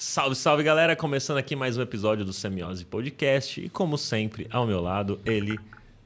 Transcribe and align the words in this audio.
Salve, 0.00 0.36
salve 0.36 0.62
galera! 0.62 0.94
Começando 0.94 1.38
aqui 1.38 1.56
mais 1.56 1.76
um 1.76 1.82
episódio 1.82 2.24
do 2.24 2.32
Semiose 2.32 2.84
Podcast. 2.84 3.60
E 3.60 3.68
como 3.68 3.98
sempre, 3.98 4.46
ao 4.48 4.64
meu 4.64 4.80
lado, 4.80 5.18
ele, 5.26 5.58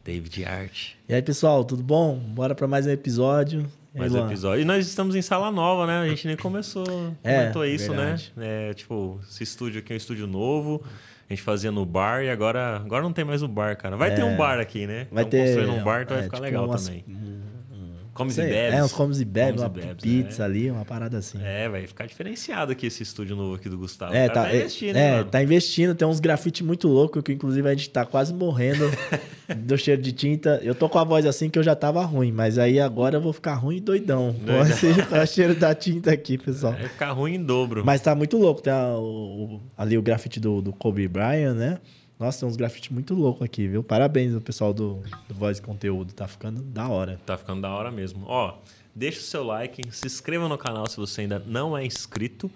David 0.03 0.47
Art. 0.47 0.93
E 1.07 1.13
aí, 1.13 1.21
pessoal, 1.21 1.63
tudo 1.63 1.83
bom? 1.83 2.17
Bora 2.17 2.55
para 2.55 2.67
mais 2.67 2.87
um 2.87 2.91
episódio. 2.91 3.71
mais 3.95 4.15
um 4.15 4.25
episódio. 4.27 4.63
E 4.63 4.65
nós 4.65 4.87
estamos 4.87 5.15
em 5.15 5.21
sala 5.21 5.51
nova, 5.51 5.87
né? 5.87 5.99
A 5.99 6.09
gente 6.09 6.27
nem 6.27 6.39
começou, 6.39 6.87
é, 7.23 7.41
comentou 7.41 7.67
isso, 7.67 7.91
né? 7.91 7.97
verdade. 7.97 8.33
né? 8.35 8.71
É, 8.71 8.73
tipo, 8.73 9.21
esse 9.29 9.43
estúdio 9.43 9.81
aqui 9.81 9.93
é 9.93 9.95
um 9.95 9.99
estúdio 9.99 10.27
novo. 10.27 10.83
A 11.29 11.35
gente 11.35 11.43
fazia 11.43 11.71
no 11.71 11.85
bar 11.85 12.25
e 12.25 12.31
agora, 12.31 12.77
agora 12.77 13.03
não 13.03 13.13
tem 13.13 13.27
mais 13.27 13.43
o 13.43 13.49
bar, 13.49 13.77
cara. 13.77 13.95
Vai 13.95 14.13
é, 14.13 14.15
ter 14.15 14.23
um 14.23 14.39
bar 14.39 14.59
aqui, 14.59 14.87
né? 14.87 15.07
Vai 15.13 15.27
ter. 15.27 15.45
construindo 15.45 15.73
um 15.79 15.85
bar, 15.85 16.01
então 16.01 16.17
vai 16.17 16.23
é, 16.23 16.25
ficar 16.25 16.39
tipo 16.39 16.47
legal 16.47 16.65
umas, 16.65 16.87
também. 16.87 17.05
Comes 18.15 18.35
Sei, 18.35 18.45
e 18.45 18.49
bebes. 18.51 18.79
É, 18.79 18.85
uns 18.85 18.93
comes 18.93 19.21
e 19.21 19.25
bebes, 19.25 19.63
uma 19.63 19.69
bebes, 19.71 20.03
pizza 20.03 20.43
é. 20.43 20.45
ali, 20.45 20.71
uma 20.71 20.85
parada 20.85 21.17
assim. 21.17 21.39
É, 21.43 21.67
vai 21.67 21.87
ficar 21.87 22.07
diferenciado 22.07 22.73
aqui 22.73 22.87
esse 22.87 23.03
estúdio 23.03 23.35
novo 23.35 23.55
aqui 23.55 23.71
do 23.71 23.79
Gustavo. 23.79 24.15
É, 24.15 24.29
tá, 24.29 24.55
investindo, 24.55 24.97
é, 24.97 25.21
é 25.21 25.25
tá 25.25 25.43
investindo, 25.43 25.95
tem 25.95 26.07
uns 26.07 26.21
grafite 26.21 26.63
muito 26.63 26.89
louco 26.89 27.23
que 27.23 27.33
inclusive 27.33 27.67
a 27.67 27.73
gente 27.73 27.89
tá 27.89 28.05
quase 28.05 28.35
morrendo 28.35 28.85
do 29.57 29.79
cheiro 29.79 30.03
de 30.03 30.13
tinta. 30.13 30.61
Eu 30.63 30.75
tô 30.75 30.91
com 30.91 30.99
a 30.99 31.05
voz 31.05 31.25
assim 31.25 31.49
que 31.49 31.59
eu 31.59 31.63
já 31.63 31.75
tava 31.75 32.05
ruim, 32.05 32.31
mas 32.33 32.59
aí 32.59 32.79
agora 32.79 33.17
eu 33.17 33.21
vou 33.21 33.33
ficar 33.33 33.55
ruim 33.55 33.79
e 33.79 33.81
doidão. 33.81 34.35
Com 34.35 35.17
o 35.17 35.27
cheiro 35.27 35.55
da 35.55 35.75
tinta 35.75 36.13
aqui, 36.13 36.37
pessoal. 36.37 36.75
Vai 36.75 36.89
ficar 36.89 37.13
ruim 37.13 37.37
em 37.37 37.43
dobro. 37.43 37.83
Mas 37.83 38.03
tá 38.03 38.15
muito 38.15 38.37
louco, 38.37 38.61
tem 38.61 38.73
a, 38.73 38.95
o, 38.95 39.59
ali 39.77 39.97
o 39.97 40.03
grafite 40.03 40.39
do, 40.39 40.61
do 40.61 40.73
Kobe 40.73 41.09
Bryant, 41.09 41.55
né? 41.55 41.79
Nossa, 42.23 42.39
tem 42.39 42.49
uns 42.49 42.55
grafites 42.55 42.89
muito 42.91 43.15
loucos 43.15 43.43
aqui, 43.43 43.67
viu? 43.67 43.83
Parabéns 43.83 44.33
ao 44.33 44.41
pessoal 44.41 44.73
do, 44.73 45.03
do 45.27 45.35
Voz 45.35 45.59
Conteúdo. 45.59 46.13
Tá 46.13 46.29
ficando 46.29 46.63
da 46.63 46.87
hora. 46.87 47.21
Tá 47.27 47.37
ficando 47.37 47.63
da 47.63 47.75
hora 47.75 47.91
mesmo. 47.91 48.25
Ó, 48.29 48.59
deixa 48.95 49.19
o 49.19 49.23
seu 49.25 49.43
like, 49.43 49.83
se 49.93 50.07
inscreva 50.07 50.49
no 50.49 50.57
canal 50.57 50.87
se 50.87 50.97
você 50.99 51.23
ainda 51.23 51.43
não 51.45 51.77
é 51.77 51.85
inscrito 51.85 52.49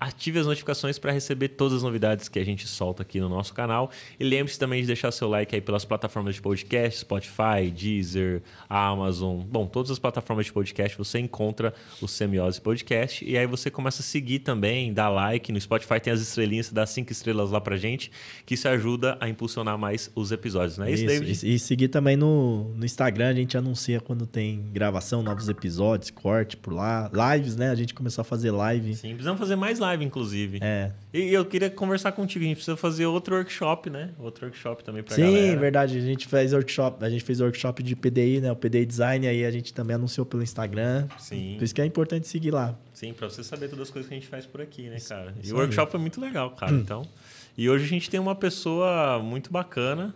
ative 0.00 0.38
as 0.38 0.46
notificações 0.46 0.98
para 0.98 1.12
receber 1.12 1.48
todas 1.48 1.78
as 1.78 1.82
novidades 1.82 2.28
que 2.28 2.38
a 2.38 2.44
gente 2.44 2.66
solta 2.66 3.02
aqui 3.02 3.20
no 3.20 3.28
nosso 3.28 3.52
canal. 3.54 3.90
E 4.18 4.24
lembre-se 4.24 4.58
também 4.58 4.80
de 4.80 4.86
deixar 4.86 5.10
seu 5.12 5.28
like 5.28 5.54
aí 5.54 5.60
pelas 5.60 5.84
plataformas 5.84 6.34
de 6.34 6.42
podcast, 6.42 7.00
Spotify, 7.00 7.70
Deezer, 7.74 8.42
Amazon. 8.68 9.40
Bom, 9.40 9.66
todas 9.66 9.90
as 9.90 9.98
plataformas 9.98 10.46
de 10.46 10.52
podcast 10.52 10.96
você 10.96 11.18
encontra 11.18 11.74
o 12.00 12.08
Semiose 12.08 12.60
Podcast. 12.60 13.24
E 13.24 13.36
aí 13.36 13.46
você 13.46 13.70
começa 13.70 14.02
a 14.02 14.04
seguir 14.04 14.40
também, 14.40 14.92
dá 14.92 15.08
like. 15.08 15.52
No 15.52 15.60
Spotify 15.60 16.00
tem 16.00 16.12
as 16.12 16.20
estrelinhas, 16.20 16.70
dá 16.70 16.86
cinco 16.86 17.12
estrelas 17.12 17.50
lá 17.50 17.60
pra 17.60 17.76
gente, 17.76 18.10
que 18.44 18.54
isso 18.54 18.68
ajuda 18.68 19.16
a 19.20 19.28
impulsionar 19.28 19.78
mais 19.78 20.10
os 20.14 20.32
episódios, 20.32 20.78
não 20.78 20.86
é 20.86 20.92
isso, 20.92 21.04
isso 21.04 21.12
David? 21.12 21.46
E, 21.46 21.54
e 21.54 21.58
seguir 21.58 21.88
também 21.88 22.16
no, 22.16 22.72
no 22.74 22.84
Instagram, 22.84 23.28
a 23.28 23.34
gente 23.34 23.56
anuncia 23.56 24.00
quando 24.00 24.26
tem 24.26 24.64
gravação, 24.72 25.22
novos 25.22 25.48
episódios, 25.48 26.10
corte 26.10 26.56
por 26.56 26.72
lá. 26.72 27.10
Lives, 27.34 27.56
né? 27.56 27.70
A 27.70 27.74
gente 27.74 27.94
começou 27.94 28.22
a 28.22 28.24
fazer 28.24 28.50
live. 28.50 28.94
Sim, 28.94 29.10
precisamos 29.10 29.38
fazer 29.38 29.56
mais 29.56 29.73
live, 29.78 30.04
inclusive. 30.04 30.58
É. 30.62 30.90
E 31.12 31.32
eu 31.32 31.44
queria 31.44 31.70
conversar 31.70 32.12
contigo. 32.12 32.44
A 32.44 32.48
gente 32.48 32.56
precisa 32.56 32.76
fazer 32.76 33.06
outro 33.06 33.36
workshop, 33.36 33.90
né? 33.90 34.10
Outro 34.18 34.46
workshop 34.46 34.82
também 34.82 35.02
pra 35.02 35.14
Sim, 35.14 35.22
galera. 35.22 35.52
Sim, 35.52 35.56
verdade. 35.56 35.98
A 35.98 36.00
gente 36.00 36.26
fez 36.26 36.52
workshop, 36.52 37.04
a 37.04 37.10
gente 37.10 37.24
fez 37.24 37.40
workshop 37.40 37.82
de 37.82 37.94
PDI, 37.94 38.40
né? 38.40 38.52
O 38.52 38.56
PDI 38.56 38.84
Design, 38.86 39.26
aí 39.26 39.44
a 39.44 39.50
gente 39.50 39.72
também 39.72 39.96
anunciou 39.96 40.24
pelo 40.26 40.42
Instagram. 40.42 41.06
Sim. 41.18 41.54
Por 41.58 41.64
isso 41.64 41.74
que 41.74 41.80
é 41.80 41.86
importante 41.86 42.26
seguir 42.28 42.50
lá. 42.50 42.78
Sim, 42.92 43.12
pra 43.12 43.28
você 43.28 43.42
saber 43.42 43.68
todas 43.68 43.88
as 43.88 43.90
coisas 43.90 44.08
que 44.08 44.14
a 44.14 44.18
gente 44.18 44.28
faz 44.28 44.46
por 44.46 44.60
aqui, 44.60 44.88
né, 44.88 44.98
cara? 45.00 45.34
Isso 45.42 45.50
e 45.50 45.52
o 45.54 45.58
workshop 45.58 45.90
foi 45.90 46.00
muito 46.00 46.20
legal, 46.20 46.50
cara. 46.50 46.72
Então. 46.72 47.06
E 47.56 47.68
hoje 47.68 47.84
a 47.84 47.88
gente 47.88 48.10
tem 48.10 48.18
uma 48.18 48.34
pessoa 48.34 49.20
muito 49.22 49.52
bacana, 49.52 50.14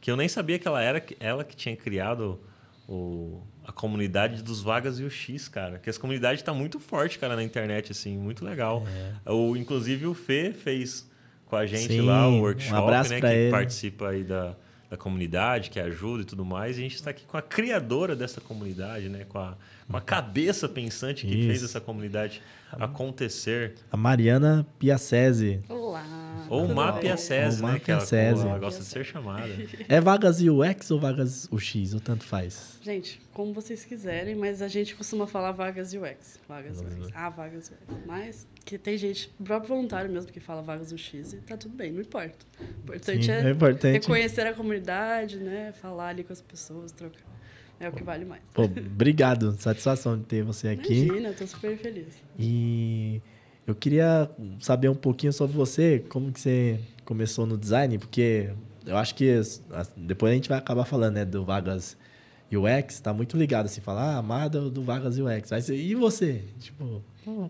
que 0.00 0.10
eu 0.10 0.16
nem 0.16 0.28
sabia 0.28 0.58
que 0.58 0.66
ela 0.66 0.82
era, 0.82 1.02
ela 1.20 1.44
que 1.44 1.54
tinha 1.54 1.76
criado 1.76 2.40
o 2.88 3.40
a 3.64 3.72
comunidade 3.72 4.42
dos 4.42 4.60
Vagas 4.60 4.98
e 4.98 5.04
o 5.04 5.10
X, 5.10 5.48
cara. 5.48 5.78
Que 5.78 5.88
essa 5.88 6.00
comunidade 6.00 6.40
está 6.40 6.52
muito 6.52 6.80
forte, 6.80 7.18
cara, 7.18 7.36
na 7.36 7.42
internet, 7.42 7.92
assim, 7.92 8.16
muito 8.16 8.44
legal. 8.44 8.84
É. 9.26 9.30
O, 9.30 9.56
inclusive 9.56 10.06
o 10.06 10.14
Fê 10.14 10.52
fez 10.52 11.08
com 11.46 11.56
a 11.56 11.66
gente 11.66 11.92
Sim, 11.92 12.00
lá 12.00 12.28
o 12.28 12.40
workshop, 12.40 12.82
um 12.82 13.08
né? 13.10 13.20
Que 13.20 13.26
ele. 13.26 13.50
participa 13.50 14.08
aí 14.08 14.24
da, 14.24 14.56
da 14.90 14.96
comunidade, 14.96 15.70
que 15.70 15.78
ajuda 15.78 16.22
e 16.22 16.24
tudo 16.24 16.44
mais. 16.44 16.76
E 16.76 16.80
a 16.80 16.82
gente 16.82 16.94
está 16.94 17.10
aqui 17.10 17.24
com 17.26 17.36
a 17.36 17.42
criadora 17.42 18.16
dessa 18.16 18.40
comunidade, 18.40 19.08
né? 19.08 19.24
Com 19.28 19.38
a, 19.38 19.56
com 19.88 19.96
a 19.96 20.00
cabeça 20.00 20.68
pensante 20.68 21.26
que 21.26 21.34
Isso. 21.34 21.48
fez 21.48 21.62
essa 21.62 21.80
comunidade 21.80 22.42
acontecer. 22.78 23.74
A 23.90 23.96
Mariana 23.96 24.66
Piacese. 24.78 25.62
Olá. 25.68 26.22
Ou 26.52 26.68
Mapia 26.68 27.16
SESI, 27.16 27.62
né? 27.64 27.78
Que 27.78 27.90
ela, 27.90 28.04
ela 28.12 28.58
gosta 28.58 28.80
de 28.82 28.86
ser 28.86 29.04
chamada. 29.04 29.48
É 29.88 29.98
vagas 30.02 30.38
UX 30.42 30.90
ou 30.90 31.00
vagas 31.00 31.48
UX? 31.50 31.94
Ou 31.94 32.00
tanto 32.00 32.24
faz? 32.24 32.78
Gente, 32.82 33.22
como 33.32 33.54
vocês 33.54 33.86
quiserem, 33.86 34.34
mas 34.34 34.60
a 34.60 34.68
gente 34.68 34.94
costuma 34.94 35.26
falar 35.26 35.52
vagas 35.52 35.94
UX. 35.94 36.38
Vagas 36.46 36.78
UX. 36.78 37.08
Ah, 37.14 37.30
vagas 37.30 37.70
UX. 37.70 38.04
Mas 38.06 38.46
que 38.66 38.76
tem 38.76 38.98
gente, 38.98 39.32
próprio 39.42 39.70
voluntário 39.70 40.10
mesmo, 40.10 40.30
que 40.30 40.40
fala 40.40 40.60
vagas 40.60 40.92
UX 40.92 41.32
e 41.32 41.36
tá 41.38 41.56
tudo 41.56 41.74
bem, 41.74 41.90
não 41.90 42.02
importa. 42.02 42.36
O 42.60 42.64
importante 42.82 43.24
Sim, 43.24 43.30
é, 43.30 43.46
é 43.46 43.50
importante. 43.50 43.92
reconhecer 43.94 44.46
a 44.46 44.52
comunidade, 44.52 45.38
né? 45.38 45.72
Falar 45.72 46.08
ali 46.08 46.22
com 46.22 46.34
as 46.34 46.42
pessoas, 46.42 46.92
trocar. 46.92 47.32
É 47.82 47.88
o 47.88 47.92
que 47.92 48.04
vale 48.04 48.24
mais. 48.24 48.40
Pô, 48.54 48.62
obrigado. 48.62 49.56
Satisfação 49.58 50.16
de 50.16 50.22
ter 50.22 50.44
você 50.44 50.68
aqui. 50.68 51.06
Imagina, 51.06 51.28
eu 51.30 51.34
tô 51.34 51.44
super 51.48 51.76
feliz. 51.76 52.14
E 52.38 53.20
eu 53.66 53.74
queria 53.74 54.30
saber 54.60 54.88
um 54.88 54.94
pouquinho 54.94 55.32
sobre 55.32 55.56
você, 55.56 56.04
como 56.08 56.30
que 56.30 56.40
você 56.40 56.78
começou 57.04 57.44
no 57.44 57.58
design, 57.58 57.98
porque 57.98 58.50
eu 58.86 58.96
acho 58.96 59.16
que 59.16 59.40
depois 59.96 60.30
a 60.30 60.34
gente 60.36 60.48
vai 60.48 60.58
acabar 60.58 60.84
falando, 60.84 61.14
né, 61.14 61.24
do 61.24 61.44
Vagas 61.44 61.96
UX, 62.52 63.00
tá 63.00 63.12
muito 63.12 63.36
ligado 63.36 63.66
assim, 63.66 63.80
falar, 63.80 64.14
ah, 64.14 64.18
amada 64.18 64.60
do 64.70 64.82
Vagas 64.84 65.18
UX. 65.18 65.50
Mas, 65.50 65.68
e 65.68 65.92
você? 65.96 66.44
Tipo, 66.60 67.02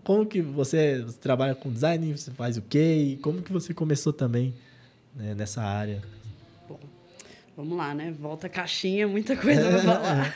como 0.03 0.25
que 0.25 0.41
você, 0.41 1.05
trabalha 1.21 1.53
com 1.53 1.71
design, 1.71 2.11
você 2.17 2.31
faz 2.31 2.57
o 2.57 2.61
quê? 2.63 3.13
E 3.13 3.17
como 3.17 3.43
que 3.43 3.53
você 3.53 3.71
começou 3.71 4.11
também 4.11 4.55
né, 5.15 5.35
nessa 5.35 5.61
área? 5.61 6.01
Vamos 7.55 7.77
lá, 7.77 7.93
né? 7.93 8.11
Volta 8.11 8.47
a 8.47 8.49
caixinha, 8.49 9.07
muita 9.07 9.35
coisa 9.35 9.61
para 9.69 9.79
falar. 9.83 10.35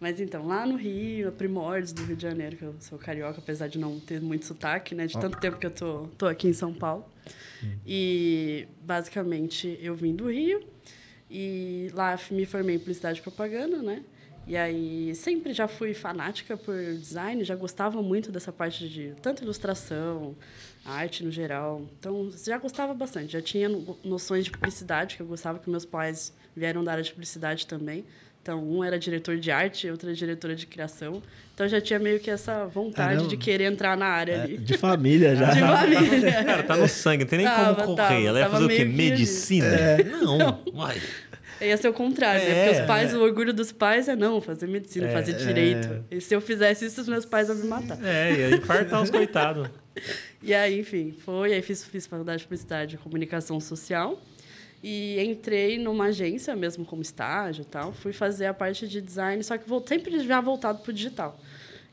Mas 0.00 0.18
então, 0.18 0.46
lá 0.46 0.66
no 0.66 0.76
Rio, 0.76 1.30
primórdios 1.32 1.92
do 1.92 2.02
Rio 2.02 2.16
de 2.16 2.22
Janeiro, 2.22 2.56
que 2.56 2.62
eu 2.62 2.74
sou 2.80 2.98
carioca, 2.98 3.38
apesar 3.38 3.68
de 3.68 3.78
não 3.78 4.00
ter 4.00 4.20
muito 4.20 4.46
sotaque, 4.46 4.94
né? 4.94 5.06
De 5.06 5.18
tanto 5.18 5.38
tempo 5.38 5.58
que 5.58 5.66
eu 5.66 5.70
tô, 5.70 6.08
tô 6.16 6.26
aqui 6.26 6.48
em 6.48 6.54
São 6.54 6.72
Paulo. 6.72 7.04
Hum. 7.62 7.76
E, 7.86 8.66
basicamente, 8.80 9.78
eu 9.82 9.94
vim 9.94 10.14
do 10.16 10.30
Rio 10.30 10.64
e 11.30 11.90
lá 11.92 12.18
me 12.30 12.46
formei 12.46 12.76
em 12.76 12.78
publicidade 12.78 13.20
e 13.20 13.22
propaganda, 13.22 13.82
né? 13.82 14.02
E 14.46 14.56
aí, 14.56 15.14
sempre 15.14 15.52
já 15.52 15.68
fui 15.68 15.92
fanática 15.92 16.56
por 16.56 16.74
design, 16.74 17.44
já 17.44 17.54
gostava 17.54 18.02
muito 18.02 18.32
dessa 18.32 18.50
parte 18.50 18.88
de 18.88 19.14
tanto 19.20 19.44
ilustração, 19.44 20.34
arte 20.84 21.24
no 21.24 21.30
geral. 21.30 21.82
Então, 21.98 22.30
já 22.44 22.58
gostava 22.58 22.94
bastante. 22.94 23.32
Já 23.32 23.42
tinha 23.42 23.68
noções 24.04 24.44
de 24.44 24.50
publicidade, 24.50 25.16
que 25.16 25.22
eu 25.22 25.26
gostava 25.26 25.58
que 25.58 25.68
meus 25.68 25.84
pais 25.84 26.32
vieram 26.56 26.82
da 26.82 26.92
área 26.92 27.04
de 27.04 27.10
publicidade 27.10 27.66
também. 27.66 28.04
Então, 28.42 28.64
um 28.64 28.82
era 28.82 28.98
diretor 28.98 29.36
de 29.36 29.50
arte, 29.50 29.90
outra 29.90 30.08
era 30.08 30.16
diretora 30.16 30.56
de 30.56 30.66
criação. 30.66 31.22
Então, 31.54 31.68
já 31.68 31.78
tinha 31.78 31.98
meio 31.98 32.18
que 32.18 32.30
essa 32.30 32.64
vontade 32.64 33.28
de 33.28 33.36
querer 33.36 33.64
entrar 33.64 33.96
na 33.98 34.06
área 34.06 34.32
é, 34.32 34.42
ali. 34.42 34.58
De 34.58 34.78
família 34.78 35.36
já. 35.36 35.50
De 35.52 35.60
família. 35.60 36.32
Cara, 36.44 36.62
tá 36.62 36.76
no 36.76 36.88
sangue, 36.88 37.24
não 37.24 37.28
tem 37.28 37.38
nem 37.40 37.46
tava, 37.46 37.82
como 37.82 37.96
correr. 37.96 38.08
Tava, 38.08 38.14
Ela 38.14 38.38
ia 38.40 38.48
fazer 38.48 38.64
o 38.64 38.68
quê? 38.68 38.84
Medicina? 38.84 39.66
É. 39.66 40.04
Não, 40.20 40.38
não. 40.38 40.62
Vai. 40.72 40.96
Ia 41.60 41.76
ser 41.76 41.88
o 41.88 41.92
contrário, 41.92 42.40
é, 42.40 42.48
né? 42.48 42.64
Porque 42.64 42.80
os 42.80 42.86
pais, 42.86 43.12
é. 43.12 43.16
o 43.16 43.20
orgulho 43.20 43.52
dos 43.52 43.70
pais 43.70 44.08
é 44.08 44.16
não, 44.16 44.40
fazer 44.40 44.66
medicina, 44.66 45.08
é, 45.08 45.12
fazer 45.12 45.34
direito. 45.34 46.04
E 46.10 46.20
se 46.20 46.34
eu 46.34 46.40
fizesse 46.40 46.86
isso, 46.86 47.02
os 47.02 47.08
meus 47.08 47.26
pais 47.26 47.48
iam 47.48 47.56
me 47.56 47.66
matar. 47.66 47.98
É, 48.02 48.32
ia 48.32 48.56
infartar 48.56 49.02
os 49.02 49.10
coitados. 49.10 49.68
E 50.42 50.54
aí, 50.54 50.80
enfim, 50.80 51.12
foi. 51.12 51.52
Aí 51.52 51.62
fiz, 51.62 51.84
fiz 51.84 52.06
faculdade 52.06 52.38
de 52.38 52.44
publicidade 52.44 52.94
e 52.94 52.98
comunicação 52.98 53.60
social. 53.60 54.20
E 54.82 55.20
entrei 55.20 55.78
numa 55.78 56.06
agência 56.06 56.56
mesmo 56.56 56.84
como 56.84 57.02
estágio 57.02 57.64
tal. 57.64 57.92
Fui 57.92 58.12
fazer 58.12 58.46
a 58.46 58.54
parte 58.54 58.88
de 58.88 59.00
design, 59.00 59.42
só 59.44 59.58
que 59.58 59.66
sempre 59.86 60.18
já 60.20 60.40
voltado 60.40 60.78
para 60.82 60.90
o 60.90 60.92
digital. 60.92 61.38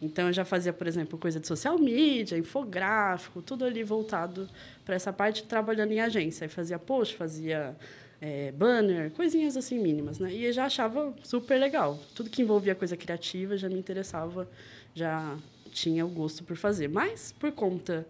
Então, 0.01 0.27
eu 0.27 0.33
já 0.33 0.45
fazia, 0.45 0.71
por 0.71 0.87
exemplo, 0.87 1.17
coisa 1.17 1.39
de 1.39 1.47
social 1.47 1.77
media, 1.77 2.37
infográfico, 2.37 3.41
tudo 3.41 3.65
ali 3.65 3.83
voltado 3.83 4.47
para 4.85 4.95
essa 4.95 5.11
parte, 5.11 5.43
trabalhando 5.43 5.91
em 5.91 5.99
agência. 5.99 6.45
Aí 6.45 6.49
fazia 6.49 6.77
post, 6.77 7.15
fazia 7.15 7.75
é, 8.21 8.51
banner, 8.51 9.11
coisinhas 9.11 9.57
assim 9.57 9.79
mínimas, 9.79 10.19
né? 10.19 10.31
E 10.31 10.45
eu 10.45 10.53
já 10.53 10.65
achava 10.65 11.13
super 11.23 11.59
legal. 11.59 11.99
Tudo 12.15 12.29
que 12.29 12.41
envolvia 12.41 12.75
coisa 12.75 12.95
criativa 12.95 13.57
já 13.57 13.67
me 13.67 13.77
interessava, 13.77 14.47
já 14.93 15.35
tinha 15.71 16.05
o 16.05 16.09
gosto 16.09 16.43
por 16.43 16.55
fazer. 16.55 16.87
Mas, 16.87 17.33
por 17.37 17.51
conta 17.51 18.05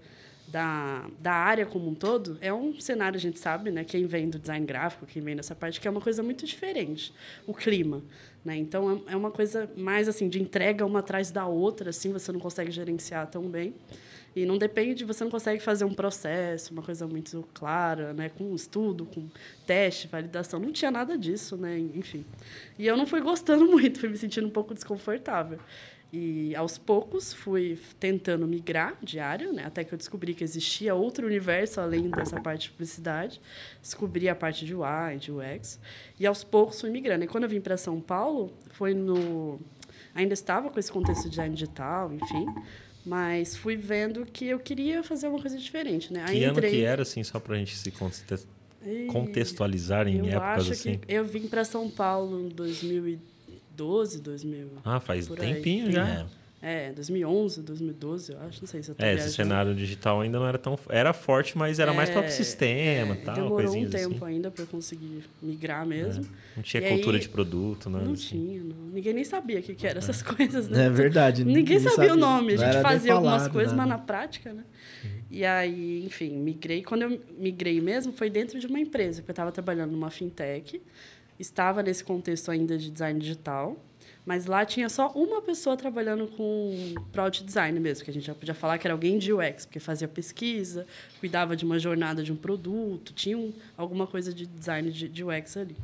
da, 0.47 1.05
da 1.19 1.33
área 1.33 1.65
como 1.65 1.89
um 1.89 1.93
todo, 1.93 2.37
é 2.39 2.53
um 2.53 2.79
cenário, 2.79 3.17
a 3.17 3.19
gente 3.19 3.39
sabe, 3.39 3.69
né? 3.69 3.83
Quem 3.83 4.05
vem 4.05 4.29
do 4.29 4.39
design 4.39 4.65
gráfico, 4.65 5.05
quem 5.05 5.21
vem 5.21 5.35
dessa 5.35 5.53
parte, 5.53 5.79
que 5.79 5.87
é 5.87 5.91
uma 5.91 6.01
coisa 6.01 6.23
muito 6.23 6.45
diferente. 6.45 7.13
O 7.45 7.53
clima, 7.53 8.01
né? 8.43 8.55
Então, 8.55 9.03
é, 9.07 9.13
é 9.13 9.15
uma 9.15 9.31
coisa 9.31 9.69
mais, 9.75 10.07
assim, 10.07 10.29
de 10.29 10.41
entrega 10.41 10.85
uma 10.85 10.99
atrás 10.99 11.31
da 11.31 11.45
outra, 11.45 11.89
assim, 11.89 12.13
você 12.13 12.31
não 12.31 12.39
consegue 12.39 12.71
gerenciar 12.71 13.27
tão 13.27 13.43
bem. 13.43 13.73
E 14.35 14.45
não 14.45 14.57
depende, 14.57 15.03
você 15.03 15.23
não 15.23 15.31
consegue 15.31 15.59
fazer 15.59 15.83
um 15.83 15.93
processo, 15.93 16.71
uma 16.71 16.83
coisa 16.83 17.07
muito 17.07 17.43
clara, 17.55 18.13
né? 18.13 18.29
Com 18.29 18.53
estudo, 18.53 19.05
com 19.05 19.27
teste, 19.65 20.07
validação. 20.07 20.59
Não 20.59 20.71
tinha 20.71 20.91
nada 20.91 21.17
disso, 21.17 21.57
né? 21.57 21.77
Enfim. 21.79 22.23
E 22.77 22.85
eu 22.85 22.95
não 22.95 23.07
fui 23.07 23.19
gostando 23.19 23.65
muito, 23.71 23.99
fui 23.99 24.09
me 24.09 24.17
sentindo 24.17 24.45
um 24.45 24.51
pouco 24.51 24.75
desconfortável. 24.75 25.59
E 26.11 26.55
aos 26.55 26.77
poucos 26.77 27.33
fui 27.33 27.77
tentando 27.99 28.47
migrar 28.47 28.97
de 29.03 29.19
área, 29.19 29.51
né? 29.51 29.65
até 29.65 29.83
que 29.83 29.93
eu 29.93 29.97
descobri 29.97 30.33
que 30.33 30.43
existia 30.43 30.95
outro 30.95 31.27
universo 31.27 31.81
além 31.81 32.09
dessa 32.09 32.39
parte 32.39 32.63
de 32.63 32.69
publicidade. 32.71 33.41
Descobri 33.81 34.29
a 34.29 34.35
parte 34.35 34.65
de 34.65 34.73
UI, 34.73 35.17
de 35.19 35.31
UX. 35.31 35.79
E 36.17 36.25
aos 36.25 36.45
poucos 36.45 36.79
fui 36.79 36.89
migrando. 36.89 37.25
E 37.25 37.27
quando 37.27 37.43
eu 37.43 37.49
vim 37.49 37.59
para 37.59 37.75
São 37.75 37.99
Paulo, 37.99 38.53
foi 38.71 38.93
no. 38.93 39.59
Ainda 40.15 40.33
estava 40.33 40.69
com 40.69 40.79
esse 40.79 40.91
contexto 40.91 41.23
de 41.23 41.31
design 41.31 41.53
digital, 41.53 42.13
enfim. 42.13 42.45
Mas 43.05 43.55
fui 43.55 43.75
vendo 43.75 44.25
que 44.25 44.45
eu 44.47 44.59
queria 44.59 45.03
fazer 45.03 45.27
uma 45.27 45.39
coisa 45.39 45.57
diferente, 45.57 46.11
né? 46.11 46.25
Aí 46.27 46.39
que 46.39 46.45
entrei... 46.45 46.69
ano 46.69 46.77
que 46.77 46.83
era, 46.83 47.01
assim, 47.01 47.23
só 47.23 47.39
para 47.39 47.55
a 47.55 47.57
gente 47.57 47.75
se 47.75 47.91
contextualizar 49.11 50.07
em 50.07 50.19
eu 50.19 50.25
épocas 50.25 50.63
acho 50.63 50.71
assim? 50.71 50.97
Que 50.99 51.13
eu 51.13 51.25
vim 51.25 51.47
para 51.47 51.65
São 51.65 51.89
Paulo 51.89 52.39
em 52.39 52.49
2012, 53.77 54.21
2000. 54.21 54.67
Ah, 54.83 54.99
faz 54.99 55.27
tempinho 55.27 55.91
já. 55.91 56.07
É. 56.07 56.25
É, 56.59 56.91
2011, 56.91 57.61
2012, 57.61 58.31
eu 58.31 58.41
acho, 58.41 58.61
não 58.61 58.67
sei 58.67 58.81
se 58.81 58.89
eu 58.89 58.95
tô 58.95 59.05
É, 59.05 59.13
esse 59.13 59.31
cenário 59.31 59.75
digital 59.75 60.21
ainda 60.21 60.39
não 60.39 60.47
era 60.47 60.57
tão... 60.57 60.77
Era 60.89 61.13
forte, 61.13 61.55
mas 61.55 61.77
era 61.77 61.93
é, 61.93 61.95
mais 61.95 62.09
para 62.09 62.25
o 62.25 62.31
sistema 62.31 63.13
é, 63.13 63.17
tal, 63.17 63.35
Demorou 63.35 63.75
um 63.75 63.83
assim. 63.83 63.89
tempo 63.89 64.25
ainda 64.25 64.49
para 64.49 64.63
eu 64.63 64.67
conseguir 64.67 65.23
migrar 65.39 65.85
mesmo. 65.85 66.23
É, 66.23 66.55
não 66.55 66.63
tinha 66.63 66.83
e 66.83 66.89
cultura 66.89 67.17
aí, 67.17 67.21
de 67.21 67.29
produto, 67.29 67.91
né? 67.91 68.01
Não 68.03 68.13
assim. 68.13 68.27
tinha, 68.29 68.63
não. 68.63 68.75
Ninguém 68.91 69.13
nem 69.13 69.23
sabia 69.23 69.59
o 69.59 69.61
que, 69.61 69.75
que 69.75 69.85
eram 69.85 69.99
essas 69.99 70.21
coisas, 70.23 70.67
né? 70.67 70.87
É 70.87 70.89
verdade. 70.89 71.45
Ninguém 71.45 71.79
sabia, 71.79 71.95
sabia, 71.95 72.13
o 72.13 72.17
nome. 72.17 72.53
A 72.53 72.57
gente 72.57 72.81
fazia 72.81 73.13
algumas 73.13 73.33
falado, 73.35 73.53
coisas, 73.53 73.73
nada. 73.73 73.89
mas 73.89 73.99
na 73.99 74.03
prática, 74.03 74.51
né? 74.51 74.63
Uhum. 75.03 75.09
E 75.29 75.45
aí, 75.45 76.03
enfim, 76.07 76.31
migrei. 76.37 76.81
Quando 76.81 77.03
eu 77.03 77.21
migrei 77.37 77.79
mesmo, 77.79 78.11
foi 78.13 78.31
dentro 78.31 78.59
de 78.59 78.65
uma 78.65 78.79
empresa, 78.79 79.21
porque 79.21 79.29
eu 79.29 79.33
estava 79.33 79.51
trabalhando 79.51 79.91
numa 79.91 80.09
fintech, 80.09 80.81
estava 81.39 81.83
nesse 81.83 82.03
contexto 82.03 82.49
ainda 82.49 82.77
de 82.77 82.89
design 82.89 83.19
digital, 83.19 83.77
mas 84.27 84.45
lá 84.45 84.65
tinha 84.65 84.89
só 84.89 85.09
uma 85.11 85.41
pessoa 85.41 85.77
trabalhando 85.77 86.27
com 86.27 86.95
product 87.13 87.45
design 87.45 87.79
mesmo, 87.79 88.03
que 88.03 88.11
a 88.11 88.13
gente 88.13 88.25
já 88.25 88.35
podia 88.35 88.53
falar 88.53 88.77
que 88.77 88.85
era 88.85 88.93
alguém 88.93 89.17
de 89.17 89.31
UX, 89.31 89.65
porque 89.65 89.79
fazia 89.79 90.05
pesquisa, 90.05 90.85
cuidava 91.21 91.55
de 91.55 91.63
uma 91.63 91.79
jornada 91.79 92.21
de 92.21 92.33
um 92.33 92.35
produto, 92.35 93.13
tinha 93.13 93.37
um, 93.37 93.53
alguma 93.77 94.05
coisa 94.05 94.33
de 94.33 94.45
design 94.45 94.91
de, 94.91 95.07
de 95.07 95.23
UX 95.23 95.55
ali. 95.55 95.77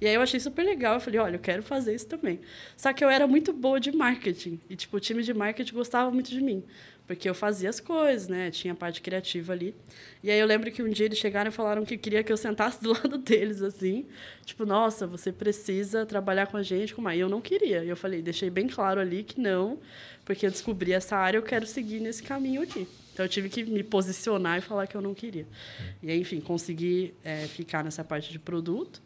E 0.00 0.06
aí 0.06 0.14
eu 0.14 0.22
achei 0.22 0.38
super 0.38 0.64
legal, 0.64 0.94
eu 0.94 1.00
falei, 1.00 1.18
olha, 1.18 1.34
eu 1.34 1.40
quero 1.40 1.60
fazer 1.60 1.92
isso 1.92 2.06
também. 2.06 2.38
Só 2.76 2.92
que 2.92 3.04
eu 3.04 3.10
era 3.10 3.26
muito 3.26 3.52
boa 3.52 3.80
de 3.80 3.90
marketing, 3.90 4.60
e 4.70 4.76
tipo, 4.76 4.96
o 4.96 5.00
time 5.00 5.20
de 5.24 5.34
marketing 5.34 5.74
gostava 5.74 6.08
muito 6.08 6.30
de 6.30 6.40
mim 6.40 6.62
porque 7.08 7.26
eu 7.26 7.34
fazia 7.34 7.70
as 7.70 7.80
coisas, 7.80 8.28
né? 8.28 8.50
Tinha 8.50 8.74
a 8.74 8.76
parte 8.76 9.00
criativa 9.00 9.54
ali. 9.54 9.74
E 10.22 10.30
aí 10.30 10.38
eu 10.38 10.46
lembro 10.46 10.70
que 10.70 10.82
um 10.82 10.90
dia 10.90 11.06
eles 11.06 11.16
chegaram 11.16 11.48
e 11.48 11.52
falaram 11.52 11.82
que 11.82 11.96
queria 11.96 12.22
que 12.22 12.30
eu 12.30 12.36
sentasse 12.36 12.82
do 12.82 12.92
lado 12.92 13.16
deles, 13.16 13.62
assim. 13.62 14.04
Tipo, 14.44 14.66
nossa, 14.66 15.06
você 15.06 15.32
precisa 15.32 16.04
trabalhar 16.04 16.48
com 16.48 16.58
a 16.58 16.62
gente. 16.62 16.94
Como 16.94 17.08
aí 17.08 17.18
eu 17.18 17.28
não 17.30 17.40
queria. 17.40 17.82
E 17.82 17.88
eu 17.88 17.96
falei, 17.96 18.20
deixei 18.20 18.50
bem 18.50 18.68
claro 18.68 19.00
ali 19.00 19.24
que 19.24 19.40
não, 19.40 19.78
porque 20.22 20.44
eu 20.44 20.50
descobri 20.50 20.92
essa 20.92 21.16
área, 21.16 21.38
eu 21.38 21.42
quero 21.42 21.66
seguir 21.66 21.98
nesse 21.98 22.22
caminho 22.22 22.60
aqui. 22.60 22.86
Então 23.14 23.24
eu 23.24 23.28
tive 23.28 23.48
que 23.48 23.64
me 23.64 23.82
posicionar 23.82 24.58
e 24.58 24.60
falar 24.60 24.86
que 24.86 24.94
eu 24.94 25.00
não 25.00 25.14
queria. 25.14 25.46
E 26.02 26.10
aí, 26.10 26.20
enfim, 26.20 26.42
consegui 26.42 27.14
é, 27.24 27.46
ficar 27.46 27.82
nessa 27.82 28.04
parte 28.04 28.30
de 28.30 28.38
produto. 28.38 29.00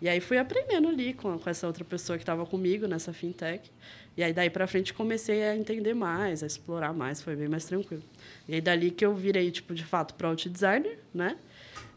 E 0.00 0.08
aí 0.08 0.20
fui 0.20 0.38
aprendendo 0.38 0.88
ali 0.88 1.12
com, 1.12 1.38
com 1.38 1.50
essa 1.50 1.66
outra 1.66 1.84
pessoa 1.84 2.16
que 2.16 2.22
estava 2.22 2.46
comigo 2.46 2.88
nessa 2.88 3.12
fintech. 3.12 3.70
E 4.16 4.22
aí 4.22 4.32
daí 4.32 4.50
para 4.50 4.66
frente 4.66 4.92
comecei 4.92 5.42
a 5.42 5.56
entender 5.56 5.94
mais, 5.94 6.42
a 6.42 6.46
explorar 6.46 6.92
mais, 6.92 7.22
foi 7.22 7.34
bem 7.34 7.48
mais 7.48 7.64
tranquilo. 7.64 8.02
E 8.46 8.54
aí 8.54 8.60
dali 8.60 8.90
que 8.90 9.04
eu 9.04 9.14
virei 9.14 9.50
tipo 9.50 9.74
de 9.74 9.84
fato 9.84 10.14
product 10.14 10.48
designer, 10.48 10.98
né? 11.14 11.36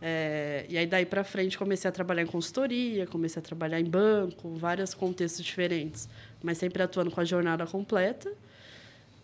É, 0.02 0.66
e 0.70 0.78
aí 0.78 0.86
daí 0.86 1.06
para 1.06 1.24
frente 1.24 1.58
comecei 1.58 1.90
a 1.90 1.92
trabalhar 1.92 2.22
em 2.22 2.28
consultoria, 2.28 3.06
comecei 3.08 3.40
a 3.40 3.44
trabalhar 3.44 3.80
em 3.80 3.86
banco, 3.86 4.56
vários 4.56 4.94
contextos 4.94 5.44
diferentes, 5.44 6.08
mas 6.44 6.58
sempre 6.58 6.82
atuando 6.84 7.12
com 7.12 7.20
a 7.20 7.26
jornada 7.26 7.66
completa. 7.66 8.32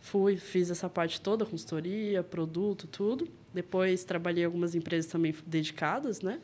Fui, 0.02 0.36
fiz 0.36 0.72
essa 0.72 0.90
parte 0.90 1.22
toda, 1.22 1.46
consultoria, 1.46 2.24
produto, 2.24 2.88
tudo. 2.88 3.28
Depois 3.54 4.04
trabalhei 4.04 4.44
em 4.44 4.46
algumas 4.46 4.74
empresas 4.74 5.12
também 5.12 5.34
dedicadas, 5.46 6.22
né? 6.22 6.40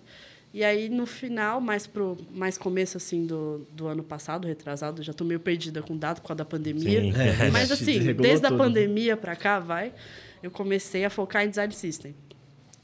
E 0.58 0.64
aí, 0.64 0.90
no 0.90 1.06
final, 1.06 1.62
mais 1.62 1.86
pro 1.86 2.18
mais 2.34 2.58
começo 2.58 2.98
assim 2.98 3.28
do, 3.28 3.68
do 3.72 3.86
ano 3.86 4.02
passado, 4.02 4.48
retrasado, 4.48 5.04
já 5.04 5.12
estou 5.12 5.28
meio 5.28 5.40
perdida 5.40 5.84
com 5.84 5.96
dado 5.96 6.20
por 6.20 6.30
causa 6.30 6.40
da 6.40 6.46
pandemia. 6.46 7.00
Sim. 7.00 7.14
É, 7.16 7.48
Mas 7.54 7.72
assim, 7.72 8.12
desde 8.16 8.44
a 8.44 8.50
tudo. 8.50 8.58
pandemia 8.58 9.16
para 9.16 9.36
cá, 9.36 9.60
vai, 9.60 9.94
eu 10.42 10.50
comecei 10.50 11.06
a 11.06 11.12
focar 11.12 11.46
em 11.46 11.50
design 11.52 11.72
system, 11.72 12.16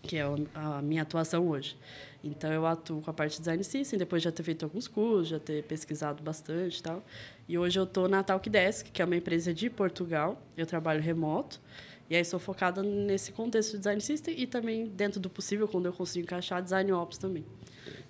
que 0.04 0.18
é 0.18 0.22
a 0.54 0.84
minha 0.84 1.02
atuação 1.02 1.48
hoje. 1.48 1.76
Então 2.24 2.54
eu 2.54 2.64
atuo 2.68 3.02
com 3.02 3.10
a 3.10 3.14
parte 3.14 3.32
de 3.32 3.40
design 3.40 3.64
system, 3.64 3.98
depois 3.98 4.22
de 4.22 4.26
já 4.26 4.32
ter 4.32 4.44
feito 4.44 4.64
alguns 4.64 4.88
cursos, 4.88 5.30
já 5.30 5.40
ter 5.40 5.64
pesquisado 5.64 6.22
bastante 6.22 6.78
e 6.78 6.84
tal. 6.84 7.04
E 7.50 7.58
hoje 7.58 7.80
eu 7.80 7.86
estou 7.86 8.08
na 8.08 8.22
Talkdesk, 8.22 8.92
que 8.92 9.02
é 9.02 9.06
uma 9.06 9.16
empresa 9.16 9.52
de 9.52 9.68
Portugal. 9.68 10.40
Eu 10.56 10.68
trabalho 10.68 11.02
remoto. 11.02 11.60
E 12.08 12.16
aí 12.16 12.24
sou 12.24 12.40
focada 12.40 12.84
nesse 12.84 13.32
contexto 13.32 13.72
de 13.72 13.78
design 13.80 14.00
system 14.00 14.36
e 14.38 14.46
também, 14.46 14.86
dentro 14.86 15.20
do 15.20 15.30
possível, 15.30 15.68
quando 15.68 15.88
eu 15.88 15.94
consigo 15.94 16.24
encaixar, 16.24 16.62
design 16.62 16.92
ops 16.92 17.18
também. 17.18 17.44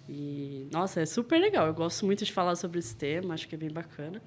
E, 0.08 0.68
nossa, 0.72 1.02
é 1.02 1.06
super 1.06 1.40
legal. 1.40 1.68
Eu 1.68 1.74
gosto 1.74 2.06
muito 2.06 2.26
de 2.26 2.32
falar 2.32 2.56
sobre 2.56 2.80
esse 2.80 2.96
tema, 2.96 3.34
acho 3.34 3.48
que 3.48 3.56
é 3.56 3.58
bem 3.58 3.72
bacana. 3.72 4.22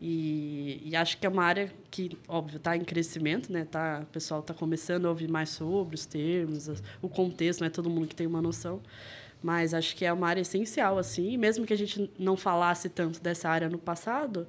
E, 0.00 0.80
e 0.84 0.94
acho 0.94 1.18
que 1.18 1.26
é 1.26 1.28
uma 1.28 1.44
área 1.44 1.72
que, 1.90 2.16
óbvio, 2.28 2.58
está 2.58 2.76
em 2.76 2.84
crescimento, 2.84 3.52
né? 3.52 3.64
Tá, 3.64 4.00
o 4.02 4.06
pessoal 4.06 4.40
está 4.40 4.54
começando 4.54 5.06
a 5.06 5.08
ouvir 5.08 5.28
mais 5.28 5.48
sobre 5.50 5.96
os 5.96 6.06
termos, 6.06 6.68
o 7.02 7.08
contexto, 7.08 7.60
não 7.60 7.66
é 7.66 7.70
todo 7.70 7.90
mundo 7.90 8.06
que 8.06 8.14
tem 8.14 8.26
uma 8.26 8.40
noção. 8.40 8.80
Mas 9.42 9.74
acho 9.74 9.94
que 9.96 10.04
é 10.04 10.12
uma 10.12 10.28
área 10.28 10.40
essencial, 10.40 10.98
assim. 10.98 11.32
E 11.32 11.36
mesmo 11.36 11.66
que 11.66 11.72
a 11.72 11.76
gente 11.76 12.10
não 12.18 12.36
falasse 12.36 12.88
tanto 12.88 13.20
dessa 13.20 13.48
área 13.48 13.68
no 13.68 13.78
passado, 13.78 14.46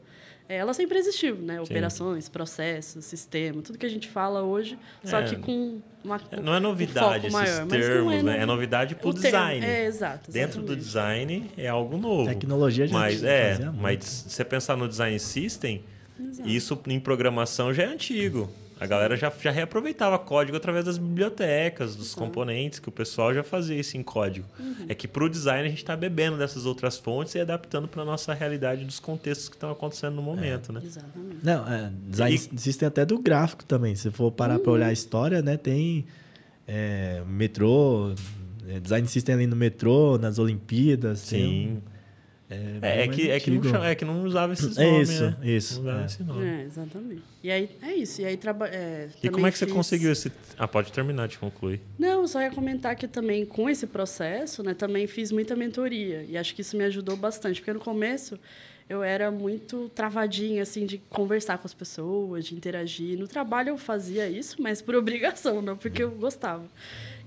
ela 0.50 0.74
sempre 0.74 0.98
existiu, 0.98 1.36
né? 1.36 1.56
Sim. 1.56 1.60
Operações, 1.62 2.28
processos, 2.28 3.06
sistema, 3.06 3.62
tudo 3.62 3.78
que 3.78 3.86
a 3.86 3.90
gente 3.90 4.08
fala 4.08 4.42
hoje, 4.42 4.78
só 5.04 5.20
É. 5.20 5.24
que 5.26 5.36
com 5.38 5.80
uma 6.04 6.20
Não 6.42 6.56
é 6.56 6.60
novidade 6.60 7.28
um 7.28 7.32
maior, 7.32 7.46
mas 7.52 7.60
não 7.60 7.68
termos, 7.68 8.14
é 8.14 8.24
né? 8.24 8.32
É 8.32 8.36
novi- 8.40 8.46
novidade 8.48 8.96
pro 8.96 9.10
o 9.10 9.14
termo- 9.14 9.26
design. 9.28 9.66
É, 9.66 9.86
exato. 9.86 10.32
Dentro 10.32 10.62
do 10.62 10.76
design 10.76 11.50
é 11.56 11.68
algo 11.68 11.98
novo. 11.98 12.28
Tecnologia 12.28 12.88
já 12.88 12.94
mas 12.94 13.24
é, 13.24 13.58
mas 13.80 14.04
se 14.04 14.30
você 14.32 14.44
pensar 14.44 14.76
no 14.76 14.88
design 14.88 15.20
system, 15.20 15.84
Exato. 16.20 16.50
isso 16.50 16.82
em 16.88 17.00
programação 17.00 17.74
já 17.74 17.84
é 17.84 17.86
antigo. 17.88 18.50
A 18.80 18.86
galera 18.88 19.18
já, 19.18 19.32
já 19.42 19.52
reaproveitava 19.52 20.18
código 20.18 20.56
através 20.56 20.86
das 20.86 20.98
bibliotecas, 20.98 21.96
dos 21.96 22.16
componentes, 22.16 22.80
que 22.80 22.88
o 22.88 22.92
pessoal 22.92 23.34
já 23.34 23.44
fazia 23.44 23.76
isso 23.78 23.98
em 23.98 24.04
código. 24.04 24.48
Uhum. 24.58 24.86
É 24.88 24.96
que 24.96 25.08
para 25.08 25.24
o 25.24 25.30
design 25.30 25.66
a 25.66 25.70
gente 25.70 25.80
está 25.80 25.98
bebendo 25.98 26.38
dessas 26.38 26.66
outras 26.66 26.98
fontes 26.98 27.36
e 27.36 27.40
adaptando 27.40 27.88
para 27.90 28.02
a 28.04 28.06
nossa 28.06 28.34
realidade 28.34 28.86
dos 28.86 29.00
contextos 29.00 29.50
que 29.50 29.56
estão 29.56 29.70
acontecendo 29.70 30.16
no 30.16 30.22
momento, 30.22 30.72
né? 30.72 30.82
Exatamente. 30.84 31.38
Não, 31.44 31.68
é, 31.68 31.92
design 32.08 32.36
E- 32.36 32.60
system 32.60 32.88
até 32.88 33.06
do 33.06 33.20
gráfico 33.20 33.66
também. 33.66 33.96
Se 33.96 34.10
for 34.12 34.32
parar 34.32 34.60
para 34.60 34.72
olhar 34.72 34.88
a 34.88 34.94
história, 34.94 35.42
né? 35.42 35.58
Tem 35.58 36.06
é, 36.68 37.22
metrô, 37.28 38.14
é, 38.68 38.80
design 38.80 39.08
system 39.08 39.36
ali 39.36 39.48
no 39.48 39.56
metrô, 39.56 40.18
nas 40.18 40.40
Olimpíadas. 40.40 41.28
tem 41.30 41.40
Sim. 41.42 41.82
É, 42.50 42.80
É, 42.82 43.04
é 43.04 43.08
que, 43.08 43.30
é, 43.30 43.40
que 43.40 43.52
não, 43.52 43.64
chama- 43.64 43.88
é 43.88 43.96
que 43.96 44.04
não 44.06 44.24
usava 44.24 44.54
esses 44.54 44.78
É 44.78 44.84
nomes, 44.92 45.10
isso, 45.10 45.24
né? 45.24 45.38
isso, 45.44 45.74
Não 45.76 45.82
usava 45.82 46.02
é. 46.02 46.06
esse 46.06 46.24
nome. 46.24 46.46
É, 46.48 46.64
exatamente. 46.64 47.22
E 47.44 47.52
aí 47.52 47.70
é 47.82 47.94
isso. 47.94 48.22
E 48.22 48.26
aí 48.26 48.38
traba... 48.38 48.68
é, 48.68 49.08
E 49.24 49.30
como 49.30 49.46
é 49.48 49.52
que 49.52 49.58
você 49.58 49.66
fiz- 49.66 49.74
conseguiu 49.76 50.12
esse... 50.12 50.32
Ah, 50.58 50.68
pode 50.68 50.92
terminar 50.92 51.28
de 51.28 51.38
concluir. 51.38 51.80
Não, 51.98 52.22
eu 52.22 52.28
só 52.28 52.42
ia 52.42 52.52
comentar 52.52 52.96
que 52.96 53.08
também 53.08 53.46
com 53.46 53.70
esse 53.70 53.86
processo, 53.88 54.62
né, 54.64 54.74
também 54.74 55.06
fiz 55.08 55.32
muita 55.32 55.56
mentoria 55.56 56.26
e 56.28 56.38
acho 56.38 56.54
que 56.56 56.62
isso 56.62 56.76
me 56.76 56.84
ajudou 56.86 57.16
bastante, 57.16 57.62
porque 57.62 57.72
no 57.74 57.80
começo 57.80 58.40
eu 58.90 59.04
era 59.04 59.30
muito 59.30 59.88
travadinha 59.94 60.64
assim 60.64 60.86
de 60.86 60.98
conversar 60.98 61.58
com 61.60 61.68
as 61.68 61.74
pessoas, 61.74 62.46
de 62.46 62.56
interagir. 62.56 63.18
No 63.18 63.28
trabalho 63.28 63.70
eu 63.70 63.78
fazia 63.78 64.28
isso, 64.28 64.60
mas 64.62 64.82
por 64.82 64.96
obrigação, 64.98 65.62
não 65.62 65.78
porque 65.78 66.02
eu 66.04 66.12
gostava. 66.12 66.68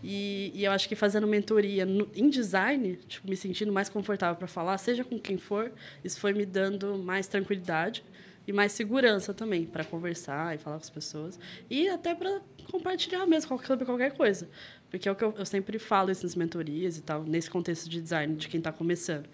E, 0.03 0.51
e 0.55 0.65
eu 0.65 0.73
acho 0.73 0.89
que 0.89 0.97
fazendo 0.97 1.27
mentoria 1.27 1.87
no- 1.87 2.09
em 2.17 2.29
design, 2.29 2.97
tipo, 3.09 3.29
me 3.31 3.37
sentindo 3.37 3.73
mais 3.73 3.89
confortável 3.89 4.35
para 4.37 4.49
falar, 4.49 4.77
seja 4.79 5.05
com 5.05 5.19
quem 5.19 5.39
for, 5.39 5.71
isso 6.03 6.19
foi 6.19 6.33
me 6.33 6.45
dando 6.45 6.99
mais 6.99 7.29
tranquilidade 7.29 8.03
e 8.45 8.53
mais 8.53 8.73
segurança 8.73 9.33
também 9.33 9.65
para 9.65 9.85
conversar 9.85 10.53
e 10.57 10.59
falar 10.59 10.77
com 10.79 10.83
as 10.83 10.91
pessoas 10.91 11.39
e 11.71 11.89
até 11.89 12.13
para 12.13 12.41
compartilhar 12.73 13.25
mesmo 13.25 13.57
sobre 13.65 13.85
qualquer 13.85 14.17
coisa 14.17 14.49
porque 14.91 15.09
é 15.09 15.13
o 15.13 15.15
que 15.15 15.23
eu, 15.23 15.33
eu 15.39 15.47
sempre 15.47 15.79
falo 15.79 16.11
isso 16.11 16.25
nas 16.25 16.35
mentorias 16.35 16.99
e 16.99 17.03
tal 17.03 17.23
nesse 17.23 17.49
contexto 17.49 17.89
de 17.89 18.01
design 18.03 18.35
de 18.35 18.49
quem 18.49 18.59
está 18.59 18.73
começando 18.73 19.29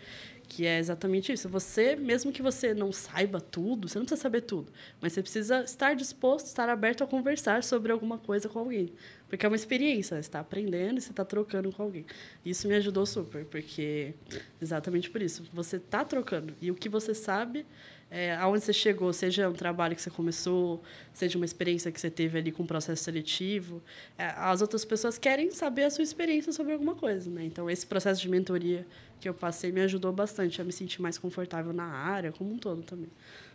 que 0.49 0.67
é 0.67 0.79
exatamente 0.79 1.33
isso. 1.33 1.49
Você 1.49 1.95
mesmo 1.95 2.33
que 2.33 2.41
você 2.41 2.73
não 2.73 2.91
saiba 2.91 3.41
tudo 3.41 3.89
você 3.89 3.99
não 3.99 4.07
precisa 4.07 4.23
saber 4.23 4.41
tudo 4.43 4.73
mas 5.01 5.13
você 5.13 5.23
precisa 5.23 5.63
estar 5.63 5.95
disposto 5.95 6.47
estar 6.47 6.69
aberto 6.69 7.05
a 7.05 7.07
conversar 7.07 7.63
sobre 7.63 7.93
alguma 7.93 8.19
coisa 8.19 8.49
com 8.49 8.59
alguém. 8.59 8.93
Porque 9.29 9.45
é 9.45 9.49
uma 9.49 9.57
experiência 9.57 10.17
você 10.17 10.21
está 10.21 10.41
aprendendo 10.41 10.99
e 10.99 11.01
você 11.03 11.11
está 11.11 11.25
trocando 11.25 11.71
com 11.71 11.83
alguém. 11.83 12.07
Isso 12.45 12.67
me 12.67 12.75
ajudou 12.77 13.05
super 13.05 13.45
porque 13.45 14.15
exatamente 14.61 15.11
por 15.11 15.21
isso 15.21 15.45
você 15.53 15.77
está 15.77 16.05
trocando. 16.05 16.55
E 16.61 16.71
o 16.71 16.75
que 16.75 16.89
você 16.89 17.15
sabe 17.15 17.67
é, 18.11 18.35
aonde 18.37 18.65
você 18.65 18.73
chegou, 18.73 19.13
seja 19.13 19.49
um 19.49 19.53
trabalho 19.53 19.95
que 19.95 20.01
você 20.01 20.11
começou, 20.11 20.83
seja 21.13 21.37
uma 21.37 21.45
experiência 21.45 21.93
que 21.93 22.01
você 22.01 22.11
teve 22.11 22.39
ali 22.39 22.51
com 22.51 22.63
um 22.63 22.67
processo 22.67 23.05
seletivo, 23.05 23.83
é, 24.17 24.33
as 24.37 24.63
outras 24.63 24.85
pessoas 24.85 25.19
querem 25.19 25.51
saber 25.51 25.85
a 25.85 25.91
sua 25.91 26.03
experiência 26.03 26.53
sobre 26.53 26.73
alguma 26.73 26.95
coisa, 26.95 27.31
né? 27.31 27.45
Então 27.45 27.69
esse 27.69 27.87
processo 27.87 28.21
de 28.23 28.29
mentoria 28.29 28.87
que 29.21 29.29
eu 29.29 29.35
passei 29.35 29.71
me 29.71 29.81
ajudou 29.83 30.13
bastante 30.13 30.61
a 30.61 30.65
me 30.65 30.73
sentir 30.73 31.03
mais 31.03 31.19
confortável 31.19 31.73
na 31.73 31.85
área 31.85 32.33
como 32.33 32.53
um 32.53 32.59
todo 32.59 32.83
também. 32.83 33.11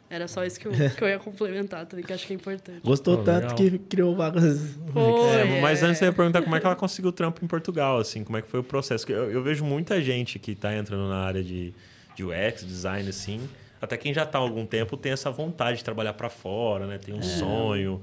Era 0.10 0.28
só 0.28 0.46
isso 0.46 0.60
que 0.60 0.68
eu, 0.68 0.72
que 0.96 1.04
eu 1.04 1.08
ia 1.08 1.18
complementar 1.18 1.88
também, 1.88 2.06
que 2.06 2.14
acho 2.14 2.28
que 2.28 2.34
é 2.34 2.36
importante. 2.36 2.82
Gostou 2.84 3.18
Pô, 3.18 3.24
tanto 3.24 3.42
legal. 3.42 3.56
que 3.56 3.80
criou 3.80 4.16
vagas. 4.16 4.76
Foi, 4.92 5.02
É, 5.02 5.62
mas 5.62 5.82
antes 5.82 6.00
eu 6.02 6.08
ia 6.08 6.14
perguntar 6.14 6.44
como 6.44 6.56
é 6.56 6.60
que 6.60 6.66
ela 6.66 6.76
conseguiu 6.76 7.12
trampo 7.12 7.44
em 7.44 7.48
Portugal, 7.48 7.98
assim, 7.98 8.24
como 8.24 8.38
é 8.38 8.42
que 8.44 8.48
foi 8.48 8.60
o 8.60 8.64
processo. 8.64 9.12
Eu, 9.12 9.32
eu 9.32 9.42
vejo 9.42 9.66
muita 9.66 10.00
gente 10.00 10.38
que 10.38 10.52
está 10.52 10.76
entrando 10.76 11.10
na 11.10 11.18
área 11.18 11.44
de, 11.44 11.74
de 12.16 12.24
UX, 12.24 12.64
design, 12.64 13.10
assim, 13.10 13.50
até 13.84 13.98
quem 13.98 14.14
já 14.14 14.24
está 14.24 14.38
há 14.38 14.42
algum 14.42 14.66
tempo 14.66 14.96
tem 14.98 15.12
essa 15.12 15.30
vontade 15.30 15.78
de 15.80 15.84
trabalhar 15.84 16.14
para 16.14 16.30
fora, 16.30 16.88
né? 16.88 16.98
Tem 16.98 17.14
um 17.14 17.22
sonho. 17.22 18.02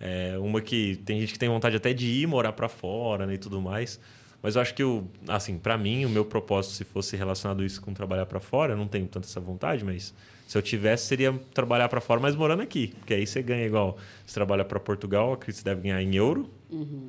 É, 0.00 0.36
uma 0.38 0.60
que 0.60 0.96
tem 1.04 1.20
gente 1.20 1.32
que 1.32 1.38
tem 1.38 1.48
vontade 1.48 1.76
até 1.76 1.92
de 1.92 2.06
ir 2.08 2.26
morar 2.26 2.52
para 2.52 2.68
fora 2.68 3.24
né, 3.26 3.34
e 3.34 3.38
tudo 3.38 3.60
mais. 3.60 4.00
Mas 4.42 4.56
eu 4.56 4.62
acho 4.62 4.74
que, 4.74 4.82
o, 4.82 5.04
assim, 5.28 5.56
para 5.56 5.78
mim, 5.78 6.04
o 6.04 6.08
meu 6.10 6.24
propósito, 6.24 6.74
se 6.74 6.84
fosse 6.84 7.16
relacionado 7.16 7.64
isso 7.64 7.80
com 7.80 7.94
trabalhar 7.94 8.26
para 8.26 8.40
fora, 8.40 8.72
eu 8.72 8.76
não 8.76 8.88
tenho 8.88 9.06
tanta 9.06 9.28
essa 9.28 9.38
vontade, 9.38 9.84
mas 9.84 10.12
se 10.48 10.58
eu 10.58 10.62
tivesse, 10.62 11.06
seria 11.06 11.32
trabalhar 11.54 11.88
para 11.88 12.00
fora, 12.00 12.18
mas 12.20 12.34
morando 12.34 12.60
aqui. 12.62 12.88
Porque 12.98 13.14
aí 13.14 13.24
você 13.24 13.40
ganha 13.40 13.64
igual. 13.64 13.96
Você 14.26 14.34
trabalha 14.34 14.64
para 14.64 14.80
Portugal, 14.80 15.32
acredito 15.34 15.54
que 15.58 15.62
você 15.62 15.64
deve 15.64 15.82
ganhar 15.82 16.02
em 16.02 16.16
euro. 16.16 16.50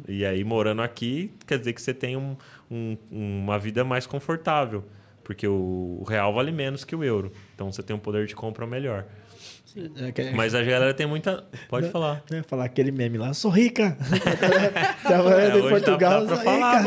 E 0.08 0.24
aí, 0.24 0.44
morando 0.44 0.84
aqui, 0.84 1.32
quer 1.48 1.58
dizer 1.58 1.74
que 1.74 1.82
você 1.82 1.94
tem 1.96 2.15
um, 2.15 2.36
um- 2.70 2.96
uma 3.12 3.58
vida 3.58 3.84
mais 3.84 4.06
confortável. 4.06 4.84
Porque 5.24 5.48
o, 5.48 5.98
o 6.01 6.03
real 6.08 6.34
vale 6.34 6.51
menos 6.51 6.84
que 6.84 6.96
o 6.96 7.03
euro. 7.03 7.32
Então 7.55 7.72
você 7.72 7.83
tem 7.83 7.95
um 7.95 8.00
poder 8.00 8.25
de 8.25 8.36
compra 8.36 8.65
melhor. 8.65 9.05
É, 9.98 10.12
que- 10.12 10.29
Mas 10.31 10.53
a 10.53 10.62
galera 10.62 10.93
tem 10.93 11.07
muita. 11.07 11.43
Pode 11.67 11.89
falar. 11.89 12.24
né, 12.29 12.43
falar 12.48 12.65
aquele 12.65 12.91
meme 12.91 13.17
lá, 13.17 13.33
sou 13.33 13.50
rica. 13.50 13.98
É, 15.03 15.07
Trabalhando 15.07 15.57
em 15.57 15.62
hoje 15.62 15.69
Portugal, 15.69 16.12
dá, 16.12 16.19
dá 16.19 16.25
pra 16.27 16.36
sou 16.36 16.43
falar, 16.45 16.83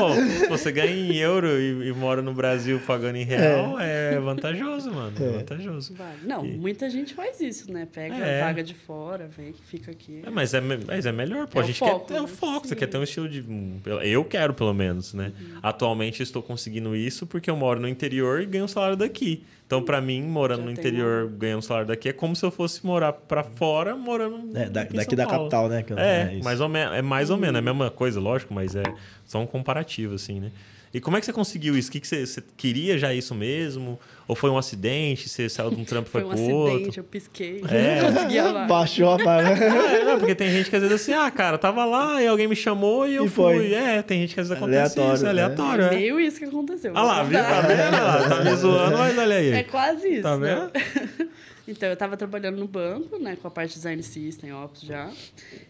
você 0.48 0.70
ganha 0.72 0.90
em 0.92 1.16
euro 1.16 1.48
e, 1.48 1.88
e 1.88 1.92
mora 1.92 2.22
no 2.22 2.32
Brasil 2.32 2.80
pagando 2.86 3.16
em 3.16 3.24
real, 3.24 3.78
é, 3.80 4.18
vantajoso, 4.20 4.90
mano. 4.92 5.12
É, 5.20 5.30
vantajoso. 5.38 5.94
Vale. 5.94 6.18
Não, 6.24 6.46
E- 6.46 6.56
muita 6.56 6.88
gente 6.88 7.12
faz 7.14 7.40
isso, 7.40 7.70
né? 7.72 7.86
Pega 7.92 8.14
É. 8.16 8.40
vaga 8.42 8.62
de 8.62 8.74
fora, 8.74 9.28
vem, 9.36 9.52
fica 9.52 9.90
aqui. 9.90 10.22
É, 10.24 10.30
mas, 10.30 10.54
é, 10.54 10.60
mas 10.60 11.06
é 11.06 11.12
melhor, 11.12 11.46
pô. 11.48 11.58
É 11.58 11.62
a 11.62 11.64
o 11.64 11.66
gente 11.66 11.78
foco, 11.78 12.06
quer 12.06 12.14
ter 12.14 12.20
o 12.20 12.22
né? 12.22 12.28
foco, 12.28 12.66
você 12.68 12.74
Sim. 12.74 12.78
quer 12.80 12.86
ter 12.86 12.98
um 12.98 13.02
estilo 13.02 13.28
de. 13.28 13.40
um, 13.42 13.80
Eu 14.02 14.24
quero, 14.24 14.54
pelo 14.54 14.72
menos, 14.72 15.12
né? 15.12 15.32
Uhum. 15.38 15.58
Atualmente 15.62 16.20
eu 16.20 16.24
estou 16.24 16.42
conseguindo 16.42 16.94
isso 16.94 17.26
porque 17.26 17.50
eu 17.50 17.56
moro 17.56 17.80
no 17.80 17.88
interior 17.88 18.40
e 18.40 18.46
ganho 18.46 18.64
um 18.64 18.68
salário 18.68 18.96
daqui. 18.96 19.44
Então, 19.66 19.82
pra 19.82 20.00
mim, 20.00 20.22
morando 20.22 20.60
Já 20.60 20.64
no 20.66 20.70
interior, 20.70 21.28
ganhando 21.28 21.58
um 21.58 21.62
salário 21.62 21.88
daqui, 21.88 22.08
é 22.08 22.12
como 22.12 22.36
se 22.36 22.44
eu 22.46 22.52
fosse 22.52 22.86
morar 22.86 23.12
pra 23.12 23.42
fora, 23.42 23.96
morando. 23.96 24.56
É, 24.56 24.66
da- 24.68 24.84
daqui 24.84 25.04
São 25.04 25.14
da 25.16 25.26
Paulo. 25.26 25.38
capital, 25.50 25.68
né? 25.68 25.82
que- 25.82 25.92
É, 25.94 26.34
isso. 26.34 26.44
mais 26.44 26.60
ou 26.60 26.68
menos, 26.68 26.94
é 26.96 27.02
mais 27.02 27.30
ou 27.30 27.36
menos, 27.36 27.56
é 27.56 27.58
a 27.58 27.62
mesma 27.62 27.90
coisa, 27.90 28.20
lógico, 28.20 28.54
mas 28.54 28.76
é 28.76 28.84
só 29.24 29.40
um 29.40 29.46
comparativo, 29.46 30.14
assim, 30.14 30.38
né? 30.38 30.52
E 30.94 31.00
como 31.00 31.16
é 31.16 31.20
que 31.20 31.26
você 31.26 31.32
conseguiu 31.32 31.76
isso? 31.76 31.88
O 31.88 31.92
que, 31.92 32.00
que 32.00 32.06
você, 32.06 32.24
você 32.26 32.42
queria 32.56 32.96
já 32.96 33.12
isso 33.12 33.34
mesmo? 33.34 33.98
Ou 34.26 34.34
foi 34.34 34.48
um 34.50 34.56
acidente? 34.56 35.28
Você 35.28 35.48
saiu 35.48 35.70
de 35.70 35.76
um 35.80 35.84
trampo 35.84 36.08
e 36.08 36.10
foi, 36.12 36.22
Foi 36.22 36.30
um 36.30 36.34
pro 36.34 36.38
acidente, 36.66 36.84
outro? 36.86 37.00
eu 37.00 37.04
pisquei. 37.04 37.62
É. 37.68 38.00
Não 38.02 38.12
consegui 38.14 38.38
a 38.38 38.52
vaga. 38.52 38.66
Baixou 38.66 39.10
a 39.10 39.16
vaga. 39.18 39.48
É, 39.96 40.04
não, 40.04 40.18
porque 40.18 40.34
tem 40.34 40.50
gente 40.50 40.70
que 40.70 40.76
às 40.76 40.82
vezes 40.82 41.00
assim, 41.02 41.12
ah, 41.12 41.30
cara, 41.30 41.58
tava 41.58 41.84
lá 41.84 42.22
e 42.22 42.26
alguém 42.26 42.48
me 42.48 42.56
chamou 42.56 43.06
e 43.06 43.14
eu 43.14 43.26
E 43.26 43.28
fui. 43.28 43.54
foi. 43.56 43.74
É, 43.74 44.00
tem 44.02 44.20
gente 44.22 44.34
que 44.34 44.40
às 44.40 44.48
vezes 44.48 44.62
acontece 44.62 44.98
Aleatório, 44.98 45.14
isso, 45.14 45.22
é 45.26 45.32
né? 45.34 45.42
aleatório, 45.42 45.84
É 45.84 45.86
é. 45.86 45.90
meio 45.96 46.20
isso 46.20 46.38
que 46.38 46.44
aconteceu. 46.44 46.92
Ah 46.94 47.02
lá, 47.02 47.22
viu? 47.22 47.38
Tá 47.38 47.60
vendo? 47.60 47.94
Ah, 47.96 48.28
Tá 48.28 48.44
me 48.44 48.54
zoando, 48.56 48.96
mas 48.98 49.18
olha 49.18 49.36
aí. 49.36 49.50
É 49.50 49.62
quase 49.64 50.08
isso. 50.08 50.22
Tá 50.22 50.36
né? 50.38 50.70
vendo? 50.72 51.30
Então, 51.68 51.88
eu 51.88 51.94
estava 51.94 52.16
trabalhando 52.16 52.58
no 52.58 52.68
banco, 52.68 53.18
né, 53.18 53.36
com 53.40 53.48
a 53.48 53.50
parte 53.50 53.70
de 53.70 53.74
design 53.76 54.00
system, 54.02 54.52
Ops 54.52 54.82
já, 54.82 55.10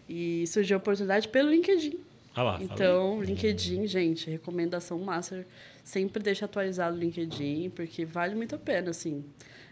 e 0.07 0.45
surgiu 0.45 0.77
a 0.77 0.79
oportunidade 0.79 1.27
pelo 1.27 1.49
LinkedIn. 1.49 1.97
Ah 2.37 2.43
lá. 2.43 2.59
Então, 2.61 3.19
LinkedIn, 3.19 3.87
gente, 3.87 4.29
recomendação 4.29 4.99
master, 4.99 5.43
sempre 5.83 6.21
deixa 6.21 6.45
atualizado 6.45 6.95
o 6.95 6.99
LinkedIn, 6.99 7.71
porque 7.71 8.05
vale 8.05 8.35
muito 8.35 8.53
a 8.53 8.59
pena, 8.59 8.91
assim. 8.91 9.25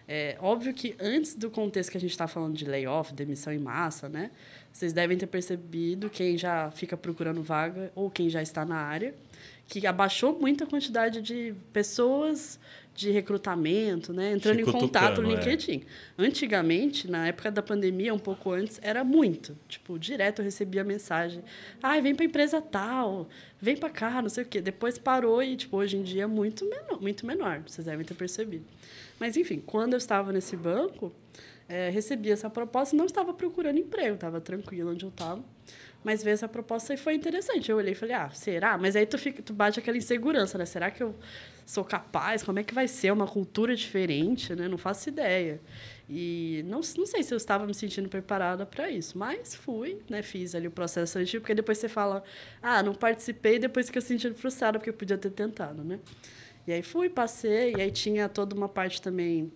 É 0.08 0.36
óbvio 0.42 0.74
que 0.74 0.96
antes 1.00 1.36
do 1.36 1.52
contexto 1.52 1.92
que 1.92 1.98
a 1.98 2.00
gente 2.00 2.10
está 2.10 2.28
falando 2.28 2.56
de 2.56 2.66
layoff, 2.66 3.14
demissão 3.14 3.54
em 3.54 3.60
massa, 3.60 4.10
né? 4.10 4.32
Vocês 4.76 4.92
devem 4.92 5.18
ter 5.18 5.28
percebido, 5.28 6.10
quem 6.10 6.38
já 6.38 6.70
fica 6.70 6.98
procurando 6.98 7.42
vaga 7.42 7.94
ou 7.96 8.12
quem 8.12 8.30
já 8.30 8.42
está 8.42 8.66
na 8.66 8.76
área, 8.76 9.16
que 9.70 9.88
abaixou 9.88 10.38
muito 10.38 10.66
a 10.66 10.68
quantidade 10.68 11.22
de 11.22 11.56
pessoas 11.72 12.60
de 12.94 13.10
recrutamento, 13.10 14.12
né? 14.12 14.34
Entrando 14.34 14.60
em 14.60 14.66
contato 14.66 15.22
no 15.22 15.32
é. 15.32 15.36
LinkedIn. 15.36 15.86
Antigamente, 16.18 17.10
na 17.10 17.26
época 17.26 17.50
da 17.50 17.62
pandemia, 17.62 18.14
um 18.14 18.20
pouco 18.20 18.52
antes, 18.52 18.78
era 18.84 19.02
muito. 19.02 19.58
Tipo, 19.70 19.98
direto 19.98 20.40
eu 20.40 20.44
recebia 20.44 20.84
mensagem. 20.84 21.42
Ai, 21.82 22.02
vem 22.02 22.14
pra 22.14 22.26
empresa 22.26 22.62
tal, 22.62 23.30
vem 23.62 23.78
pra 23.78 23.90
cá, 23.90 24.22
não 24.22 24.28
sei 24.28 24.44
o 24.44 24.46
quê. 24.46 24.60
Depois 24.60 24.98
parou 24.98 25.42
e, 25.42 25.56
tipo, 25.56 25.78
hoje 25.78 25.96
em 25.96 26.04
dia 26.04 26.24
é 26.24 26.28
muito 26.28 26.66
menor, 26.66 27.00
muito 27.00 27.26
menor. 27.26 27.64
Vocês 27.66 27.86
devem 27.86 28.06
ter 28.06 28.14
percebido. 28.14 28.66
Mas, 29.18 29.38
enfim, 29.38 29.64
quando 29.66 29.94
eu 29.94 29.98
estava 29.98 30.34
nesse 30.34 30.58
banco, 30.58 31.14
eh, 31.68 31.90
recebi 31.90 32.32
essa 32.32 32.50
proposta 32.50 32.96
não 32.96 33.06
estava 33.06 33.34
procurando 33.34 33.80
emprego. 33.80 34.16
Estava 34.16 34.40
tranquilo 34.40 34.92
onde 34.92 35.06
eu 35.06 35.10
estava. 35.10 35.44
Mas 36.04 36.24
veio 36.24 36.36
essa 36.36 36.48
proposta 36.48 36.94
e 36.94 36.98
foi 36.98 37.16
interessante. 37.16 37.72
Eu 37.72 37.78
olhei 37.78 37.94
e 37.94 37.96
falei, 37.96 38.14
ah, 38.14 38.30
será? 38.30 38.78
Mas 38.78 38.96
aí 38.96 39.08
tu, 39.08 39.18
fica, 39.18 39.42
tu 39.42 39.54
bate 39.54 39.80
aquela 39.80 39.98
insegurança, 39.98 40.56
né? 40.56 40.66
Será 40.66 40.92
que 40.92 41.02
eu 41.02 41.16
sou 41.66 41.84
capaz? 41.84 42.44
Como 42.44 42.60
é 42.60 42.64
que 42.64 42.76
vai 42.76 42.88
ser? 42.88 43.12
Uma 43.12 43.26
cultura 43.26 43.76
diferente, 43.76 44.56
né? 44.56 44.68
Não 44.68 44.78
faço 44.78 45.10
ideia. 45.10 45.60
E 46.08 46.64
não, 46.68 46.82
não 46.98 47.06
sei 47.08 47.24
se 47.24 47.34
eu 47.34 47.38
estava 47.38 47.66
me 47.66 47.74
sentindo 47.74 48.08
preparada 48.08 48.68
para 48.68 48.88
isso, 48.92 49.18
mas 49.18 49.56
fui, 49.56 49.98
né? 50.08 50.22
Fiz 50.22 50.54
ali 50.54 50.68
o 50.68 50.72
processo 50.72 51.14
seletivo, 51.14 51.42
porque 51.42 51.56
depois 51.56 51.80
você 51.80 51.90
fala, 51.90 52.24
ah, 52.62 52.84
não 52.84 52.94
participei, 52.94 53.58
depois 53.58 53.88
fica 53.88 54.00
se 54.00 54.10
sentindo 54.10 54.36
frustrada, 54.36 54.78
porque 54.78 54.92
eu 54.92 54.94
podia 54.94 55.18
ter 55.18 55.32
tentado, 55.32 55.84
né? 55.84 56.00
E 56.68 56.74
aí 56.74 56.84
fui, 56.84 57.10
passei, 57.10 57.74
e 57.76 57.82
aí 57.82 57.90
tinha 57.90 58.30
toda 58.30 58.56
uma 58.56 58.70
parte 58.70 59.02
também 59.02 59.52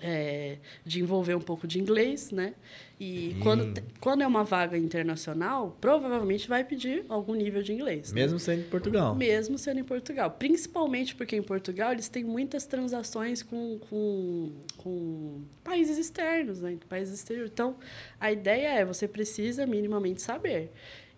é, 0.00 0.58
de 0.84 1.00
envolver 1.00 1.34
um 1.34 1.40
pouco 1.40 1.66
de 1.66 1.78
inglês, 1.78 2.30
né? 2.30 2.54
E 3.02 3.34
quando, 3.42 3.72
te- 3.72 3.82
quando 3.98 4.20
é 4.22 4.26
uma 4.26 4.44
vaga 4.44 4.76
internacional, 4.76 5.74
provavelmente 5.80 6.46
vai 6.46 6.62
pedir 6.62 7.04
algum 7.08 7.34
nível 7.34 7.62
de 7.62 7.72
inglês. 7.72 8.12
né? 8.12 8.20
Mesmo 8.20 8.38
sendo 8.38 8.60
em 8.60 8.64
Portugal. 8.68 9.14
Mesmo 9.14 9.56
sendo 9.56 9.80
em 9.80 9.84
Portugal. 9.84 10.30
Principalmente 10.32 11.14
porque 11.14 11.34
em 11.34 11.42
Portugal 11.42 11.92
eles 11.92 12.08
têm 12.08 12.22
muitas 12.24 12.66
transações 12.66 13.42
com, 13.42 13.78
com, 13.88 14.52
com 14.76 15.40
países 15.64 15.96
externos, 15.96 16.60
né? 16.60 16.76
Países 16.90 17.14
exteriores. 17.14 17.50
Então, 17.50 17.76
a 18.20 18.30
ideia 18.30 18.68
é 18.80 18.84
você 18.84 19.08
precisa 19.08 19.66
minimamente 19.66 20.20
saber. 20.20 20.70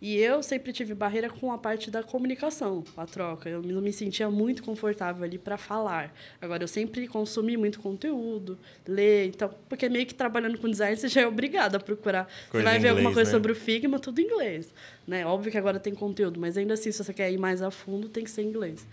E 0.03 0.19
eu 0.19 0.43
sempre 0.43 0.73
tive 0.73 0.95
barreira 0.95 1.31
com 1.31 1.53
a 1.53 1.57
parte 1.57 1.89
da 1.89 2.03
comunicação, 2.03 2.83
a 2.97 3.07
troca. 3.07 3.49
Eu 3.49 3.63
não 3.63 3.81
me 3.81 3.93
sentia 3.93 4.29
muito 4.29 4.61
confortável 4.61 5.23
ali 5.23 5.39
para 5.39 5.57
falar. 5.57 6.13
Agora, 6.41 6.65
eu 6.65 6.67
sempre 6.67 7.07
consumi 7.07 7.57
muito 7.57 7.79
conteúdo, 7.79 8.59
ler. 8.85 9.29
Então, 9.29 9.55
porque 9.69 9.89
meio 9.89 10.05
que 10.05 10.13
trabalhando 10.13 10.59
com 10.59 10.69
design, 10.69 10.97
você 10.97 11.07
já 11.07 11.21
é 11.21 11.27
obrigado 11.29 11.77
a 11.77 11.79
procurar. 11.79 12.25
Coisa 12.51 12.67
você 12.67 12.73
vai 12.73 12.81
ver 12.81 12.89
alguma 12.89 13.13
coisa 13.13 13.31
né? 13.31 13.37
sobre 13.37 13.53
o 13.53 13.55
Figma, 13.55 14.01
tudo 14.01 14.21
em 14.21 14.25
inglês. 14.25 14.75
Né? 15.07 15.25
Óbvio 15.25 15.53
que 15.53 15.59
agora 15.59 15.79
tem 15.79 15.95
conteúdo, 15.95 16.41
mas 16.41 16.57
ainda 16.57 16.75
assim, 16.75 16.91
se 16.91 17.05
você 17.05 17.15
quer 17.15 17.31
ir 17.31 17.39
mais 17.39 17.63
a 17.63 17.71
fundo, 17.71 18.09
tem 18.09 18.25
que 18.25 18.31
ser 18.33 18.43
em 18.43 18.47
inglês. 18.47 18.85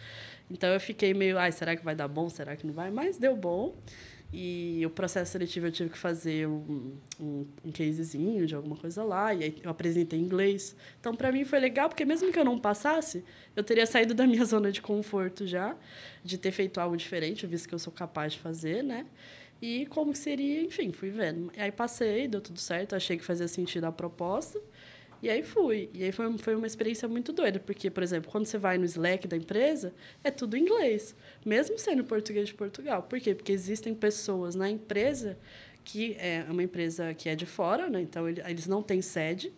Então 0.51 0.69
eu 0.69 0.79
fiquei 0.79 1.15
meio, 1.15 1.39
ai, 1.39 1.51
será 1.51 1.75
que 1.75 1.83
vai 1.83 1.95
dar 1.95 2.07
bom? 2.07 2.29
Será 2.29 2.55
que 2.55 2.67
não 2.67 2.73
vai? 2.73 2.91
Mas 2.91 3.17
deu 3.17 3.35
bom. 3.35 3.75
E 4.31 4.83
o 4.85 4.91
processo 4.91 5.31
seletivo 5.31 5.67
eu 5.67 5.71
tive 5.71 5.89
que 5.89 5.97
fazer 5.97 6.47
um, 6.47 6.95
um, 7.19 7.47
um 7.65 7.71
casezinho 7.71 8.45
de 8.45 8.53
alguma 8.53 8.75
coisa 8.75 9.03
lá, 9.03 9.33
e 9.33 9.43
aí 9.43 9.55
eu 9.63 9.71
apresentei 9.71 10.19
em 10.19 10.21
inglês. 10.21 10.75
Então, 10.99 11.15
para 11.15 11.31
mim 11.31 11.43
foi 11.43 11.59
legal, 11.59 11.89
porque 11.89 12.05
mesmo 12.05 12.31
que 12.31 12.37
eu 12.37 12.45
não 12.45 12.59
passasse, 12.59 13.23
eu 13.55 13.63
teria 13.63 13.87
saído 13.87 14.13
da 14.13 14.27
minha 14.27 14.45
zona 14.45 14.71
de 14.71 14.81
conforto 14.81 15.47
já, 15.47 15.75
de 16.23 16.37
ter 16.37 16.51
feito 16.51 16.79
algo 16.79 16.95
diferente, 16.95 17.47
visto 17.47 17.67
que 17.67 17.73
eu 17.73 17.79
sou 17.79 17.91
capaz 17.91 18.33
de 18.33 18.39
fazer, 18.39 18.83
né? 18.83 19.07
E 19.61 19.87
como 19.87 20.11
que 20.11 20.17
seria, 20.17 20.61
enfim, 20.61 20.91
fui 20.91 21.09
vendo. 21.09 21.51
E 21.57 21.59
aí 21.59 21.71
passei, 21.71 22.27
deu 22.27 22.39
tudo 22.39 22.59
certo, 22.59 22.95
achei 22.95 23.17
que 23.17 23.25
fazia 23.25 23.47
sentido 23.47 23.85
a 23.85 23.91
proposta. 23.91 24.61
E 25.21 25.29
aí 25.29 25.43
fui. 25.43 25.89
E 25.93 26.03
aí 26.03 26.11
foi, 26.11 26.37
foi 26.37 26.55
uma 26.55 26.67
experiência 26.67 27.07
muito 27.07 27.33
doida, 27.33 27.59
porque, 27.59 27.89
por 27.89 28.01
exemplo, 28.03 28.31
quando 28.31 28.45
você 28.45 28.57
vai 28.57 28.77
no 28.77 28.85
Slack 28.85 29.27
da 29.27 29.35
empresa, 29.35 29.93
é 30.23 30.31
tudo 30.31 30.55
inglês, 30.57 31.15
mesmo 31.45 31.77
sendo 31.77 32.03
português 32.03 32.47
de 32.47 32.53
Portugal. 32.53 33.03
Por 33.03 33.19
quê? 33.19 33.35
Porque 33.35 33.51
existem 33.51 33.93
pessoas 33.93 34.55
na 34.55 34.69
empresa 34.69 35.37
que 35.83 36.15
é 36.19 36.45
uma 36.49 36.63
empresa 36.63 37.13
que 37.13 37.27
é 37.29 37.35
de 37.35 37.45
fora, 37.45 37.89
né? 37.89 38.01
então 38.01 38.29
ele- 38.29 38.41
eles 38.45 38.67
não 38.67 38.83
têm 38.83 39.01
sede, 39.01 39.51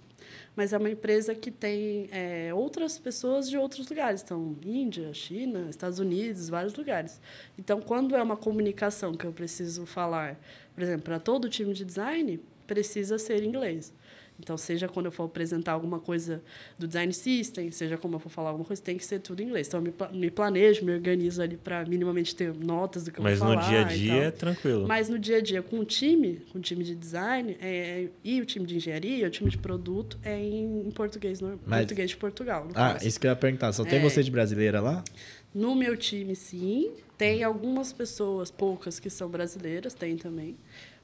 mas 0.56 0.72
é 0.72 0.78
uma 0.78 0.90
empresa 0.90 1.36
que 1.36 1.52
tem 1.52 2.08
é, 2.12 2.54
outras 2.54 2.98
pessoas 2.98 3.50
de 3.50 3.58
outros 3.58 3.88
lugares. 3.90 4.22
Então, 4.22 4.56
Índia, 4.64 5.14
China, 5.14 5.68
Estados 5.70 6.00
Unidos, 6.00 6.48
vários 6.50 6.74
lugares. 6.74 7.20
Então, 7.58 7.82
quando 7.82 8.16
é 8.16 8.22
uma 8.24 8.38
comunicação 8.38 9.14
que 9.14 9.26
eu 9.26 9.32
preciso 9.34 9.86
falar, 9.86 10.40
por 10.74 10.82
exemplo, 10.84 11.04
para 11.04 11.20
todo 11.20 11.46
o 11.46 11.50
time 11.50 11.74
de 11.74 11.84
design, 11.84 12.40
precisa 12.66 13.18
ser 13.18 13.44
inglês. 13.44 13.94
Então, 14.44 14.58
seja 14.58 14.88
quando 14.88 15.06
eu 15.06 15.12
for 15.12 15.24
apresentar 15.26 15.72
alguma 15.74 16.00
coisa 16.00 16.42
do 16.80 16.88
design 16.88 17.14
system, 17.14 17.70
seja 17.72 17.96
como 17.98 18.16
eu 18.16 18.20
for 18.20 18.30
falar 18.30 18.50
alguma 18.50 18.66
coisa, 18.66 18.82
tem 18.82 18.98
que 18.98 19.06
ser 19.06 19.20
tudo 19.20 19.42
em 19.42 19.46
inglês. 19.46 19.68
Então, 19.68 19.80
eu 19.80 19.84
me, 20.12 20.20
me 20.20 20.32
planejo, 20.32 20.84
me 20.84 20.92
organizo 20.94 21.42
ali 21.42 21.58
para 21.58 21.86
minimamente 21.86 22.36
ter 22.36 22.54
notas 22.56 23.04
do 23.04 23.12
que 23.12 23.20
eu 23.20 23.24
Mas 23.24 23.38
vou 23.38 23.50
no 23.50 23.54
falar. 23.56 23.70
dia 23.70 23.80
a 23.82 23.84
dia 23.84 24.14
é 24.24 24.32
tranquilo. 24.32 24.88
Mas 24.88 25.08
no 25.10 25.20
dia 25.20 25.38
a 25.38 25.42
dia, 25.42 25.62
com 25.62 25.78
o 25.80 25.86
time, 25.86 26.42
com 26.52 26.58
o 26.58 26.62
time 26.62 26.84
de 26.84 26.96
design 26.96 27.56
é, 27.62 28.08
e 28.24 28.42
o 28.42 28.46
time 28.46 28.66
de 28.66 28.76
engenharia, 28.78 29.28
o 29.28 29.30
time 29.30 29.50
de 29.50 29.58
produto, 29.60 30.18
é 30.24 30.38
em, 30.38 30.88
em 30.88 30.92
português, 30.92 31.40
no, 31.40 31.60
Mas- 31.66 31.82
português 31.82 32.10
de 32.10 32.18
Portugal. 32.18 32.66
no 32.66 32.72
Ah, 32.72 32.94
caso. 32.94 33.08
isso 33.08 33.20
que 33.20 33.28
eu 33.28 33.30
ia 33.30 33.36
perguntar. 33.36 33.72
Só 33.74 33.86
tem 33.86 34.00
É. 34.00 34.02
você 34.02 34.24
de 34.24 34.32
brasileira 34.32 34.82
lá? 34.82 35.04
No 35.54 35.76
meu 35.76 35.96
time, 35.96 36.36
sim. 36.36 36.92
Tem 37.18 37.44
algumas 37.44 37.94
pessoas, 37.94 38.50
poucas, 38.50 39.00
que 39.00 39.10
são 39.10 39.30
brasileiras, 39.30 39.94
tem 39.94 40.18
também. 40.18 40.56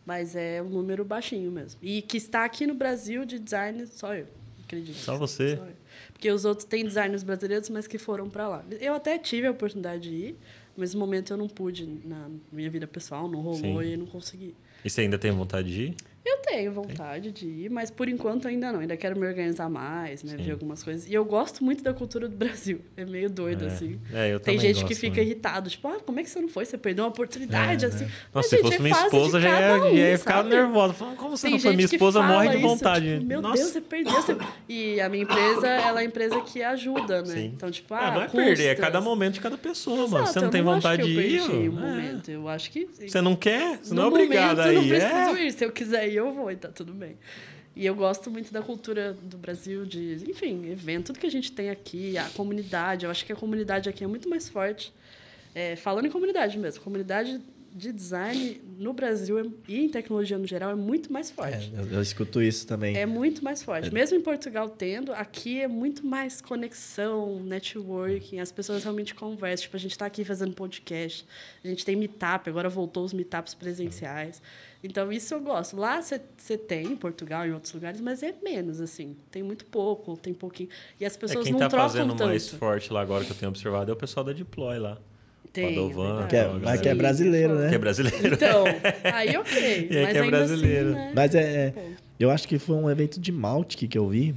Mas 0.07 0.37
é 0.37 0.61
um 0.61 0.69
número 0.69 1.03
baixinho 1.03 1.51
mesmo. 1.51 1.81
E 1.83 2.01
que 2.01 2.15
está 2.15 2.45
aqui 2.45 2.65
no 2.65 2.73
Brasil 2.73 3.25
de 3.25 3.37
design, 3.37 3.85
só 3.87 4.15
eu, 4.15 4.25
acredito. 4.63 4.95
Só 4.95 5.17
você? 5.17 5.57
Só. 5.57 5.67
Porque 6.13 6.31
os 6.31 6.45
outros 6.45 6.65
têm 6.65 6.85
designers 6.85 7.23
brasileiros, 7.23 7.69
mas 7.69 7.87
que 7.87 7.97
foram 7.97 8.29
para 8.29 8.47
lá. 8.47 8.65
Eu 8.79 8.93
até 8.93 9.17
tive 9.17 9.47
a 9.47 9.51
oportunidade 9.51 10.03
de 10.09 10.15
ir, 10.15 10.37
mas 10.77 10.93
no 10.93 10.99
momento 11.01 11.33
eu 11.33 11.37
não 11.37 11.49
pude, 11.49 11.85
na 12.05 12.29
minha 12.49 12.69
vida 12.69 12.87
pessoal, 12.87 13.27
não 13.27 13.41
rolou 13.41 13.83
Sim. 13.83 13.89
e 13.89 13.97
não 13.97 14.05
consegui. 14.05 14.55
E 14.85 14.89
você 14.89 15.01
ainda 15.01 15.17
tem 15.17 15.29
vontade 15.29 15.73
de 15.73 15.81
ir? 15.87 15.95
Eu 16.23 16.36
tenho 16.47 16.71
vontade 16.71 17.31
de 17.31 17.45
ir, 17.45 17.69
mas 17.69 17.91
por 17.91 18.07
enquanto 18.09 18.47
ainda 18.47 18.71
não. 18.71 18.79
Ainda 18.79 18.95
quero 18.97 19.19
me 19.19 19.27
organizar 19.27 19.69
mais, 19.69 20.23
né? 20.23 20.35
Sim. 20.37 20.43
Ver 20.43 20.51
algumas 20.53 20.81
coisas. 20.83 21.07
E 21.09 21.13
eu 21.13 21.23
gosto 21.25 21.63
muito 21.63 21.83
da 21.83 21.93
cultura 21.93 22.27
do 22.27 22.35
Brasil. 22.35 22.81
É 22.95 23.05
meio 23.05 23.29
doido, 23.29 23.65
É. 23.65 23.67
assim. 23.67 23.99
É, 24.13 24.33
eu 24.33 24.39
Tem 24.39 24.57
gente 24.57 24.77
que 24.77 24.81
gosto 24.83 24.95
fica 24.95 25.15
muito. 25.17 25.27
irritado, 25.27 25.69
tipo, 25.69 25.87
ah, 25.87 25.97
como 26.05 26.19
é 26.19 26.23
que 26.23 26.29
você 26.29 26.39
não 26.39 26.47
foi? 26.49 26.65
Você 26.65 26.77
perdeu 26.77 27.03
uma 27.03 27.09
oportunidade, 27.09 27.85
É, 27.85 27.87
assim. 27.87 28.05
é. 28.05 28.07
Mas, 28.07 28.17
Nossa, 28.33 28.49
se 28.49 28.55
gente, 28.55 28.63
fosse 28.65 28.75
é 28.77 28.79
minha 28.79 28.95
esposa, 28.95 29.41
já 29.41 29.49
ia, 29.49 29.55
cada 29.55 29.79
já 29.79 29.89
ia 29.91 30.15
um, 30.15 30.17
ficar 30.17 30.43
nervosa. 30.43 30.93
Falando, 30.93 31.15
como 31.17 31.37
você 31.37 31.47
Tem 31.47 31.51
não 31.53 31.59
foi? 31.59 31.75
Minha 31.75 31.87
que 31.87 31.95
esposa 31.95 32.21
morre 32.23 32.49
de 32.49 32.57
isso, 32.57 32.67
vontade. 32.67 33.13
tipo, 33.15 33.25
Meu 33.25 33.41
Nossa. 33.41 33.55
Deus, 33.57 33.69
você 33.71 33.81
perdeu. 33.81 34.13
Você... 34.13 34.37
E 34.69 34.99
a 35.01 35.09
minha 35.09 35.23
empresa, 35.23 35.67
ela 35.67 35.99
é 36.01 36.03
a 36.03 36.05
empresa 36.05 36.39
que 36.41 36.61
ajuda, 36.63 37.21
né? 37.21 37.33
Sim. 37.35 37.51
Então, 37.55 37.69
tipo, 37.71 37.93
Ah, 37.93 38.07
ah, 38.07 38.11
não 38.11 38.21
é 38.23 38.27
perder, 38.27 38.65
é 38.67 38.75
cada 38.75 38.99
momento 39.01 39.35
de 39.35 39.39
cada 39.41 39.57
pessoa, 39.57 40.07
mano. 40.07 40.17
Exato, 40.23 40.33
Você 40.33 40.39
não 40.41 40.49
tem 40.49 40.61
vontade 40.61 41.03
que 41.03 41.13
de 41.13 41.19
ir? 41.19 41.41
um 41.41 41.65
é. 41.65 41.69
momento. 41.69 42.29
Eu 42.31 42.47
acho 42.49 42.71
que... 42.71 42.87
Você 43.07 43.21
não 43.21 43.35
quer? 43.35 43.79
Você 43.81 43.93
não 43.93 44.03
é 44.03 44.05
No 44.05 44.11
obrigado 44.11 44.57
momento, 44.57 44.67
a 44.67 44.73
eu 44.73 44.81
não 44.81 44.87
preciso 44.89 45.37
É. 45.37 45.45
ir. 45.45 45.51
Se 45.53 45.65
eu 45.65 45.71
quiser 45.71 46.09
ir, 46.09 46.15
eu 46.15 46.31
vou 46.37 46.51
e 46.51 46.55
tá 46.55 46.69
tudo 46.69 46.93
bem. 46.93 47.17
E 47.75 47.85
eu 47.85 47.93
gosto 47.93 48.31
muito 48.31 48.51
da 48.51 48.61
cultura 48.61 49.13
do 49.13 49.37
Brasil, 49.37 49.85
de, 49.85 50.23
enfim, 50.27 50.67
evento, 50.71 51.07
tudo 51.07 51.19
que 51.19 51.27
a 51.27 51.31
gente 51.31 51.51
tem 51.51 51.69
aqui, 51.69 52.17
a 52.17 52.27
comunidade. 52.29 53.05
Eu 53.05 53.11
acho 53.11 53.25
que 53.25 53.31
a 53.31 53.35
comunidade 53.35 53.87
aqui 53.89 54.03
é 54.03 54.07
muito 54.07 54.27
mais 54.29 54.49
forte. 54.49 54.93
É, 55.53 55.75
falando 55.75 56.05
em 56.05 56.09
comunidade 56.11 56.57
mesmo, 56.57 56.81
comunidade 56.83 57.39
de 57.77 57.91
design 57.91 58.59
no 58.79 58.91
Brasil 58.91 59.37
é- 59.37 59.45
e 59.67 59.85
em 59.85 59.89
tecnologia 59.89 60.35
no 60.37 60.47
geral 60.47 60.71
é 60.71 60.75
muito 60.75 61.13
mais 61.13 61.29
forte. 61.29 61.71
É, 61.75 61.81
eu, 61.81 61.85
eu 61.93 62.01
escuto 62.01 62.41
isso 62.41 62.65
também. 62.65 62.97
É 62.97 63.05
muito 63.05 63.43
mais 63.43 63.61
forte. 63.61 63.93
Mesmo 63.93 64.17
em 64.17 64.21
Portugal 64.21 64.67
tendo, 64.69 65.13
aqui 65.13 65.61
é 65.61 65.67
muito 65.67 66.03
mais 66.05 66.41
conexão, 66.41 67.39
networking, 67.43 68.39
as 68.39 68.51
pessoas 68.51 68.83
realmente 68.83 69.13
conversam. 69.13 69.65
Tipo, 69.65 69.77
a 69.77 69.79
gente 69.79 69.91
está 69.91 70.07
aqui 70.07 70.23
fazendo 70.25 70.53
podcast, 70.53 71.25
a 71.63 71.67
gente 71.67 71.85
tem 71.85 71.95
meetup, 71.95 72.49
agora 72.49 72.67
voltou 72.69 73.03
os 73.05 73.13
meetups 73.13 73.53
presenciais. 73.53 74.41
Então, 74.83 75.11
isso 75.11 75.33
eu 75.33 75.39
gosto. 75.41 75.75
Lá 75.75 76.01
você 76.01 76.19
tem, 76.57 76.87
em 76.87 76.95
Portugal 76.95 77.45
e 77.45 77.49
em 77.49 77.53
outros 77.53 77.73
lugares, 77.73 77.99
mas 77.99 78.21
é 78.23 78.33
menos, 78.43 78.79
assim. 78.79 79.15
Tem 79.31 79.41
muito 79.43 79.65
pouco, 79.65 80.15
tem 80.17 80.33
pouquinho. 80.33 80.69
E 80.99 81.05
as 81.05 81.15
É 81.15 81.19
pessoas 81.19 81.43
quem 81.43 81.53
não 81.53 81.59
tá 81.59 81.69
trocam 81.69 81.89
fazendo 81.89 82.09
tanto. 82.15 82.27
mais 82.27 82.47
forte 82.49 82.93
lá 82.93 83.01
agora 83.01 83.25
que 83.25 83.31
eu 83.31 83.35
tenho 83.35 83.49
observado 83.49 83.89
é 83.91 83.93
o 83.93 83.97
pessoal 83.97 84.23
da 84.23 84.33
Deploy 84.33 84.77
lá. 84.79 84.97
Tem, 85.51 85.73
Padovan, 85.73 86.27
verdade. 86.27 86.29
Que 86.29 86.35
é- 86.35 86.47
mas 86.65 86.81
que 86.81 86.89
é 86.89 86.95
brasileiro, 86.95 87.55
né? 87.55 87.69
Que 87.69 87.75
é 87.75 87.77
brasileiro. 87.79 88.33
Então, 88.33 88.63
aí 89.11 89.35
ok. 89.37 89.87
E 89.89 89.97
aí 89.97 90.03
mas 90.03 90.11
que 90.11 90.17
é 90.17 90.21
ainda 90.21 90.37
brasileiro. 90.37 90.89
Assim, 90.89 90.95
né? 90.97 91.11
Mas 91.15 91.35
é, 91.35 91.41
é, 91.41 91.73
eu 92.19 92.29
acho 92.29 92.47
que 92.47 92.59
foi 92.59 92.75
um 92.75 92.89
evento 92.89 93.19
de 93.19 93.31
Mautic 93.31 93.87
que 93.89 93.97
eu 93.97 94.07
vi. 94.07 94.35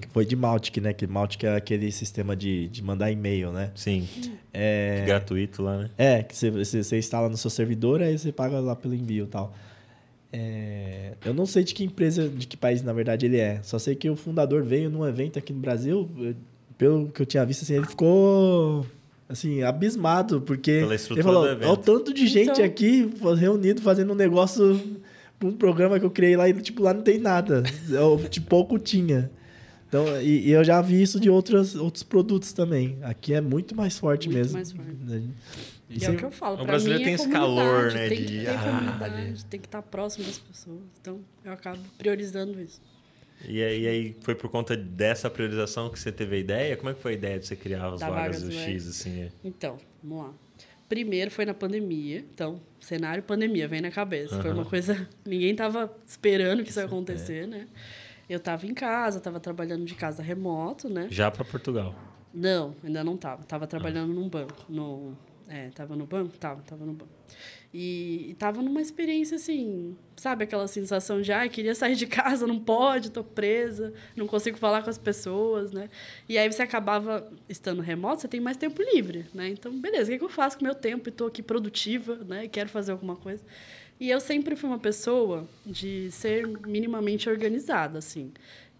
Que 0.00 0.08
Foi 0.08 0.24
de 0.24 0.34
Mautic, 0.36 0.78
né? 0.80 0.92
Que 0.92 1.06
Mautic 1.06 1.44
é 1.44 1.56
aquele 1.56 1.90
sistema 1.92 2.34
de, 2.36 2.68
de 2.68 2.82
mandar 2.82 3.10
e-mail, 3.10 3.52
né? 3.52 3.70
Sim, 3.74 4.08
É, 4.52 5.04
gratuito 5.06 5.62
lá, 5.62 5.78
né? 5.78 5.90
é 5.96 6.22
que 6.22 6.36
você, 6.36 6.50
você, 6.50 6.98
instala 6.98 7.28
no 7.28 7.36
seu 7.36 7.50
servidor, 7.50 8.02
aí 8.02 8.18
você 8.18 8.30
paga 8.32 8.58
lá 8.60 8.74
pelo 8.76 8.94
envio 8.94 9.24
e 9.24 9.28
tal. 9.28 9.54
É, 10.32 11.12
eu 11.24 11.32
não 11.32 11.46
sei 11.46 11.62
de 11.62 11.72
que 11.74 11.84
empresa, 11.84 12.28
de 12.28 12.46
que 12.46 12.56
país, 12.56 12.82
na 12.82 12.92
verdade, 12.92 13.26
ele 13.26 13.38
é. 13.38 13.60
Só 13.62 13.78
sei 13.78 13.94
que 13.94 14.10
o 14.10 14.16
fundador 14.16 14.64
veio 14.64 14.90
num 14.90 15.06
evento 15.06 15.38
aqui 15.38 15.52
no 15.52 15.60
Brasil. 15.60 16.10
eu- 16.18 16.34
Pelo 16.76 17.06
que 17.08 17.22
eu 17.22 17.26
tinha 17.26 17.44
visto, 17.46 17.62
assim, 17.62 17.74
ele 17.74 17.86
ficou 17.86 18.84
assim, 19.28 19.62
abismado, 19.62 20.40
porque 20.40 20.72
Pela 20.80 20.86
ele 20.86 20.94
estrutura 20.96 21.22
falou, 21.24 21.42
do 21.44 21.50
evento. 21.50 21.64
olha 21.68 21.72
o 21.72 21.76
tanto 21.76 22.12
de 22.12 22.26
gente 22.26 22.50
Então. 22.50 22.64
aqui 22.64 23.08
reunido 23.38 23.80
fazendo 23.80 24.12
um 24.12 24.16
negócio, 24.16 24.80
um 25.42 25.52
programa 25.52 26.00
que 26.00 26.04
eu 26.04 26.10
criei 26.10 26.36
lá 26.36 26.48
e 26.48 26.52
tipo, 26.54 26.82
lá 26.82 26.92
não 26.92 27.02
tem 27.02 27.18
nada. 27.18 27.62
Eu, 27.88 28.20
tipo, 28.28 28.48
pouco 28.48 28.76
tinha. 28.76 29.30
Então, 29.94 30.20
e, 30.20 30.48
e 30.48 30.50
eu 30.50 30.64
já 30.64 30.82
vi 30.82 31.00
isso 31.00 31.20
de 31.20 31.30
outros, 31.30 31.76
outros 31.76 32.02
produtos 32.02 32.52
também. 32.52 32.98
Aqui 33.02 33.32
é 33.32 33.40
muito 33.40 33.76
mais 33.76 33.96
forte 33.96 34.28
Muito 34.28 34.38
mesmo. 34.38 34.54
mais 34.54 34.72
forte. 34.72 34.90
E 35.88 36.02
E 36.02 36.04
é 36.04 36.10
o 36.10 36.16
que 36.16 36.24
eu 36.24 36.32
falo. 36.32 36.60
O 36.60 36.66
brasileiro 36.66 36.98
mim 36.98 37.04
tem 37.04 37.12
é 37.12 37.16
esse 37.16 37.28
calor, 37.28 37.92
né, 37.92 38.08
Tem 38.08 38.18
de- 38.18 38.24
que 38.24 38.38
ter 38.40 38.48
ah, 38.48 38.58
comunidade, 38.58 39.44
tem 39.44 39.60
que 39.60 39.66
estar 39.68 39.82
próximo 39.82 40.24
das 40.24 40.38
pessoas. 40.38 40.80
Então, 41.00 41.20
eu 41.44 41.52
acabo 41.52 41.78
priorizando 41.96 42.60
isso. 42.60 42.82
E 43.46 43.62
aí, 43.62 43.82
e 43.82 43.86
aí 43.86 44.16
foi 44.22 44.34
por 44.34 44.50
conta 44.50 44.76
dessa 44.76 45.30
priorização 45.30 45.88
que 45.88 45.98
você 46.00 46.10
teve 46.10 46.34
a 46.34 46.38
ideia? 46.40 46.76
Como 46.76 46.90
é 46.90 46.94
que 46.94 47.00
foi 47.00 47.12
a 47.12 47.14
ideia 47.14 47.38
de 47.38 47.46
você 47.46 47.54
criar 47.54 47.86
as 47.92 48.00
Da 48.00 48.10
vagas 48.10 48.42
do 48.42 48.50
X, 48.50 48.88
assim? 48.88 49.20
é? 49.20 49.28
Então, 49.44 49.78
vamos 50.02 50.24
lá. 50.26 50.34
Primeiro 50.88 51.30
foi 51.30 51.44
na 51.44 51.54
pandemia. 51.54 52.18
Então, 52.34 52.60
cenário 52.80 53.22
pandemia 53.22 53.68
vem 53.68 53.80
na 53.80 53.92
cabeça. 53.92 54.42
Foi 54.42 54.50
uma 54.50 54.64
coisa. 54.64 55.08
Ninguém 55.24 55.54
tava 55.54 55.94
esperando 56.04 56.64
que 56.64 56.70
isso 56.70 56.80
ia 56.80 56.86
acontecer, 56.86 57.46
né? 57.46 57.68
Eu 58.28 58.40
tava 58.40 58.66
em 58.66 58.74
casa, 58.74 59.20
tava 59.20 59.38
trabalhando 59.38 59.84
de 59.84 59.94
casa 59.94 60.22
remoto, 60.22 60.88
né? 60.88 61.08
Já 61.10 61.30
para 61.30 61.44
Portugal. 61.44 61.94
Não, 62.32 62.74
ainda 62.82 63.04
não 63.04 63.16
tava. 63.16 63.44
Tava 63.44 63.66
trabalhando 63.66 64.12
num 64.12 64.28
banco. 64.28 64.64
No, 64.68 65.16
é, 65.48 65.68
tava 65.70 65.94
no 65.94 66.06
banco? 66.06 66.36
Tava, 66.38 66.62
tava 66.62 66.84
no 66.84 66.92
banco. 66.92 67.12
E, 67.72 68.26
e 68.30 68.34
tava 68.34 68.62
numa 68.62 68.80
experiência 68.80 69.34
assim, 69.34 69.96
sabe 70.16 70.44
aquela 70.44 70.68
sensação 70.68 71.20
de, 71.20 71.32
ai, 71.32 71.48
queria 71.48 71.74
sair 71.74 71.96
de 71.96 72.06
casa, 72.06 72.46
não 72.46 72.58
pode, 72.58 73.10
tô 73.10 73.24
presa, 73.24 73.92
não 74.14 74.28
consigo 74.28 74.56
falar 74.56 74.82
com 74.82 74.90
as 74.90 74.96
pessoas, 74.96 75.72
né? 75.72 75.90
E 76.28 76.38
aí 76.38 76.50
você 76.50 76.62
acabava 76.62 77.28
estando 77.48 77.82
remoto, 77.82 78.22
você 78.22 78.28
tem 78.28 78.38
mais 78.40 78.56
tempo 78.56 78.80
livre, 78.80 79.26
né? 79.34 79.48
Então, 79.48 79.72
beleza, 79.80 80.04
o 80.04 80.12
que, 80.12 80.18
que 80.18 80.24
eu 80.24 80.28
faço 80.28 80.56
com 80.56 80.64
o 80.64 80.66
meu 80.66 80.74
tempo? 80.74 81.08
E 81.08 81.12
tô 81.12 81.26
aqui 81.26 81.42
produtiva, 81.42 82.14
né? 82.24 82.46
Quero 82.46 82.68
fazer 82.68 82.92
alguma 82.92 83.16
coisa. 83.16 83.44
E 84.00 84.10
eu 84.10 84.20
sempre 84.20 84.56
fui 84.56 84.68
uma 84.68 84.78
pessoa 84.78 85.48
de 85.64 86.10
ser 86.10 86.46
minimamente 86.66 87.28
organizada, 87.28 87.98
assim. 87.98 88.32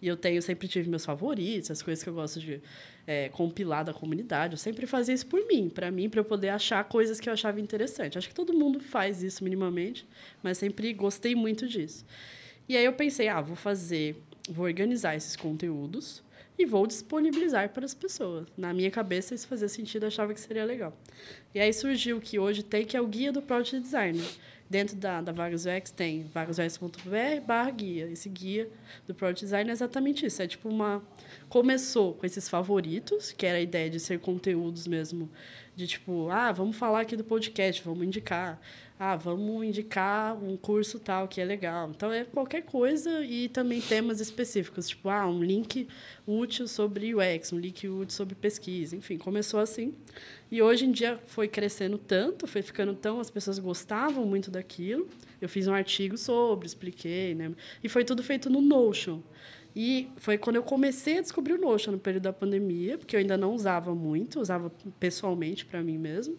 E 0.03 0.09
eu 0.09 0.17
tenho, 0.17 0.43
sempre 0.43 0.69
tive 0.69 0.89
meus 0.91 1.05
favoritos, 1.05 1.71
as 1.71 1.81
coisas 1.81 2.03
que 2.03 2.11
eu 2.11 2.15
gosto 2.15 2.41
de 2.41 2.61
é, 3.07 3.29
compilar 3.31 3.85
da 3.85 3.95
comunidade. 3.95 4.55
Eu 4.55 4.59
sempre 4.59 4.87
fazia 4.87 5.15
isso 5.15 5.27
por 5.27 5.47
mim, 5.47 5.69
para 5.69 5.91
mim, 5.91 6.09
para 6.09 6.21
eu 6.21 6.25
poder 6.25 6.51
achar 6.51 6.85
coisas 6.85 7.21
que 7.21 7.29
eu 7.29 7.33
achava 7.33 7.61
interessante. 7.61 8.19
Acho 8.19 8.29
que 8.29 8.35
todo 8.35 8.53
mundo 8.53 8.81
faz 8.81 9.23
isso 9.23 9.45
minimamente, 9.45 10.07
mas 10.43 10.59
sempre 10.59 10.93
gostei 10.93 11.35
muito 11.35 11.67
disso. 11.67 12.05
E 12.69 12.77
aí 12.77 12.85
eu 12.85 12.93
pensei, 12.93 13.29
ah, 13.29 13.41
vou 13.41 13.57
fazer, 13.57 14.17
vou 14.49 14.65
organizar 14.65 15.15
esses 15.15 15.37
conteúdos 15.37 16.23
e 16.59 16.65
vou 16.65 16.87
disponibilizar 16.87 17.69
para 17.71 17.85
as 17.85 17.95
pessoas. 17.95 18.47
Na 18.57 18.73
minha 18.73 18.91
cabeça 18.91 19.35
isso 19.35 19.47
fazia 19.47 19.69
sentido, 19.69 20.05
eu 20.05 20.09
achava 20.09 20.33
que 20.33 20.41
seria 20.41 20.65
legal. 20.65 20.97
E 21.55 21.61
aí 21.61 21.73
surgiu 21.73 22.19
o 22.19 22.21
que 22.21 22.39
hoje 22.39 22.63
tem, 22.63 22.85
que 22.85 22.97
é 22.97 23.01
o 23.01 23.07
guia 23.07 23.33
do 23.33 23.43
Product 23.43 23.81
Designer. 23.81 24.25
Dentro 24.69 24.97
da, 24.97 25.21
da 25.21 25.31
Vagas 25.31 25.67
UX 25.67 25.91
tem 25.91 26.25
vagasux.br 26.25 27.41
barra 27.47 27.71
guia. 27.71 28.11
Esse 28.11 28.29
guia 28.29 28.69
do 29.07 29.15
Product 29.15 29.45
Design 29.45 29.69
é 29.69 29.73
exatamente 29.73 30.25
isso. 30.27 30.43
É 30.43 30.47
tipo 30.47 30.69
uma... 30.69 31.03
Começou 31.49 32.15
com 32.15 32.25
esses 32.25 32.49
favoritos, 32.49 33.31
que 33.33 33.45
era 33.45 33.59
a 33.59 33.61
ideia 33.61 33.91
de 33.91 34.01
ser 34.01 34.19
conteúdos 34.21 34.87
mesmo, 34.87 35.31
de 35.77 35.87
tipo, 35.87 36.29
ah, 36.31 36.51
vamos 36.51 36.77
falar 36.77 37.01
aqui 37.01 37.17
do 37.17 37.25
podcast, 37.25 37.83
vamos 37.85 38.07
indicar. 38.07 38.61
Ah, 38.99 39.17
vamos 39.17 39.65
indicar 39.65 40.37
um 40.43 40.57
curso 40.57 41.01
tal 41.01 41.27
que 41.27 41.41
é 41.41 41.45
legal. 41.45 41.91
Então, 41.91 42.13
é 42.13 42.25
qualquer 42.25 42.63
coisa 42.63 43.25
e 43.25 43.49
também 43.49 43.81
temas 43.81 44.21
específicos, 44.21 44.89
tipo, 44.89 45.09
ah, 45.09 45.27
um 45.27 45.43
link 45.43 45.89
útil 46.27 46.69
sobre 46.69 47.13
UX, 47.15 47.53
um 47.53 47.59
link 47.59 47.89
útil 47.89 48.11
sobre 48.11 48.35
pesquisa. 48.37 48.97
Enfim, 48.97 49.19
começou 49.19 49.59
assim. 49.59 49.95
E 50.55 50.63
hoje 50.63 50.85
em 50.87 50.93
dia 50.93 51.19
foi 51.27 51.49
crescendo 51.49 51.99
tanto, 51.99 52.47
foi 52.47 52.63
ficando 52.63 52.95
tão... 52.95 53.19
As 53.19 53.29
pessoas 53.29 53.59
gostavam 53.59 54.25
muito 54.25 54.53
daquilo. 54.53 55.09
Eu 55.41 55.49
fiz 55.49 55.67
um 55.67 55.75
artigo 55.75 56.17
sobre, 56.17 56.65
expliquei, 56.65 57.35
né? 57.35 57.51
E 57.83 57.89
foi 57.89 58.05
tudo 58.05 58.23
feito 58.23 58.49
no 58.49 58.61
Notion. 58.61 59.21
E 59.75 60.09
foi 60.17 60.39
quando 60.39 60.55
eu 60.55 60.63
comecei 60.63 61.19
a 61.19 61.21
descobrir 61.21 61.55
o 61.55 61.59
Notion, 61.59 61.91
no 61.91 61.99
período 61.99 62.23
da 62.23 62.33
pandemia, 62.33 62.97
porque 62.97 63.17
eu 63.17 63.19
ainda 63.19 63.37
não 63.37 63.53
usava 63.53 63.97
muito, 63.97 64.39
usava 64.39 64.73
pessoalmente 65.01 65.67
para 65.67 65.83
mim 65.83 65.99
mesmo. 65.99 66.39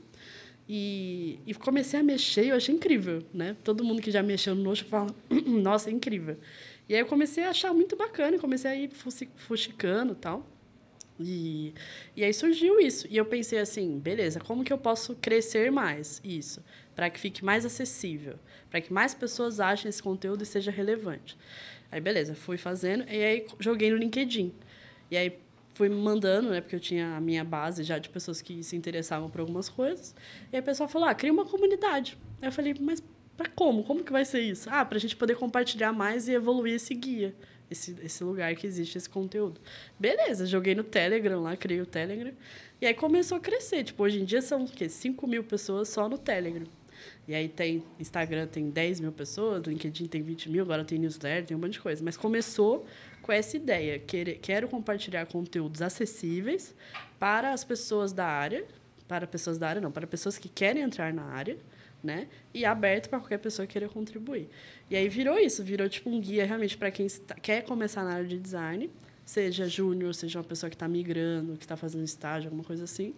E, 0.65 1.37
e 1.45 1.53
comecei 1.53 1.99
a 1.99 2.03
mexer 2.03 2.45
eu 2.45 2.55
achei 2.55 2.73
incrível, 2.73 3.21
né? 3.33 3.57
Todo 3.65 3.83
mundo 3.83 4.01
que 4.01 4.11
já 4.11 4.23
mexeu 4.23 4.55
no 4.55 4.63
Notion 4.63 4.87
fala, 4.87 5.13
nossa, 5.45 5.89
é 5.89 5.91
incrível. 5.91 6.37
E 6.87 6.93
aí 6.95 7.01
eu 7.01 7.05
comecei 7.05 7.43
a 7.43 7.49
achar 7.49 7.73
muito 7.73 7.97
bacana, 7.97 8.39
comecei 8.39 8.71
a 8.71 8.75
ir 8.77 8.89
fuxicando 9.35 10.13
e 10.13 10.15
tal. 10.15 10.54
E, 11.19 11.73
e 12.15 12.23
aí 12.23 12.33
surgiu 12.33 12.79
isso. 12.79 13.07
E 13.09 13.17
eu 13.17 13.25
pensei 13.25 13.59
assim, 13.59 13.99
beleza, 13.99 14.39
como 14.39 14.63
que 14.63 14.73
eu 14.73 14.77
posso 14.77 15.15
crescer 15.15 15.71
mais 15.71 16.21
isso? 16.23 16.63
Para 16.95 17.09
que 17.09 17.19
fique 17.19 17.43
mais 17.43 17.65
acessível, 17.65 18.35
para 18.69 18.81
que 18.81 18.91
mais 18.91 19.13
pessoas 19.13 19.59
achem 19.59 19.89
esse 19.89 20.01
conteúdo 20.01 20.43
e 20.43 20.45
seja 20.45 20.71
relevante. 20.71 21.37
Aí, 21.91 22.01
beleza, 22.01 22.35
fui 22.35 22.57
fazendo, 22.57 23.05
e 23.09 23.23
aí 23.23 23.45
joguei 23.59 23.89
no 23.89 23.97
LinkedIn. 23.97 24.53
E 25.09 25.17
aí 25.17 25.37
fui 25.73 25.89
mandando, 25.89 26.49
né, 26.49 26.61
porque 26.61 26.75
eu 26.75 26.79
tinha 26.79 27.15
a 27.15 27.21
minha 27.21 27.43
base 27.43 27.83
já 27.83 27.97
de 27.97 28.09
pessoas 28.09 28.41
que 28.41 28.63
se 28.63 28.75
interessavam 28.75 29.29
por 29.29 29.41
algumas 29.41 29.69
coisas. 29.69 30.15
E 30.51 30.55
aí 30.55 30.61
o 30.61 30.63
pessoal 30.63 30.89
falou, 30.89 31.07
ah, 31.07 31.13
cria 31.13 31.31
uma 31.31 31.45
comunidade. 31.45 32.17
Aí 32.41 32.47
eu 32.47 32.51
falei, 32.51 32.73
mas 32.79 33.03
para 33.35 33.49
como? 33.49 33.83
Como 33.83 34.03
que 34.03 34.11
vai 34.11 34.23
ser 34.23 34.39
isso? 34.39 34.69
Ah, 34.71 34.85
para 34.85 34.97
a 34.97 35.01
gente 35.01 35.15
poder 35.15 35.35
compartilhar 35.35 35.91
mais 35.91 36.27
e 36.27 36.31
evoluir 36.31 36.75
esse 36.75 36.93
guia, 36.93 37.35
esse, 37.69 37.95
esse 38.03 38.23
lugar 38.23 38.55
que 38.55 38.67
existe 38.67 38.97
esse 38.97 39.09
conteúdo. 39.09 39.59
Beleza, 39.99 40.45
joguei 40.45 40.75
no 40.75 40.83
Telegram 40.83 41.41
lá, 41.41 41.55
criei 41.55 41.81
o 41.81 41.85
Telegram. 41.85 42.33
E 42.81 42.85
aí 42.85 42.93
começou 42.93 43.37
a 43.37 43.39
crescer. 43.39 43.83
Tipo, 43.83 44.03
hoje 44.03 44.21
em 44.21 44.25
dia 44.25 44.41
são 44.41 44.65
o 44.65 44.67
quê? 44.67 44.89
5 44.89 45.27
mil 45.27 45.43
pessoas 45.43 45.89
só 45.89 46.07
no 46.07 46.17
Telegram. 46.17 46.67
E 47.27 47.33
aí 47.33 47.49
tem 47.49 47.83
Instagram 47.99 48.47
tem 48.47 48.69
10 48.69 48.99
mil 48.99 49.11
pessoas, 49.11 49.63
LinkedIn 49.63 50.07
tem 50.07 50.21
20 50.21 50.49
mil, 50.49 50.63
agora 50.63 50.85
tem 50.85 50.97
newsletter, 50.99 51.45
tem 51.45 51.57
um 51.57 51.59
monte 51.59 51.73
de 51.73 51.79
coisa. 51.79 52.03
Mas 52.03 52.15
começou 52.15 52.85
com 53.21 53.31
essa 53.31 53.57
ideia, 53.57 53.97
querer, 53.99 54.35
quero 54.35 54.67
compartilhar 54.67 55.25
conteúdos 55.25 55.81
acessíveis 55.81 56.75
para 57.19 57.51
as 57.51 57.63
pessoas 57.63 58.13
da 58.13 58.25
área, 58.25 58.65
para 59.07 59.25
pessoas 59.25 59.57
da 59.57 59.67
área 59.67 59.81
não, 59.81 59.91
para 59.91 60.05
pessoas 60.05 60.37
que 60.37 60.47
querem 60.47 60.83
entrar 60.83 61.13
na 61.13 61.23
área, 61.23 61.57
né? 62.05 62.27
E 62.53 62.63
aberto 62.63 63.09
para 63.09 63.19
qualquer 63.19 63.39
pessoa 63.39 63.67
queira 63.67 63.89
contribuir. 63.89 64.47
E 64.89 64.95
aí 64.95 65.09
virou 65.09 65.37
isso, 65.37 65.63
virou 65.63 65.89
tipo 65.89 66.09
um 66.09 66.21
guia 66.21 66.45
realmente 66.45 66.77
para 66.77 66.91
quem 66.91 67.07
quer 67.41 67.63
começar 67.63 68.03
na 68.03 68.13
área 68.13 68.27
de 68.27 68.37
design, 68.37 68.89
seja 69.25 69.67
júnior, 69.67 70.13
seja 70.13 70.39
uma 70.39 70.45
pessoa 70.45 70.69
que 70.69 70.75
está 70.75 70.87
migrando, 70.87 71.57
que 71.57 71.65
está 71.65 71.75
fazendo 71.75 72.03
estágio, 72.03 72.47
alguma 72.47 72.63
coisa 72.63 72.83
assim 72.83 73.15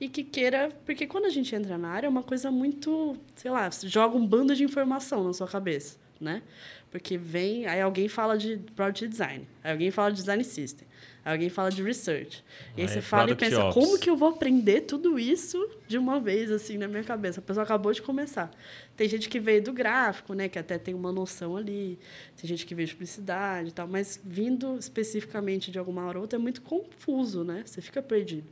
e 0.00 0.08
que 0.08 0.22
queira. 0.22 0.70
Porque 0.84 1.06
quando 1.06 1.26
a 1.26 1.30
gente 1.30 1.54
entra 1.54 1.76
na 1.76 1.88
área, 1.88 2.06
é 2.06 2.10
uma 2.10 2.22
coisa 2.22 2.50
muito. 2.50 3.16
Sei 3.34 3.50
lá, 3.50 3.68
joga 3.84 4.16
um 4.16 4.26
bando 4.26 4.54
de 4.54 4.64
informação 4.64 5.24
na 5.24 5.32
sua 5.32 5.48
cabeça, 5.48 5.98
né? 6.20 6.42
Porque 6.90 7.18
vem. 7.18 7.66
Aí 7.66 7.80
alguém 7.80 8.08
fala 8.08 8.36
de 8.36 8.58
product 8.74 9.08
design, 9.08 9.48
aí 9.62 9.72
alguém 9.72 9.90
fala 9.90 10.10
de 10.10 10.16
design 10.16 10.44
system, 10.44 10.86
alguém 11.32 11.48
fala 11.48 11.70
de 11.70 11.82
research. 11.82 12.44
E 12.76 12.80
aí, 12.80 12.86
aí 12.86 12.88
você 12.88 13.00
fala 13.00 13.30
e 13.30 13.34
pensa: 13.34 13.64
ops. 13.64 13.74
como 13.74 13.98
que 13.98 14.08
eu 14.08 14.16
vou 14.16 14.30
aprender 14.30 14.82
tudo 14.82 15.18
isso 15.18 15.68
de 15.86 15.98
uma 15.98 16.20
vez, 16.20 16.50
assim, 16.50 16.78
na 16.78 16.88
minha 16.88 17.04
cabeça? 17.04 17.40
A 17.40 17.42
pessoa 17.42 17.64
acabou 17.64 17.92
de 17.92 18.00
começar. 18.02 18.50
Tem 18.96 19.08
gente 19.08 19.28
que 19.28 19.38
veio 19.38 19.62
do 19.62 19.72
gráfico, 19.72 20.34
né? 20.34 20.48
Que 20.48 20.58
até 20.58 20.78
tem 20.78 20.94
uma 20.94 21.12
noção 21.12 21.56
ali. 21.56 21.98
Tem 22.36 22.48
gente 22.48 22.64
que 22.64 22.74
veio 22.74 22.88
de 22.88 22.94
publicidade 22.94 23.68
e 23.70 23.72
tal. 23.72 23.86
Mas 23.86 24.20
vindo 24.24 24.76
especificamente 24.78 25.70
de 25.70 25.78
alguma 25.78 26.04
hora 26.06 26.18
ou 26.18 26.22
outra 26.22 26.38
é 26.38 26.42
muito 26.42 26.62
confuso, 26.62 27.44
né? 27.44 27.62
Você 27.64 27.80
fica 27.80 28.02
perdido. 28.02 28.46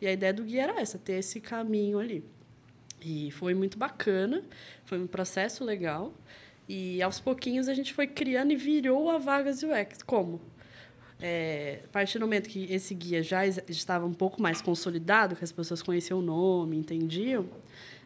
E 0.00 0.06
a 0.06 0.12
ideia 0.12 0.32
do 0.32 0.42
guia 0.42 0.64
era 0.64 0.80
essa, 0.80 0.98
ter 0.98 1.14
esse 1.14 1.40
caminho 1.40 1.98
ali. 1.98 2.24
E 3.04 3.30
foi 3.32 3.54
muito 3.54 3.78
bacana, 3.78 4.42
foi 4.84 4.98
um 4.98 5.06
processo 5.06 5.64
legal. 5.64 6.12
E 6.68 7.02
aos 7.02 7.20
pouquinhos 7.20 7.68
a 7.68 7.74
gente 7.74 7.92
foi 7.92 8.06
criando 8.06 8.52
e 8.52 8.56
virou 8.56 9.10
a 9.10 9.18
Vagas 9.18 9.62
UX. 9.62 10.02
Como? 10.02 10.40
É, 11.24 11.82
a 11.84 11.88
partir 11.88 12.18
do 12.18 12.26
momento 12.26 12.48
que 12.48 12.66
esse 12.72 12.92
guia 12.94 13.22
já 13.22 13.46
estava 13.46 14.04
um 14.04 14.12
pouco 14.12 14.42
mais 14.42 14.60
consolidado, 14.60 15.36
que 15.36 15.44
as 15.44 15.52
pessoas 15.52 15.80
conheciam 15.80 16.18
o 16.18 16.22
nome, 16.22 16.76
entendiam, 16.76 17.46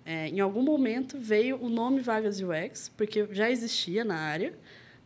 é, 0.05 0.29
em 0.29 0.39
algum 0.39 0.63
momento 0.63 1.19
veio 1.19 1.57
o 1.61 1.71
nome 1.71 2.01
Vagas 2.01 2.41
UX, 2.43 2.93
porque 2.95 3.27
já 3.31 3.51
existia 3.51 4.05
na 4.05 4.17
área. 4.17 4.53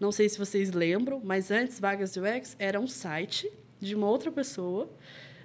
Não 0.00 0.10
sei 0.10 0.28
se 0.28 0.36
vocês 0.36 0.72
lembram, 0.72 1.20
mas 1.22 1.52
antes 1.52 1.78
Vagas 1.78 2.16
UX 2.16 2.56
era 2.58 2.80
um 2.80 2.88
site 2.88 3.48
de 3.80 3.94
uma 3.94 4.08
outra 4.08 4.32
pessoa 4.32 4.90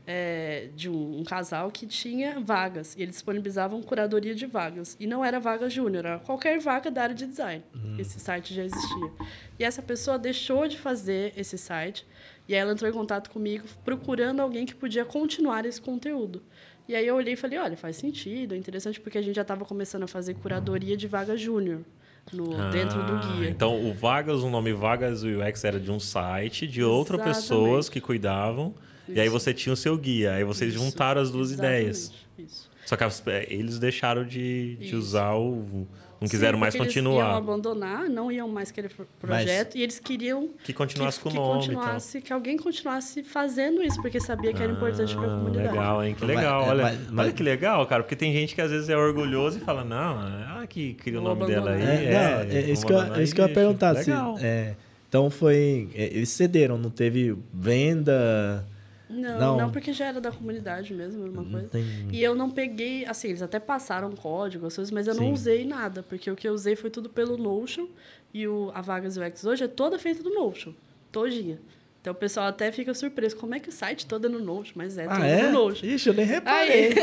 é, 0.07 0.69
de 0.75 0.89
um, 0.89 1.19
um, 1.19 1.23
casal 1.23 1.71
que 1.71 1.87
tinha 1.87 2.39
vagas 2.39 2.95
e 2.95 3.01
eles 3.01 3.15
disponibilizavam 3.15 3.81
curadoria 3.81 4.35
de 4.35 4.45
vagas 4.45 4.95
e 4.99 5.07
não 5.07 5.25
era 5.25 5.39
vaga 5.39 5.69
júnior, 5.69 6.05
era 6.05 6.19
qualquer 6.19 6.59
vaga 6.59 6.91
da 6.91 7.03
área 7.03 7.15
de 7.15 7.25
design. 7.25 7.63
Uhum. 7.73 7.99
Esse 7.99 8.19
site 8.19 8.53
já 8.53 8.63
existia. 8.63 9.11
E 9.57 9.63
essa 9.63 9.81
pessoa 9.81 10.19
deixou 10.19 10.67
de 10.67 10.77
fazer 10.77 11.33
esse 11.35 11.57
site 11.57 12.05
e 12.47 12.53
aí 12.53 12.59
ela 12.59 12.71
entrou 12.71 12.89
em 12.89 12.93
contato 12.93 13.29
comigo 13.29 13.65
procurando 13.83 14.39
alguém 14.39 14.65
que 14.65 14.75
podia 14.75 15.05
continuar 15.05 15.65
esse 15.65 15.81
conteúdo. 15.81 16.41
E 16.87 16.95
aí 16.95 17.07
eu 17.07 17.15
olhei 17.15 17.33
e 17.33 17.37
falei, 17.37 17.57
olha, 17.57 17.75
faz 17.75 17.95
sentido, 17.95 18.53
é 18.53 18.57
interessante 18.57 18.99
porque 18.99 19.17
a 19.17 19.21
gente 19.21 19.35
já 19.35 19.41
estava 19.41 19.65
começando 19.65 20.03
a 20.03 20.07
fazer 20.07 20.35
curadoria 20.35 20.95
de 20.95 21.07
vaga 21.07 21.35
júnior. 21.35 21.81
No, 22.33 22.59
ah, 22.59 22.71
dentro 22.71 23.03
do 23.03 23.19
guia. 23.19 23.49
Então, 23.49 23.87
o 23.87 23.93
Vagas, 23.93 24.41
o 24.41 24.49
nome 24.49 24.73
Vagas 24.73 25.21
UX 25.23 25.63
era 25.63 25.79
de 25.79 25.91
um 25.91 25.99
site 25.99 26.65
de 26.65 26.83
outras 26.83 27.21
pessoas 27.21 27.87
que 27.87 28.01
cuidavam 28.01 28.73
isso. 29.07 29.17
E 29.17 29.21
aí 29.21 29.29
você 29.29 29.53
tinha 29.53 29.73
o 29.73 29.75
seu 29.75 29.97
guia. 29.97 30.33
Aí 30.33 30.43
vocês 30.43 30.73
Isso. 30.73 30.83
juntaram 30.83 31.21
as 31.21 31.31
duas 31.31 31.51
Exatamente. 31.51 31.79
ideias. 31.79 32.11
Isso. 32.37 32.69
Só 32.85 32.95
que 32.95 33.03
é, 33.03 33.47
eles 33.51 33.79
deixaram 33.79 34.25
de, 34.25 34.75
de 34.75 34.95
usar 34.95 35.33
o. 35.35 35.87
Não 36.25 36.29
quiseram 36.29 36.57
Sim, 36.57 36.61
mais 36.61 36.75
continuar. 36.75 37.15
Eles 37.15 37.27
iam 37.27 37.37
abandonar, 37.37 38.09
não 38.09 38.31
iam 38.31 38.47
mais 38.47 38.71
querer 38.71 38.91
projeto 39.19 39.67
Mas 39.67 39.75
e 39.75 39.81
eles 39.81 39.99
queriam 39.99 40.49
que 40.63 40.73
continuasse 40.73 41.19
que, 41.19 41.23
com 41.23 41.29
o 41.29 41.33
nome. 41.33 41.61
Que, 41.61 41.67
continuasse, 41.67 42.21
que 42.21 42.33
alguém 42.33 42.57
continuasse 42.57 43.23
fazendo 43.23 43.83
isso, 43.83 44.01
porque 44.01 44.19
sabia 44.19 44.51
que 44.51 44.61
era 44.61 44.71
ah, 44.71 44.75
importante 44.75 45.15
para 45.15 45.25
a 45.25 45.37
comunidade. 45.37 45.67
Legal, 45.69 46.03
hein? 46.03 46.15
Que 46.17 46.25
legal. 46.25 46.61
Mas, 46.61 46.69
olha, 46.69 46.83
mas, 46.83 46.99
mas, 47.11 47.25
olha 47.25 47.33
que 47.33 47.43
legal, 47.43 47.85
cara, 47.85 48.03
porque 48.03 48.15
tem 48.15 48.33
gente 48.33 48.55
que 48.55 48.61
às 48.61 48.71
vezes 48.71 48.89
é 48.89 48.97
orgulhoso 48.97 49.59
e 49.59 49.61
fala: 49.61 49.83
não, 49.83 50.17
ah, 50.17 50.65
que 50.67 50.95
cria 50.95 51.19
o 51.19 51.23
nome 51.23 51.43
abandonar. 51.43 51.77
dela 51.77 51.91
aí. 51.91 52.05
É, 52.05 52.05
é, 52.05 52.13
não, 52.13 52.57
é, 52.57 52.71
isso, 52.71 52.85
que 52.85 52.93
eu, 52.93 53.01
é 53.01 53.23
isso 53.23 53.35
que 53.35 53.41
eu 53.41 53.47
ia 53.47 53.53
perguntar. 53.53 53.95
Se, 53.95 54.11
é, 54.41 54.75
então 55.07 55.29
foi. 55.29 55.89
É, 55.93 56.05
eles 56.05 56.29
cederam, 56.29 56.77
não 56.77 56.89
teve 56.89 57.37
venda 57.53 58.65
não, 59.09 59.39
não, 59.39 59.57
não, 59.57 59.71
porque 59.71 59.93
já 59.93 60.05
era 60.05 60.19
da 60.19 60.31
comunidade 60.31 60.93
mesmo, 60.93 61.25
uma 61.25 61.45
coisa. 61.45 61.67
Tem... 61.67 61.85
E 62.11 62.23
eu 62.23 62.33
não 62.33 62.49
peguei, 62.49 63.05
assim, 63.05 63.29
eles 63.29 63.41
até 63.41 63.59
passaram 63.59 64.11
código, 64.11 64.65
as 64.65 64.75
coisas, 64.75 64.91
mas 64.91 65.07
eu 65.07 65.13
Sim. 65.13 65.21
não 65.21 65.33
usei 65.33 65.65
nada, 65.65 66.03
porque 66.03 66.29
o 66.29 66.35
que 66.35 66.47
eu 66.47 66.53
usei 66.53 66.75
foi 66.75 66.89
tudo 66.89 67.09
pelo 67.09 67.37
Notion 67.37 67.87
e 68.33 68.47
o, 68.47 68.71
a 68.73 68.81
Vagas 68.81 69.17
UX 69.17 69.45
hoje 69.45 69.63
é 69.63 69.67
toda 69.67 69.99
feita 69.99 70.23
do 70.23 70.31
Notion, 70.31 70.73
todinha. 71.11 71.59
Então 72.01 72.13
o 72.13 72.15
pessoal 72.15 72.47
até 72.47 72.71
fica 72.71 72.93
surpreso, 72.93 73.35
como 73.35 73.55
é 73.55 73.59
que 73.59 73.69
o 73.69 73.71
site 73.71 74.05
todo 74.05 74.27
é 74.27 74.29
no 74.29 74.39
Notion? 74.39 74.73
Mas 74.75 74.97
é 74.97 75.05
ah, 75.05 75.15
todo 75.15 75.23
é? 75.23 75.43
no 75.43 75.51
Notion. 75.51 75.85
Ixi, 75.87 76.09
eu 76.09 76.13
nem 76.13 76.25
reparei. 76.25 76.93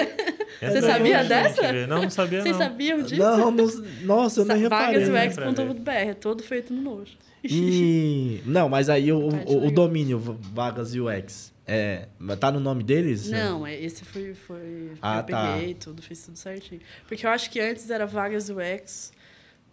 Você 0.60 0.80
sabia 0.80 1.24
dessa? 1.24 1.72
Não, 1.86 2.02
não 2.02 2.10
sabia 2.10 2.42
Vocês 2.42 2.56
sabiam 2.56 3.02
disso? 3.02 3.20
Não, 3.20 3.50
não, 3.50 3.66
nossa, 4.02 4.40
eu 4.40 4.44
nem 4.44 4.58
reparei. 4.58 5.04
VagasUX.br, 5.04 5.90
é 5.90 6.14
todo 6.14 6.42
feito 6.42 6.72
no 6.72 6.82
Notion. 6.82 7.16
E... 7.42 8.40
Não, 8.46 8.68
mas 8.68 8.88
aí 8.88 9.10
o, 9.12 9.18
o, 9.18 9.66
o 9.66 9.70
domínio 9.72 10.20
Vagas 10.20 10.94
UX 10.94 11.51
é, 11.66 12.08
tá 12.40 12.50
no 12.50 12.60
nome 12.60 12.82
deles? 12.82 13.28
Não, 13.30 13.66
é, 13.66 13.80
esse 13.80 14.04
foi. 14.04 14.34
foi 14.34 14.92
ah, 15.00 15.18
eu 15.18 15.22
tá. 15.24 15.54
peguei 15.54 15.74
tudo, 15.74 16.02
fiz 16.02 16.24
tudo 16.24 16.36
certinho. 16.36 16.80
Porque 17.06 17.26
eu 17.26 17.30
acho 17.30 17.50
que 17.50 17.60
antes 17.60 17.88
era 17.90 18.06
vagas 18.06 18.48
UX 18.48 19.12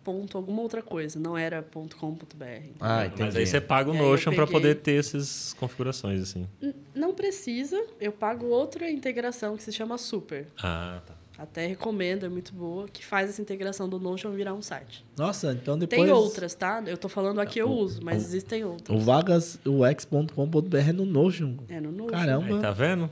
ponto 0.03 0.37
alguma 0.37 0.61
outra 0.61 0.81
coisa, 0.81 1.19
não 1.19 1.37
era 1.37 1.61
ponto 1.61 1.95
.com.br. 1.97 2.45
Ah, 2.79 3.05
entendi. 3.05 3.23
Mas 3.23 3.35
aí 3.35 3.45
você 3.45 3.61
paga 3.61 3.91
o 3.91 3.93
Notion 3.93 4.33
para 4.33 4.47
poder 4.47 4.75
ter 4.75 4.99
essas 4.99 5.53
configurações 5.53 6.21
assim. 6.21 6.47
N 6.61 6.73
não 6.95 7.13
precisa, 7.13 7.81
eu 7.99 8.11
pago 8.11 8.47
outra 8.47 8.89
integração 8.89 9.55
que 9.55 9.63
se 9.63 9.71
chama 9.71 9.97
Super. 9.97 10.47
Ah, 10.61 11.01
tá. 11.05 11.18
Até 11.39 11.65
recomendo, 11.67 12.25
é 12.25 12.29
muito 12.29 12.53
boa, 12.53 12.85
que 12.91 13.05
faz 13.05 13.29
essa 13.29 13.41
integração 13.41 13.87
do 13.87 13.97
Notion 13.97 14.31
virar 14.31 14.53
um 14.53 14.61
site. 14.61 15.05
Nossa, 15.17 15.53
então 15.53 15.79
depois... 15.79 16.01
Tem 16.01 16.11
outras, 16.11 16.53
tá? 16.53 16.83
Eu 16.85 16.97
tô 16.97 17.07
falando 17.07 17.39
aqui, 17.39 17.59
eu 17.59 17.71
uso, 17.71 18.01
mas 18.03 18.23
o, 18.23 18.25
existem 18.25 18.65
outras. 18.65 18.97
O 18.97 18.99
vagasux.com.br 18.99 20.77
é 20.77 20.91
no 20.91 21.05
Notion. 21.05 21.55
É 21.69 21.79
no 21.79 21.93
Notion. 21.93 22.11
Caramba. 22.11 22.55
Aí, 22.55 22.61
tá 22.61 22.71
vendo? 22.71 23.09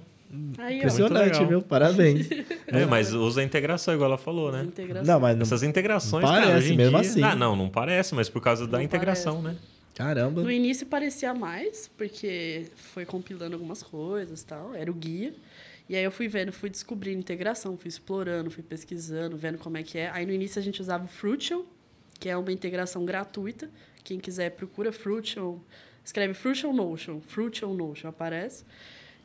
Aí, 0.58 0.78
Impressionante, 0.78 1.46
viu? 1.46 1.62
Parabéns. 1.62 2.28
é, 2.68 2.86
mas 2.86 3.14
usa 3.14 3.40
a 3.40 3.44
integração, 3.46 3.94
igual 3.94 4.10
ela 4.10 4.18
falou, 4.18 4.52
né? 4.52 4.68
Não, 5.06 5.22
mas 5.22 5.38
não 5.38 5.44
Essas 5.44 5.64
integrações, 5.64 6.26
não 6.26 6.30
parece, 6.30 6.48
cara, 6.48 6.58
hoje 6.58 6.76
mesmo 6.76 7.00
dia... 7.00 7.10
assim. 7.10 7.24
Ah, 7.24 7.34
não, 7.34 7.56
não 7.56 7.70
parece, 7.70 8.14
mas 8.14 8.28
por 8.28 8.42
causa 8.42 8.68
da 8.68 8.84
integração, 8.84 9.42
parece. 9.42 9.62
né? 9.62 9.68
Caramba. 9.96 10.44
No 10.44 10.52
início 10.52 10.86
parecia 10.86 11.34
mais, 11.34 11.90
porque 11.98 12.66
foi 12.76 13.06
compilando 13.06 13.56
algumas 13.56 13.82
coisas 13.82 14.44
tal, 14.44 14.76
era 14.76 14.92
o 14.92 14.94
guia. 14.94 15.34
E 15.90 15.96
aí 15.96 16.04
eu 16.04 16.12
fui 16.12 16.28
vendo, 16.28 16.52
fui 16.52 16.70
descobrindo 16.70 17.20
integração, 17.20 17.78
fui 17.78 17.88
explorando, 17.88 18.52
fui 18.52 18.64
pesquisando, 18.64 19.38
vendo 19.38 19.58
como 19.58 19.78
é 19.78 19.84
que 19.84 19.98
é. 19.98 20.10
Aí 20.10 20.26
no 20.26 20.34
início 20.34 20.60
a 20.60 20.62
gente 20.62 20.82
usava 20.82 21.06
o 21.06 21.08
Fruition, 21.08 21.64
que 22.20 22.28
é 22.28 22.36
uma 22.36 22.52
integração 22.52 23.06
gratuita. 23.06 23.70
Quem 24.04 24.20
quiser 24.20 24.52
procura 24.52 24.92
Fruition, 24.92 25.60
escreve 26.04 26.34
Fruition 26.34 26.74
Notion, 26.74 27.22
Fruition 27.22 27.74
Notion 27.74 28.10
aparece. 28.10 28.66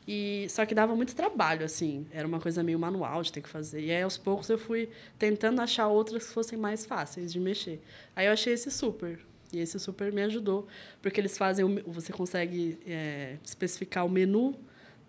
E 0.07 0.47
só 0.49 0.65
que 0.65 0.75
dava 0.75 0.95
muito 0.95 1.15
trabalho 1.15 1.65
assim, 1.65 2.05
era 2.11 2.27
uma 2.27 2.39
coisa 2.39 2.61
meio 2.61 2.77
manual 2.77 3.21
de 3.23 3.31
ter 3.31 3.41
que 3.41 3.49
fazer. 3.49 3.81
E 3.81 3.91
aí 3.91 4.01
aos 4.01 4.17
poucos 4.17 4.49
eu 4.49 4.57
fui 4.57 4.89
tentando 5.17 5.61
achar 5.61 5.87
outras 5.87 6.27
que 6.27 6.33
fossem 6.33 6.57
mais 6.57 6.85
fáceis 6.85 7.31
de 7.31 7.39
mexer. 7.39 7.81
Aí 8.15 8.27
eu 8.27 8.33
achei 8.33 8.53
esse 8.53 8.69
super. 8.69 9.19
E 9.51 9.59
esse 9.59 9.79
super 9.79 10.11
me 10.11 10.23
ajudou, 10.23 10.67
porque 10.99 11.21
eles 11.21 11.37
fazem, 11.37 11.63
você 11.85 12.11
consegue 12.11 12.79
é, 12.87 13.37
especificar 13.43 14.03
o 14.03 14.09
menu 14.09 14.55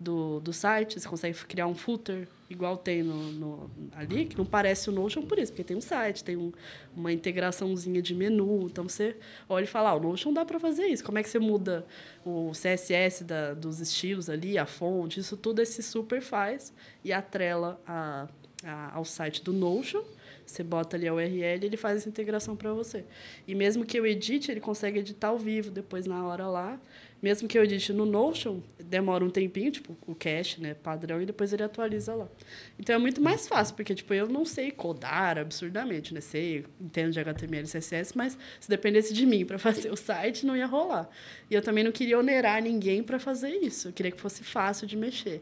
do, 0.05 0.39
do 0.39 0.53
site, 0.53 0.99
você 0.99 1.09
consegue 1.09 1.35
criar 1.45 1.65
um 1.65 1.73
footer 1.73 2.27
igual 2.47 2.77
tem 2.77 3.01
no, 3.01 3.31
no, 3.31 3.71
ali, 3.95 4.25
que 4.25 4.37
não 4.37 4.45
parece 4.45 4.87
o 4.87 4.93
Notion 4.93 5.23
por 5.23 5.39
isso, 5.39 5.51
porque 5.51 5.63
tem 5.63 5.75
um 5.75 5.81
site, 5.81 6.23
tem 6.23 6.37
um, 6.37 6.51
uma 6.95 7.11
integraçãozinha 7.11 8.01
de 8.03 8.13
menu. 8.13 8.67
Então 8.67 8.87
você 8.87 9.17
olha 9.49 9.63
e 9.63 9.67
fala, 9.67 9.89
ah, 9.89 9.95
o 9.95 9.99
Notion 9.99 10.31
dá 10.31 10.45
para 10.45 10.59
fazer 10.59 10.85
isso. 10.85 11.03
Como 11.03 11.17
é 11.17 11.23
que 11.23 11.29
você 11.29 11.39
muda 11.39 11.85
o 12.23 12.51
CSS 12.51 13.23
da, 13.23 13.55
dos 13.55 13.79
estilos 13.81 14.29
ali, 14.29 14.59
a 14.59 14.67
fonte, 14.67 15.19
isso 15.19 15.35
tudo 15.35 15.59
esse 15.59 15.81
super 15.81 16.21
faz 16.21 16.71
e 17.03 17.11
atrela 17.11 17.81
a, 17.87 18.27
a, 18.63 18.95
ao 18.95 19.03
site 19.03 19.43
do 19.43 19.51
Notion. 19.51 20.03
Você 20.45 20.63
bota 20.63 20.95
ali 20.95 21.07
a 21.07 21.13
URL 21.13 21.63
e 21.63 21.65
ele 21.65 21.77
faz 21.77 21.97
essa 21.97 22.09
integração 22.09 22.55
para 22.55 22.71
você. 22.73 23.05
E 23.47 23.55
mesmo 23.55 23.85
que 23.85 23.97
eu 23.97 24.05
edite, 24.05 24.51
ele 24.51 24.59
consegue 24.59 24.99
editar 24.99 25.29
ao 25.29 25.39
vivo 25.39 25.71
depois 25.71 26.05
na 26.05 26.25
hora 26.25 26.47
lá 26.47 26.79
Mesmo 27.25 27.47
que 27.47 27.57
eu 27.57 27.63
edite 27.63 27.91
no 27.91 28.05
Notion, 28.05 28.61
demora 28.79 29.25
um 29.25 29.31
tempinho, 29.31 29.71
tipo, 29.71 29.97
o 30.05 30.13
cache, 30.13 30.61
né, 30.61 30.75
padrão, 30.75 31.19
e 31.19 31.25
depois 31.25 31.51
ele 31.51 31.63
atualiza 31.63 32.13
lá. 32.13 32.29
Então 32.77 32.93
é 32.93 32.99
muito 32.99 33.19
mais 33.19 33.47
fácil, 33.47 33.75
porque, 33.75 33.95
tipo, 33.95 34.13
eu 34.13 34.27
não 34.27 34.45
sei 34.45 34.69
codar 34.69 35.39
absurdamente, 35.39 36.13
né? 36.13 36.21
Sei, 36.21 36.65
entendo 36.79 37.11
de 37.13 37.19
HTML 37.19 37.63
e 37.63 37.67
CSS, 37.67 38.15
mas 38.15 38.37
se 38.59 38.69
dependesse 38.69 39.11
de 39.11 39.25
mim 39.25 39.43
para 39.43 39.57
fazer 39.59 39.91
o 39.91 39.95
site, 39.95 40.45
não 40.45 40.55
ia 40.55 40.67
rolar. 40.67 41.09
E 41.49 41.55
eu 41.55 41.63
também 41.63 41.83
não 41.83 41.91
queria 41.91 42.19
onerar 42.19 42.61
ninguém 42.61 43.01
para 43.01 43.17
fazer 43.17 43.49
isso. 43.55 43.87
Eu 43.87 43.93
queria 43.93 44.11
que 44.11 44.21
fosse 44.21 44.43
fácil 44.43 44.85
de 44.85 44.95
mexer. 44.95 45.41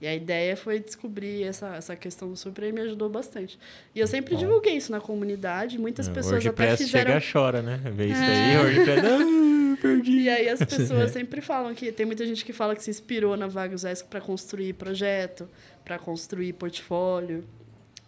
E 0.00 0.06
a 0.06 0.14
ideia 0.14 0.56
foi 0.56 0.78
descobrir 0.78 1.42
essa, 1.42 1.74
essa 1.74 1.96
questão 1.96 2.30
do 2.30 2.36
Super 2.36 2.68
e 2.68 2.72
me 2.72 2.80
ajudou 2.82 3.08
bastante. 3.08 3.58
E 3.94 3.98
eu 3.98 4.06
sempre 4.06 4.34
Bom. 4.34 4.40
divulguei 4.40 4.76
isso 4.76 4.92
na 4.92 5.00
comunidade, 5.00 5.76
muitas 5.76 6.08
é, 6.08 6.12
pessoas 6.12 6.44
WordPress 6.44 6.74
até 6.74 6.84
fizeram... 6.84 7.20
chega 7.20 7.32
chora, 7.32 7.62
né? 7.62 7.80
Vê 7.92 8.06
isso 8.06 8.22
é. 8.22 8.50
aí, 8.50 8.56
WordPress... 8.58 9.02
Ah, 9.06 9.76
perdi. 9.82 10.18
E 10.20 10.28
aí 10.28 10.48
as 10.48 10.60
pessoas 10.60 11.10
sempre 11.12 11.40
falam 11.40 11.74
que... 11.74 11.90
Tem 11.90 12.06
muita 12.06 12.24
gente 12.24 12.44
que 12.44 12.52
fala 12.52 12.76
que 12.76 12.82
se 12.82 12.90
inspirou 12.90 13.36
na 13.36 13.48
Vagos 13.48 13.84
ESC 13.84 14.06
para 14.08 14.20
construir 14.20 14.72
projeto, 14.74 15.48
para 15.84 15.98
construir 15.98 16.52
portfólio. 16.52 17.44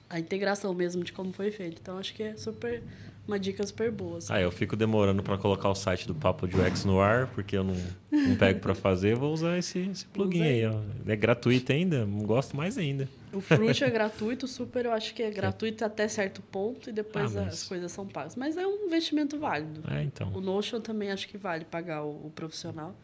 A 0.09 0.19
integração 0.21 0.73
mesmo 0.73 1.03
de 1.03 1.13
como 1.13 1.33
foi 1.33 1.51
feito. 1.51 1.79
Então, 1.81 1.99
acho 1.99 2.15
que 2.15 2.23
é 2.23 2.37
super 2.37 2.83
uma 3.27 3.39
dica 3.39 3.65
super 3.67 3.91
boa. 3.91 4.19
Assim. 4.19 4.33
Ah, 4.33 4.41
eu 4.41 4.51
fico 4.51 4.77
demorando 4.77 5.23
para 5.23 5.39
colocar 5.39 5.69
o 5.69 5.75
site 5.75 6.07
do 6.07 6.15
Papo 6.15 6.49
de 6.49 6.57
UX 6.57 6.85
no 6.85 7.01
ar, 7.01 7.29
porque 7.29 7.57
eu 7.57 7.65
não, 7.65 7.77
não 8.11 8.37
pego 8.37 8.61
para 8.61 8.75
fazer. 8.75 9.15
Vou 9.15 9.33
usar 9.33 9.59
esse, 9.59 9.79
esse 9.79 10.05
plugin 10.07 10.43
aí. 10.43 10.67
Ó. 10.67 10.81
É 11.07 11.17
gratuito 11.17 11.73
ainda, 11.73 12.05
gosto 12.05 12.57
mais 12.57 12.77
ainda. 12.77 13.09
O 13.33 13.41
Fruit 13.41 13.85
é 13.85 13.91
gratuito, 13.91 14.49
Super 14.49 14.87
eu 14.87 14.93
acho 14.93 15.15
que 15.15 15.23
é 15.23 15.31
gratuito 15.31 15.85
até 15.85 16.09
certo 16.09 16.43
ponto 16.43 16.91
e 16.91 16.93
depois 16.93 17.37
ah, 17.37 17.43
mas... 17.45 17.55
as 17.55 17.63
coisas 17.63 17.93
são 17.93 18.07
pagas. 18.07 18.35
Mas 18.35 18.57
é 18.57 18.67
um 18.67 18.87
investimento 18.87 19.39
válido. 19.39 19.83
É, 19.89 20.03
então. 20.03 20.33
O 20.35 20.41
Notion 20.41 20.81
também 20.81 21.11
acho 21.11 21.29
que 21.29 21.39
vale 21.39 21.65
pagar 21.65 22.03
o, 22.03 22.27
o 22.27 22.33
profissional. 22.35 22.95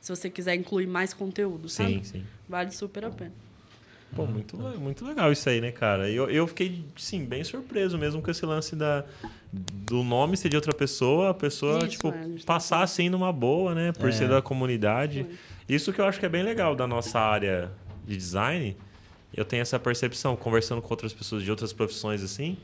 Se 0.00 0.14
você 0.14 0.28
quiser 0.28 0.54
incluir 0.54 0.86
mais 0.86 1.14
conteúdo, 1.14 1.68
sim, 1.68 1.82
sabe? 1.82 2.06
Sim, 2.06 2.24
Vale 2.48 2.70
super 2.70 3.04
a 3.04 3.10
pena. 3.10 3.32
Pô, 4.14 4.26
muito, 4.26 4.56
muito 4.56 5.04
legal 5.04 5.30
isso 5.30 5.48
aí, 5.48 5.60
né, 5.60 5.72
cara? 5.72 6.08
Eu, 6.08 6.30
eu 6.30 6.46
fiquei, 6.46 6.84
sim, 6.96 7.24
bem 7.24 7.44
surpreso 7.44 7.98
mesmo 7.98 8.22
com 8.22 8.30
esse 8.30 8.46
lance 8.46 8.74
da, 8.74 9.04
do 9.52 10.02
nome 10.02 10.36
ser 10.36 10.48
de 10.48 10.56
outra 10.56 10.72
pessoa, 10.72 11.30
a 11.30 11.34
pessoa, 11.34 11.78
isso, 11.78 11.88
tipo, 11.88 12.08
é, 12.08 12.36
passar 12.44 12.82
assim 12.82 13.08
numa 13.08 13.32
boa, 13.32 13.74
né? 13.74 13.92
Por 13.92 14.08
é. 14.08 14.12
ser 14.12 14.28
da 14.28 14.40
comunidade. 14.40 15.26
Isso 15.68 15.92
que 15.92 16.00
eu 16.00 16.04
acho 16.04 16.20
que 16.20 16.26
é 16.26 16.28
bem 16.28 16.42
legal 16.42 16.74
da 16.74 16.86
nossa 16.86 17.18
área 17.18 17.70
de 18.06 18.16
design. 18.16 18.76
Eu 19.34 19.44
tenho 19.44 19.60
essa 19.60 19.78
percepção, 19.78 20.36
conversando 20.36 20.80
com 20.80 20.88
outras 20.88 21.12
pessoas 21.12 21.42
de 21.42 21.50
outras 21.50 21.72
profissões, 21.72 22.22
assim. 22.22 22.56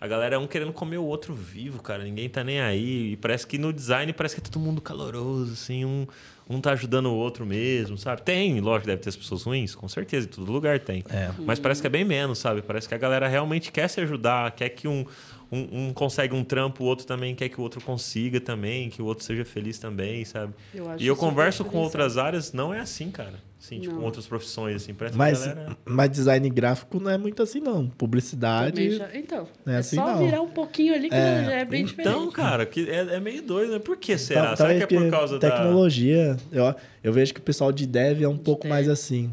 A 0.00 0.06
galera 0.06 0.36
é 0.36 0.38
um 0.38 0.46
querendo 0.46 0.72
comer 0.72 0.98
o 0.98 1.04
outro 1.04 1.34
vivo, 1.34 1.82
cara. 1.82 2.02
Ninguém 2.02 2.28
tá 2.28 2.42
nem 2.42 2.60
aí. 2.60 3.12
E 3.12 3.16
parece 3.16 3.46
que 3.46 3.58
no 3.58 3.72
design 3.72 4.12
parece 4.12 4.34
que 4.34 4.40
é 4.40 4.44
todo 4.44 4.58
mundo 4.58 4.80
caloroso, 4.80 5.52
assim. 5.52 5.84
Um, 5.84 6.06
um 6.50 6.60
tá 6.60 6.72
ajudando 6.72 7.06
o 7.06 7.14
outro 7.14 7.46
mesmo, 7.46 7.96
sabe? 7.96 8.22
Tem, 8.22 8.60
lógico, 8.60 8.88
deve 8.88 9.00
ter 9.00 9.08
as 9.08 9.16
pessoas 9.16 9.44
ruins, 9.44 9.72
com 9.72 9.88
certeza, 9.88 10.26
em 10.26 10.30
todo 10.30 10.50
lugar 10.50 10.80
tem. 10.80 11.04
É. 11.08 11.30
Mas 11.38 11.60
parece 11.60 11.80
que 11.80 11.86
é 11.86 11.90
bem 11.90 12.04
menos, 12.04 12.40
sabe? 12.40 12.60
Parece 12.60 12.88
que 12.88 12.94
a 12.94 12.98
galera 12.98 13.28
realmente 13.28 13.70
quer 13.70 13.88
se 13.88 14.00
ajudar, 14.00 14.50
quer 14.50 14.68
que 14.70 14.88
um, 14.88 15.06
um, 15.50 15.86
um, 15.88 15.92
consegue 15.92 16.34
um 16.34 16.42
trampo, 16.42 16.82
o 16.82 16.86
outro 16.88 17.06
também 17.06 17.36
quer 17.36 17.48
que 17.48 17.60
o 17.60 17.62
outro 17.62 17.80
consiga 17.80 18.40
também, 18.40 18.90
que 18.90 19.00
o 19.00 19.04
outro 19.04 19.24
seja 19.24 19.44
feliz 19.44 19.78
também, 19.78 20.24
sabe? 20.24 20.52
Eu 20.74 20.96
e 20.98 21.06
eu 21.06 21.14
converso 21.14 21.64
com 21.64 21.78
outras 21.78 22.18
áreas, 22.18 22.52
não 22.52 22.74
é 22.74 22.80
assim, 22.80 23.12
cara. 23.12 23.38
Sim, 23.70 23.78
tipo, 23.78 23.94
com 23.94 24.02
outras 24.02 24.26
profissões, 24.26 24.74
assim, 24.82 24.92
parece 24.92 25.16
mas, 25.16 25.46
galera... 25.46 25.76
mas 25.84 26.10
design 26.10 26.50
gráfico 26.50 26.98
não 26.98 27.08
é 27.08 27.16
muito 27.16 27.40
assim, 27.40 27.60
não. 27.60 27.86
Publicidade. 27.86 28.96
Já... 28.96 29.16
Então, 29.16 29.46
é, 29.64 29.74
é 29.74 29.76
assim, 29.76 29.94
só 29.94 30.06
não. 30.08 30.24
virar 30.24 30.40
um 30.40 30.48
pouquinho 30.48 30.92
ali 30.92 31.08
que 31.08 31.14
é, 31.14 31.44
já 31.44 31.52
é 31.52 31.64
bem 31.64 31.82
então, 31.82 31.90
diferente. 31.90 32.16
Então, 32.16 32.32
cara, 32.32 32.66
que 32.66 32.90
é, 32.90 33.14
é, 33.14 33.20
meio 33.20 33.40
doido, 33.42 33.74
né? 33.74 33.78
Por 33.78 33.96
que 33.96 34.18
será? 34.18 34.50
Tá, 34.50 34.56
será 34.56 34.74
que 34.74 34.82
é 34.82 34.86
por 34.98 35.08
causa 35.08 35.38
tecnologia, 35.38 36.30
da. 36.30 36.34
Tecnologia. 36.34 36.74
Eu, 36.74 36.74
eu 37.04 37.12
vejo 37.12 37.32
que 37.32 37.38
o 37.38 37.44
pessoal 37.44 37.70
de 37.70 37.86
dev 37.86 38.22
é 38.22 38.28
um 38.28 38.34
de 38.34 38.42
pouco 38.42 38.62
dev. 38.62 38.70
mais 38.70 38.88
assim. 38.88 39.32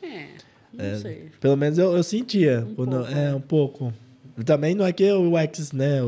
É, 0.00 0.28
não 0.72 0.84
é, 0.86 0.96
sei. 0.96 1.30
Pelo 1.38 1.56
menos 1.58 1.76
eu, 1.76 1.94
eu 1.94 2.02
sentia. 2.02 2.66
Um 2.66 2.74
quando, 2.76 2.96
pouco, 2.96 3.12
é, 3.12 3.34
um 3.34 3.40
pouco. 3.42 3.94
Também 4.46 4.74
não 4.74 4.86
é 4.86 4.92
que 4.94 5.04
o 5.12 5.34
UX, 5.34 5.72
né? 5.72 6.00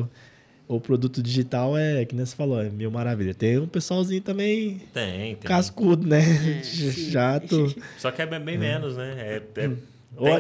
O 0.68 0.78
produto 0.78 1.22
digital 1.22 1.76
é, 1.76 2.04
que 2.04 2.14
nem 2.14 2.24
você 2.24 2.37
falou, 2.37 2.61
é 2.61 2.68
mil 2.68 2.90
maravilha. 2.90 3.33
Tem 3.33 3.59
um 3.59 3.66
pessoalzinho 3.66 4.20
também. 4.20 4.83
Tem, 4.92 5.35
tem. 5.35 5.37
Cascudo, 5.37 6.07
né? 6.07 6.20
É, 6.61 6.62
Chato. 7.11 7.74
Só 7.96 8.11
que 8.11 8.20
é 8.20 8.26
bem 8.26 8.54
é. 8.54 8.59
menos, 8.59 8.96
né? 8.96 9.14
É, 9.18 9.37
é, 9.37 9.40
tem, 9.40 9.78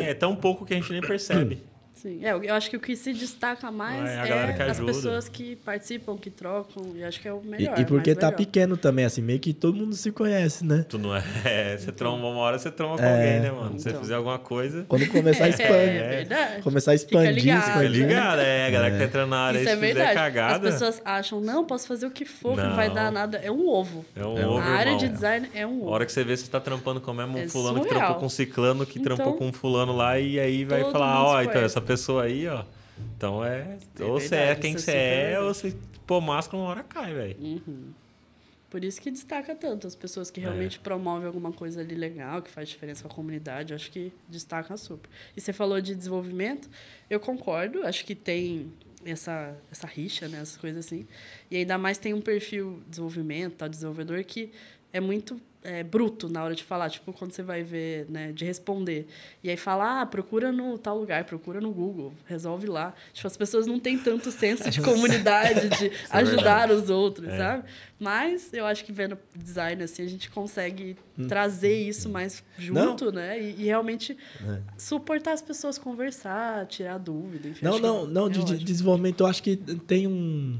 é 0.06 0.14
tão 0.14 0.36
pouco 0.36 0.66
que 0.66 0.74
a 0.74 0.76
gente 0.76 0.92
nem 0.92 1.00
percebe. 1.00 1.62
Sim, 2.00 2.24
é, 2.24 2.30
eu 2.30 2.54
acho 2.54 2.70
que 2.70 2.76
o 2.76 2.80
que 2.80 2.94
se 2.94 3.12
destaca 3.12 3.72
mais 3.72 4.08
é, 4.08 4.28
é 4.28 4.70
as 4.70 4.78
pessoas 4.78 5.28
que 5.28 5.56
participam, 5.56 6.16
que 6.16 6.30
trocam, 6.30 6.92
e 6.94 7.02
acho 7.02 7.20
que 7.20 7.26
é 7.26 7.32
o 7.32 7.42
melhor. 7.42 7.76
E, 7.76 7.82
e 7.82 7.84
porque 7.84 8.14
tá 8.14 8.26
melhor. 8.26 8.36
pequeno 8.36 8.76
também, 8.76 9.04
assim, 9.04 9.20
meio 9.20 9.40
que 9.40 9.52
todo 9.52 9.76
mundo 9.76 9.96
se 9.96 10.12
conhece, 10.12 10.64
né? 10.64 10.84
Tu 10.88 10.96
não 10.96 11.14
é. 11.14 11.24
é 11.44 11.76
você 11.76 11.84
então, 11.84 11.94
tromba 11.94 12.28
uma 12.28 12.38
hora, 12.38 12.56
você 12.56 12.70
tromba 12.70 12.98
com 12.98 13.02
é, 13.02 13.12
alguém, 13.12 13.40
né, 13.40 13.50
mano? 13.50 13.78
Se 13.78 13.82
você 13.82 13.88
então. 13.88 14.00
fizer 14.00 14.14
alguma 14.14 14.38
coisa. 14.38 14.84
Quando 14.86 15.08
começar 15.08 15.46
a 15.46 15.48
expandir. 15.50 15.72
É, 15.74 16.08
verdade. 16.08 16.62
Começar 16.62 16.90
a 16.92 16.94
expandir. 16.94 17.34
Fica 17.34 17.40
ligado, 17.40 17.64
Fica 17.64 17.88
ligado 17.88 18.40
é. 18.42 18.66
A 18.68 18.70
galera 18.70 18.90
que 18.92 18.98
tá 18.98 19.04
entrando 19.04 19.30
na 19.30 19.38
área, 19.40 19.58
Isso 19.58 19.68
é 19.68 19.76
verdade. 19.76 20.14
cagada. 20.14 20.68
As 20.68 20.72
pessoas 20.72 21.02
acham, 21.04 21.40
não, 21.40 21.64
posso 21.64 21.88
fazer 21.88 22.06
o 22.06 22.12
que 22.12 22.24
for, 22.24 22.56
não. 22.56 22.62
que 22.62 22.68
não 22.68 22.76
vai 22.76 22.94
dar 22.94 23.10
nada. 23.10 23.38
É 23.38 23.50
um 23.50 23.68
ovo. 23.68 24.04
É 24.14 24.24
um 24.24 24.50
ovo. 24.50 24.58
A 24.58 24.66
área 24.66 24.96
de 24.96 25.08
design 25.08 25.50
é 25.52 25.66
um 25.66 25.82
ovo. 25.82 25.88
A 25.88 25.94
hora 25.94 26.06
que 26.06 26.12
você 26.12 26.22
vê, 26.22 26.36
você 26.36 26.48
tá 26.48 26.60
trampando 26.60 27.00
com 27.00 27.10
o 27.10 27.14
mesmo 27.14 27.48
fulano 27.48 27.80
que 27.80 27.88
trampou 27.88 28.14
com 28.16 28.26
um 28.26 28.30
ciclano, 28.30 28.86
que 28.86 29.00
trampou 29.00 29.34
com 29.34 29.48
um 29.48 29.52
fulano 29.52 29.92
lá, 29.96 30.16
e 30.16 30.38
aí 30.38 30.64
vai 30.64 30.84
falar, 30.92 31.24
ó, 31.24 31.42
então, 31.42 31.60
essa 31.60 31.80
pessoa 31.88 32.24
aí, 32.24 32.46
ó. 32.46 32.64
Então 33.16 33.44
é. 33.44 33.78
é 33.98 34.04
ou 34.04 34.20
você 34.20 34.34
é 34.34 34.54
quem 34.54 34.76
você 34.76 34.92
é, 34.92 35.32
é 35.32 35.40
ou 35.40 35.54
você 35.54 35.74
pô 36.06 36.20
máscara 36.20 36.56
uma 36.62 36.68
hora 36.68 36.84
cai, 36.84 37.14
velho. 37.14 37.36
Uhum. 37.40 37.92
Por 38.70 38.84
isso 38.84 39.00
que 39.00 39.10
destaca 39.10 39.54
tanto 39.54 39.86
as 39.86 39.94
pessoas 39.94 40.30
que 40.30 40.40
realmente 40.40 40.76
é. 40.76 40.80
promovem 40.82 41.26
alguma 41.26 41.52
coisa 41.52 41.80
ali 41.80 41.94
legal, 41.94 42.42
que 42.42 42.50
faz 42.50 42.68
diferença 42.68 43.02
com 43.02 43.08
a 43.08 43.14
comunidade, 43.14 43.72
acho 43.72 43.90
que 43.90 44.12
destaca 44.28 44.76
super. 44.76 45.08
E 45.34 45.40
você 45.40 45.54
falou 45.54 45.80
de 45.80 45.94
desenvolvimento, 45.94 46.68
eu 47.08 47.18
concordo, 47.18 47.82
acho 47.86 48.04
que 48.04 48.14
tem 48.14 48.70
essa, 49.06 49.56
essa 49.70 49.86
rixa, 49.86 50.28
né, 50.28 50.40
essas 50.40 50.58
coisas 50.58 50.84
assim. 50.84 51.06
E 51.50 51.56
ainda 51.56 51.78
mais 51.78 51.96
tem 51.96 52.12
um 52.12 52.20
perfil 52.20 52.80
de 52.84 52.90
desenvolvimento, 52.90 53.54
tal, 53.56 53.68
desenvolvedor, 53.70 54.22
que 54.24 54.50
é 54.92 55.00
muito 55.00 55.40
é, 55.62 55.82
bruto 55.82 56.28
na 56.28 56.42
hora 56.42 56.54
de 56.54 56.62
falar, 56.62 56.88
tipo, 56.88 57.12
quando 57.12 57.32
você 57.32 57.42
vai 57.42 57.62
ver, 57.62 58.06
né, 58.08 58.32
de 58.32 58.44
responder. 58.44 59.06
E 59.42 59.50
aí 59.50 59.56
fala, 59.56 60.02
ah, 60.02 60.06
procura 60.06 60.52
no 60.52 60.78
tal 60.78 60.98
lugar, 60.98 61.24
procura 61.24 61.60
no 61.60 61.70
Google, 61.72 62.12
resolve 62.26 62.66
lá. 62.66 62.94
Tipo, 63.12 63.26
as 63.26 63.36
pessoas 63.36 63.66
não 63.66 63.78
têm 63.78 63.98
tanto 63.98 64.30
senso 64.30 64.70
de 64.70 64.80
comunidade, 64.82 65.68
de 65.68 65.86
é 65.88 65.92
ajudar 66.10 66.70
os 66.70 66.90
outros, 66.90 67.28
é. 67.28 67.36
sabe? 67.36 67.64
Mas 67.98 68.52
eu 68.52 68.64
acho 68.64 68.84
que 68.84 68.92
vendo 68.92 69.18
design, 69.34 69.82
assim, 69.82 70.04
a 70.04 70.08
gente 70.08 70.30
consegue 70.30 70.96
hum. 71.18 71.26
trazer 71.26 71.74
isso 71.74 72.08
mais 72.08 72.44
junto, 72.56 73.06
não. 73.06 73.12
né? 73.12 73.40
E, 73.40 73.62
e 73.62 73.64
realmente 73.64 74.16
é. 74.40 74.60
suportar 74.76 75.32
as 75.32 75.42
pessoas 75.42 75.76
conversar, 75.76 76.66
tirar 76.66 76.98
dúvida, 76.98 77.48
enfim. 77.48 77.64
Não, 77.64 77.78
não, 77.78 78.06
não, 78.06 78.28
de, 78.28 78.44
de 78.44 78.58
desenvolvimento 78.64 79.22
eu 79.22 79.26
acho 79.26 79.42
que 79.42 79.56
tem 79.56 80.06
um 80.06 80.58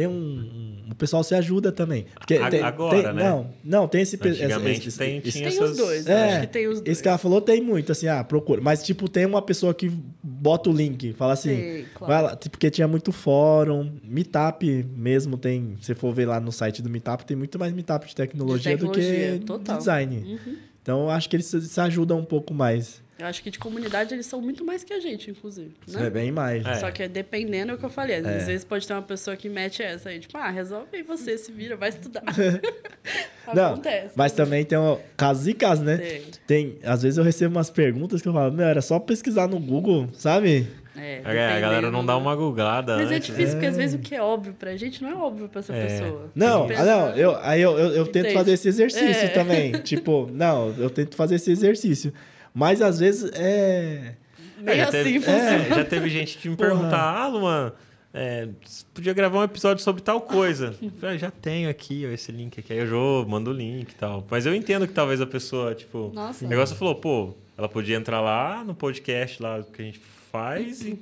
tem 0.00 0.06
um, 0.06 0.78
O 0.90 0.94
pessoal 0.94 1.22
se 1.22 1.34
ajuda 1.34 1.70
também. 1.70 2.06
Porque 2.14 2.38
tem, 2.48 2.62
Agora, 2.62 3.02
tem, 3.02 3.12
né? 3.12 3.22
Não, 3.22 3.50
não, 3.62 3.86
tem 3.86 4.00
esse... 4.00 4.16
Antigamente 4.16 4.88
esse, 4.88 4.98
tem, 4.98 5.18
esse, 5.18 5.32
tinha 5.32 5.50
tem 5.50 5.58
essas... 5.58 5.72
os 5.72 5.76
dois. 5.76 6.06
É, 6.06 6.30
acho 6.30 6.40
que 6.40 6.46
tem 6.46 6.68
os 6.68 6.80
dois. 6.80 6.88
Esse 6.88 7.02
cara 7.02 7.18
falou 7.18 7.42
tem 7.42 7.60
muito, 7.60 7.92
assim, 7.92 8.08
ah, 8.08 8.24
procura. 8.24 8.62
Mas, 8.62 8.82
tipo, 8.82 9.10
tem 9.10 9.26
uma 9.26 9.42
pessoa 9.42 9.74
que 9.74 9.92
bota 10.22 10.70
o 10.70 10.72
link, 10.72 11.12
fala 11.12 11.34
assim... 11.34 11.54
Sim, 11.54 11.84
claro. 11.94 12.12
vai 12.12 12.22
lá, 12.22 12.36
porque 12.36 12.70
tinha 12.70 12.88
muito 12.88 13.12
fórum, 13.12 13.92
Meetup 14.02 14.86
mesmo 14.96 15.36
tem... 15.36 15.76
Se 15.82 15.94
for 15.94 16.14
ver 16.14 16.24
lá 16.24 16.40
no 16.40 16.50
site 16.50 16.80
do 16.80 16.88
Meetup, 16.88 17.26
tem 17.26 17.36
muito 17.36 17.58
mais 17.58 17.74
Meetup 17.74 18.08
de 18.08 18.14
tecnologia, 18.14 18.74
de 18.74 18.78
tecnologia 18.78 19.32
do 19.32 19.38
que 19.38 19.44
total. 19.44 19.76
design. 19.76 20.16
Uhum. 20.16 20.56
Então, 20.82 21.02
eu 21.02 21.10
acho 21.10 21.28
que 21.28 21.36
eles 21.36 21.46
se 21.46 21.80
ajudam 21.80 22.18
um 22.18 22.24
pouco 22.24 22.54
mais. 22.54 23.02
Eu 23.20 23.26
acho 23.26 23.42
que 23.42 23.50
de 23.50 23.58
comunidade 23.58 24.14
eles 24.14 24.26
são 24.26 24.40
muito 24.40 24.64
mais 24.64 24.82
que 24.82 24.92
a 24.92 25.00
gente, 25.00 25.30
inclusive. 25.30 25.72
Né? 25.88 26.06
É 26.06 26.10
bem 26.10 26.32
mais. 26.32 26.64
É. 26.64 26.74
Só 26.76 26.90
que 26.90 27.02
é 27.02 27.08
dependendo 27.08 27.72
do 27.72 27.78
que 27.78 27.84
eu 27.84 27.90
falei. 27.90 28.16
Às 28.16 28.26
é. 28.26 28.38
vezes 28.38 28.64
pode 28.64 28.86
ter 28.86 28.94
uma 28.94 29.02
pessoa 29.02 29.36
que 29.36 29.48
mete 29.48 29.82
essa 29.82 30.08
aí, 30.08 30.18
tipo, 30.18 30.36
ah, 30.38 30.48
resolve 30.48 30.88
aí 30.94 31.02
você, 31.02 31.36
se 31.36 31.52
vira, 31.52 31.76
vai 31.76 31.90
estudar. 31.90 32.22
Não, 33.54 33.72
Acontece. 33.72 34.12
Mas 34.14 34.32
também 34.32 34.64
tem 34.64 34.78
um, 34.78 34.98
casos 35.16 35.46
e 35.48 35.54
casos, 35.54 35.84
né? 35.84 35.96
Tem. 35.96 36.22
tem. 36.46 36.78
Às 36.84 37.02
vezes 37.02 37.18
eu 37.18 37.24
recebo 37.24 37.56
umas 37.56 37.68
perguntas 37.68 38.22
que 38.22 38.28
eu 38.28 38.32
falo, 38.32 38.52
meu, 38.52 38.66
era 38.66 38.80
só 38.80 38.98
pesquisar 38.98 39.48
no 39.48 39.58
Google, 39.58 40.08
sabe? 40.12 40.68
É, 40.96 41.22
é 41.24 41.56
a 41.56 41.60
galera 41.60 41.90
não 41.90 42.04
dá 42.04 42.16
uma 42.16 42.34
googlada. 42.34 42.96
Mas 42.96 43.10
é 43.10 43.16
antes. 43.16 43.28
é 43.28 43.32
difícil, 43.32 43.54
porque 43.54 43.66
às 43.66 43.76
vezes 43.76 43.94
o 43.94 43.98
que 43.98 44.14
é 44.14 44.22
óbvio 44.22 44.52
pra 44.52 44.76
gente 44.76 45.02
não 45.02 45.10
é 45.10 45.14
óbvio 45.14 45.48
pra 45.48 45.60
essa 45.60 45.72
é. 45.72 45.86
pessoa. 45.86 46.30
Não, 46.34 46.64
ah, 46.64 46.84
não, 46.84 47.16
eu, 47.16 47.36
aí 47.42 47.60
eu, 47.60 47.78
eu, 47.78 47.92
eu 47.92 48.06
tento 48.06 48.32
fazer 48.32 48.52
esse 48.52 48.68
exercício 48.68 49.24
é. 49.24 49.28
também. 49.28 49.72
tipo, 49.82 50.28
não, 50.32 50.74
eu 50.76 50.90
tento 50.90 51.16
fazer 51.16 51.36
esse 51.36 51.50
exercício. 51.50 52.12
Mas 52.54 52.82
às 52.82 52.98
vezes 52.98 53.30
é. 53.34 54.16
Meio 54.58 54.82
assim 54.82 54.90
teve, 54.92 55.20
funciona. 55.20 55.40
É, 55.40 55.68
já 55.68 55.84
teve 55.84 56.10
gente 56.10 56.38
que 56.38 56.48
me 56.48 56.56
perguntar, 56.56 57.00
ah, 57.00 57.28
Luan, 57.28 57.72
é, 58.12 58.48
podia 58.92 59.12
gravar 59.14 59.38
um 59.38 59.44
episódio 59.44 59.82
sobre 59.82 60.02
tal 60.02 60.20
coisa. 60.20 60.74
falei, 60.98 61.16
ah, 61.16 61.18
já 61.18 61.30
tenho 61.30 61.70
aqui 61.70 62.04
ó, 62.06 62.10
esse 62.10 62.30
link 62.32 62.58
aqui. 62.60 62.72
Aí 62.72 62.80
eu 62.80 62.86
jogo, 62.86 63.30
mando 63.30 63.50
o 63.50 63.54
link 63.54 63.90
e 63.90 63.94
tal. 63.94 64.26
Mas 64.30 64.46
eu 64.46 64.54
entendo 64.54 64.86
que 64.86 64.92
talvez 64.92 65.20
a 65.20 65.26
pessoa, 65.26 65.74
tipo. 65.74 66.10
Nossa. 66.14 66.44
O 66.44 66.48
negócio 66.48 66.76
falou, 66.76 66.96
pô, 66.96 67.34
ela 67.56 67.68
podia 67.68 67.96
entrar 67.96 68.20
lá 68.20 68.64
no 68.64 68.74
podcast 68.74 69.42
lá 69.42 69.62
que 69.62 69.80
a 69.80 69.84
gente 69.84 70.00
faz 70.30 70.82
e 70.82 70.98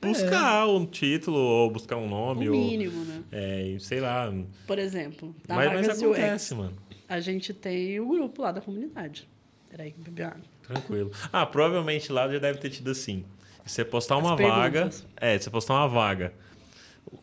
buscar 0.00 0.66
é. 0.66 0.70
um 0.70 0.86
título 0.86 1.38
ou 1.38 1.70
buscar 1.70 1.96
um 1.96 2.08
nome. 2.08 2.48
O 2.48 2.52
mínimo, 2.52 2.98
ou, 2.98 3.04
né? 3.04 3.22
É, 3.32 3.76
sei 3.78 4.00
lá. 4.00 4.32
Por 4.66 4.78
exemplo, 4.78 5.34
da 5.46 5.54
mas, 5.54 5.72
mas 5.72 5.88
acontece, 6.02 6.54
UX. 6.54 6.58
mano. 6.58 6.76
A 7.08 7.20
gente 7.20 7.52
tem 7.52 8.00
o 8.00 8.08
grupo 8.08 8.42
lá 8.42 8.50
da 8.50 8.60
comunidade. 8.60 9.28
Peraí, 9.70 9.92
que 9.92 10.00
bebi 10.00 10.22
água. 10.22 10.40
Tranquilo. 10.66 11.10
Ah, 11.32 11.46
provavelmente 11.46 12.10
lá 12.12 12.28
já 12.28 12.38
deve 12.38 12.58
ter 12.58 12.70
tido 12.70 12.90
assim. 12.90 13.24
Você 13.64 13.84
postar 13.84 14.16
uma 14.16 14.34
As 14.34 14.40
vaga. 14.40 14.70
perguntas. 14.72 15.06
É, 15.16 15.38
você 15.38 15.50
postar 15.50 15.74
uma 15.74 15.88
vaga. 15.88 16.32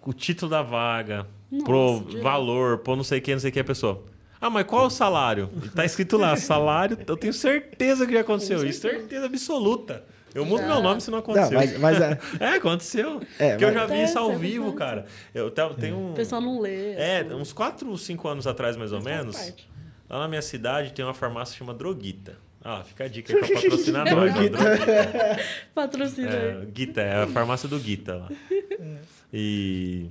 O 0.05 0.13
título 0.13 0.49
da 0.49 0.61
vaga, 0.61 1.27
Nossa, 1.51 1.65
pro 1.65 2.03
direto. 2.07 2.23
valor, 2.23 2.77
pro 2.79 2.95
não 2.95 3.03
sei 3.03 3.19
o 3.19 3.21
que, 3.21 3.31
não 3.33 3.39
sei 3.39 3.49
o 3.49 3.53
que 3.53 3.59
a 3.59 3.63
pessoa. 3.63 4.03
Ah, 4.39 4.49
mas 4.49 4.65
qual 4.65 4.83
é 4.83 4.87
o 4.87 4.89
salário? 4.89 5.49
Tá 5.75 5.85
escrito 5.85 6.17
lá, 6.17 6.35
salário, 6.37 6.97
eu 7.07 7.15
tenho 7.17 7.33
certeza 7.33 8.05
que 8.05 8.13
já 8.13 8.21
aconteceu 8.21 8.65
isso, 8.65 8.81
certeza 8.81 9.25
absoluta. 9.25 10.03
Eu 10.33 10.45
mudo 10.45 10.61
Já. 10.61 10.67
meu 10.67 10.81
nome 10.81 10.99
se 10.99 11.11
não 11.11 11.17
Não, 11.19 11.23
aconteceu. 11.23 11.53
mas, 11.57 11.77
mas 11.77 12.01
é, 12.01 12.19
É, 12.39 12.47
aconteceu. 12.55 13.21
É, 13.37 13.51
Porque 13.51 13.65
eu 13.65 13.67
mas- 13.71 13.77
já 13.77 13.85
vi 13.85 14.03
isso 14.03 14.17
ao 14.17 14.25
Acontece, 14.31 14.51
vivo, 14.51 14.73
cara. 14.73 15.05
Eu 15.33 15.51
tava- 15.51 15.75
tenho 15.75 15.95
um. 15.95 16.11
O 16.11 16.15
pessoal 16.15 16.41
não 16.41 16.59
lê. 16.59 16.93
É, 16.93 17.19
assim, 17.19 17.33
uns 17.35 17.53
4, 17.53 17.95
5 17.97 18.27
anos 18.27 18.47
atrás, 18.47 18.75
mais 18.75 18.91
ou 18.91 19.01
menos. 19.01 19.35
parte. 19.37 19.69
Lá 20.09 20.19
na 20.19 20.27
minha 20.27 20.41
cidade 20.41 20.91
tem 20.91 21.05
uma 21.05 21.13
farmácia 21.13 21.55
chamada 21.55 21.77
Droguita. 21.77 22.35
Ah, 22.63 22.83
fica 22.83 23.03
a 23.03 23.07
dica 23.07 23.33
aí 23.33 23.39
pra 23.39 23.55
patrocinar 23.55 24.05
nós. 24.05 24.13
ó, 24.15 24.33
Droguita. 24.33 24.59
Patrocina. 25.75 26.29
É, 26.29 26.65
Guita, 26.65 27.01
é 27.01 27.23
a 27.23 27.27
farmácia 27.27 27.67
do 27.67 27.77
Guita 27.77 28.15
lá. 28.15 28.29
E. 29.33 30.09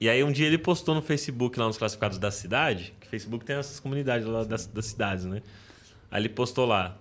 E 0.00 0.08
aí 0.08 0.24
um 0.24 0.32
dia 0.32 0.46
ele 0.46 0.58
postou 0.58 0.94
no 0.94 1.02
Facebook 1.02 1.58
lá 1.58 1.66
nos 1.66 1.78
classificados 1.78 2.18
da 2.18 2.30
cidade, 2.30 2.94
que 3.00 3.06
Facebook 3.06 3.44
tem 3.44 3.56
essas 3.56 3.78
comunidades 3.78 4.26
lá 4.26 4.44
das, 4.44 4.66
das 4.66 4.86
cidades, 4.86 5.24
né? 5.24 5.40
Aí 6.10 6.20
ele 6.20 6.28
postou 6.28 6.66
lá, 6.66 6.96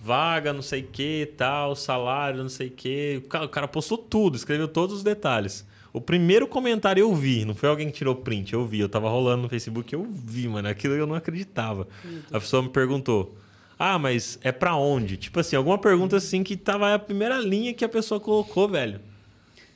vaga, 0.00 0.52
não 0.52 0.62
sei 0.62 0.82
o 0.82 0.86
que, 0.86 1.32
tal, 1.36 1.76
salário, 1.76 2.42
não 2.42 2.48
sei 2.48 2.68
o 2.68 2.70
que. 2.70 3.22
O 3.24 3.28
cara, 3.28 3.44
o 3.44 3.48
cara 3.48 3.68
postou 3.68 3.98
tudo, 3.98 4.36
escreveu 4.36 4.66
todos 4.66 4.96
os 4.96 5.02
detalhes. 5.02 5.66
O 5.92 6.00
primeiro 6.00 6.46
comentário 6.46 7.00
eu 7.00 7.14
vi, 7.14 7.44
não 7.44 7.54
foi 7.54 7.68
alguém 7.68 7.88
que 7.88 7.98
tirou 7.98 8.14
print, 8.14 8.52
eu 8.52 8.66
vi. 8.66 8.80
Eu 8.80 8.88
tava 8.88 9.08
rolando 9.08 9.42
no 9.42 9.48
Facebook, 9.48 9.92
eu 9.92 10.04
vi, 10.04 10.48
mano. 10.48 10.68
Aquilo 10.68 10.94
eu 10.94 11.06
não 11.06 11.14
acreditava. 11.14 11.88
A 12.30 12.40
pessoa 12.40 12.62
me 12.62 12.68
perguntou: 12.68 13.36
Ah, 13.78 13.98
mas 13.98 14.38
é 14.42 14.50
pra 14.50 14.74
onde? 14.74 15.16
Tipo 15.16 15.38
assim, 15.40 15.54
alguma 15.56 15.78
pergunta 15.78 16.16
assim 16.16 16.42
que 16.42 16.56
tava 16.56 16.94
a 16.94 16.98
primeira 16.98 17.38
linha 17.38 17.72
que 17.72 17.84
a 17.84 17.88
pessoa 17.88 18.18
colocou, 18.18 18.68
velho. 18.68 19.00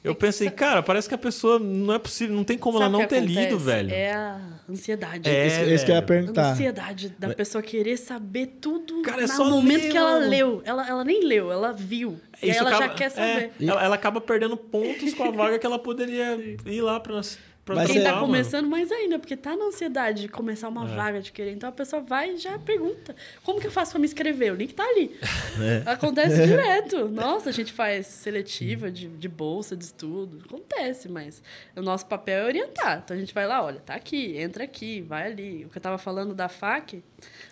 Eu 0.05 0.11
É 0.11 0.15
que 0.17 0.21
pensei, 0.21 0.49
sa- 0.49 0.55
cara, 0.55 0.83
parece 0.83 1.09
que 1.09 1.15
a 1.15 1.19
pessoa 1.19 1.61
não 1.61 1.95
é 1.95 1.99
possível, 2.01 2.35
não 2.35 2.43
tem 2.43 2.59
como 2.59 2.77
Sabe 2.77 2.91
ela 2.93 2.99
não 3.03 3.07
ter 3.07 3.19
acontece? 3.19 3.38
lido, 3.41 3.57
velho. 3.57 3.95
É 3.95 4.12
a 4.12 4.41
ansiedade. 4.69 5.31
É, 5.31 5.47
isso, 5.47 5.61
isso 5.73 5.85
que 5.85 5.93
eu 5.93 5.95
ia 5.95 6.01
velho. 6.01 6.03
A 6.03 6.03
perguntar. 6.03 6.51
ansiedade 6.51 7.15
da 7.17 7.33
pessoa 7.33 7.62
querer 7.62 7.97
saber 7.97 8.59
tudo 8.61 9.01
Cara, 9.03 9.21
é 9.23 9.27
no 9.29 9.33
só 9.33 9.49
momento 9.49 9.83
ler, 9.85 9.91
que 9.93 9.97
ela 9.97 10.11
mano. 10.19 10.29
leu. 10.29 10.61
Ela, 10.65 10.88
ela 10.88 11.05
nem 11.05 11.25
leu, 11.25 11.53
ela 11.53 11.71
viu. 11.73 12.19
e 12.43 12.47
aí 12.47 12.51
Isso 12.51 12.59
ela 12.59 12.71
já 12.71 12.77
acaba- 12.79 12.95
quer 12.95 13.05
é, 13.05 13.11
saber. 13.11 13.53
ela, 13.61 13.85
ela 13.85 13.95
acaba 13.95 14.21
perdendo 14.21 14.57
pontos 14.57 15.15
com 15.15 15.23
a 15.23 15.31
vaga 15.31 15.57
que 15.57 15.65
ela 15.67 15.79
poderia 15.79 16.37
ir 16.67 16.81
lá 16.81 16.99
pra, 16.99 17.21
pra 17.64 17.87
Quem 17.87 18.03
tá 18.03 18.18
começando 18.18 18.68
mais 18.68 18.90
ainda, 18.90 19.18
porque 19.18 19.37
tá 19.37 19.57
na 19.57 19.66
ansiedade 19.66 20.22
de 20.22 20.29
começar 20.29 20.68
uma 20.68 20.85
É. 20.85 20.94
vaga 20.96 21.20
de 21.20 21.31
querer. 21.31 21.53
Então 21.53 21.68
a 21.68 21.72
pessoa 21.72 22.03
vai 22.03 22.33
e 22.35 22.37
já 22.37 22.59
pergunta: 22.59 23.14
como 23.44 23.61
que 23.61 23.66
eu 23.66 23.70
faço 23.70 23.92
pra 23.92 24.01
me 24.01 24.07
inscrever? 24.07 24.53
O 24.53 24.57
link 24.57 24.75
tá 24.75 24.85
ali. 24.85 25.16
É. 25.61 25.83
Acontece 25.90 26.46
direto. 26.46 27.09
Nossa, 27.09 27.51
a 27.51 27.53
gente 27.53 27.72
faz 27.72 28.07
seletiva 28.07 28.90
de, 28.90 29.07
de 29.07 29.29
bolsa 29.29 29.77
de 29.77 29.85
estudo. 29.85 30.42
Acontece, 30.46 31.09
mas 31.09 31.42
o 31.77 31.83
nosso 31.83 32.07
papel 32.07 32.42
é 32.42 32.46
orientar. 32.46 33.03
Então 33.05 33.16
a 33.16 33.20
gente 33.20 33.35
vai 33.35 33.46
lá, 33.46 33.62
olha, 33.62 33.79
tá 33.81 33.94
aqui, 33.94 34.37
entra 34.38 34.64
aqui, 34.64 35.03
vai 35.03 35.27
ali. 35.31 35.64
O 35.64 35.68
que 35.68 35.77
eu 35.79 35.83
tava 35.83 35.98
falando 35.98 36.35
da 36.35 36.48
FAQ, 36.48 37.03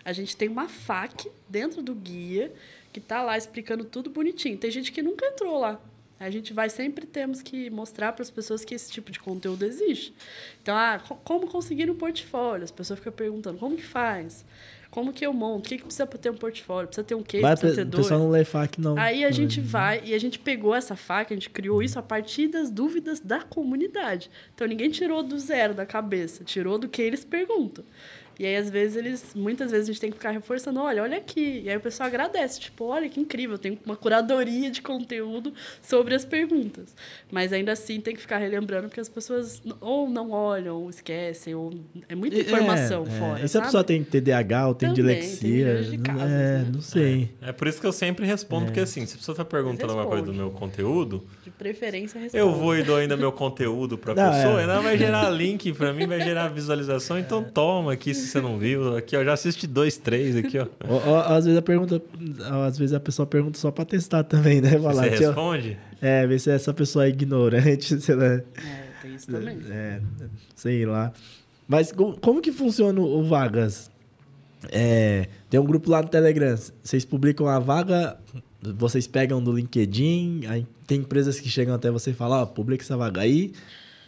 a 0.04 0.12
gente 0.12 0.34
tem 0.36 0.48
uma 0.48 0.66
FAQ 0.68 1.30
dentro 1.48 1.82
do 1.82 1.94
guia 1.94 2.52
que 2.92 3.00
tá 3.00 3.22
lá 3.22 3.36
explicando 3.38 3.84
tudo 3.84 4.10
bonitinho. 4.10 4.56
Tem 4.56 4.70
gente 4.70 4.90
que 4.90 5.02
nunca 5.02 5.24
entrou 5.26 5.60
lá. 5.60 5.78
A 6.20 6.28
gente 6.30 6.52
vai 6.52 6.68
sempre 6.68 7.06
temos 7.06 7.40
que 7.40 7.70
mostrar 7.70 8.12
para 8.12 8.22
as 8.22 8.30
pessoas 8.30 8.62
que 8.64 8.74
esse 8.74 8.92
tipo 8.92 9.10
de 9.10 9.18
conteúdo 9.18 9.64
existe. 9.64 10.12
Então, 10.62 10.76
ah, 10.76 11.00
co- 11.08 11.16
como 11.24 11.46
conseguir 11.48 11.90
um 11.90 11.94
portfólio? 11.94 12.62
As 12.62 12.70
pessoas 12.70 12.98
ficam 12.98 13.12
perguntando, 13.12 13.56
como 13.58 13.74
que 13.74 13.82
faz? 13.82 14.44
Como 14.90 15.12
que 15.12 15.24
eu 15.24 15.32
monto? 15.32 15.66
O 15.66 15.68
que, 15.68 15.78
que 15.78 15.84
precisa 15.84 16.04
para 16.06 16.18
ter 16.18 16.30
um 16.30 16.36
portfólio? 16.36 16.88
Precisa 16.88 17.04
ter 17.04 17.14
um 17.14 17.22
quê? 17.22 17.40
Vai, 17.40 17.56
Precisa 17.56 17.76
ter 17.76 17.82
o 17.82 17.90
dois? 17.90 18.04
pessoal 18.06 18.20
não 18.20 18.28
lê 18.28 18.44
FAQ, 18.44 18.80
não. 18.80 18.98
Aí 18.98 19.24
a 19.24 19.30
gente 19.30 19.60
vai 19.60 20.02
e 20.04 20.12
a 20.12 20.18
gente 20.18 20.38
pegou 20.38 20.74
essa 20.74 20.94
faca, 20.96 21.32
a 21.32 21.36
gente 21.36 21.48
criou 21.48 21.82
isso 21.82 21.98
a 21.98 22.02
partir 22.02 22.48
das 22.48 22.70
dúvidas 22.70 23.18
da 23.20 23.40
comunidade. 23.40 24.30
Então 24.54 24.66
ninguém 24.66 24.90
tirou 24.90 25.22
do 25.22 25.38
zero 25.38 25.72
da 25.74 25.86
cabeça, 25.86 26.44
tirou 26.44 26.76
do 26.76 26.88
que 26.88 27.00
eles 27.00 27.24
perguntam. 27.24 27.84
E 28.38 28.46
aí, 28.46 28.56
às 28.56 28.70
vezes, 28.70 28.96
eles. 28.96 29.34
Muitas 29.34 29.70
vezes 29.70 29.88
a 29.88 29.92
gente 29.92 30.00
tem 30.00 30.10
que 30.10 30.16
ficar 30.16 30.30
reforçando, 30.30 30.80
olha, 30.80 31.02
olha 31.02 31.18
aqui. 31.18 31.60
E 31.64 31.68
aí 31.70 31.76
o 31.76 31.80
pessoal 31.80 32.06
agradece, 32.08 32.58
tipo, 32.60 32.84
olha 32.84 33.08
que 33.08 33.20
incrível, 33.20 33.58
tem 33.58 33.78
uma 33.84 33.96
curadoria 33.96 34.70
de 34.70 34.80
conteúdo 34.80 35.52
sobre 35.82 36.14
as 36.14 36.24
perguntas. 36.24 36.94
Mas 37.30 37.52
ainda 37.52 37.72
assim 37.72 38.00
tem 38.00 38.14
que 38.14 38.20
ficar 38.20 38.38
relembrando, 38.38 38.88
porque 38.88 39.00
as 39.00 39.08
pessoas 39.08 39.62
ou 39.80 40.08
não 40.08 40.30
olham, 40.30 40.76
ou 40.76 40.88
esquecem, 40.90 41.54
ou 41.54 41.72
é 42.08 42.14
muita 42.14 42.38
informação 42.38 43.04
É, 43.04 43.08
é. 43.08 43.18
fora. 43.18 43.44
E 43.44 43.48
se 43.48 43.58
a 43.58 43.62
pessoa 43.62 43.84
tem 43.84 44.02
TDAH 44.02 44.68
ou 44.68 44.74
tem 44.74 44.88
Também, 44.94 45.04
tem 45.04 45.20
dilexia? 45.20 45.98
casos, 46.02 46.22
é, 46.22 46.26
né? 46.58 46.66
não 46.72 46.80
sei. 46.80 47.30
É 47.42 47.52
por 47.52 47.68
isso 47.68 47.80
que 47.80 47.86
eu 47.86 47.92
sempre 47.92 48.24
respondo, 48.26 48.66
porque 48.66 48.80
assim, 48.80 49.04
se 49.06 49.14
a 49.14 49.18
pessoa 49.18 49.36
tá 49.36 49.44
perguntando 49.44 49.92
alguma 49.92 50.08
coisa 50.08 50.24
do 50.24 50.32
meu 50.34 50.50
conteúdo, 50.50 51.22
De 51.44 51.50
preferência, 51.50 52.18
responde. 52.20 52.40
eu 52.42 52.52
vou 52.54 52.76
e 52.76 52.82
dou 52.82 52.96
ainda 52.96 53.16
meu 53.16 53.32
conteúdo 53.32 53.98
pra 53.98 54.14
Não, 54.14 54.32
pessoa, 54.32 54.58
é. 54.58 54.62
ainda 54.62 54.80
vai 54.80 54.96
gerar 54.96 55.28
link 55.30 55.72
pra 55.74 55.92
mim, 55.92 56.06
vai 56.06 56.20
gerar 56.22 56.48
visualização, 56.48 57.18
então 57.18 57.42
toma 57.44 57.92
aqui 57.92 58.14
se 58.14 58.29
você 58.30 58.40
não 58.40 58.58
viu. 58.58 58.96
Aqui, 58.96 59.16
ó, 59.16 59.24
já 59.24 59.32
assiste 59.32 59.66
dois, 59.66 59.96
três 59.96 60.36
aqui, 60.36 60.58
ó. 60.58 60.66
Ó, 60.88 61.00
ó, 61.10 61.20
às 61.34 61.44
vezes 61.44 61.58
a 61.58 61.62
pergunta, 61.62 62.00
às 62.66 62.78
vezes 62.78 62.94
a 62.94 63.00
pessoa 63.00 63.26
pergunta 63.26 63.58
só 63.58 63.70
pra 63.70 63.84
testar 63.84 64.24
também, 64.24 64.60
né? 64.60 64.78
Falar, 64.78 65.04
Você 65.04 65.16
"Tio, 65.16 65.26
responde? 65.28 65.78
é, 66.00 66.26
ver 66.26 66.38
se 66.40 66.50
essa 66.50 66.72
pessoa 66.74 67.04
é 67.06 67.08
ignorante, 67.08 67.98
sei 68.00 68.14
lá. 68.14 68.24
É, 68.26 68.42
tem 69.02 69.14
isso 69.14 69.26
também. 69.26 69.58
É, 69.70 70.00
sei 70.54 70.86
lá. 70.86 71.12
Mas 71.68 71.92
co- 71.92 72.16
como 72.20 72.40
que 72.40 72.50
funciona 72.52 73.00
o 73.00 73.22
Vagas? 73.24 73.90
É, 74.70 75.28
tem 75.48 75.58
um 75.58 75.64
grupo 75.64 75.90
lá 75.90 76.02
no 76.02 76.08
Telegram. 76.08 76.56
Vocês 76.82 77.04
publicam 77.04 77.46
a 77.48 77.58
vaga, 77.58 78.18
vocês 78.76 79.06
pegam 79.06 79.42
do 79.42 79.52
LinkedIn, 79.52 80.42
aí 80.48 80.66
tem 80.86 80.98
empresas 81.00 81.40
que 81.40 81.48
chegam 81.48 81.74
até 81.74 81.90
você 81.90 82.10
e 82.10 82.14
falam, 82.14 82.42
ó, 82.42 82.46
publica 82.46 82.82
essa 82.84 82.96
vaga 82.96 83.22
aí, 83.22 83.52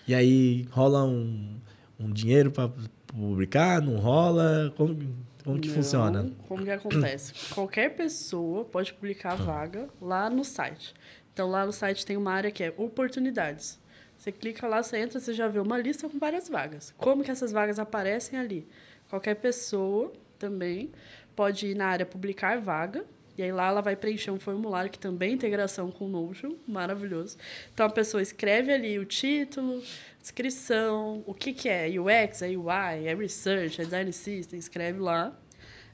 e 0.07 0.15
aí 0.15 0.67
rola 0.71 1.05
um, 1.05 1.55
um 1.99 2.11
dinheiro 2.11 2.51
para 2.51 2.71
publicar, 3.21 3.81
não 3.81 3.97
rola? 3.97 4.73
Como, 4.77 4.97
como 5.45 5.61
que 5.61 5.69
Não, 5.69 5.75
funciona? 5.75 6.31
Como 6.49 6.65
que 6.65 6.71
acontece? 6.71 7.33
Qualquer 7.55 7.95
pessoa 7.95 8.65
pode 8.65 8.93
publicar 8.93 9.33
a 9.33 9.37
vaga 9.37 9.89
lá 10.01 10.31
no 10.31 10.45
site. 10.45 10.95
Então, 11.33 11.49
lá 11.49 11.65
no 11.65 11.73
site 11.73 12.05
tem 12.05 12.17
uma 12.17 12.33
área 12.33 12.51
que 12.51 12.63
é 12.63 12.75
oportunidades. 12.77 13.81
Você 14.17 14.31
clica 14.31 14.69
lá, 14.69 14.83
você 14.83 14.99
entra, 14.99 15.19
você 15.19 15.33
já 15.33 15.49
vê 15.49 15.59
uma 15.59 15.79
lista 15.79 16.09
com 16.09 16.19
várias 16.19 16.49
vagas. 16.49 16.95
Como 16.97 17.25
que 17.25 17.31
essas 17.31 17.51
vagas 17.51 17.79
aparecem 17.79 18.39
ali? 18.39 18.69
Qualquer 19.09 19.35
pessoa 19.35 20.13
também 20.39 20.93
pode 21.35 21.67
ir 21.67 21.75
na 21.75 21.87
área 21.87 22.07
publicar 22.07 22.61
vaga. 22.61 23.05
E 23.43 23.47
aí 23.47 23.53
lá 23.53 23.67
ela 23.67 23.81
vai 23.81 23.97
preencher 23.97 24.31
um 24.31 24.39
formulário 24.39 24.89
que 24.89 24.99
também 25.01 25.31
é 25.31 25.35
integração 25.35 25.91
com 25.91 26.07
o 26.07 26.09
Notion, 26.09 26.55
maravilhoso. 26.65 27.37
Então 27.75 27.85
a 27.85 27.91
pessoa 27.91 28.23
escreve 28.23 28.73
ali 28.73 29.01
o 29.01 29.05
título, 29.05 29.83
descrição, 30.21 31.25
o 31.27 31.35
que, 31.35 31.53
que 31.53 31.69
é 31.69 31.89
UX, 31.89 32.41
é 32.43 32.51
UI, 32.51 33.05
é 33.05 33.13
Research, 33.13 33.81
é 33.81 33.85
Design 33.85 34.13
System, 34.13 34.61
escreve 34.61 35.01
lá. 35.01 35.37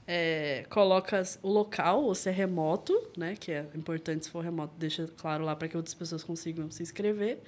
É, 0.06 0.66
coloca 0.68 1.22
o 1.42 1.48
local, 1.48 2.04
ou 2.04 2.14
se 2.14 2.28
é 2.28 2.32
remoto, 2.32 3.10
né? 3.16 3.34
Que 3.34 3.52
é 3.52 3.66
importante 3.74 4.26
se 4.26 4.30
for 4.30 4.44
remoto, 4.44 4.74
deixa 4.76 5.08
claro 5.16 5.42
lá 5.42 5.56
para 5.56 5.68
que 5.68 5.76
outras 5.76 5.94
pessoas 5.94 6.22
consigam 6.22 6.70
se 6.70 6.82
inscrever. 6.82 7.38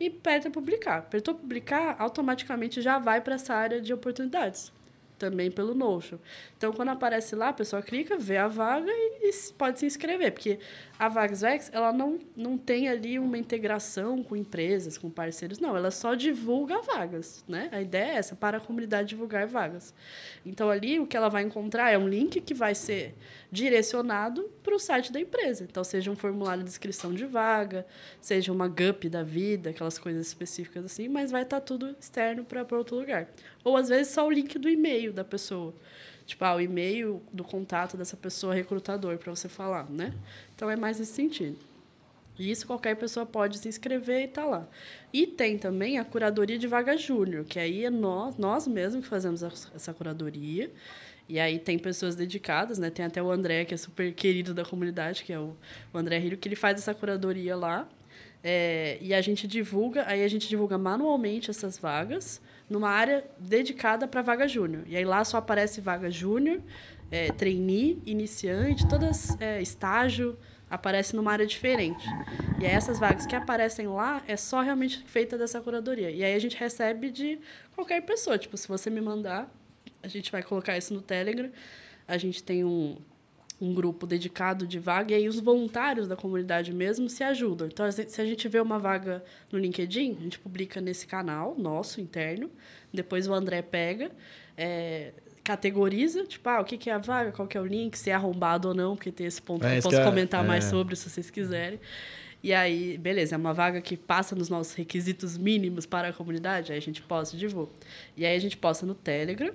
E 0.00 0.06
aperta 0.08 0.50
publicar. 0.50 0.98
Apertou 0.98 1.34
publicar, 1.34 1.96
automaticamente 1.98 2.80
já 2.80 2.98
vai 2.98 3.20
para 3.20 3.34
essa 3.34 3.54
área 3.54 3.82
de 3.82 3.92
oportunidades. 3.92 4.72
Também 5.18 5.50
pelo 5.50 5.74
Notion. 5.74 6.18
Então, 6.56 6.72
quando 6.72 6.90
aparece 6.90 7.34
lá, 7.34 7.48
a 7.48 7.52
pessoa 7.52 7.80
clica, 7.80 8.18
vê 8.18 8.36
a 8.36 8.48
vaga 8.48 8.90
e, 8.90 9.30
e 9.30 9.52
pode 9.56 9.78
se 9.78 9.86
inscrever. 9.86 10.32
Porque 10.32 10.58
a 10.98 11.08
VagsVex, 11.08 11.70
ela 11.72 11.92
não, 11.92 12.18
não 12.36 12.58
tem 12.58 12.88
ali 12.88 13.18
uma 13.18 13.38
integração 13.38 14.22
com 14.22 14.36
empresas, 14.36 14.98
com 14.98 15.10
parceiros. 15.10 15.58
Não, 15.58 15.76
ela 15.76 15.90
só 15.90 16.14
divulga 16.14 16.80
vagas, 16.82 17.44
né? 17.48 17.68
A 17.72 17.80
ideia 17.80 18.12
é 18.12 18.16
essa, 18.16 18.36
para 18.36 18.58
a 18.58 18.60
comunidade 18.60 19.08
divulgar 19.08 19.46
vagas. 19.46 19.94
Então, 20.44 20.68
ali, 20.68 21.00
o 21.00 21.06
que 21.06 21.16
ela 21.16 21.28
vai 21.28 21.42
encontrar 21.42 21.90
é 21.90 21.98
um 21.98 22.08
link 22.08 22.40
que 22.40 22.54
vai 22.54 22.74
ser 22.74 23.14
direcionado 23.50 24.50
para 24.62 24.74
o 24.74 24.78
site 24.78 25.12
da 25.12 25.20
empresa. 25.20 25.64
Então, 25.64 25.82
seja 25.84 26.10
um 26.10 26.16
formulário 26.16 26.62
de 26.62 26.70
inscrição 26.70 27.12
de 27.12 27.24
vaga, 27.26 27.86
seja 28.20 28.52
uma 28.52 28.68
GUP 28.68 29.08
da 29.08 29.22
vida, 29.22 29.70
aquelas 29.70 29.98
coisas 29.98 30.26
específicas 30.26 30.84
assim, 30.84 31.08
mas 31.08 31.30
vai 31.30 31.42
estar 31.42 31.60
tudo 31.60 31.94
externo 32.00 32.44
para 32.44 32.66
outro 32.76 32.96
lugar. 32.96 33.28
Ou, 33.64 33.76
às 33.76 33.88
vezes, 33.88 34.12
só 34.12 34.26
o 34.26 34.30
link 34.30 34.58
do 34.58 34.68
e-mail 34.68 35.12
da 35.12 35.24
pessoa. 35.24 35.74
Tipo, 36.26 36.44
ah, 36.44 36.56
o 36.56 36.60
e-mail 36.60 37.22
do 37.32 37.44
contato 37.44 37.96
dessa 37.96 38.16
pessoa 38.16 38.54
recrutador 38.54 39.16
para 39.18 39.34
você 39.34 39.48
falar, 39.48 39.88
né? 39.88 40.12
Então, 40.54 40.68
é 40.68 40.76
mais 40.76 40.98
nesse 40.98 41.12
sentido. 41.12 41.58
E 42.38 42.50
isso 42.50 42.66
qualquer 42.66 42.96
pessoa 42.96 43.24
pode 43.24 43.58
se 43.58 43.68
inscrever 43.68 44.24
e 44.24 44.28
tá 44.28 44.44
lá. 44.44 44.68
E 45.12 45.26
tem 45.26 45.56
também 45.56 45.98
a 45.98 46.04
curadoria 46.04 46.58
de 46.58 46.66
vaga 46.66 46.96
júnior, 46.96 47.44
que 47.44 47.58
aí 47.58 47.84
é 47.84 47.90
nós, 47.90 48.36
nós 48.36 48.66
mesmos 48.66 49.04
que 49.04 49.08
fazemos 49.08 49.42
essa 49.42 49.94
curadoria. 49.94 50.70
E 51.28 51.40
aí 51.40 51.58
tem 51.58 51.78
pessoas 51.78 52.14
dedicadas, 52.14 52.78
né? 52.78 52.88
Tem 52.90 53.04
até 53.04 53.22
o 53.22 53.30
André, 53.30 53.64
que 53.64 53.74
é 53.74 53.76
super 53.76 54.12
querido 54.14 54.54
da 54.54 54.64
comunidade, 54.64 55.24
que 55.24 55.32
é 55.32 55.38
o, 55.38 55.56
o 55.92 55.98
André 55.98 56.18
Rio, 56.18 56.36
que 56.36 56.48
ele 56.48 56.56
faz 56.56 56.78
essa 56.78 56.94
curadoria 56.94 57.56
lá. 57.56 57.88
É, 58.44 58.98
e 59.00 59.12
a 59.12 59.20
gente 59.20 59.46
divulga, 59.48 60.04
aí 60.06 60.22
a 60.22 60.28
gente 60.28 60.48
divulga 60.48 60.78
manualmente 60.78 61.50
essas 61.50 61.76
vagas 61.78 62.40
numa 62.70 62.90
área 62.90 63.24
dedicada 63.38 64.06
para 64.06 64.22
vaga 64.22 64.46
júnior. 64.46 64.84
E 64.86 64.96
aí 64.96 65.04
lá 65.04 65.24
só 65.24 65.38
aparece 65.38 65.80
vaga 65.80 66.08
júnior, 66.10 66.60
é, 67.10 67.32
trainee, 67.32 68.00
iniciante, 68.06 68.86
todas 68.88 69.40
é, 69.40 69.60
estágio, 69.60 70.38
aparece 70.70 71.14
numa 71.14 71.32
área 71.32 71.46
diferente. 71.46 72.06
E 72.60 72.66
aí 72.66 72.72
essas 72.72 72.98
vagas 72.98 73.26
que 73.26 73.34
aparecem 73.34 73.86
lá 73.86 74.22
é 74.26 74.36
só 74.36 74.60
realmente 74.60 75.02
feita 75.06 75.38
dessa 75.38 75.60
curadoria. 75.60 76.10
E 76.10 76.24
aí 76.24 76.34
a 76.34 76.38
gente 76.38 76.56
recebe 76.56 77.10
de 77.10 77.38
qualquer 77.74 78.00
pessoa. 78.02 78.36
Tipo, 78.38 78.56
se 78.56 78.66
você 78.66 78.90
me 78.90 79.00
mandar, 79.00 79.50
a 80.06 80.08
gente 80.08 80.30
vai 80.30 80.42
colocar 80.42 80.76
isso 80.78 80.94
no 80.94 81.02
Telegram. 81.02 81.50
A 82.06 82.16
gente 82.16 82.42
tem 82.42 82.64
um, 82.64 82.96
um 83.60 83.74
grupo 83.74 84.06
dedicado 84.06 84.66
de 84.66 84.78
vaga, 84.78 85.12
e 85.12 85.14
aí 85.14 85.28
os 85.28 85.40
voluntários 85.40 86.06
da 86.06 86.16
comunidade 86.16 86.72
mesmo 86.72 87.08
se 87.08 87.24
ajudam. 87.24 87.66
Então, 87.66 87.90
se 87.90 88.20
a 88.20 88.24
gente 88.24 88.48
vê 88.48 88.60
uma 88.60 88.78
vaga 88.78 89.24
no 89.50 89.58
LinkedIn, 89.58 90.16
a 90.18 90.22
gente 90.22 90.38
publica 90.38 90.80
nesse 90.80 91.06
canal 91.06 91.56
nosso 91.58 92.00
interno, 92.00 92.50
depois 92.92 93.26
o 93.26 93.34
André 93.34 93.62
pega, 93.62 94.10
é, 94.56 95.12
categoriza, 95.42 96.24
tipo, 96.24 96.48
ah, 96.48 96.60
o 96.60 96.64
que 96.64 96.88
é 96.88 96.92
a 96.92 96.98
vaga, 96.98 97.32
qual 97.32 97.48
que 97.48 97.58
é 97.58 97.60
o 97.60 97.66
link, 97.66 97.96
se 97.96 98.10
é 98.10 98.14
arrombado 98.14 98.68
ou 98.68 98.74
não, 98.74 98.94
porque 98.94 99.10
tem 99.10 99.26
esse 99.26 99.42
ponto 99.42 99.66
é, 99.66 99.72
que 99.72 99.78
eu 99.78 99.82
posso 99.82 99.96
que 99.96 100.04
comentar 100.04 100.44
é... 100.44 100.46
mais 100.46 100.64
sobre 100.64 100.94
se 100.94 101.10
vocês 101.10 101.30
quiserem. 101.30 101.80
E 102.42 102.52
aí, 102.52 102.96
beleza, 102.98 103.34
é 103.34 103.38
uma 103.38 103.52
vaga 103.52 103.80
que 103.80 103.96
passa 103.96 104.36
nos 104.36 104.48
nossos 104.48 104.74
requisitos 104.74 105.36
mínimos 105.36 105.84
para 105.84 106.08
a 106.08 106.12
comunidade, 106.12 106.70
aí 106.70 106.78
a 106.78 106.80
gente 106.80 107.02
posta 107.02 107.34
e 107.34 107.38
divulga. 107.38 107.72
E 108.16 108.24
aí 108.24 108.36
a 108.36 108.38
gente 108.38 108.56
posta 108.56 108.86
no 108.86 108.94
Telegram, 108.94 109.52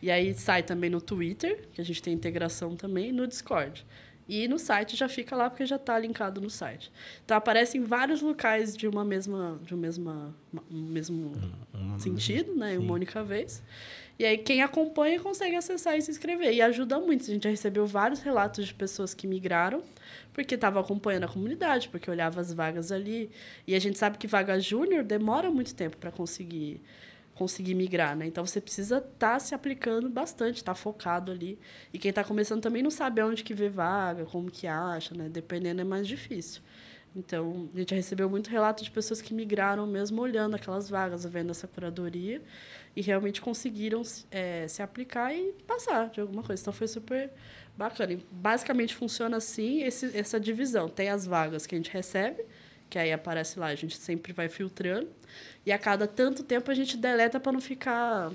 e 0.00 0.10
aí 0.10 0.34
sai 0.34 0.62
também 0.62 0.90
no 0.90 1.00
Twitter, 1.00 1.68
que 1.72 1.80
a 1.80 1.84
gente 1.84 2.02
tem 2.02 2.12
integração 2.12 2.76
também, 2.76 3.12
no 3.12 3.26
Discord. 3.26 3.84
E 4.28 4.46
no 4.46 4.58
site 4.58 4.96
já 4.96 5.08
fica 5.08 5.34
lá 5.34 5.50
porque 5.50 5.66
já 5.66 5.76
está 5.76 5.98
linkado 5.98 6.40
no 6.40 6.48
site. 6.48 6.92
Então 7.24 7.36
aparece 7.36 7.76
em 7.76 7.82
vários 7.82 8.22
locais 8.22 8.76
de 8.76 8.86
uma 8.86 9.04
mesma, 9.04 9.60
de 9.62 9.74
um 9.74 9.78
mesma, 9.78 10.34
um 10.70 10.80
mesmo 10.80 11.32
um, 11.74 11.98
sentido, 11.98 12.54
né, 12.54 12.78
uma 12.78 12.94
única 12.94 13.22
vez. 13.24 13.62
E 14.18 14.24
aí 14.24 14.38
quem 14.38 14.62
acompanha 14.62 15.18
consegue 15.18 15.56
acessar 15.56 15.98
e 15.98 16.02
se 16.02 16.10
inscrever 16.10 16.52
e 16.54 16.62
ajuda 16.62 17.00
muito. 17.00 17.22
A 17.24 17.26
gente 17.26 17.42
já 17.42 17.50
recebeu 17.50 17.84
vários 17.84 18.20
relatos 18.20 18.66
de 18.66 18.74
pessoas 18.74 19.12
que 19.12 19.26
migraram 19.26 19.82
porque 20.32 20.54
estava 20.54 20.80
acompanhando 20.80 21.24
a 21.24 21.28
comunidade, 21.28 21.88
porque 21.88 22.10
olhava 22.10 22.40
as 22.40 22.52
vagas 22.52 22.92
ali. 22.92 23.30
E 23.66 23.74
a 23.74 23.78
gente 23.78 23.98
sabe 23.98 24.18
que 24.18 24.26
vaga 24.26 24.58
júnior 24.60 25.02
demora 25.02 25.50
muito 25.50 25.74
tempo 25.74 25.96
para 25.96 26.10
conseguir 26.10 26.80
conseguir 27.42 27.74
migrar, 27.74 28.16
né? 28.16 28.24
Então 28.24 28.46
você 28.46 28.60
precisa 28.60 28.98
estar 28.98 29.32
tá 29.32 29.38
se 29.40 29.52
aplicando 29.52 30.08
bastante, 30.08 30.58
estar 30.58 30.74
tá 30.74 30.76
focado 30.76 31.32
ali. 31.32 31.58
E 31.92 31.98
quem 31.98 32.10
está 32.10 32.22
começando 32.22 32.62
também 32.62 32.84
não 32.84 32.90
sabe 32.90 33.20
aonde 33.20 33.42
que 33.42 33.52
vê 33.52 33.68
vaga, 33.68 34.24
como 34.26 34.48
que 34.48 34.68
acha, 34.68 35.12
né? 35.12 35.28
Dependendo 35.28 35.80
é 35.80 35.84
mais 35.84 36.06
difícil. 36.06 36.62
Então, 37.16 37.68
a 37.74 37.78
gente 37.78 37.94
recebeu 37.94 38.30
muito 38.30 38.48
relato 38.48 38.84
de 38.84 38.90
pessoas 38.90 39.20
que 39.20 39.34
migraram 39.34 39.86
mesmo 39.88 40.22
olhando 40.22 40.54
aquelas 40.54 40.88
vagas, 40.88 41.24
vendo 41.24 41.50
essa 41.50 41.66
curadoria 41.66 42.40
e 42.94 43.02
realmente 43.02 43.40
conseguiram 43.40 44.02
é, 44.30 44.68
se 44.68 44.82
aplicar 44.82 45.34
e 45.34 45.52
passar 45.66 46.10
de 46.10 46.20
alguma 46.20 46.44
coisa. 46.44 46.62
Então, 46.62 46.72
foi 46.72 46.86
super 46.86 47.30
bacana. 47.76 48.12
E, 48.12 48.24
basicamente, 48.30 48.94
funciona 48.94 49.36
assim, 49.36 49.82
esse, 49.82 50.16
essa 50.16 50.38
divisão. 50.38 50.88
Tem 50.88 51.08
as 51.10 51.26
vagas 51.26 51.66
que 51.66 51.74
a 51.74 51.78
gente 51.78 51.90
recebe, 51.90 52.46
que 52.92 52.98
aí 52.98 53.10
aparece 53.10 53.58
lá, 53.58 53.68
a 53.68 53.74
gente 53.74 53.96
sempre 53.96 54.34
vai 54.34 54.50
filtrando. 54.50 55.08
E 55.64 55.72
a 55.72 55.78
cada 55.78 56.06
tanto 56.06 56.42
tempo 56.42 56.70
a 56.70 56.74
gente 56.74 56.94
deleta 56.94 57.40
para 57.40 57.50
não 57.50 57.60
ficar 57.60 58.30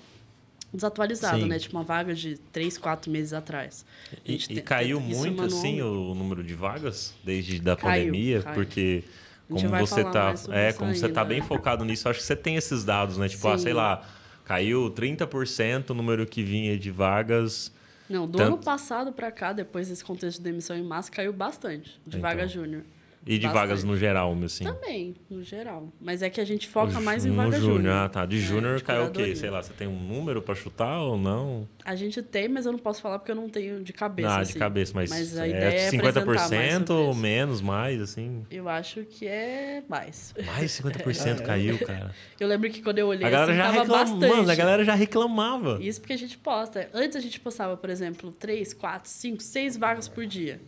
desatualizado, 0.74 1.42
Sim. 1.42 1.48
né? 1.48 1.60
Tipo 1.60 1.78
uma 1.78 1.84
vaga 1.84 2.16
de 2.16 2.40
três, 2.52 2.76
quatro 2.76 3.12
meses 3.12 3.34
atrás. 3.34 3.86
E, 4.26 4.34
e 4.50 4.62
caiu 4.62 5.00
muito 5.00 5.44
assim 5.44 5.80
o 5.84 6.16
número 6.16 6.44
de 6.44 6.56
vagas 6.56 7.14
desde 7.24 7.60
da 7.60 7.76
caiu, 7.76 8.06
pandemia, 8.08 8.42
caiu. 8.42 8.56
porque 8.56 9.04
como 9.48 9.70
você 9.78 10.04
tá, 10.04 10.34
é, 10.50 10.74
como 10.74 10.96
você 10.96 11.08
tá 11.08 11.24
bem 11.24 11.44
focado 11.44 11.86
nisso, 11.86 12.10
acho 12.10 12.20
que 12.20 12.26
você 12.26 12.36
tem 12.36 12.56
esses 12.56 12.84
dados, 12.84 13.16
né? 13.16 13.30
Tipo, 13.30 13.50
ah, 13.50 13.60
sei 13.60 13.74
lá, 13.74 14.04
caiu 14.44 14.90
30% 14.90 15.92
o 15.92 15.94
número 15.94 16.26
que 16.26 16.42
vinha 16.42 16.76
de 16.80 16.90
vagas. 16.90 17.72
Não, 18.10 18.26
do 18.26 18.40
tanto... 18.40 18.48
ano 18.48 18.58
passado 18.58 19.12
para 19.12 19.32
cá, 19.32 19.54
depois 19.54 19.88
desse 19.88 20.04
contexto 20.04 20.40
de 20.40 20.46
demissão 20.46 20.76
em 20.76 20.84
massa, 20.84 21.12
caiu 21.12 21.32
bastante 21.32 21.92
de 22.08 22.18
então. 22.18 22.22
vaga 22.22 22.48
júnior. 22.48 22.82
E 23.28 23.38
de 23.38 23.46
Bastante. 23.46 23.54
vagas 23.54 23.84
no 23.84 23.98
geral, 23.98 24.36
assim? 24.46 24.64
Também, 24.64 25.14
no 25.30 25.44
geral. 25.44 25.92
Mas 26.00 26.22
é 26.22 26.30
que 26.30 26.40
a 26.40 26.46
gente 26.46 26.68
foca 26.68 27.02
mais 27.02 27.26
em 27.26 27.32
vaga 27.32 27.60
júnior. 27.60 27.94
Ah, 27.94 28.08
tá. 28.08 28.26
De 28.26 28.38
é, 28.38 28.40
júnior 28.40 28.82
cai 28.82 29.06
o 29.06 29.12
quê? 29.12 29.36
Sei 29.36 29.50
lá, 29.50 29.62
você 29.62 29.74
tem 29.74 29.88
um 29.88 30.00
número 30.00 30.42
para 30.42 30.56
chutar 30.56 31.02
ou 31.02 31.18
não? 31.18 31.68
A 31.84 31.96
gente 31.96 32.22
tem, 32.22 32.48
mas 32.48 32.66
eu 32.66 32.72
não 32.72 32.80
posso 32.80 33.02
falar 33.02 33.20
porque 33.20 33.32
eu 33.32 33.36
não 33.36 33.50
tenho 33.50 33.84
de 33.84 33.92
cabeça. 33.92 34.30
Ah, 34.30 34.40
assim. 34.40 34.54
de 34.54 34.60
cabeça, 34.60 34.94
mas, 34.96 35.10
mas 35.10 35.38
a 35.38 35.46
é 35.46 35.50
ideia 35.50 35.80
é 35.80 35.92
50% 35.92 36.90
ou 36.92 37.14
menos, 37.14 37.62
mais, 37.62 38.02
assim? 38.02 38.46
Eu 38.50 38.70
acho 38.70 39.04
que 39.04 39.28
é 39.28 39.84
mais. 39.90 40.34
Mais 40.46 40.72
50% 40.72 41.42
é. 41.42 41.44
caiu, 41.44 41.78
cara. 41.80 42.16
Eu 42.40 42.48
lembro 42.48 42.70
que 42.70 42.82
quando 42.82 43.00
eu 43.00 43.08
olhei, 43.08 43.28
a 43.28 43.30
galera 43.30 43.52
assim, 43.52 43.62
já 43.62 43.72
reclamava, 43.72 44.06
bastante. 44.06 44.36
Mano, 44.36 44.52
a 44.52 44.56
galera 44.56 44.86
já 44.86 44.96
reclamava. 44.96 45.80
Isso 45.82 46.00
porque 46.00 46.14
a 46.14 46.18
gente 46.18 46.38
posta. 46.38 46.90
Antes 46.94 47.18
a 47.18 47.20
gente 47.20 47.40
postava, 47.42 47.76
por 47.76 47.90
exemplo, 47.90 48.32
3, 48.32 48.74
4, 48.74 49.10
5, 49.10 49.44
6 49.44 49.78
vagas 49.78 50.08
por 50.08 50.26
dia. 50.26 50.62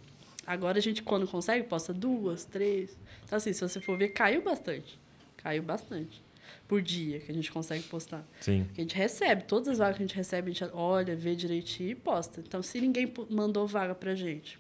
Agora 0.50 0.80
a 0.80 0.82
gente, 0.82 1.04
quando 1.04 1.28
consegue, 1.28 1.68
posta 1.68 1.94
duas, 1.94 2.44
três. 2.44 2.98
Então, 3.24 3.38
assim, 3.38 3.54
se 3.54 3.62
você 3.62 3.80
for 3.80 3.96
ver, 3.96 4.10
caiu 4.10 4.42
bastante. 4.42 5.00
Caiu 5.38 5.62
bastante. 5.62 6.24
Por 6.68 6.82
dia 6.82 7.20
que 7.20 7.32
a 7.32 7.36
gente 7.36 7.52
consegue 7.52 7.84
postar. 7.84 8.28
Sim. 8.40 8.66
a 8.76 8.82
gente 8.82 8.96
recebe, 8.96 9.44
todas 9.44 9.68
as 9.68 9.78
vagas 9.78 9.98
que 9.98 10.02
a 10.02 10.08
gente 10.08 10.16
recebe, 10.16 10.50
a 10.50 10.52
gente 10.52 10.74
olha, 10.74 11.16
vê 11.16 11.36
direitinho 11.36 11.92
e 11.92 11.96
posta. 11.96 12.40
Então, 12.40 12.64
se 12.64 12.82
ninguém 12.82 13.14
mandou 13.30 13.68
vaga 13.68 13.94
pra 13.94 14.16
gente, 14.16 14.60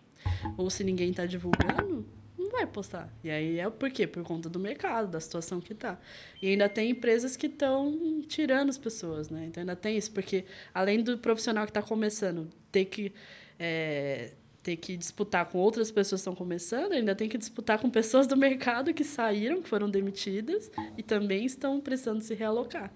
ou 0.55 0.69
se 0.69 0.83
ninguém 0.83 1.11
tá 1.11 1.25
divulgando, 1.25 2.05
não 2.37 2.51
vai 2.51 2.67
postar. 2.67 3.11
E 3.23 3.31
aí 3.31 3.59
é 3.59 3.67
por 3.67 3.89
quê? 3.89 4.05
Por 4.05 4.23
conta 4.23 4.47
do 4.47 4.59
mercado, 4.59 5.09
da 5.09 5.19
situação 5.19 5.59
que 5.59 5.73
tá. 5.73 5.99
E 6.39 6.49
ainda 6.49 6.69
tem 6.69 6.91
empresas 6.91 7.35
que 7.35 7.47
estão 7.47 8.21
tirando 8.27 8.69
as 8.69 8.77
pessoas, 8.77 9.31
né? 9.31 9.45
Então 9.47 9.61
ainda 9.61 9.75
tem 9.75 9.97
isso, 9.97 10.11
porque 10.11 10.45
além 10.71 11.01
do 11.01 11.17
profissional 11.17 11.65
que 11.65 11.71
está 11.71 11.81
começando 11.81 12.47
ter 12.71 12.85
que 12.85 13.11
é, 13.59 14.33
ter 14.61 14.75
que 14.75 14.97
disputar 14.97 15.45
com 15.45 15.57
outras 15.57 15.89
pessoas 15.89 16.21
que 16.21 16.29
estão 16.29 16.35
começando, 16.35 16.91
ainda 16.91 17.15
tem 17.15 17.29
que 17.29 17.37
disputar 17.37 17.79
com 17.79 17.89
pessoas 17.89 18.27
do 18.27 18.35
mercado 18.35 18.93
que 18.93 19.03
saíram, 19.03 19.61
que 19.61 19.69
foram 19.69 19.89
demitidas 19.89 20.69
e 20.97 21.03
também 21.03 21.45
estão 21.45 21.79
precisando 21.79 22.21
se 22.21 22.33
realocar. 22.33 22.91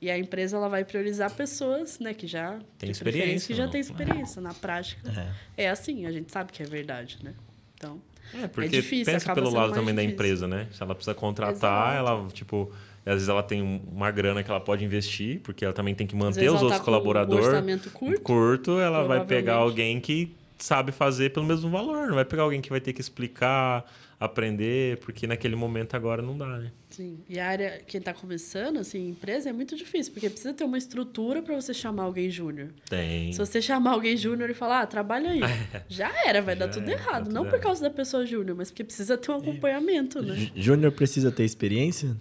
E 0.00 0.10
a 0.10 0.16
empresa 0.16 0.56
ela 0.56 0.68
vai 0.68 0.84
priorizar 0.84 1.34
pessoas, 1.34 1.98
né, 1.98 2.14
que 2.14 2.26
já 2.26 2.60
tem 2.78 2.90
experiência, 2.90 3.48
que 3.48 3.54
já 3.54 3.66
tem 3.66 3.80
experiência 3.80 4.40
na 4.40 4.54
prática. 4.54 5.10
É. 5.56 5.64
é. 5.64 5.70
assim, 5.70 6.06
a 6.06 6.12
gente 6.12 6.30
sabe 6.30 6.52
que 6.52 6.62
é 6.62 6.66
verdade, 6.66 7.18
né? 7.22 7.34
Então, 7.74 8.00
é, 8.34 8.46
porque 8.46 8.76
é 8.76 8.80
difícil, 8.80 9.12
pensa 9.12 9.34
pelo 9.34 9.50
lado 9.50 9.72
também 9.72 9.94
difícil. 9.94 9.96
da 9.96 10.04
empresa, 10.04 10.46
né? 10.46 10.68
Se 10.70 10.82
ela 10.82 10.94
precisa 10.94 11.14
contratar, 11.14 11.94
Exato. 11.94 11.98
ela, 11.98 12.28
tipo, 12.28 12.70
às 13.04 13.14
vezes 13.14 13.28
ela 13.28 13.42
tem 13.42 13.82
uma 13.90 14.10
grana 14.12 14.42
que 14.42 14.50
ela 14.50 14.60
pode 14.60 14.84
investir, 14.84 15.40
porque 15.40 15.64
ela 15.64 15.74
também 15.74 15.94
tem 15.94 16.06
que 16.06 16.14
manter 16.14 16.48
os 16.48 16.62
outros 16.62 16.78
tá 16.78 16.84
colaboradores. 16.84 17.46
Um 17.46 17.48
orçamento 17.48 17.90
curto, 17.90 18.20
curto 18.20 18.78
ela 18.78 19.02
vai 19.02 19.24
pegar 19.24 19.54
alguém 19.54 19.98
que 20.00 20.36
sabe 20.58 20.92
fazer 20.92 21.32
pelo 21.32 21.46
mesmo 21.46 21.70
valor. 21.70 22.08
Não 22.08 22.14
vai 22.14 22.24
pegar 22.24 22.42
alguém 22.42 22.60
que 22.60 22.70
vai 22.70 22.80
ter 22.80 22.92
que 22.92 23.00
explicar, 23.00 23.84
aprender, 24.18 24.98
porque 24.98 25.26
naquele 25.26 25.54
momento 25.54 25.94
agora 25.94 26.20
não 26.20 26.36
dá, 26.36 26.58
né? 26.58 26.72
Sim. 26.90 27.18
E 27.28 27.38
a 27.38 27.46
área, 27.46 27.82
quem 27.86 27.98
está 27.98 28.12
começando, 28.12 28.78
assim, 28.78 29.10
empresa, 29.10 29.50
é 29.50 29.52
muito 29.52 29.76
difícil, 29.76 30.12
porque 30.12 30.28
precisa 30.28 30.52
ter 30.52 30.64
uma 30.64 30.76
estrutura 30.76 31.40
para 31.40 31.54
você 31.54 31.72
chamar 31.72 32.04
alguém 32.04 32.28
júnior. 32.28 32.70
Tem. 32.88 33.32
Se 33.32 33.38
você 33.38 33.62
chamar 33.62 33.92
alguém 33.92 34.16
júnior 34.16 34.50
e 34.50 34.54
falar, 34.54 34.82
ah, 34.82 34.86
trabalha 34.86 35.30
aí, 35.30 35.40
já 35.88 36.10
era, 36.26 36.42
vai 36.42 36.56
já 36.56 36.66
dar 36.66 36.72
tudo 36.72 36.88
errado. 36.88 37.24
Tudo 37.24 37.34
não 37.34 37.42
errado. 37.42 37.54
por 37.54 37.62
causa 37.62 37.82
da 37.82 37.90
pessoa 37.90 38.26
júnior, 38.26 38.56
mas 38.56 38.70
porque 38.70 38.82
precisa 38.82 39.16
ter 39.16 39.30
um 39.30 39.36
é. 39.36 39.38
acompanhamento, 39.38 40.20
né? 40.20 40.50
Júnior 40.56 40.92
precisa 40.92 41.30
ter 41.30 41.44
experiência? 41.44 42.16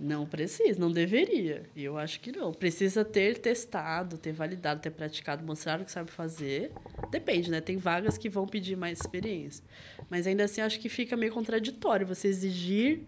Não 0.00 0.24
precisa, 0.24 0.80
não 0.80 0.90
deveria. 0.90 1.64
Eu 1.76 1.98
acho 1.98 2.20
que 2.20 2.32
não. 2.32 2.54
Precisa 2.54 3.04
ter 3.04 3.36
testado, 3.36 4.16
ter 4.16 4.32
validado, 4.32 4.80
ter 4.80 4.88
praticado, 4.88 5.44
mostrar 5.44 5.78
o 5.78 5.84
que 5.84 5.92
sabe 5.92 6.10
fazer. 6.10 6.72
Depende, 7.10 7.50
né? 7.50 7.60
Tem 7.60 7.76
vagas 7.76 8.16
que 8.16 8.30
vão 8.30 8.46
pedir 8.46 8.78
mais 8.78 8.98
experiência. 8.98 9.62
Mas 10.08 10.26
ainda 10.26 10.44
assim, 10.44 10.62
acho 10.62 10.80
que 10.80 10.88
fica 10.88 11.18
meio 11.18 11.34
contraditório 11.34 12.06
você 12.06 12.28
exigir 12.28 13.02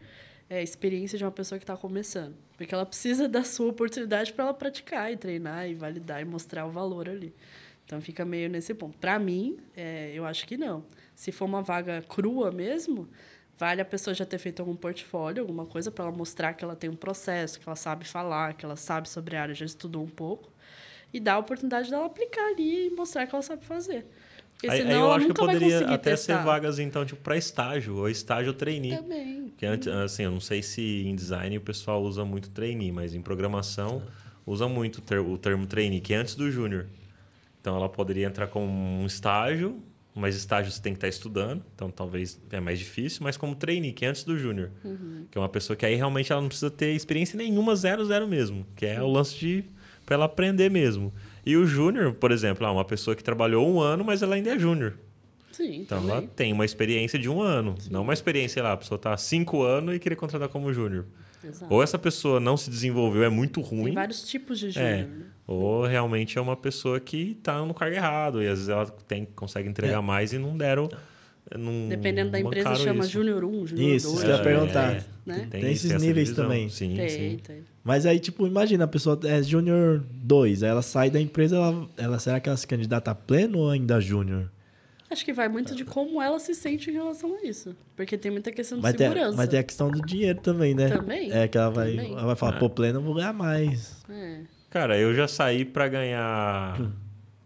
é, 0.50 0.62
experiência 0.62 1.16
de 1.16 1.24
uma 1.24 1.30
pessoa 1.30 1.58
que 1.58 1.62
está 1.62 1.78
começando. 1.78 2.36
Porque 2.58 2.74
ela 2.74 2.84
precisa 2.84 3.26
da 3.26 3.42
sua 3.42 3.70
oportunidade 3.70 4.30
para 4.30 4.44
ela 4.44 4.54
praticar 4.54 5.10
e 5.10 5.16
treinar 5.16 5.66
e 5.66 5.74
validar 5.74 6.20
e 6.20 6.26
mostrar 6.26 6.66
o 6.66 6.70
valor 6.70 7.08
ali. 7.08 7.34
Então 7.86 8.02
fica 8.02 8.22
meio 8.22 8.50
nesse 8.50 8.74
ponto. 8.74 8.98
Para 8.98 9.18
mim, 9.18 9.56
é, 9.74 10.12
eu 10.14 10.26
acho 10.26 10.46
que 10.46 10.58
não. 10.58 10.84
Se 11.14 11.32
for 11.32 11.46
uma 11.46 11.62
vaga 11.62 12.02
crua 12.06 12.52
mesmo, 12.52 13.08
Vale 13.58 13.80
a 13.80 13.84
pessoa 13.84 14.12
já 14.14 14.24
ter 14.24 14.38
feito 14.38 14.60
algum 14.60 14.74
portfólio, 14.74 15.42
alguma 15.42 15.66
coisa, 15.66 15.90
para 15.90 16.06
ela 16.06 16.16
mostrar 16.16 16.54
que 16.54 16.64
ela 16.64 16.74
tem 16.74 16.90
um 16.90 16.96
processo, 16.96 17.60
que 17.60 17.68
ela 17.68 17.76
sabe 17.76 18.04
falar, 18.04 18.54
que 18.54 18.64
ela 18.64 18.76
sabe 18.76 19.08
sobre 19.08 19.36
a 19.36 19.42
área, 19.42 19.54
já 19.54 19.66
estudou 19.66 20.02
um 20.02 20.08
pouco. 20.08 20.50
E 21.12 21.20
dar 21.20 21.34
a 21.34 21.38
oportunidade 21.38 21.90
dela 21.90 22.06
aplicar 22.06 22.44
ali 22.48 22.86
e 22.86 22.90
mostrar 22.90 23.26
que 23.26 23.34
ela 23.34 23.42
sabe 23.42 23.64
fazer. 23.64 24.06
Porque 24.54 24.68
aí, 24.68 24.78
senão 24.78 24.90
aí 24.90 24.96
eu 24.96 25.04
ela 25.04 25.16
acho 25.16 25.26
que 25.26 25.34
poderia 25.34 25.78
até 25.80 26.10
testar. 26.10 26.38
ser 26.38 26.44
vagas, 26.44 26.78
então, 26.78 27.04
tipo, 27.04 27.20
para 27.20 27.36
estágio, 27.36 27.96
ou 27.96 28.08
estágio 28.08 28.54
trainee. 28.54 28.96
Também. 28.96 29.48
Porque, 29.48 29.66
assim, 29.66 30.22
eu 30.22 30.30
não 30.30 30.40
sei 30.40 30.62
se 30.62 31.04
em 31.06 31.14
design 31.14 31.58
o 31.58 31.60
pessoal 31.60 32.02
usa 32.02 32.24
muito 32.24 32.48
trainee, 32.50 32.90
mas 32.90 33.14
em 33.14 33.20
programação 33.20 34.02
usa 34.46 34.66
muito 34.68 35.02
o 35.20 35.38
termo 35.38 35.66
trainee, 35.66 36.00
que 36.00 36.14
é 36.14 36.16
antes 36.16 36.34
do 36.34 36.50
júnior. 36.50 36.86
Então, 37.60 37.76
ela 37.76 37.88
poderia 37.88 38.26
entrar 38.26 38.46
com 38.46 38.66
um 38.66 39.06
estágio 39.06 39.82
mas 40.14 40.36
estágio 40.36 40.70
você 40.70 40.80
tem 40.82 40.92
que 40.92 40.98
estar 40.98 41.08
estudando, 41.08 41.62
então 41.74 41.90
talvez 41.90 42.40
é 42.50 42.60
mais 42.60 42.78
difícil, 42.78 43.20
mas 43.22 43.36
como 43.36 43.54
trainee, 43.54 43.92
que 43.92 44.04
é 44.04 44.08
antes 44.08 44.24
do 44.24 44.36
júnior, 44.38 44.70
que 45.30 45.38
é 45.38 45.40
uma 45.40 45.48
pessoa 45.48 45.76
que 45.76 45.86
aí 45.86 45.94
realmente 45.94 46.30
ela 46.32 46.40
não 46.40 46.48
precisa 46.48 46.70
ter 46.70 46.92
experiência 46.94 47.36
nenhuma, 47.36 47.74
zero, 47.74 48.04
zero 48.04 48.28
mesmo, 48.28 48.66
que 48.76 48.84
é 48.86 49.00
o 49.02 49.06
lance 49.06 49.36
de 49.38 49.64
para 50.04 50.16
ela 50.16 50.24
aprender 50.26 50.68
mesmo. 50.70 51.12
E 51.46 51.56
o 51.56 51.64
júnior, 51.66 52.12
por 52.14 52.30
exemplo, 52.32 52.66
é 52.66 52.70
uma 52.70 52.84
pessoa 52.84 53.14
que 53.16 53.22
trabalhou 53.22 53.66
um 53.72 53.80
ano, 53.80 54.04
mas 54.04 54.20
ela 54.22 54.34
ainda 54.34 54.50
é 54.54 54.58
júnior. 54.58 54.94
Sim, 55.52 55.82
Então 55.82 56.00
também. 56.00 56.16
ela 56.16 56.26
tem 56.26 56.52
uma 56.52 56.64
experiência 56.64 57.18
de 57.18 57.28
um 57.28 57.40
ano, 57.40 57.74
não 57.90 58.02
uma 58.02 58.12
experiência, 58.12 58.54
sei 58.54 58.62
lá, 58.62 58.72
a 58.72 58.76
pessoa 58.76 58.96
está 58.96 59.12
há 59.12 59.16
cinco 59.18 59.62
anos 59.62 59.94
e 59.94 59.98
querer 59.98 60.16
contratar 60.16 60.48
como 60.48 60.72
júnior. 60.72 61.04
Ou 61.68 61.82
essa 61.82 61.98
pessoa 61.98 62.38
não 62.40 62.56
se 62.56 62.70
desenvolveu, 62.70 63.22
é 63.24 63.28
muito 63.28 63.60
ruim. 63.60 63.86
Tem 63.86 63.94
vários 63.94 64.22
tipos 64.26 64.58
de 64.58 64.66
É. 64.68 64.70
júnior. 64.70 65.08
né? 65.18 65.24
Ou 65.52 65.86
realmente 65.86 66.38
é 66.38 66.40
uma 66.40 66.56
pessoa 66.56 66.98
que 67.00 67.36
está 67.38 67.58
no 67.64 67.74
cargo 67.74 67.94
errado 67.96 68.42
e 68.42 68.46
às 68.46 68.54
vezes 68.58 68.68
ela 68.68 68.86
tem, 68.86 69.24
consegue 69.36 69.68
entregar 69.68 70.00
mais 70.02 70.32
e 70.32 70.38
não 70.38 70.56
deram. 70.56 70.88
Não 71.58 71.88
Dependendo 71.88 72.30
da 72.30 72.40
empresa, 72.40 72.74
chama 72.76 73.00
isso. 73.00 73.10
Júnior 73.12 73.44
1, 73.44 73.66
Júnior 73.66 73.90
Isso, 73.96 74.06
2. 74.06 74.16
isso 74.18 74.24
que 74.24 74.30
eu 74.30 74.36
ia 74.36 74.42
perguntar. 74.42 75.04
Né? 75.26 75.48
Tem 75.50 75.70
esses 75.72 75.90
essa 75.90 75.98
níveis 76.04 76.28
divisão. 76.28 76.44
também. 76.46 76.68
Sim, 76.68 76.94
Tem, 76.94 77.08
sim. 77.08 77.38
tem. 77.44 77.56
Mas 77.84 78.06
aí, 78.06 78.18
tipo, 78.20 78.46
imagina, 78.46 78.84
a 78.84 78.88
pessoa 78.88 79.18
é 79.24 79.42
Júnior 79.42 80.02
2, 80.12 80.62
aí 80.62 80.70
ela 80.70 80.82
sai 80.82 81.10
da 81.10 81.20
empresa, 81.20 81.56
ela, 81.56 81.88
ela, 81.98 82.18
será 82.20 82.38
que 82.40 82.48
ela 82.48 82.56
se 82.56 82.66
candidata 82.66 83.10
a 83.10 83.14
pleno 83.14 83.58
ou 83.58 83.70
ainda 83.70 84.00
Júnior? 84.00 84.50
Acho 85.10 85.24
que 85.26 85.32
vai 85.32 85.46
muito 85.48 85.74
de 85.74 85.84
como 85.84 86.22
ela 86.22 86.38
se 86.38 86.54
sente 86.54 86.88
em 86.88 86.94
relação 86.94 87.34
a 87.36 87.44
isso. 87.46 87.76
Porque 87.94 88.16
tem 88.16 88.30
muita 88.30 88.50
questão 88.50 88.78
de 88.78 88.82
Mas 88.82 88.94
tem, 88.94 89.08
segurança. 89.08 89.36
mas 89.36 89.48
tem 89.48 89.58
a 89.58 89.62
questão 89.62 89.90
do 89.90 90.00
dinheiro 90.00 90.40
também, 90.40 90.74
né? 90.74 90.88
Também, 90.88 91.30
É 91.30 91.46
que 91.48 91.58
ela 91.58 91.70
vai, 91.70 91.90
também. 91.90 92.12
ela 92.12 92.24
vai 92.26 92.36
falar, 92.36 92.58
pô, 92.58 92.70
pleno 92.70 93.00
eu 93.00 93.02
vou 93.02 93.14
ganhar 93.14 93.32
mais. 93.34 93.96
É. 94.08 94.40
Cara, 94.72 94.98
eu 94.98 95.14
já 95.14 95.28
saí 95.28 95.64
para 95.64 95.86
ganhar 95.86 96.80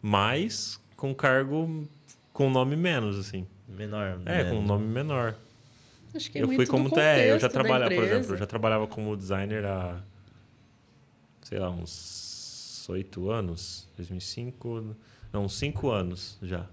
mais 0.00 0.80
com 0.96 1.14
cargo 1.14 1.86
com 2.32 2.48
nome 2.48 2.76
menos, 2.76 3.18
assim. 3.18 3.46
Menor. 3.68 4.20
É, 4.24 4.44
com 4.44 4.56
um 4.56 4.62
nome 4.62 4.86
menor. 4.86 5.34
Acho 6.14 6.30
que 6.30 6.38
é 6.38 6.42
eu 6.42 6.46
muito 6.46 6.56
fui 6.56 6.66
como 6.66 6.88
é, 6.98 7.32
eu 7.32 7.38
já 7.38 7.48
trabalhava, 7.48 7.94
por 7.94 8.04
exemplo, 8.04 8.34
eu 8.34 8.36
já 8.38 8.46
trabalhava 8.46 8.86
como 8.86 9.16
designer 9.16 9.66
há 9.66 10.00
sei 11.42 11.58
lá, 11.58 11.70
uns 11.70 12.84
oito 12.88 13.30
anos, 13.30 13.88
2005, 13.96 14.96
não, 15.32 15.44
uns 15.44 15.56
cinco 15.56 15.90
anos 15.90 16.38
já. 16.42 16.66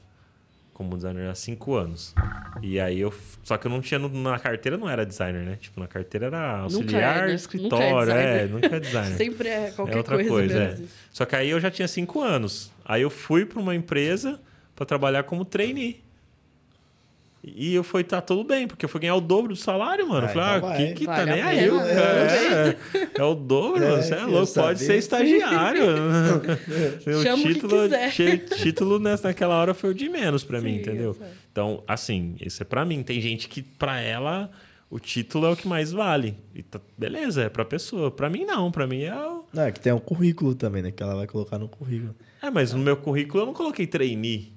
Como 0.74 0.96
designer 0.96 1.30
há 1.30 1.36
cinco 1.36 1.76
anos. 1.76 2.16
E 2.62 2.80
aí 2.80 3.00
eu. 3.00 3.14
Só 3.44 3.58
que 3.58 3.68
eu 3.68 3.72
não 3.72 3.80
tinha. 3.80 4.00
Na 4.00 4.40
carteira 4.40 4.78
não 4.78 4.90
era 4.90 5.06
designer, 5.06 5.44
né? 5.44 5.58
Tipo, 5.62 5.80
na 5.80 5.88
carteira 5.88 6.26
era 6.26 6.58
auxiliar 6.60 6.90
é, 6.90 7.06
né? 7.06 7.12
de 7.14 7.14
Nunca 7.14 7.32
é 7.32 7.36
escritório. 7.36 8.12
é, 8.12 8.26
designer. 8.26 8.50
nunca 8.50 8.76
é 8.76 8.80
designer. 8.82 9.18
Sempre 9.18 9.50
é 9.50 9.72
qualquer 9.72 9.94
é 9.94 9.98
outra 9.98 10.16
coisa, 10.16 10.30
coisa, 10.30 10.58
é. 10.58 10.68
mesmo. 10.70 10.88
Só 11.12 11.26
que 11.26 11.36
aí 11.36 11.50
eu 11.50 11.60
já 11.60 11.70
tinha 11.70 11.88
cinco 11.88 12.22
anos. 12.22 12.72
Aí 12.84 13.02
eu 13.04 13.10
fui 13.10 13.46
para 13.46 13.60
uma 13.60 13.76
empresa 13.76 14.40
para 14.76 14.86
trabalhar 14.86 15.24
como 15.24 15.46
trainee. 15.46 16.03
E 17.46 17.76
eu 17.76 17.84
fui, 17.84 18.06
tá 18.06 18.22
tudo 18.22 18.46
bem, 18.46 18.66
porque 18.68 18.86
eu 18.86 18.90
fui 18.90 19.02
ganhar 19.02 19.16
o 19.16 19.22
dobro 19.22 19.50
do 19.50 19.56
salário, 19.58 20.08
mano. 20.08 20.26
Ah, 20.26 20.30
eu 20.30 20.34
falei, 20.34 20.58
então 20.58 20.70
ah, 20.70 20.72
vai. 20.72 20.88
que, 20.88 20.94
que 20.94 21.06
tá 21.06 21.26
nem 21.26 21.42
aí, 21.42 21.60
pena, 21.60 21.74
o 21.74 21.78
né? 21.84 21.94
cara. 21.94 22.78
É, 22.94 23.22
é 23.22 23.24
o 23.24 23.36
dobro, 23.36 23.84
É, 23.84 23.90
mano. 23.90 24.02
Você 24.02 24.14
é 24.14 24.22
eu 24.22 24.30
louco, 24.30 24.54
pode 24.54 24.80
ser 24.80 24.96
estagiário. 24.96 25.84
O 27.06 27.36
título, 27.36 27.90
título 28.58 29.00
nessa, 29.00 29.28
naquela 29.28 29.56
hora 29.56 29.74
foi 29.74 29.90
o 29.90 29.94
de 29.94 30.08
menos 30.08 30.44
para 30.44 30.62
mim, 30.62 30.76
entendeu? 30.76 31.18
Então, 31.52 31.84
assim, 31.86 32.36
isso 32.40 32.64
é 32.64 32.66
para 32.66 32.86
mim. 32.86 33.04
Tem 33.04 33.20
gente 33.20 33.50
que, 33.50 33.62
para 33.62 34.00
ela, 34.00 34.50
o 34.90 34.98
título 34.98 35.48
é 35.48 35.50
o 35.52 35.56
que 35.56 35.68
mais 35.68 35.92
vale. 35.92 36.38
E 36.56 36.64
tá- 36.64 36.80
beleza, 36.98 37.44
é 37.44 37.50
pra 37.50 37.66
pessoa. 37.66 38.10
Para 38.10 38.30
mim, 38.30 38.46
não. 38.46 38.72
Para 38.72 38.88
mim 38.88 39.02
é 39.02 39.16
o. 39.16 39.44
Não, 39.52 39.64
é 39.64 39.72
que 39.72 39.80
tem 39.80 39.92
um 39.92 40.00
currículo 40.00 40.56
também, 40.56 40.82
né? 40.82 40.92
Que 40.92 41.04
ela 41.04 41.16
vai 41.16 41.28
colocar 41.28 41.60
no 41.60 41.68
currículo. 41.68 42.16
É, 42.42 42.50
mas 42.50 42.74
no 42.74 42.80
meu 42.80 42.96
currículo 42.96 43.44
eu 43.44 43.46
não 43.48 43.54
coloquei 43.54 43.86
trainee. 43.86 44.54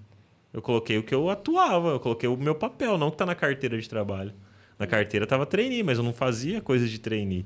Eu 0.56 0.62
coloquei 0.62 0.96
o 0.96 1.02
que 1.02 1.14
eu 1.14 1.28
atuava, 1.28 1.90
eu 1.90 2.00
coloquei 2.00 2.26
o 2.26 2.34
meu 2.36 2.54
papel, 2.54 2.96
não 2.96 3.08
o 3.08 3.10
que 3.10 3.18
tá 3.18 3.26
na 3.26 3.34
carteira 3.34 3.78
de 3.78 3.86
trabalho. 3.86 4.32
Na 4.78 4.86
carteira 4.86 5.26
tava 5.26 5.44
trainee, 5.44 5.82
mas 5.82 5.98
eu 5.98 6.04
não 6.04 6.14
fazia 6.14 6.62
coisas 6.62 6.88
de 6.90 6.98
trainee. 6.98 7.44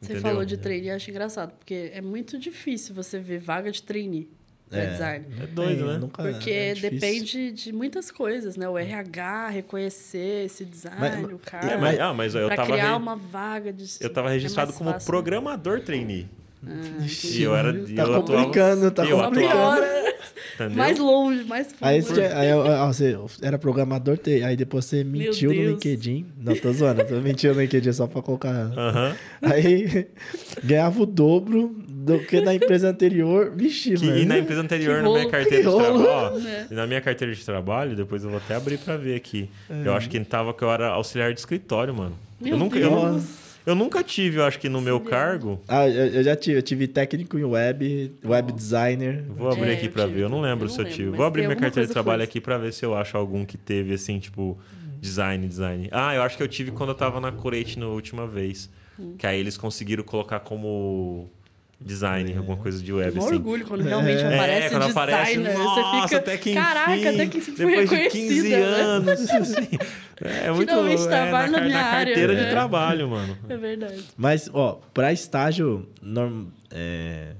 Você 0.00 0.12
Entendeu? 0.14 0.22
falou 0.22 0.44
de 0.46 0.56
trainee, 0.56 0.88
eu 0.88 0.96
acho 0.96 1.10
engraçado, 1.10 1.52
porque 1.58 1.90
é 1.92 2.00
muito 2.00 2.38
difícil 2.38 2.94
você 2.94 3.18
ver 3.18 3.38
vaga 3.38 3.70
de 3.70 3.82
trainee 3.82 4.30
para 4.70 4.86
design. 4.86 5.26
É 5.42 5.46
doido, 5.46 5.84
né? 5.88 5.98
nunca- 5.98 6.22
Porque 6.22 6.50
é 6.50 6.74
depende 6.74 7.52
de 7.52 7.70
muitas 7.70 8.10
coisas, 8.10 8.56
né? 8.56 8.66
O 8.66 8.78
RH, 8.78 9.48
reconhecer 9.50 10.46
esse 10.46 10.64
design, 10.64 10.98
Mas- 10.98 11.32
o 11.34 11.38
cara. 11.38 11.70
É, 11.72 11.76
mas, 11.76 12.00
ah, 12.00 12.14
mas 12.14 12.34
eu 12.34 12.46
pra 12.46 12.56
tava, 12.56 12.72
criar 12.72 12.92
re- 12.92 12.96
uma 12.96 13.16
vaga 13.16 13.72
de. 13.74 13.84
eu 14.00 14.10
tava 14.10 14.30
é 14.30 14.32
registrado 14.32 14.72
como 14.72 14.90
fácil. 14.90 15.06
programador 15.06 15.82
trainee. 15.82 16.26
Ah, 16.66 17.06
E 17.24 17.42
eu 17.42 17.56
era. 17.56 17.72
Tá 17.72 17.78
eu 17.88 18.02
atuava- 18.16 18.22
complicando, 18.22 18.90
tá 18.90 19.04
e 19.06 19.10
eu 19.10 19.18
complicando. 19.18 19.52
atuava, 19.52 19.86
entendeu? 20.54 20.76
mais 20.76 20.98
longe, 20.98 21.44
mais 21.44 21.66
fundo. 21.68 21.78
Aí, 21.80 22.02
você, 22.02 22.20
aí 22.22 22.52
ó, 22.52 22.86
você 22.86 23.16
era 23.40 23.58
programador, 23.58 24.18
aí 24.46 24.56
depois 24.56 24.84
você 24.84 25.02
mentiu 25.02 25.54
no. 25.54 25.70
LinkedIn. 25.70 26.26
Não, 26.36 26.54
tô 26.54 26.70
zoando, 26.72 27.02
tô 27.06 27.14
mentindo 27.16 27.54
no 27.54 27.60
LinkedIn 27.62 27.92
só 27.92 28.06
pra 28.06 28.20
colocar. 28.20 28.50
Aham. 28.76 29.16
Aí 29.40 30.06
ganhava 30.62 31.02
o 31.02 31.06
dobro 31.06 31.74
do 31.88 32.18
que 32.18 32.40
na 32.42 32.54
empresa 32.54 32.90
anterior. 32.90 33.52
Vixe, 33.56 33.94
Que, 33.94 34.04
mano. 34.06 34.18
e 34.18 34.24
na 34.26 34.38
empresa 34.38 34.60
anterior, 34.60 34.96
Que 34.98 35.02
na 35.02 35.10
minha 35.10 35.30
carteira 35.30 35.62
de 35.70 35.76
trabalho. 35.76 36.06
ó, 36.06 36.30
Né? 36.38 36.66
e 36.70 36.74
na 36.74 36.86
minha 36.86 37.00
carteira 37.00 37.34
de 37.34 37.42
trabalho, 37.44 37.96
depois 37.96 38.22
eu 38.22 38.28
vou 38.28 38.38
até 38.38 38.54
abrir 38.54 38.76
pra 38.78 38.98
ver 38.98 39.14
aqui. 39.16 39.48
É. 39.70 39.82
Eu 39.86 39.94
acho 39.94 40.10
que 40.10 40.20
tava 40.20 40.52
que 40.52 40.62
eu 40.62 40.70
era 40.70 40.88
auxiliar 40.88 41.32
de 41.32 41.40
escritório, 41.40 41.94
mano. 41.94 42.14
Meu 42.38 42.52
eu 42.52 42.58
nunca, 42.58 42.78
eu, 42.78 42.90
Deus. 42.90 43.02
nu- 43.02 43.49
eu 43.70 43.74
nunca 43.74 44.02
tive, 44.02 44.38
eu 44.38 44.44
acho 44.44 44.58
que 44.58 44.68
no 44.68 44.80
meu 44.80 45.00
cargo. 45.00 45.60
Ah, 45.66 45.88
eu, 45.88 46.06
eu 46.06 46.22
já 46.22 46.36
tive. 46.36 46.58
Eu 46.58 46.62
tive 46.62 46.86
técnico 46.86 47.38
em 47.38 47.44
web, 47.44 48.12
web 48.24 48.52
designer. 48.52 49.24
Vou 49.28 49.50
abrir 49.50 49.70
É, 49.70 49.74
aqui 49.74 49.88
tive 49.88 50.06
ver, 50.06 50.22
eu 50.22 50.28
não 50.28 50.40
lembro 50.40 50.66
Eu 50.66 50.68
não 50.68 50.74
se 50.74 50.80
eu 50.80 50.84
tive. 50.84 51.10
Vou 51.10 51.24
abrir 51.24 51.42
minha 51.46 51.56
carteira 51.56 51.86
de 51.86 51.92
trabalho 51.92 52.22
aqui 52.22 52.40
pra 52.40 52.58
ver 52.58 52.72
se 52.72 52.84
eu 52.84 52.94
acho 52.94 53.16
algum 53.16 53.44
que 53.44 53.56
teve, 53.56 53.94
assim, 53.94 54.18
tipo, 54.18 54.58
design, 55.00 55.46
design. 55.46 55.88
Ah, 55.92 56.14
eu 56.14 56.22
acho 56.22 56.36
que 56.36 56.42
eu 56.42 56.48
tive 56.48 56.70
quando 56.70 56.90
eu 56.90 56.94
tava 56.94 57.20
na 57.20 57.32
Corate 57.32 57.78
na 57.78 57.86
última 57.86 58.26
vez. 58.26 58.68
Hum. 58.98 59.14
Que 59.16 59.26
aí 59.26 59.40
eles 59.40 59.56
conseguiram 59.56 60.04
colocar 60.04 60.40
como 60.40 61.30
design, 61.80 62.36
alguma 62.36 62.56
coisa 62.58 62.82
de 62.82 62.92
web, 62.92 63.16
É 63.16 63.20
um 63.20 63.24
assim. 63.24 63.34
orgulho 63.36 63.64
quando 63.66 63.82
realmente 63.82 64.22
É, 64.22 64.34
aparece 64.34 64.68
quando 64.70 64.86
designer. 64.86 64.90
aparece, 64.90 65.38
nossa, 65.38 65.82
você 65.82 66.02
fica, 66.02 66.16
até 66.18 66.36
que 66.36 66.50
enfim, 66.50 66.60
caraca, 66.60 67.10
até 67.10 67.26
que 67.26 67.40
foi 67.40 67.54
depois 67.54 67.88
de 67.90 67.96
reconhecida, 67.96 68.34
15 68.34 68.48
né? 68.50 68.56
anos. 68.62 69.08
assim. 69.30 69.68
é 70.20 70.50
muito 70.52 70.68
Finalmente 70.68 71.02
é, 71.02 71.06
trabalho 71.06 71.52
na 71.52 71.58
car- 71.58 71.66
minha 71.66 71.78
área, 71.78 72.04
carteira 72.06 72.34
né? 72.34 72.44
de 72.44 72.50
trabalho, 72.50 73.08
mano. 73.08 73.38
É 73.48 73.56
verdade. 73.56 74.04
Mas, 74.16 74.50
ó, 74.52 74.78
pra 74.92 75.12
estágio, 75.12 75.88
norm, 76.02 76.48
é, 76.70 77.32
é 77.32 77.34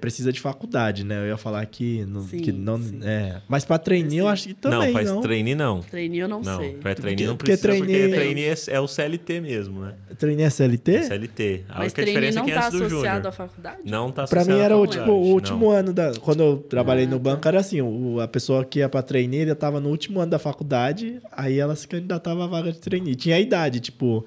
precisa 0.00 0.32
de 0.32 0.40
faculdade, 0.40 1.04
né? 1.04 1.20
Eu 1.20 1.26
ia 1.28 1.36
falar 1.36 1.64
que, 1.66 2.04
no, 2.06 2.22
Sim, 2.22 2.38
que 2.38 2.50
não. 2.50 2.80
sim. 2.82 3.00
É. 3.02 3.36
Mas 3.46 3.64
pra 3.64 3.78
trainee, 3.78 4.18
eu 4.18 4.26
acho 4.28 4.48
que 4.48 4.54
também. 4.54 4.92
não, 4.92 5.02
Não, 5.04 5.12
pra 5.14 5.22
trainee 5.22 5.54
não. 5.54 5.80
Trainee 5.82 6.18
eu 6.20 6.28
não, 6.28 6.40
Não, 6.42 6.58
sei. 6.58 6.72
pra 6.74 6.94
trainee 6.94 7.16
Porque- 7.16 7.26
não 7.26 7.36
porque 7.36 7.52
precisa, 7.56 7.68
porque 7.78 7.92
trainee- 7.92 8.14
trainee 8.14 8.44
é, 8.44 8.54
é 8.68 8.80
o 8.80 8.88
CLT 8.88 9.40
mesmo, 9.40 9.82
né? 9.82 9.94
Trainee 10.18 10.44
é 10.44 10.50
CLT? 10.50 10.94
É 10.96 11.02
CLT. 11.02 11.64
A 11.68 11.74
Mas 11.78 11.84
única 11.92 12.04
diferença 12.06 12.38
é 12.38 12.40
não 12.40 12.44
que 12.46 12.50
é 12.50 12.54
tá 12.54 12.66
antes 12.66 12.78
do 12.80 12.86
associado 12.86 13.28
à 13.28 13.32
faculdade? 13.32 13.78
Não 13.84 14.10
tá 14.10 14.22
mim 14.22 14.24
associado 14.24 14.52
à 14.60 14.64
era 14.64 14.76
o, 14.76 14.86
tipo, 14.86 15.10
o 15.10 15.26
último 15.32 15.66
não. 15.66 15.70
ano 15.70 15.92
da. 15.92 16.12
Quando 16.20 16.42
eu 16.42 16.56
trabalhei 16.56 17.04
Ah, 17.04 17.08
no 17.08 17.16
tá. 17.18 17.22
banco, 17.30 17.46
era 17.46 17.60
assim: 17.60 17.80
o, 17.82 18.20
a 18.20 18.26
pessoa 18.26 18.64
que 18.64 18.78
ia 18.78 18.88
pra 18.88 19.02
trainee, 19.02 19.40
ele 19.40 19.54
tava 19.54 19.80
no 19.80 19.90
último 19.90 20.18
ano 20.20 20.30
da 20.30 20.38
faculdade, 20.38 21.20
aí 21.30 21.58
ela 21.58 21.76
se 21.76 21.86
candidatava 21.86 22.44
à 22.44 22.46
vaga 22.46 22.72
de 22.72 22.78
trainee. 22.80 23.14
Tinha 23.14 23.36
a 23.36 23.40
idade, 23.40 23.80
tipo, 23.80 24.24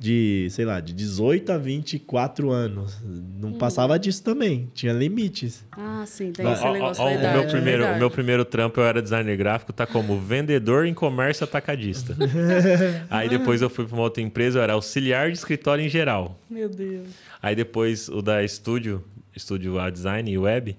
de, 0.00 0.48
sei 0.48 0.64
lá, 0.64 0.80
de 0.80 0.94
18 0.94 1.52
a 1.52 1.58
24 1.58 2.50
anos. 2.50 2.96
Hum. 3.04 3.22
Não 3.38 3.52
passava 3.52 3.98
disso 3.98 4.22
também. 4.24 4.70
Tinha 4.72 4.94
limites. 4.94 5.62
Ah, 5.72 6.04
sim, 6.06 6.32
tem 6.32 6.46
Ó, 6.46 6.52
esse 6.54 6.64
ó, 6.64 6.72
negócio 6.72 7.02
ó, 7.04 7.06
da 7.06 7.12
o 7.12 7.18
idade. 7.18 7.34
meu 7.36 7.42
é 7.42 7.46
primeiro, 7.50 7.76
o 7.76 7.80
verdade. 7.82 7.98
meu 7.98 8.10
primeiro 8.10 8.44
trampo 8.46 8.80
eu 8.80 8.84
era 8.86 9.02
designer 9.02 9.36
gráfico, 9.36 9.74
tá 9.74 9.86
como 9.86 10.18
vendedor 10.18 10.86
em 10.86 10.94
comércio 10.94 11.44
atacadista. 11.44 12.16
Aí 13.10 13.28
depois 13.28 13.60
eu 13.60 13.68
fui 13.68 13.84
para 13.84 13.94
uma 13.94 14.04
outra 14.04 14.22
empresa, 14.22 14.58
eu 14.58 14.62
era 14.62 14.72
auxiliar 14.72 15.30
de 15.30 15.36
escritório 15.36 15.84
em 15.84 15.88
geral. 15.90 16.40
Meu 16.48 16.70
Deus. 16.70 17.06
Aí 17.42 17.54
depois 17.54 18.08
o 18.08 18.22
da 18.22 18.42
estúdio, 18.42 19.04
estúdio 19.36 19.78
a 19.78 19.90
design 19.90 20.30
e 20.32 20.38
web, 20.38 20.78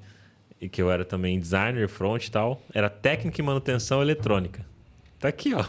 e 0.60 0.68
que 0.68 0.82
eu 0.82 0.90
era 0.90 1.06
também 1.06 1.40
designer, 1.40 1.88
front 1.88 2.26
e 2.26 2.32
tal, 2.32 2.60
era 2.74 2.90
técnica 2.90 3.40
e 3.40 3.44
manutenção 3.44 4.02
eletrônica. 4.02 4.66
Tá 5.22 5.28
aqui, 5.28 5.54
ó. 5.54 5.64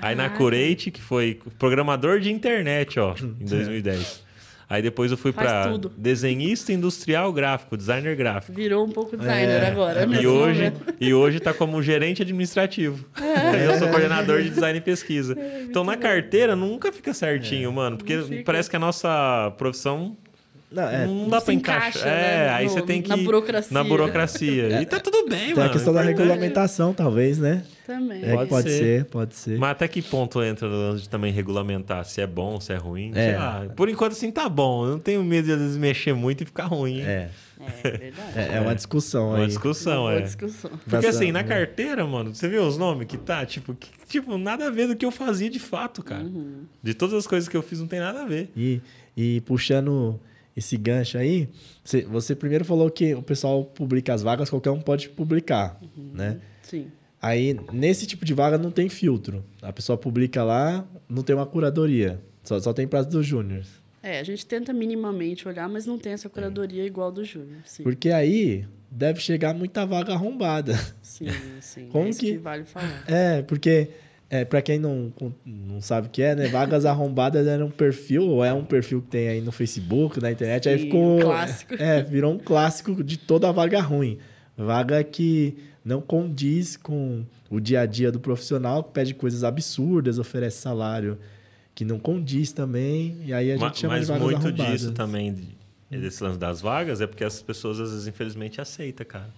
Aí 0.00 0.14
na 0.14 0.24
Caraca. 0.24 0.36
Curate, 0.36 0.90
que 0.90 1.00
foi 1.00 1.40
programador 1.58 2.20
de 2.20 2.30
internet, 2.30 3.00
ó, 3.00 3.14
em 3.18 3.44
2010. 3.46 4.28
Aí 4.68 4.80
depois 4.82 5.10
eu 5.10 5.16
fui 5.16 5.32
para 5.32 5.68
desenhista 5.96 6.72
industrial 6.72 7.32
gráfico, 7.32 7.76
designer 7.76 8.14
gráfico. 8.14 8.52
Virou 8.52 8.86
um 8.86 8.90
pouco 8.90 9.16
designer 9.16 9.64
É, 9.64 9.66
agora. 9.66 10.04
E 10.04 10.24
hoje, 10.28 10.58
momento. 10.64 10.94
e 11.00 11.12
hoje 11.12 11.40
tá 11.40 11.52
como 11.52 11.82
gerente 11.82 12.22
administrativo. 12.22 13.04
Eu 13.66 13.76
sou 13.80 13.88
coordenador 13.88 14.40
de 14.42 14.50
design 14.50 14.78
e 14.78 14.80
pesquisa. 14.80 15.36
Então 15.62 15.82
na 15.82 15.96
carteira 15.96 16.54
nunca 16.54 16.92
fica 16.92 17.12
certinho, 17.12 17.72
mano. 17.72 17.96
Porque 17.96 18.42
parece 18.44 18.70
que 18.70 18.76
a 18.76 18.78
nossa 18.78 19.52
profissão 19.58 20.16
Não, 20.70 20.82
é, 20.88 21.04
não 21.04 21.28
dá 21.28 21.40
pra 21.40 21.52
encaixar. 21.52 21.88
encaixa, 21.88 22.08
É, 22.08 22.44
né, 22.46 22.48
aí 22.50 22.66
no- 22.66 22.70
você 22.72 22.82
tem 22.82 23.02
que. 23.02 23.08
na 23.08 23.16
burocracia. 23.16 23.74
Na 23.74 23.82
burocracia. 23.82 24.80
E 24.80 24.86
tá 24.86 25.00
tudo 25.00 25.28
bem, 25.28 25.46
tem 25.46 25.54
mano. 25.56 25.68
a 25.68 25.72
questão 25.72 25.92
da 25.92 26.00
regulamentação, 26.02 26.94
talvez, 26.94 27.38
né? 27.38 27.64
Também. 27.84 28.24
É, 28.24 28.34
Pode 28.34 28.48
pode, 28.50 28.70
ser. 28.70 28.78
ser. 28.78 29.04
pode 29.06 29.34
ser. 29.34 29.58
Mas 29.58 29.70
até 29.72 29.88
que 29.88 30.00
ponto 30.00 30.40
entra 30.44 30.68
no 30.68 30.76
lance 30.76 31.02
de 31.02 31.08
também 31.08 31.32
regulamentar 31.32 32.04
se 32.04 32.20
é 32.20 32.26
bom, 32.26 32.60
se 32.60 32.72
é 32.72 32.76
ruim? 32.76 33.10
É. 33.16 33.30
Sei 33.30 33.36
lá. 33.36 33.66
Por 33.74 33.88
enquanto, 33.88 34.12
assim, 34.12 34.30
tá 34.30 34.48
bom. 34.48 34.84
Eu 34.86 34.92
não 34.92 34.98
tenho 35.00 35.24
medo 35.24 35.46
de 35.46 35.52
às 35.54 35.58
vezes 35.58 35.76
mexer 35.76 36.14
muito 36.14 36.42
e 36.44 36.46
ficar 36.46 36.66
ruim. 36.66 37.00
É, 37.00 37.30
É 37.84 37.90
verdade. 37.90 38.32
é, 38.36 38.56
é 38.58 38.60
uma 38.60 38.74
discussão 38.74 39.30
É 39.32 39.34
uma 39.34 39.38
aí. 39.40 39.46
discussão, 39.48 40.02
Boa 40.02 40.14
é. 40.14 40.20
discussão. 40.20 40.70
Porque 40.88 41.06
assim, 41.08 41.32
na 41.32 41.42
né? 41.42 41.48
carteira, 41.48 42.06
mano, 42.06 42.32
você 42.32 42.48
viu 42.48 42.62
os 42.62 42.78
nomes 42.78 43.08
que 43.08 43.18
tá? 43.18 43.44
Tipo, 43.44 43.74
que- 43.74 43.88
tipo, 44.08 44.38
nada 44.38 44.68
a 44.68 44.70
ver 44.70 44.86
do 44.86 44.94
que 44.94 45.04
eu 45.04 45.10
fazia 45.10 45.50
de 45.50 45.58
fato, 45.58 46.00
cara. 46.00 46.24
De 46.80 46.94
todas 46.94 47.16
as 47.16 47.26
coisas 47.26 47.48
que 47.48 47.56
eu 47.56 47.62
fiz, 47.62 47.80
não 47.80 47.88
tem 47.88 47.98
nada 47.98 48.22
a 48.22 48.24
ver. 48.24 48.52
E, 48.56 48.80
e 49.16 49.40
puxando 49.40 50.18
esse 50.56 50.76
gancho 50.76 51.16
aí, 51.18 51.48
você, 51.84 52.02
você 52.02 52.34
primeiro 52.34 52.64
falou 52.64 52.90
que 52.90 53.14
o 53.14 53.22
pessoal 53.22 53.64
publica 53.64 54.12
as 54.14 54.22
vagas, 54.22 54.50
qualquer 54.50 54.70
um 54.70 54.80
pode 54.80 55.08
publicar, 55.10 55.80
né? 55.96 56.40
Sim. 56.62 56.88
Aí, 57.22 57.54
nesse 57.72 58.06
tipo 58.06 58.24
de 58.24 58.32
vaga 58.32 58.56
não 58.56 58.70
tem 58.70 58.88
filtro. 58.88 59.44
A 59.60 59.72
pessoa 59.72 59.98
publica 59.98 60.42
lá, 60.42 60.86
não 61.08 61.22
tem 61.22 61.36
uma 61.36 61.44
curadoria. 61.46 62.20
Só, 62.42 62.58
só 62.58 62.72
tem 62.72 62.88
prazo 62.88 63.10
dos 63.10 63.26
júniores. 63.26 63.68
É, 64.02 64.18
a 64.18 64.22
gente 64.24 64.46
tenta 64.46 64.72
minimamente 64.72 65.46
olhar, 65.46 65.68
mas 65.68 65.84
não 65.84 65.98
tem 65.98 66.12
essa 66.14 66.30
curadoria 66.30 66.86
igual 66.86 67.12
do 67.12 67.22
Júnior. 67.22 67.58
Sim, 67.66 67.82
Porque 67.82 68.08
aí 68.08 68.66
deve 68.90 69.20
chegar 69.20 69.52
muita 69.52 69.84
vaga 69.84 70.14
arrombada. 70.14 70.74
sim, 71.02 71.26
sim. 71.60 71.88
Como 71.92 72.06
é 72.06 72.08
isso 72.08 72.20
que- 72.20 72.32
que 72.32 72.38
vale 72.38 72.64
falar. 72.64 73.04
É, 73.06 73.42
porque, 73.42 73.90
é, 74.30 74.44
para 74.44 74.62
quem 74.62 74.78
não, 74.78 75.12
não 75.44 75.80
sabe 75.80 76.06
o 76.06 76.10
que 76.10 76.22
é, 76.22 76.34
né? 76.36 76.46
Vagas 76.48 76.84
arrombadas 76.86 77.46
era 77.46 77.66
um 77.66 77.70
perfil, 77.70 78.22
ou 78.28 78.44
é 78.44 78.52
um 78.52 78.64
perfil 78.64 79.02
que 79.02 79.08
tem 79.08 79.28
aí 79.28 79.40
no 79.40 79.50
Facebook, 79.50 80.20
na 80.20 80.30
internet, 80.30 80.68
aí 80.68 80.78
Sim, 80.78 80.84
ficou. 80.84 81.18
um 81.18 81.20
clássico. 81.22 81.74
É, 81.74 82.02
virou 82.02 82.32
um 82.34 82.38
clássico 82.38 83.02
de 83.02 83.16
toda 83.18 83.50
vaga 83.52 83.80
ruim. 83.80 84.18
Vaga 84.56 85.02
que 85.02 85.56
não 85.84 86.00
condiz 86.00 86.76
com 86.76 87.24
o 87.50 87.58
dia 87.58 87.80
a 87.80 87.86
dia 87.86 88.12
do 88.12 88.20
profissional, 88.20 88.84
que 88.84 88.92
pede 88.92 89.14
coisas 89.14 89.42
absurdas, 89.42 90.18
oferece 90.18 90.58
salário 90.58 91.18
que 91.74 91.84
não 91.84 91.98
condiz 91.98 92.52
também, 92.52 93.16
e 93.24 93.32
aí 93.32 93.50
a 93.50 93.54
gente 93.54 93.62
Ma- 93.62 93.72
chama 93.74 93.94
Mas 93.94 94.06
de 94.06 94.12
vagas 94.12 94.22
muito 94.26 94.36
arrombadas. 94.46 94.80
disso 94.80 94.92
também, 94.92 95.32
de- 95.32 95.98
desse 95.98 96.22
lance 96.22 96.38
das 96.38 96.60
vagas, 96.60 97.00
é 97.00 97.06
porque 97.06 97.24
essas 97.24 97.42
pessoas, 97.42 97.80
às 97.80 97.90
vezes, 97.90 98.06
infelizmente, 98.06 98.60
aceitam, 98.60 99.06
cara. 99.06 99.30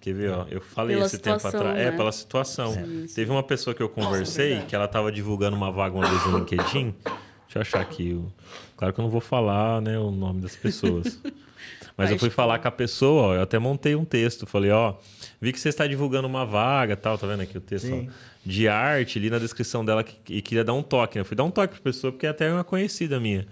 Quer 0.00 0.14
ver, 0.14 0.30
ó? 0.30 0.46
Eu 0.48 0.60
falei 0.60 0.96
Pela 0.96 1.06
esse 1.06 1.18
tempo 1.18 1.36
situação, 1.38 1.60
atrás. 1.60 1.78
É, 1.80 1.90
né? 1.90 1.96
pela 1.96 2.12
situação. 2.12 2.72
Sim, 2.72 3.06
sim. 3.08 3.14
Teve 3.14 3.30
uma 3.30 3.42
pessoa 3.42 3.74
que 3.74 3.82
eu 3.82 3.88
conversei, 3.88 4.48
verdade. 4.50 4.66
que 4.68 4.74
ela 4.76 4.86
tava 4.86 5.10
divulgando 5.10 5.56
uma 5.56 5.70
vaga 5.72 5.96
uma 5.96 6.06
vez 6.08 6.24
no 6.26 6.38
LinkedIn. 6.38 6.94
Deixa 7.04 7.56
eu 7.56 7.62
achar 7.62 7.80
aqui. 7.80 8.12
o- 8.12 8.32
Claro 8.76 8.92
que 8.94 9.00
eu 9.00 9.02
não 9.02 9.10
vou 9.10 9.20
falar 9.20 9.80
né, 9.82 9.98
o 9.98 10.10
nome 10.10 10.40
das 10.40 10.54
pessoas. 10.54 11.20
Mas 11.96 12.10
eu 12.10 12.18
fui 12.18 12.28
falar 12.28 12.58
com 12.58 12.68
a 12.68 12.70
pessoa, 12.70 13.22
ó, 13.28 13.34
eu 13.34 13.42
até 13.42 13.58
montei 13.58 13.96
um 13.96 14.04
texto. 14.04 14.46
Falei, 14.46 14.70
ó, 14.70 14.94
vi 15.40 15.50
que 15.52 15.58
você 15.58 15.70
está 15.70 15.86
divulgando 15.86 16.28
uma 16.28 16.44
vaga 16.44 16.94
tal, 16.94 17.16
tá 17.16 17.26
vendo 17.26 17.40
aqui 17.40 17.56
o 17.56 17.60
texto? 17.60 17.90
Ó, 17.92 18.04
de 18.44 18.68
arte 18.68 19.18
ali 19.18 19.30
na 19.30 19.38
descrição 19.38 19.82
dela 19.84 20.04
que- 20.04 20.34
e 20.34 20.42
queria 20.42 20.62
dar 20.62 20.74
um 20.74 20.82
toque. 20.82 21.16
né? 21.16 21.22
Eu 21.22 21.24
fui 21.24 21.34
dar 21.34 21.44
um 21.44 21.50
toque 21.50 21.74
pra 21.74 21.82
pessoa 21.82 22.12
porque 22.12 22.26
é 22.26 22.28
até 22.28 22.52
uma 22.52 22.62
conhecida 22.62 23.18
minha. 23.18 23.46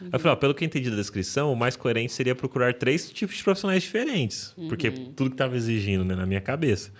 Aí 0.00 0.08
eu 0.12 0.18
falei, 0.18 0.32
ó, 0.32 0.36
pelo 0.36 0.54
que 0.54 0.64
eu 0.64 0.66
entendi 0.66 0.90
da 0.90 0.96
descrição, 0.96 1.52
o 1.52 1.56
mais 1.56 1.76
coerente 1.76 2.12
seria 2.12 2.34
procurar 2.34 2.74
três 2.74 3.10
tipos 3.10 3.36
de 3.36 3.44
profissionais 3.44 3.82
diferentes. 3.82 4.54
Porque 4.68 4.90
tudo 4.90 5.30
que 5.30 5.36
tava 5.36 5.56
exigindo, 5.56 6.04
né, 6.04 6.14
na 6.14 6.26
minha 6.26 6.40
cabeça. 6.40 6.92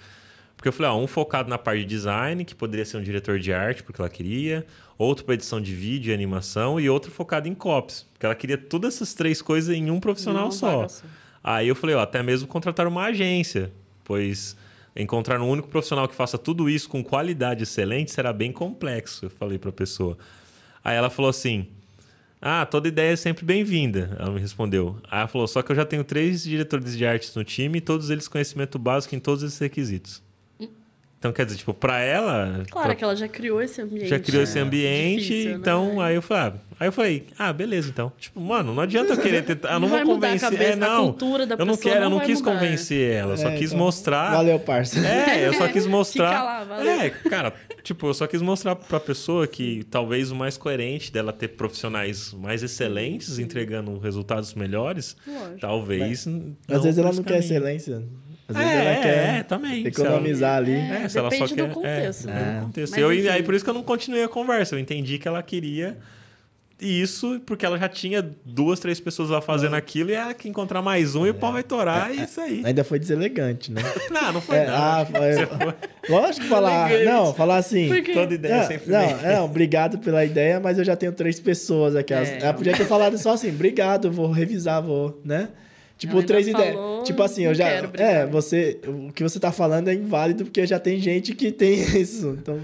Porque 0.56 0.68
eu 0.68 0.72
falei, 0.72 0.92
ó, 0.92 0.96
um 0.96 1.06
focado 1.06 1.50
na 1.50 1.58
parte 1.58 1.80
de 1.80 1.86
design, 1.86 2.44
que 2.44 2.54
poderia 2.54 2.84
ser 2.84 2.96
um 2.96 3.02
diretor 3.02 3.38
de 3.38 3.52
arte, 3.52 3.82
porque 3.82 4.00
ela 4.00 4.08
queria. 4.08 4.64
Outro 4.96 5.24
para 5.24 5.34
edição 5.34 5.60
de 5.60 5.74
vídeo 5.74 6.10
e 6.10 6.14
animação. 6.14 6.80
E 6.80 6.88
outro 6.88 7.10
focado 7.10 7.48
em 7.48 7.54
copies. 7.54 8.06
Porque 8.12 8.24
ela 8.24 8.34
queria 8.34 8.56
todas 8.56 8.94
essas 8.94 9.12
três 9.12 9.42
coisas 9.42 9.74
em 9.74 9.90
um 9.90 10.00
profissional 10.00 10.50
vaga 10.50 10.88
só. 10.88 11.02
Aí 11.42 11.68
eu 11.68 11.74
falei, 11.74 11.94
ó, 11.94 12.00
até 12.00 12.22
mesmo 12.22 12.48
contratar 12.48 12.86
uma 12.86 13.04
agência. 13.04 13.70
Pois 14.04 14.56
encontrar 14.96 15.40
um 15.40 15.48
único 15.48 15.68
profissional 15.68 16.06
que 16.08 16.14
faça 16.14 16.38
tudo 16.38 16.70
isso 16.70 16.88
com 16.88 17.02
qualidade 17.02 17.64
excelente 17.64 18.12
será 18.12 18.32
bem 18.32 18.52
complexo, 18.52 19.26
eu 19.26 19.30
falei 19.30 19.58
para 19.58 19.70
a 19.70 19.72
pessoa. 19.72 20.16
Aí 20.84 20.96
ela 20.96 21.10
falou 21.10 21.28
assim: 21.28 21.68
Ah, 22.46 22.66
toda 22.66 22.88
ideia 22.88 23.14
é 23.14 23.16
sempre 23.16 23.42
bem-vinda. 23.42 24.14
Ela 24.18 24.30
me 24.30 24.38
respondeu. 24.38 24.98
Aí 25.10 25.20
ela 25.20 25.28
falou: 25.28 25.48
Só 25.48 25.62
que 25.62 25.72
eu 25.72 25.76
já 25.76 25.86
tenho 25.86 26.04
três 26.04 26.42
diretores 26.42 26.94
de 26.94 27.06
artes 27.06 27.34
no 27.34 27.42
time 27.42 27.78
e 27.78 27.80
todos 27.80 28.10
eles 28.10 28.28
conhecimento 28.28 28.78
básico 28.78 29.14
em 29.14 29.18
todos 29.18 29.42
esses 29.42 29.58
requisitos. 29.58 30.22
Então, 31.24 31.32
quer 31.32 31.46
dizer, 31.46 31.56
tipo, 31.56 31.72
para 31.72 32.00
ela. 32.00 32.64
Claro 32.70 32.88
pra- 32.88 32.94
que 32.94 33.02
ela 33.02 33.16
já 33.16 33.26
criou 33.26 33.62
esse 33.62 33.80
ambiente. 33.80 34.08
já 34.08 34.18
criou 34.18 34.42
esse 34.42 34.56
né? 34.56 34.60
ambiente, 34.60 35.22
Difícil, 35.22 35.50
né? 35.52 35.56
então 35.58 35.98
aí 35.98 36.14
eu 36.16 36.20
falei, 36.20 36.42
ah, 36.52 36.74
aí 36.80 36.88
eu 36.88 36.92
falei, 36.92 37.26
ah, 37.38 37.50
beleza, 37.50 37.88
então. 37.88 38.12
Tipo, 38.18 38.38
mano, 38.42 38.74
não 38.74 38.82
adianta 38.82 39.14
eu 39.14 39.16
querer 39.16 39.42
tentar, 39.42 39.68
eu 39.72 39.80
não, 39.80 39.80
Não 39.80 39.88
vou 39.88 39.96
vai 39.96 40.04
mudar 40.04 40.26
a 40.26 40.30
convencer, 40.32 40.50
cabeça, 40.50 40.70
é, 40.70 40.74
a 40.74 40.76
não. 40.92 41.04
cultura 41.04 41.46
da 41.46 41.54
eu 41.58 41.64
não 41.64 41.76
quero, 41.78 41.96
eu 41.96 42.00
não 42.02 42.10
não 42.10 42.16
vai 42.18 42.26
quis 42.26 42.40
mudar. 42.42 42.52
convencer 42.52 43.10
ela, 43.14 43.32
eu 43.32 43.36
só 43.38 43.48
É, 43.48 43.56
quis 43.56 43.68
então, 43.72 43.78
mostrar. 43.78 44.32
Valeu, 44.32 44.60
parça. 44.60 44.98
É, 45.00 45.48
eu 45.48 45.54
só 45.54 45.66
quis 45.66 45.86
mostrar. 45.88 46.28
Fica 46.28 46.42
lá, 46.42 46.64
valeu. 46.64 46.90
É, 46.90 47.08
cara, 47.08 47.54
tipo, 47.82 48.06
eu 48.06 48.12
só 48.12 48.26
quis 48.26 48.42
mostrar 48.42 48.76
pra 48.76 49.00
pessoa 49.00 49.46
que 49.46 49.82
talvez 49.84 50.30
o 50.30 50.34
mais 50.36 50.58
coerente 50.58 51.10
dela 51.10 51.32
ter 51.32 51.48
profissionais 51.48 52.34
mais 52.34 52.62
excelentes 52.62 53.38
entregando 53.38 53.98
resultados 53.98 54.52
melhores, 54.52 55.16
Lógico. 55.26 55.58
talvez. 55.58 56.26
Às 56.68 56.82
vezes 56.82 56.98
ela 56.98 57.14
não 57.14 57.22
quer 57.22 57.38
excelência. 57.38 58.02
Às 58.48 58.56
vezes 58.56 58.70
É, 58.72 58.76
ela 58.80 58.90
é, 58.90 58.96
quer 59.02 59.38
é, 59.38 59.42
também. 59.42 59.86
economizar 59.86 60.56
ali. 60.58 60.72
É, 60.74 61.08
se 61.08 61.18
ela 61.18 61.30
só 61.30 61.46
quer, 61.48 61.66
do 61.68 61.74
contexto, 61.74 62.28
é, 62.28 62.32
né? 62.32 62.38
depende 62.38 62.56
do 62.60 62.66
contexto. 62.66 62.92
Mas, 62.92 63.00
Eu, 63.00 63.12
enfim. 63.12 63.28
aí 63.28 63.42
por 63.42 63.54
isso 63.54 63.64
que 63.64 63.70
eu 63.70 63.74
não 63.74 63.82
continuei 63.82 64.22
a 64.22 64.28
conversa. 64.28 64.74
Eu 64.74 64.78
entendi 64.78 65.18
que 65.18 65.26
ela 65.26 65.42
queria 65.42 65.96
isso, 66.80 67.40
porque 67.46 67.64
ela 67.64 67.78
já 67.78 67.88
tinha 67.88 68.20
duas, 68.44 68.80
três 68.80 68.98
pessoas 69.00 69.30
lá 69.30 69.40
fazendo 69.40 69.74
aquilo, 69.74 70.10
e 70.10 70.14
ela 70.14 70.34
quer 70.34 70.48
encontrar 70.48 70.82
mais 70.82 71.14
um 71.14 71.24
e 71.24 71.30
o 71.30 71.34
pau 71.34 71.52
vai 71.52 71.62
torar, 71.62 72.12
e 72.14 72.18
é 72.20 72.24
isso 72.24 72.40
aí. 72.40 72.62
Ainda 72.64 72.82
foi 72.84 72.98
deselegante, 72.98 73.72
né? 73.72 73.80
Não, 74.10 74.32
não 74.34 74.40
foi 74.40 74.56
É, 74.58 74.66
não. 74.66 74.74
ah, 74.74 75.06
foi... 75.06 76.10
Lógico 76.10 76.42
que 76.42 76.48
falar. 76.50 76.90
Elegante. 76.90 77.10
Não, 77.14 77.32
falar 77.34 77.56
assim. 77.56 77.88
Toda 78.12 78.34
ideia 78.34 78.56
Não, 78.58 78.66
sempre 78.66 78.90
não, 78.90 79.22
não, 79.22 79.44
obrigado 79.46 79.98
pela 79.98 80.24
ideia, 80.24 80.60
mas 80.60 80.76
eu 80.76 80.84
já 80.84 80.94
tenho 80.96 81.12
três 81.12 81.40
pessoas 81.40 81.96
aqui. 81.96 82.12
Elas- 82.12 82.28
É. 82.28 82.38
Ela 82.42 82.52
podia 82.52 82.76
ter 82.76 82.84
falado 82.84 83.16
só 83.18 83.32
assim, 83.32 83.48
obrigado, 83.50 84.10
vou 84.10 84.30
revisar, 84.30 84.82
vou, 84.82 85.20
né? 85.24 85.48
Tipo, 85.96 86.22
três 86.22 86.48
ideias. 86.48 86.74
falou, 86.74 87.02
Tipo 87.04 87.22
assim, 87.22 87.42
eu 87.44 87.48
não 87.50 87.54
já. 87.54 87.64
quero, 87.66 87.90
é, 87.94 88.26
você. 88.26 88.80
O 88.86 89.12
que 89.12 89.22
você 89.22 89.38
tá 89.38 89.52
falando 89.52 89.88
é 89.88 89.94
inválido 89.94 90.44
porque 90.44 90.66
já 90.66 90.78
tem 90.78 90.98
gente 90.98 91.34
que 91.34 91.52
tem 91.52 91.74
isso. 92.00 92.36
Então, 92.40 92.60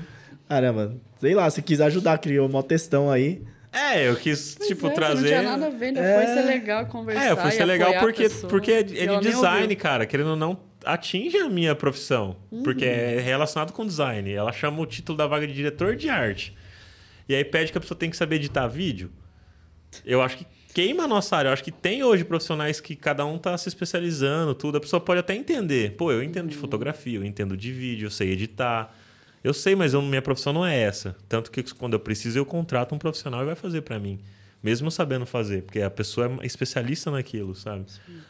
caramba, 0.48 0.96
sei 1.20 1.34
lá, 1.34 1.48
se 1.48 1.62
quis 1.62 1.80
ajudar, 1.80 2.18
criou 2.18 2.48
uma 2.48 2.62
textão 2.62 3.10
aí. 3.10 3.42
É, 3.72 4.08
eu 4.08 4.16
quis, 4.16 4.56
Pois 4.56 4.68
tipo, 4.68 4.88
é, 4.88 4.90
trazer. 4.90 5.14
Não 5.20 5.24
tinha 5.28 5.42
nada 5.42 5.66
a 5.66 5.70
ver, 5.70 5.86
ainda 5.86 6.00
É. 6.00 6.16
foi 6.26 6.34
ser 6.34 6.42
legal 6.48 6.86
conversar. 6.86 7.24
É, 7.24 7.36
foi 7.36 7.48
e 7.50 7.52
ser 7.52 7.64
legal 7.64 7.94
porque, 8.00 8.28
porque 8.48 8.72
é 8.72 8.82
de, 8.82 8.98
é 8.98 9.20
design, 9.20 9.62
ouviu. 9.62 9.76
cara. 9.76 10.06
Querendo 10.06 10.30
ou 10.30 10.36
não, 10.36 10.58
atinge 10.84 11.36
a 11.36 11.48
minha 11.48 11.72
profissão. 11.76 12.34
Porque 12.64 12.84
é 12.84 13.20
relacionado 13.20 13.72
com 13.72 13.86
design. 13.86 14.28
Ela 14.32 14.50
chama 14.52 14.80
o 14.80 14.86
título 14.86 15.16
da 15.16 15.28
vaga 15.28 15.46
de 15.46 15.52
diretor 15.54 15.94
de 15.94 16.08
arte. 16.08 16.52
E 17.28 17.34
aí 17.34 17.44
pede 17.44 17.70
que 17.70 17.78
a 17.78 17.80
pessoa 17.80 17.96
tem 17.96 18.10
que 18.10 18.16
saber 18.16 18.36
editar 18.36 18.66
vídeo. 18.66 19.08
Eu 20.04 20.20
acho 20.20 20.38
que 20.38 20.46
queima 20.74 21.04
a 21.04 21.08
nossa 21.08 21.36
área. 21.36 21.48
Eu 21.48 21.52
acho 21.52 21.64
que 21.64 21.72
tem 21.72 22.02
hoje 22.02 22.24
profissionais 22.24 22.80
que 22.80 22.96
cada 22.96 23.24
um 23.24 23.38
tá 23.38 23.56
se 23.56 23.68
especializando, 23.68 24.54
tudo. 24.54 24.78
A 24.78 24.80
pessoa 24.80 25.00
pode 25.00 25.20
até 25.20 25.34
entender. 25.34 25.96
Pô, 25.96 26.12
eu 26.12 26.22
entendo 26.22 26.48
de 26.48 26.56
fotografia, 26.56 27.18
eu 27.18 27.24
entendo 27.24 27.56
de 27.56 27.72
vídeo, 27.72 28.06
eu 28.06 28.10
sei 28.10 28.32
editar. 28.32 28.94
Eu 29.42 29.54
sei, 29.54 29.74
mas 29.74 29.94
eu, 29.94 30.02
minha 30.02 30.20
profissão 30.20 30.52
não 30.52 30.66
é 30.66 30.78
essa. 30.78 31.16
Tanto 31.28 31.50
que 31.50 31.62
quando 31.74 31.94
eu 31.94 32.00
preciso, 32.00 32.38
eu 32.38 32.44
contrato 32.44 32.94
um 32.94 32.98
profissional 32.98 33.42
e 33.42 33.46
vai 33.46 33.54
fazer 33.54 33.82
para 33.82 33.98
mim. 33.98 34.20
Mesmo 34.62 34.90
sabendo 34.90 35.24
fazer, 35.24 35.62
porque 35.62 35.80
a 35.80 35.88
pessoa 35.88 36.30
é 36.42 36.46
especialista 36.46 37.10
naquilo, 37.10 37.54
sabe? 37.54 37.86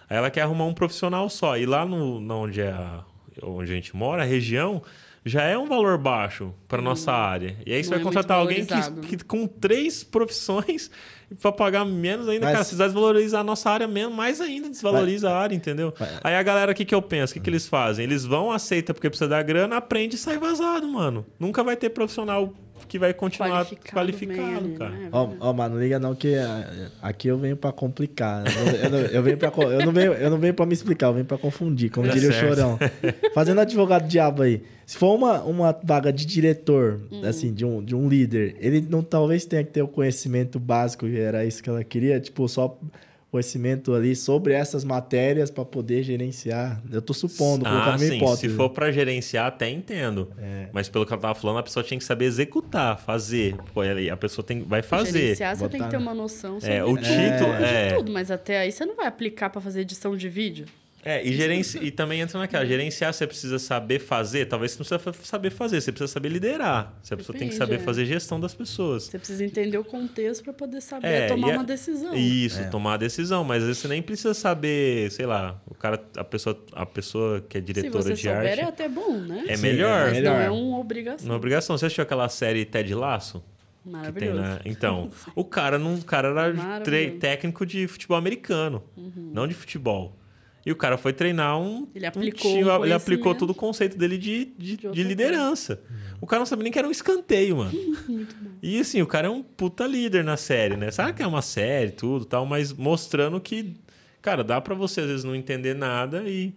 Aí 0.09 0.17
ela 0.17 0.31
quer 0.31 0.43
arrumar 0.43 0.67
um 0.67 0.75
profissional 0.75 1.29
só. 1.29 1.59
E 1.59 1.67
lá 1.67 1.85
no, 1.85 2.21
na 2.21 2.37
onde, 2.37 2.61
é 2.61 2.71
a, 2.71 3.03
onde 3.43 3.73
a 3.73 3.75
gente 3.75 3.97
mora, 3.97 4.23
a 4.23 4.27
região, 4.27 4.81
já 5.25 5.43
é 5.43 5.57
um 5.59 5.67
valor 5.67 5.99
baixo 5.99 6.53
para 6.67 6.81
nossa 6.81 7.13
área. 7.13 7.57
E 7.67 7.73
aí 7.73 7.83
você 7.85 7.91
Não 7.91 7.97
vai 7.99 8.01
é 8.01 8.05
contratar 8.05 8.39
alguém 8.39 8.65
que, 8.65 9.17
que 9.17 9.25
com 9.25 9.47
três 9.47 10.03
profissões 10.03 10.91
para 11.41 11.53
pagar 11.53 11.85
menos 11.85 12.29
ainda, 12.29 12.47
Mas- 12.47 12.53
cara, 12.55 12.65
se 12.65 12.75
desvalorizar 12.77 13.41
a 13.43 13.45
nossa 13.45 13.71
área 13.71 13.87
mesmo, 13.87 14.15
mais 14.15 14.41
ainda 14.41 14.69
desvaloriza 14.69 15.31
a 15.31 15.39
área, 15.39 15.55
entendeu? 15.55 15.93
Aí 16.25 16.35
a 16.35 16.43
galera, 16.43 16.73
o 16.73 16.75
que, 16.75 16.85
que 16.85 16.95
eu 16.95 17.03
penso? 17.03 17.33
O 17.33 17.35
que, 17.35 17.41
que 17.41 17.51
eles 17.51 17.67
fazem? 17.69 18.05
Eles 18.05 18.25
vão, 18.25 18.51
aceita 18.51 18.95
porque 18.95 19.09
precisa 19.11 19.29
dar 19.29 19.43
grana, 19.43 19.77
aprende 19.77 20.17
e 20.17 20.19
sai 20.19 20.39
vazado, 20.39 20.89
mano. 20.89 21.25
Nunca 21.39 21.63
vai 21.63 21.77
ter 21.77 21.91
profissional 21.91 22.53
que 22.89 22.99
vai 22.99 23.13
continuar 23.15 23.65
Qualificado 23.67 23.95
qualificado, 23.95 24.59
ali, 24.67 24.75
cara. 24.77 24.91
né? 24.91 25.09
Ó, 25.13 25.29
ó, 25.39 25.53
mano, 25.53 25.75
não 25.77 25.83
liga 25.83 25.99
não 26.01 26.15
que 26.15 26.35
ah, 26.35 26.89
aqui 27.03 27.29
eu 27.29 27.39
venho 27.39 27.57
pra 27.57 27.71
complicar. 27.71 28.43
Eu 28.47 28.65
não, 28.65 28.73
eu 28.73 28.91
não- 28.91 28.99
eu 29.11 29.23
venho 29.23 29.37
pra, 29.37 29.51
co- 29.51 29.63
eu 29.63 29.85
não 29.85 29.93
venho, 29.93 30.13
eu 30.15 30.31
não 30.31 30.39
venho 30.39 30.55
pra 30.55 30.65
me 30.67 30.73
explicar, 30.73 31.09
eu 31.09 31.13
venho 31.13 31.27
pra 31.27 31.37
confundir, 31.39 31.91
como 31.91 32.09
Tá 32.09 32.15
diria 32.15 32.33
certo. 32.33 32.53
o 32.53 32.57
Chorão. 32.57 32.79
Fazendo 33.35 33.61
advogado 33.61 34.09
diabo 34.09 34.43
aí. 34.43 34.63
Se 34.91 34.97
for 34.99 35.15
uma, 35.15 35.41
uma 35.45 35.81
vaga 35.85 36.13
de 36.13 36.27
diretor, 36.27 37.01
Hum. 37.13 37.23
assim, 37.25 37.55
de 37.55 37.65
um, 37.65 37.81
de 37.81 37.95
um 37.95 38.09
líder, 38.09 38.57
ele 38.59 38.81
não 38.81 39.05
talvez 39.05 39.45
tenha 39.45 39.63
que 39.63 39.71
ter 39.71 39.83
o 39.83 39.87
conhecimento 39.87 40.59
básico, 40.59 41.07
e 41.07 41.17
era 41.17 41.45
isso 41.45 41.63
que 41.63 41.71
ela 41.71 41.85
queria, 41.85 42.19
tipo, 42.19 42.49
só 42.49 42.77
conhecimento 43.31 43.95
ali 43.95 44.17
sobre 44.17 44.53
essas 44.53 44.83
matérias 44.83 45.49
para 45.49 45.65
poder 45.65 46.03
gerenciar. 46.03 46.83
Eu 46.91 47.01
tô 47.01 47.15
supondo, 47.15 47.65
ah, 47.65 47.71
colocando 47.71 47.99
minha 48.01 48.11
sim. 48.11 48.17
hipótese. 48.17 48.49
Se 48.49 48.57
for 48.57 48.69
para 48.71 48.91
gerenciar, 48.91 49.47
até 49.47 49.71
entendo. 49.71 50.33
É. 50.37 50.67
Mas 50.73 50.89
pelo 50.89 51.07
que 51.07 51.13
eu 51.15 51.19
tava 51.19 51.37
falando, 51.37 51.59
a 51.59 51.63
pessoa 51.63 51.85
tinha 51.85 51.97
que 51.97 52.05
saber 52.05 52.25
executar, 52.25 52.99
fazer. 52.99 53.55
Pô, 53.73 53.83
a 53.83 54.17
pessoa 54.17 54.45
tem, 54.45 54.63
vai 54.65 54.83
fazer. 54.83 55.21
Gerenciar, 55.21 55.55
você 55.55 55.69
tem 55.69 55.71
que 55.71 55.87
Botar- 55.87 55.91
ter 55.91 55.97
uma 55.99 56.15
noção 56.15 56.59
sobre 56.59 56.75
É, 56.75 56.83
o 56.85 56.97
título, 56.97 57.57
de 57.59 57.63
é. 57.65 57.95
tudo, 57.95 58.11
mas 58.11 58.29
até 58.29 58.59
aí 58.59 58.73
você 58.73 58.85
não 58.85 58.97
vai 58.97 59.07
aplicar 59.07 59.51
para 59.51 59.61
fazer 59.61 59.83
edição 59.83 60.17
de 60.17 60.29
vídeo. 60.29 60.67
É, 61.03 61.27
e, 61.27 61.33
gerenci... 61.33 61.79
e 61.79 61.91
também 61.91 62.21
entra 62.21 62.39
naquela, 62.39 62.65
gerenciar 62.65 63.13
você 63.15 63.27
precisa 63.27 63.59
saber 63.59 63.99
fazer, 64.01 64.47
talvez 64.47 64.73
você 64.73 64.79
não 64.95 65.01
precisa 65.01 65.25
saber 65.27 65.51
fazer, 65.51 65.81
você 65.81 65.91
precisa 65.93 66.13
saber 66.13 66.29
liderar. 66.29 66.95
Você 67.03 67.15
a 67.15 67.17
pessoa 67.17 67.39
tem 67.39 67.49
que 67.49 67.55
saber 67.55 67.77
é. 67.77 67.79
fazer 67.79 68.05
gestão 68.05 68.39
das 68.39 68.55
pessoas. 68.55 69.05
Você 69.05 69.19
precisa 69.19 69.45
entender 69.45 69.79
o 69.79 69.85
contexto 69.85 70.45
para 70.45 70.53
poder 70.53 70.81
saber 70.83 71.07
É, 71.07 71.27
tomar 71.29 71.53
a- 71.53 71.57
uma 71.57 71.65
decisão. 71.65 72.15
Isso, 72.15 72.71
tomar 72.71 72.95
a 72.95 72.97
decisão, 72.99 73.43
mas 73.43 73.63
às 73.63 73.69
vezes 73.69 73.83
você 73.83 73.89
nem 73.89 74.03
precisa 74.03 74.35
saber, 74.35 75.11
sei 75.11 75.25
lá, 75.27 75.61
o 75.67 75.75
cara, 75.75 76.03
a 76.17 76.25
pessoa, 76.25 76.59
a 76.73 76.85
pessoa 76.85 77.41
que 77.49 77.57
é 77.57 77.61
Se 77.61 77.67
diretora 77.67 78.03
você 78.03 78.15
de 78.15 78.21
souber, 78.23 78.39
arte 78.51 78.61
é 78.61 78.65
até 78.65 78.89
bom, 78.89 79.17
né? 79.19 79.45
é 79.49 79.57
Sim, 79.57 79.63
melhor. 79.63 80.01
é 80.01 80.05
Mas 80.05 80.13
melhor. 80.13 80.35
não 80.35 80.41
é 80.41 80.51
uma 80.51 80.79
obrigação. 80.79 81.27
Não 81.27 81.35
é 81.35 81.39
obrigação. 81.39 81.79
Você 81.79 81.87
assistiu 81.87 82.03
aquela 82.03 82.29
série 82.29 82.65
Ted 82.65 82.95
Laço? 82.95 83.43
Tem 83.83 83.93
Maravilhoso. 83.93 84.41
na... 84.43 84.61
Então, 84.67 85.11
o 85.35 85.43
cara, 85.45 85.79
não, 85.79 85.95
o 85.95 86.05
cara 86.05 86.29
era 86.29 87.11
técnico 87.19 87.65
de 87.65 87.89
futebol 87.89 88.19
americano, 88.19 88.83
não 89.17 89.49
de 89.49 89.55
futebol. 89.55 90.20
E 90.65 90.71
o 90.71 90.77
cara 90.77 90.99
foi 90.99 91.13
treinar 91.13 91.59
um. 91.59 91.89
Ele 91.95 92.05
um 92.05 92.09
aplicou 92.09 92.51
time, 92.53 92.65
o 92.65 92.85
ele 92.85 92.93
aplicou 92.93 93.35
todo 93.35 93.51
o 93.51 93.55
conceito 93.55 93.97
dele 93.97 94.19
de, 94.19 94.47
de, 94.59 94.77
De 94.77 94.91
de 94.91 95.03
liderança. 95.03 95.81
O 96.21 96.27
cara 96.27 96.41
não 96.41 96.47
sabia 96.47 96.65
nem 96.65 96.73
que 96.73 96.79
era 96.79 96.87
um 96.87 96.91
escanteio, 96.91 97.57
mano. 97.57 97.73
E 98.63 98.79
assim, 98.79 99.01
o 99.01 99.07
cara 99.07 99.27
é 99.27 99.31
um 99.31 99.43
puta 99.43 99.87
líder 99.87 100.23
na 100.23 100.37
série, 100.37 100.77
né? 100.77 100.91
Sabe 100.91 101.15
que 101.15 101.23
é 101.23 101.27
uma 101.27 101.41
série, 101.41 101.89
e 101.89 101.93
tudo 101.93 102.27
tal, 102.27 102.45
mas 102.45 102.75
mostrando 102.75 103.41
que, 103.41 103.75
cara, 104.21 104.45
dá 104.45 104.61
pra 104.61 104.75
você 104.75 105.01
às 105.01 105.07
vezes 105.07 105.25
não 105.25 105.35
entender 105.35 105.75
nada 105.75 106.25
e. 106.27 106.53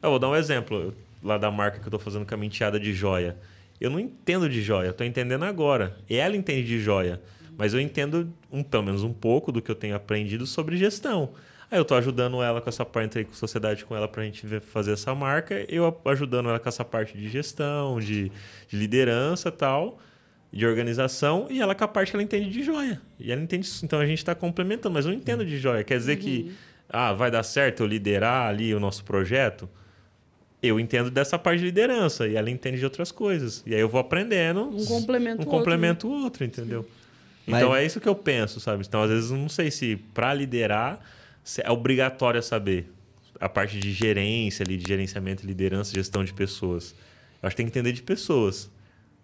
Eu 0.00 0.10
vou 0.10 0.18
dar 0.20 0.28
um 0.28 0.36
exemplo 0.36 0.94
lá 1.20 1.36
da 1.36 1.50
marca 1.50 1.80
que 1.80 1.86
eu 1.86 1.90
tô 1.90 1.98
fazendo 1.98 2.24
com 2.24 2.32
a 2.32 2.38
menteada 2.38 2.78
de 2.78 2.92
joia. 2.92 3.36
Eu 3.80 3.90
não 3.90 3.98
entendo 3.98 4.48
de 4.48 4.62
joia, 4.62 4.88
eu 4.88 4.92
tô 4.92 5.02
entendendo 5.02 5.44
agora. 5.44 5.96
Ela 6.08 6.36
entende 6.36 6.64
de 6.64 6.78
joia, 6.78 7.20
mas 7.56 7.74
eu 7.74 7.80
entendo 7.80 8.32
um, 8.52 8.62
pelo 8.62 8.84
menos 8.84 9.02
um 9.02 9.12
pouco 9.12 9.50
do 9.50 9.60
que 9.60 9.70
eu 9.70 9.74
tenho 9.74 9.96
aprendido 9.96 10.46
sobre 10.46 10.76
gestão. 10.76 11.30
Aí 11.70 11.78
eu 11.78 11.84
tô 11.84 11.94
ajudando 11.94 12.42
ela 12.42 12.60
com 12.60 12.68
essa 12.68 12.84
parte, 12.84 13.06
entrei 13.06 13.24
com 13.24 13.34
sociedade 13.34 13.84
com 13.84 13.94
ela 13.94 14.08
pra 14.08 14.22
gente 14.24 14.46
ver- 14.46 14.60
fazer 14.62 14.92
essa 14.92 15.14
marca, 15.14 15.64
eu 15.68 16.00
ajudando 16.06 16.48
ela 16.48 16.58
com 16.58 16.68
essa 16.68 16.84
parte 16.84 17.16
de 17.16 17.28
gestão, 17.28 18.00
de, 18.00 18.30
de 18.68 18.76
liderança 18.76 19.48
e 19.48 19.52
tal 19.52 19.98
de 20.50 20.64
organização 20.64 21.46
e 21.50 21.60
ela 21.60 21.74
com 21.74 21.84
a 21.84 21.88
parte 21.88 22.10
que 22.10 22.16
ela 22.16 22.22
entende 22.22 22.48
de 22.48 22.62
joia. 22.62 22.98
E 23.20 23.30
ela 23.30 23.38
entende 23.42 23.66
isso. 23.66 23.84
Então 23.84 24.00
a 24.00 24.06
gente 24.06 24.16
está 24.16 24.34
complementando, 24.34 24.94
mas 24.94 25.04
eu 25.04 25.12
não 25.12 25.18
entendo 25.18 25.44
de 25.44 25.58
joia. 25.58 25.84
Quer 25.84 25.98
dizer 25.98 26.16
que 26.16 26.54
ah, 26.88 27.12
vai 27.12 27.30
dar 27.30 27.42
certo 27.42 27.82
eu 27.82 27.86
liderar 27.86 28.48
ali 28.48 28.74
o 28.74 28.80
nosso 28.80 29.04
projeto? 29.04 29.68
Eu 30.62 30.80
entendo 30.80 31.10
dessa 31.10 31.38
parte 31.38 31.58
de 31.60 31.66
liderança 31.66 32.26
e 32.26 32.34
ela 32.34 32.48
entende 32.48 32.78
de 32.78 32.84
outras 32.84 33.12
coisas. 33.12 33.62
E 33.66 33.74
aí 33.74 33.80
eu 33.82 33.90
vou 33.90 34.00
aprendendo. 34.00 34.62
Um 34.74 34.84
complementa 34.86 35.34
um 35.42 35.44
o 35.44 35.46
outro, 35.48 35.50
complementa 35.58 36.06
o 36.06 36.10
outro, 36.24 36.44
entendeu? 36.44 36.88
Mas- 37.46 37.60
Então 37.62 37.76
é 37.76 37.84
isso 37.84 38.00
que 38.00 38.08
eu 38.08 38.14
penso, 38.14 38.58
sabe? 38.58 38.82
Então 38.88 39.02
às 39.02 39.10
vezes 39.10 39.30
eu 39.30 39.36
não 39.36 39.50
sei 39.50 39.70
se 39.70 39.96
para 40.14 40.32
liderar 40.32 40.98
é 41.64 41.70
obrigatório 41.70 42.42
saber 42.42 42.90
a 43.40 43.48
parte 43.48 43.78
de 43.78 43.92
gerência 43.92 44.62
ali, 44.62 44.76
de 44.76 44.86
gerenciamento, 44.86 45.46
liderança, 45.46 45.94
gestão 45.94 46.24
de 46.24 46.32
pessoas. 46.32 46.94
Eu 47.42 47.46
acho 47.46 47.54
que 47.54 47.62
tem 47.62 47.66
que 47.66 47.70
entender 47.70 47.92
de 47.92 48.02
pessoas. 48.02 48.70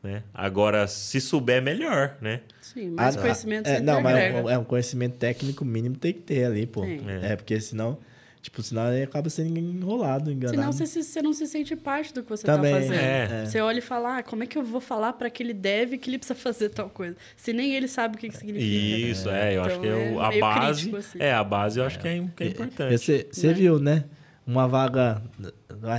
Né? 0.02 0.22
Agora, 0.34 0.86
se 0.86 1.20
souber, 1.20 1.62
melhor, 1.62 2.16
né? 2.20 2.42
Sim, 2.60 2.90
mais 2.90 3.16
Ah, 3.16 3.20
conhecimento 3.20 3.66
é, 3.66 3.80
Não, 3.80 4.02
mas 4.02 4.16
é 4.16 4.32
um, 4.34 4.50
é 4.50 4.58
um 4.58 4.64
conhecimento 4.64 5.16
técnico 5.16 5.64
mínimo 5.64 5.96
tem 5.96 6.12
que 6.12 6.20
ter 6.20 6.44
ali, 6.44 6.66
pô. 6.66 6.82
Tem. 6.82 7.00
É. 7.22 7.36
porque 7.36 7.58
senão, 7.58 7.98
tipo, 8.44 8.62
senão 8.62 8.82
aí 8.82 9.02
acaba 9.02 9.30
sendo 9.30 9.58
enrolado, 9.58 10.30
enganado. 10.30 10.58
Senão 10.60 10.70
você, 10.72 10.86
se- 10.86 11.02
você 11.02 11.22
não 11.22 11.32
se 11.32 11.46
sente 11.46 11.74
parte 11.74 12.12
do 12.12 12.22
que 12.22 12.28
você 12.28 12.44
Também, 12.44 12.72
está 12.74 12.86
fazendo. 12.94 13.00
é. 13.02 13.46
Você 13.46 13.58
olha 13.60 13.78
e 13.78 13.80
fala, 13.80 14.18
ah, 14.18 14.22
como 14.22 14.44
é 14.44 14.46
que 14.46 14.58
eu 14.58 14.62
vou 14.62 14.80
falar 14.82 15.14
para 15.14 15.30
que 15.30 15.42
ele 15.42 15.54
deve 15.54 15.96
que 15.96 16.10
ele 16.10 16.18
precisa 16.18 16.34
fazer 16.38 16.68
tal 16.68 16.90
coisa? 16.90 17.16
Se 17.36 17.52
nem 17.54 17.74
ele 17.74 17.88
sabe 17.88 18.16
o 18.16 18.18
que, 18.18 18.28
que 18.28 18.36
significa. 18.36 18.64
Isso, 19.08 19.30
é. 19.30 19.56
eu 19.56 19.62
acho 19.62 19.70
Então, 19.70 19.80
que 19.82 19.88
é 19.88 19.92
o- 19.94 20.20
é 20.20 20.24
a 20.24 20.28
meio 20.28 20.40
base. 20.40 20.80
crítico, 20.82 20.96
assim. 20.98 21.18
É, 21.18 21.32
a 21.32 21.42
base 21.42 21.80
eu 21.80 21.86
acho 21.86 21.98
que 21.98 22.06
é, 22.06 22.24
que 22.36 22.44
é 22.44 22.46
importante. 22.48 22.98
Você, 22.98 23.26
você 23.32 23.46
Né? 23.48 23.52
viu, 23.54 23.78
né? 23.78 24.04
Uma 24.46 24.68
vaga. 24.68 25.22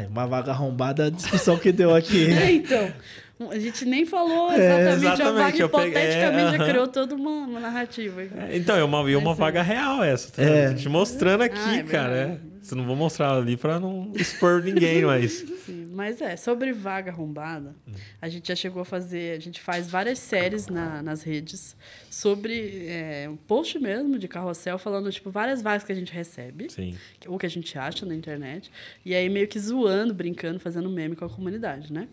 Uma 0.09 0.27
vaga 0.27 0.51
arrombada 0.51 1.05
a 1.07 1.09
discussão 1.09 1.57
que 1.57 1.71
deu 1.71 1.95
aqui. 1.95 2.27
É, 2.31 2.51
então, 2.51 2.93
a 3.51 3.59
gente 3.59 3.85
nem 3.85 4.05
falou 4.05 4.51
É, 4.51 4.55
exatamente, 4.55 4.87
a 4.87 5.13
exatamente, 5.13 5.33
vaga 5.35 5.57
hipoteticamente 5.65 6.61
é, 6.61 6.65
criou 6.69 6.87
toda 6.87 7.15
uma, 7.15 7.29
uma 7.29 7.59
narrativa. 7.59 8.21
É, 8.21 8.55
Então, 8.57 8.77
é 8.77 8.83
uma, 8.83 9.09
e 9.09 9.15
uma 9.15 9.33
vaga 9.33 9.61
real 9.61 10.03
essa. 10.03 10.31
Tá 10.31 10.41
É. 10.41 10.73
Te 10.73 10.87
mostrando 10.87 11.41
aqui, 11.41 11.57
Ah, 11.59 11.77
é 11.77 11.83
cara. 11.83 12.15
É. 12.15 12.55
Você 12.61 12.73
não 12.73 12.85
vou 12.85 12.95
mostrar 12.95 13.33
ali 13.37 13.55
pra 13.55 13.79
não 13.79 14.11
expor 14.15 14.63
ninguém, 14.63 15.03
mas. 15.05 15.45
Sim, 15.65 15.84
mas 15.95 16.21
é, 16.21 16.35
sobre 16.35 16.73
vaga 16.73 17.09
arrombada, 17.09 17.73
a 18.21 18.27
gente 18.27 18.49
já 18.49 18.55
chegou 18.55 18.81
a 18.81 18.85
fazer, 18.85 19.37
a 19.37 19.39
gente 19.39 19.61
faz 19.61 19.89
várias 19.89 20.19
séries 20.19 20.67
na- 20.67 21.01
nas 21.01 21.23
redes 21.23 21.75
sobre 22.09 22.85
é, 22.87 23.27
um 23.29 23.37
post 23.37 23.79
mesmo 23.79 24.19
de 24.19 24.27
carrossel 24.27 24.77
falando, 24.77 25.09
tipo, 25.11 25.31
várias 25.31 25.61
vagas 25.61 25.83
que 25.85 25.91
a 25.91 25.95
gente 25.95 26.11
recebe, 26.11 26.69
Sim. 26.69 26.97
ou 27.27 27.37
que 27.39 27.45
a 27.45 27.49
gente 27.49 27.77
acha 27.79 28.05
na 28.05 28.13
internet, 28.13 28.69
e 29.05 29.15
aí 29.15 29.29
meio 29.29 29.47
que 29.47 29.57
zoando, 29.57 30.13
brincando, 30.13 30.59
fazendo 30.59 30.89
meme 30.89 31.15
com 31.15 31.23
a 31.23 31.29
comunidade, 31.29 31.93
né? 31.93 32.09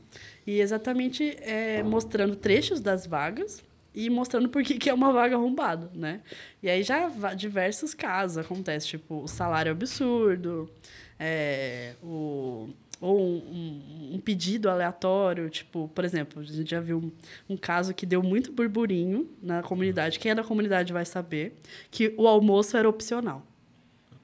E 0.47 0.61
exatamente 0.61 1.37
é, 1.41 1.83
mostrando 1.83 2.37
trechos 2.37 2.81
das 2.81 3.07
vagas 3.07 3.63
e 3.95 4.09
mostrando 4.09 4.49
por 4.49 4.63
que, 4.63 4.79
que 4.79 4.89
é 4.89 4.95
uma 4.95 5.13
vaga 5.13 5.35
arrombada, 5.37 5.91
né? 5.95 6.21
E 6.63 6.71
aí 6.71 6.83
já 6.85 7.09
diversos 7.37 7.95
casos 7.95 8.39
acontecem, 8.39 8.91
tipo, 8.91 9.23
o 9.23 9.29
salário 9.29 9.73
absurdo, 9.73 10.71
é, 11.19 11.95
o, 12.03 12.71
ou 13.03 13.21
um, 13.21 14.13
um- 14.15 14.21
pedido 14.21 14.71
aleatório, 14.71 15.51
tipo, 15.51 15.91
por 15.93 16.05
exemplo, 16.05 16.41
a 16.41 16.45
gente 16.45 16.71
já 16.71 16.81
viu 16.81 16.99
um, 16.99 17.55
um 17.55 17.57
caso 17.57 17.93
que 17.93 18.07
deu 18.07 18.23
muito 18.23 18.53
burburinho 18.53 19.29
na 19.43 19.61
comunidade, 19.63 20.19
quem 20.21 20.31
é 20.31 20.35
da 20.35 20.45
comunidade 20.45 20.93
vai 20.93 21.05
saber, 21.05 21.59
que 21.91 22.15
o 22.17 22.29
almoço 22.29 22.77
era 22.77 22.89
opcional. 22.89 23.45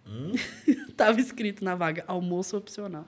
Tava 0.96 1.20
escrito 1.20 1.64
na 1.64 1.74
vaga, 1.74 2.04
almoço 2.06 2.56
opcional. 2.56 3.06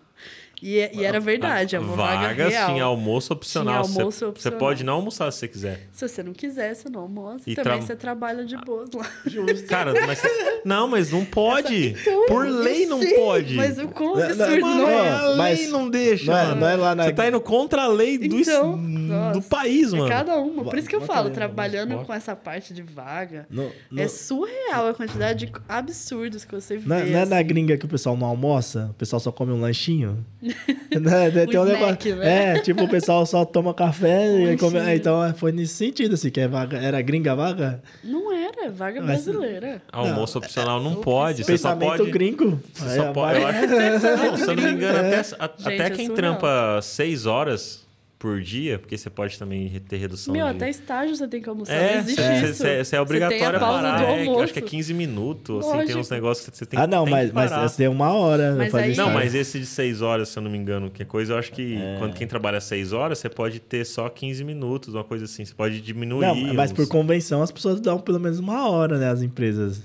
E, 0.62 0.78
é- 0.78 0.90
e 0.94 1.04
era 1.04 1.18
verdade, 1.18 1.74
é 1.76 1.78
uma 1.78 1.96
vaga 1.96 2.28
Vagas 2.28 2.52
real. 2.52 2.70
tinha 2.72 2.84
almoço 2.84 3.32
opcional. 3.32 3.82
Tinha 3.82 3.94
almoço 3.98 4.18
você, 4.18 4.24
opcional. 4.26 4.58
você 4.58 4.64
pode 4.64 4.84
não 4.84 4.94
almoçar 4.94 5.30
se 5.32 5.38
você 5.38 5.48
quiser. 5.48 5.88
Se 5.92 6.06
você 6.08 6.22
não 6.22 6.32
quiser, 6.32 6.74
você 6.74 6.88
não 6.88 7.00
almoça. 7.02 7.48
E 7.48 7.54
Também 7.54 7.78
tra- 7.78 7.86
você 7.86 7.96
trabalha 7.96 8.44
de 8.44 8.56
boas 8.58 8.90
lá. 8.94 9.06
Cara, 9.68 9.94
mas. 10.06 10.20
Não, 10.64 10.86
mas 10.88 11.10
não 11.10 11.24
pode. 11.24 11.88
Então, 12.00 12.26
Por 12.26 12.46
lei 12.46 12.84
não 12.86 13.00
sei, 13.00 13.14
pode. 13.14 13.54
Mas 13.54 13.78
o 13.78 13.88
quão 13.88 14.16
Não, 14.16 14.22
absurdo 14.22 14.60
não, 14.60 14.76
não, 14.78 14.88
é? 14.88 15.08
a 15.10 15.26
lei 15.28 15.36
mas 15.36 15.70
não 15.70 15.88
deixa, 15.88 16.30
não 16.30 16.38
é- 16.38 16.44
mano. 16.46 16.60
não 16.60 16.68
é 16.68 16.76
lá 16.76 16.94
na- 16.94 17.04
Você 17.04 17.12
tá 17.12 17.28
indo 17.28 17.40
contra 17.40 17.82
a 17.84 17.88
lei 17.88 18.18
do, 18.18 18.36
Então, 18.36 18.72
do 18.72 18.78
nossa, 18.88 19.40
país, 19.48 19.92
mano. 19.92 20.06
É 20.06 20.10
cada 20.10 20.36
uma. 20.36 20.64
Por 20.64 20.78
isso 20.78 20.88
que 20.88 20.96
eu 20.96 21.00
falo, 21.00 21.30
trabalhando 21.30 22.04
com 22.04 22.12
essa 22.12 22.36
parte 22.36 22.74
de 22.74 22.82
vaga, 22.82 23.46
No- 23.48 23.70
no- 23.90 24.00
é 24.02 24.08
surreal 24.08 24.88
a 24.88 24.94
quantidade 24.94 25.46
de 25.46 25.52
absurdos 25.68 26.44
que 26.44 26.54
você 26.54 26.76
vê. 26.76 26.88
Não, 26.88 26.96
é- 26.96 27.04
não 27.06 27.18
é 27.20 27.24
na 27.24 27.36
assim. 27.38 27.46
gringa 27.46 27.76
que 27.78 27.86
o 27.86 27.88
pessoal 27.88 28.16
não 28.16 28.26
almoça? 28.26 28.88
O 28.90 28.94
pessoal 28.94 29.18
só 29.20 29.32
come 29.32 29.52
um 29.52 29.60
lanchinho? 29.60 30.24
né? 31.00 31.30
Tem 31.30 31.58
Um 31.58 31.64
snack, 31.66 32.08
negócio. 32.08 32.16
né? 32.16 32.56
É, 32.56 32.58
tipo, 32.60 32.84
o 32.84 32.88
pessoal 32.88 33.24
só 33.26 33.44
toma 33.44 33.72
café 33.74 34.52
e 34.52 34.56
come. 34.56 34.78
é, 34.78 34.94
Então 34.96 35.24
é, 35.24 35.32
foi 35.32 35.52
nesse 35.52 35.74
sentido, 35.74 36.14
assim, 36.14 36.30
que 36.30 36.40
é 36.40 36.48
vaga, 36.48 36.78
era 36.78 37.00
gringa 37.02 37.34
vaga? 37.34 37.82
Não 38.04 38.32
era, 38.32 38.66
é 38.66 38.70
vaga 38.70 39.00
Mas- 39.00 39.24
brasileira. 39.24 39.82
Almoço 39.92 40.38
opcional 40.38 40.82
não 40.82 40.92
é- 40.92 41.02
pode. 41.02 41.44
Você 41.44 41.56
só 41.58 41.70
Pensamento 41.74 41.98
pode. 41.98 42.10
gringo. 42.10 42.60
Você 42.74 42.96
só 42.96 43.12
pode 43.12 43.40
eu 43.40 43.46
acho, 43.46 43.66
não, 43.66 44.36
se 44.36 44.42
eu 44.50 44.56
não 44.56 44.62
me 44.64 44.70
engano, 44.72 44.98
até, 44.98 45.20
a- 45.38 45.44
até 45.44 45.86
é 45.86 45.90
quem 45.90 46.10
trampa 46.10 46.80
seis 46.82 47.26
horas 47.26 47.86
por 48.20 48.38
dia, 48.42 48.78
porque 48.78 48.98
você 48.98 49.08
pode 49.08 49.38
também 49.38 49.66
ter 49.88 49.96
redução 49.96 50.32
Meu, 50.34 50.44
de... 50.46 50.52
até 50.52 50.68
estágio 50.68 51.16
você 51.16 51.26
tem 51.26 51.40
que 51.40 51.48
almoçar. 51.48 51.72
É, 51.74 51.94
não 51.94 52.00
existe 52.00 52.20
você 52.22 52.34
isso. 52.34 52.54
você- 52.54 52.54
você 52.54 52.68
é 52.68 52.84
Você 52.84 52.90
tem 52.90 53.00
obrigatório 53.00 53.56
a 53.56 53.60
parar. 53.60 53.98
do 53.98 54.04
é, 54.04 54.42
acho 54.44 54.52
que 54.52 54.58
é 54.58 54.62
15 54.62 54.92
minutos, 54.92 55.66
assim, 55.66 55.86
tem 55.86 55.96
uns 55.96 56.10
negócios 56.10 56.46
que 56.50 56.54
você 56.54 56.66
tem, 56.66 56.78
Ah, 56.78 56.86
não, 56.86 57.04
tem 57.04 57.12
mas, 57.14 57.28
que 57.30 57.34
mas 57.34 57.50
essa 57.50 57.76
tem 57.78 57.88
uma 57.88 58.12
hora. 58.12 58.50
Mas 58.56 58.68
pra 58.68 58.70
fazer 58.72 58.84
aí- 58.84 58.92
isso 58.92 59.00
Não, 59.00 59.10
mas 59.10 59.34
esse 59.34 59.58
de 59.58 59.64
6 59.64 60.02
horas, 60.02 60.28
se 60.28 60.38
eu 60.38 60.42
não 60.42 60.50
me 60.50 60.58
engano, 60.58 60.90
que 60.90 61.02
é 61.02 61.06
coisa, 61.06 61.32
eu 61.32 61.38
acho 61.38 61.50
que 61.50 61.76
É. 61.76 61.96
quando 61.98 62.12
quem 62.14 62.26
trabalha 62.26 62.60
6 62.60 62.92
horas, 62.92 63.18
você 63.18 63.30
pode 63.30 63.58
ter 63.58 63.86
só 63.86 64.06
15 64.10 64.44
minutos, 64.44 64.92
uma 64.94 65.02
coisa 65.02 65.24
assim. 65.24 65.42
Você 65.42 65.54
pode 65.54 65.80
diminuir. 65.80 66.26
Não, 66.26 66.54
mas 66.54 66.70
uns- 66.72 66.76
por 66.76 66.86
convenção 66.88 67.42
as 67.42 67.50
pessoas 67.50 67.80
dão 67.80 67.98
pelo 67.98 68.20
menos 68.20 68.38
uma 68.38 68.68
hora, 68.68 68.98
né? 68.98 69.08
As 69.08 69.22
empresas. 69.22 69.80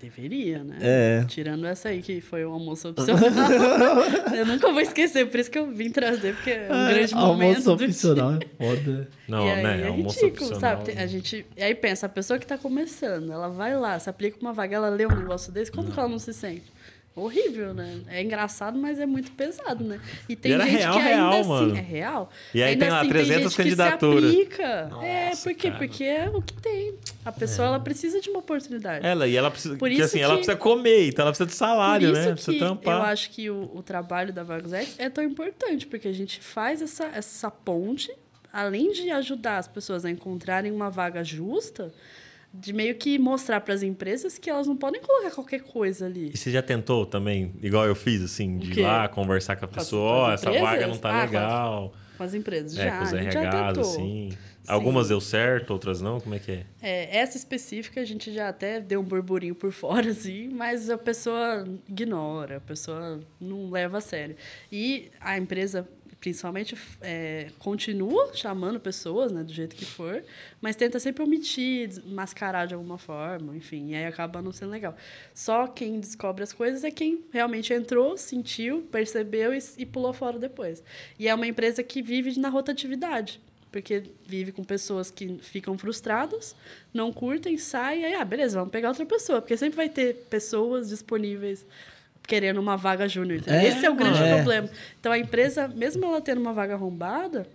Deveria, 0.00 0.62
né? 0.64 0.76
É. 0.80 1.24
Tirando 1.28 1.66
essa 1.66 1.88
aí 1.90 2.02
que 2.02 2.20
foi 2.20 2.44
o 2.44 2.50
almoço 2.52 2.88
opcional. 2.88 3.22
eu 4.34 4.46
nunca 4.46 4.70
vou 4.70 4.80
esquecer, 4.80 5.26
por 5.28 5.38
isso 5.40 5.50
que 5.50 5.58
eu 5.58 5.70
vim 5.70 5.90
trazer, 5.90 6.34
porque 6.34 6.50
é 6.50 6.68
um 6.70 6.88
grande 6.94 7.14
Ah, 7.14 7.18
momento 7.18 7.56
Almoço 7.68 7.76
do 7.76 7.84
opcional 7.84 8.32
é 8.34 8.64
foda. 8.64 9.08
Não, 9.28 9.46
e 9.46 9.50
aí 9.50 9.62
né? 9.62 9.82
é 9.82 9.88
almoço 9.88 10.20
ridículo, 10.24 10.50
opcional. 10.50 10.76
sabe? 10.78 10.84
Tem- 10.92 10.98
A 11.02 11.06
gente, 11.06 11.46
e 11.56 11.62
aí 11.62 11.74
pensa, 11.74 12.06
a 12.06 12.08
pessoa 12.08 12.38
que 12.38 12.46
tá 12.46 12.56
começando, 12.58 13.32
ela 13.32 13.48
vai 13.48 13.76
lá, 13.76 13.98
se 13.98 14.08
aplica 14.08 14.38
uma 14.40 14.52
vaga, 14.52 14.76
ela 14.76 14.88
lê 14.88 15.06
um 15.06 15.14
negócio 15.16 15.52
desse, 15.52 15.70
como 15.72 15.90
que 15.90 15.98
ela 15.98 16.08
não 16.08 16.18
se 16.18 16.32
sente? 16.32 16.64
Horrível, 17.16 17.72
né? 17.72 18.00
É 18.08 18.22
engraçado, 18.22 18.78
mas 18.78 19.00
é 19.00 19.06
muito 19.06 19.30
pesado, 19.32 19.82
né? 19.82 19.98
E 20.28 20.36
tem 20.36 20.52
E 20.52 20.58
gente 20.58 20.68
real, 20.68 20.92
que 20.92 20.98
ainda 20.98 21.08
real, 21.16 21.40
assim... 21.40 21.48
mano. 21.48 21.76
É 21.76 21.80
real? 21.80 22.30
E 22.52 22.62
aí 22.62 22.70
ainda 22.72 22.84
tem 22.84 22.92
lá 22.92 23.00
assim, 23.00 23.08
300 23.08 23.34
gente 23.36 23.44
que 23.44 23.50
se 23.50 23.56
candidaturas. 23.56 24.30
aplica. 24.30 24.90
é, 25.02 25.30
por 25.30 25.54
quê? 25.54 25.68
cara. 25.70 25.78
Porque 25.78 26.04
é 26.04 26.28
o 26.28 26.42
que 26.42 26.52
tem. 26.54 26.94
A 27.24 27.32
pessoa 27.32 27.68
ela 27.68 27.80
precisa 27.80 28.20
de 28.20 28.28
uma 28.28 28.40
oportunidade. 28.40 29.06
Ela, 29.06 29.26
e 29.26 29.34
ela 29.34 29.50
precisa, 29.50 29.76
Por 29.76 29.88
que, 29.88 29.94
isso 29.94 30.04
assim, 30.04 30.20
ela 30.20 30.34
que- 30.34 30.40
precisa 30.44 30.56
comer, 30.58 31.08
então 31.08 31.22
ela 31.22 31.32
precisa 31.32 31.48
de 31.48 31.54
salário, 31.56 32.12
né? 32.12 32.32
Precisa 32.32 32.52
que 32.52 32.58
tampar. 32.58 32.98
eu 32.98 33.02
acho 33.06 33.30
que 33.30 33.48
o, 33.48 33.70
o 33.74 33.82
trabalho 33.82 34.30
da 34.30 34.42
Vagos 34.42 34.74
é 34.74 35.08
tão 35.08 35.24
importante, 35.24 35.86
porque 35.86 36.08
a 36.08 36.12
gente 36.12 36.38
faz 36.40 36.82
essa, 36.82 37.06
essa 37.14 37.50
ponte, 37.50 38.12
além 38.52 38.92
de 38.92 39.10
ajudar 39.10 39.56
as 39.56 39.66
pessoas 39.66 40.04
a 40.04 40.10
encontrarem 40.10 40.70
uma 40.70 40.90
vaga 40.90 41.24
justa, 41.24 41.90
de 42.60 42.72
meio 42.72 42.94
que 42.96 43.18
mostrar 43.18 43.60
para 43.60 43.74
as 43.74 43.82
empresas 43.82 44.38
que 44.38 44.48
elas 44.50 44.66
não 44.66 44.76
podem 44.76 45.00
colocar 45.00 45.30
qualquer 45.30 45.60
coisa 45.62 46.06
ali. 46.06 46.30
E 46.32 46.36
você 46.36 46.50
já 46.50 46.62
tentou 46.62 47.04
também, 47.06 47.54
igual 47.62 47.86
eu 47.86 47.94
fiz, 47.94 48.22
assim, 48.22 48.58
de 48.58 48.80
ir 48.80 48.82
lá 48.82 49.08
conversar 49.08 49.56
com 49.56 49.64
a 49.64 49.68
pessoa, 49.68 50.10
ó, 50.10 50.26
as 50.32 50.42
essa 50.42 50.52
vaga 50.52 50.86
não 50.86 50.96
tá 50.98 51.10
Ah, 51.20 51.24
legal. 51.24 51.94
Com 52.16 52.22
as 52.22 52.34
empresas. 52.34 52.76
É, 52.78 52.84
já, 52.84 52.98
com 52.98 53.04
os 53.04 53.10
gente 53.10 53.32
já 53.32 53.42
RHs, 53.42 53.66
tentou. 53.74 53.82
assim. 53.82 54.30
Sim. 54.30 54.38
Algumas 54.68 55.08
deu 55.08 55.20
certo, 55.20 55.70
outras 55.72 56.00
não, 56.00 56.18
como 56.20 56.34
é 56.34 56.40
que 56.40 56.50
é? 56.50 56.66
É, 56.82 57.18
essa 57.18 57.36
específica 57.36 58.00
a 58.00 58.04
gente 58.04 58.32
já 58.32 58.48
até 58.48 58.80
deu 58.80 59.00
um 59.00 59.04
burburinho 59.04 59.54
por 59.54 59.70
fora, 59.72 60.10
assim, 60.10 60.48
mas 60.48 60.90
a 60.90 60.98
pessoa 60.98 61.64
ignora, 61.88 62.56
a 62.56 62.60
pessoa 62.60 63.20
não 63.40 63.70
leva 63.70 63.98
a 63.98 64.00
sério. 64.00 64.34
E 64.72 65.08
a 65.20 65.38
empresa, 65.38 65.86
principalmente, 66.26 66.76
é, 67.02 67.50
continua 67.56 68.34
chamando 68.34 68.80
pessoas, 68.80 69.30
né, 69.30 69.44
do 69.44 69.52
jeito 69.52 69.76
que 69.76 69.84
for, 69.84 70.24
mas 70.60 70.74
tenta 70.74 70.98
sempre 70.98 71.22
omitir, 71.22 72.02
mascarar 72.04 72.66
de 72.66 72.74
alguma 72.74 72.98
forma, 72.98 73.56
enfim, 73.56 73.90
e 73.90 73.94
aí 73.94 74.06
acaba 74.06 74.42
não 74.42 74.50
sendo 74.50 74.72
legal. 74.72 74.96
Só 75.32 75.68
quem 75.68 76.00
descobre 76.00 76.42
as 76.42 76.52
coisas 76.52 76.82
é 76.82 76.90
quem 76.90 77.24
realmente 77.32 77.72
entrou, 77.72 78.16
sentiu, 78.16 78.82
percebeu 78.90 79.54
e, 79.54 79.58
e 79.78 79.86
pulou 79.86 80.12
fora 80.12 80.36
depois. 80.36 80.82
E 81.16 81.28
é 81.28 81.34
uma 81.34 81.46
empresa 81.46 81.80
que 81.80 82.02
vive 82.02 82.36
na 82.40 82.48
rotatividade 82.48 83.40
porque 83.70 84.04
vive 84.24 84.52
com 84.52 84.64
pessoas 84.64 85.10
que 85.10 85.38
ficam 85.42 85.76
frustradas, 85.76 86.56
não 86.94 87.12
curtem, 87.12 87.58
saem, 87.58 88.06
aí, 88.06 88.14
ah, 88.14 88.24
beleza, 88.24 88.58
vamos 88.58 88.72
pegar 88.72 88.88
outra 88.88 89.04
pessoa, 89.04 89.42
porque 89.42 89.54
sempre 89.54 89.76
vai 89.76 89.88
ter 89.88 90.26
pessoas 90.30 90.88
disponíveis 90.88 91.66
querendo 92.26 92.58
uma 92.58 92.76
vaga 92.76 93.08
júnior. 93.08 93.40
É, 93.46 93.66
Esse 93.68 93.86
é 93.86 93.90
o 93.90 93.94
grande 93.94 94.22
é. 94.22 94.34
problema. 94.36 94.68
Então 95.00 95.12
a 95.12 95.18
empresa, 95.18 95.68
mesmo 95.68 96.04
ela 96.04 96.20
tendo 96.20 96.40
uma 96.40 96.52
vaga 96.52 96.74
arrombada, 96.74 97.46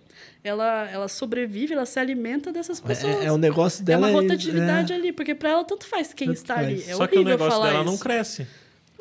ela, 0.44 0.90
ela 0.92 1.08
sobrevive, 1.08 1.74
ela 1.74 1.86
se 1.86 2.00
alimenta 2.00 2.52
dessas 2.52 2.80
pessoas. 2.80 3.22
É, 3.22 3.26
é 3.26 3.32
um 3.32 3.38
negócio 3.38 3.82
É 3.82 3.86
dela. 3.86 4.08
uma 4.08 4.10
é- 4.10 4.22
rotatividade 4.22 4.94
ali, 4.94 5.12
porque 5.12 5.36
para 5.36 5.50
ela 5.50 5.64
tanto 5.64 5.86
faz 5.86 6.14
quem 6.14 6.28
Tanto 6.28 6.38
está 6.38 6.56
faz. 6.56 6.68
ali. 6.68 6.82
É 6.88 6.96
Só 6.96 7.06
que 7.08 7.16
o 7.16 7.20
horrível 7.20 7.38
negócio 7.38 7.52
falar 7.52 7.70
dela 7.72 7.84
isso. 7.84 7.92
não 7.92 7.98
cresce. 7.98 8.48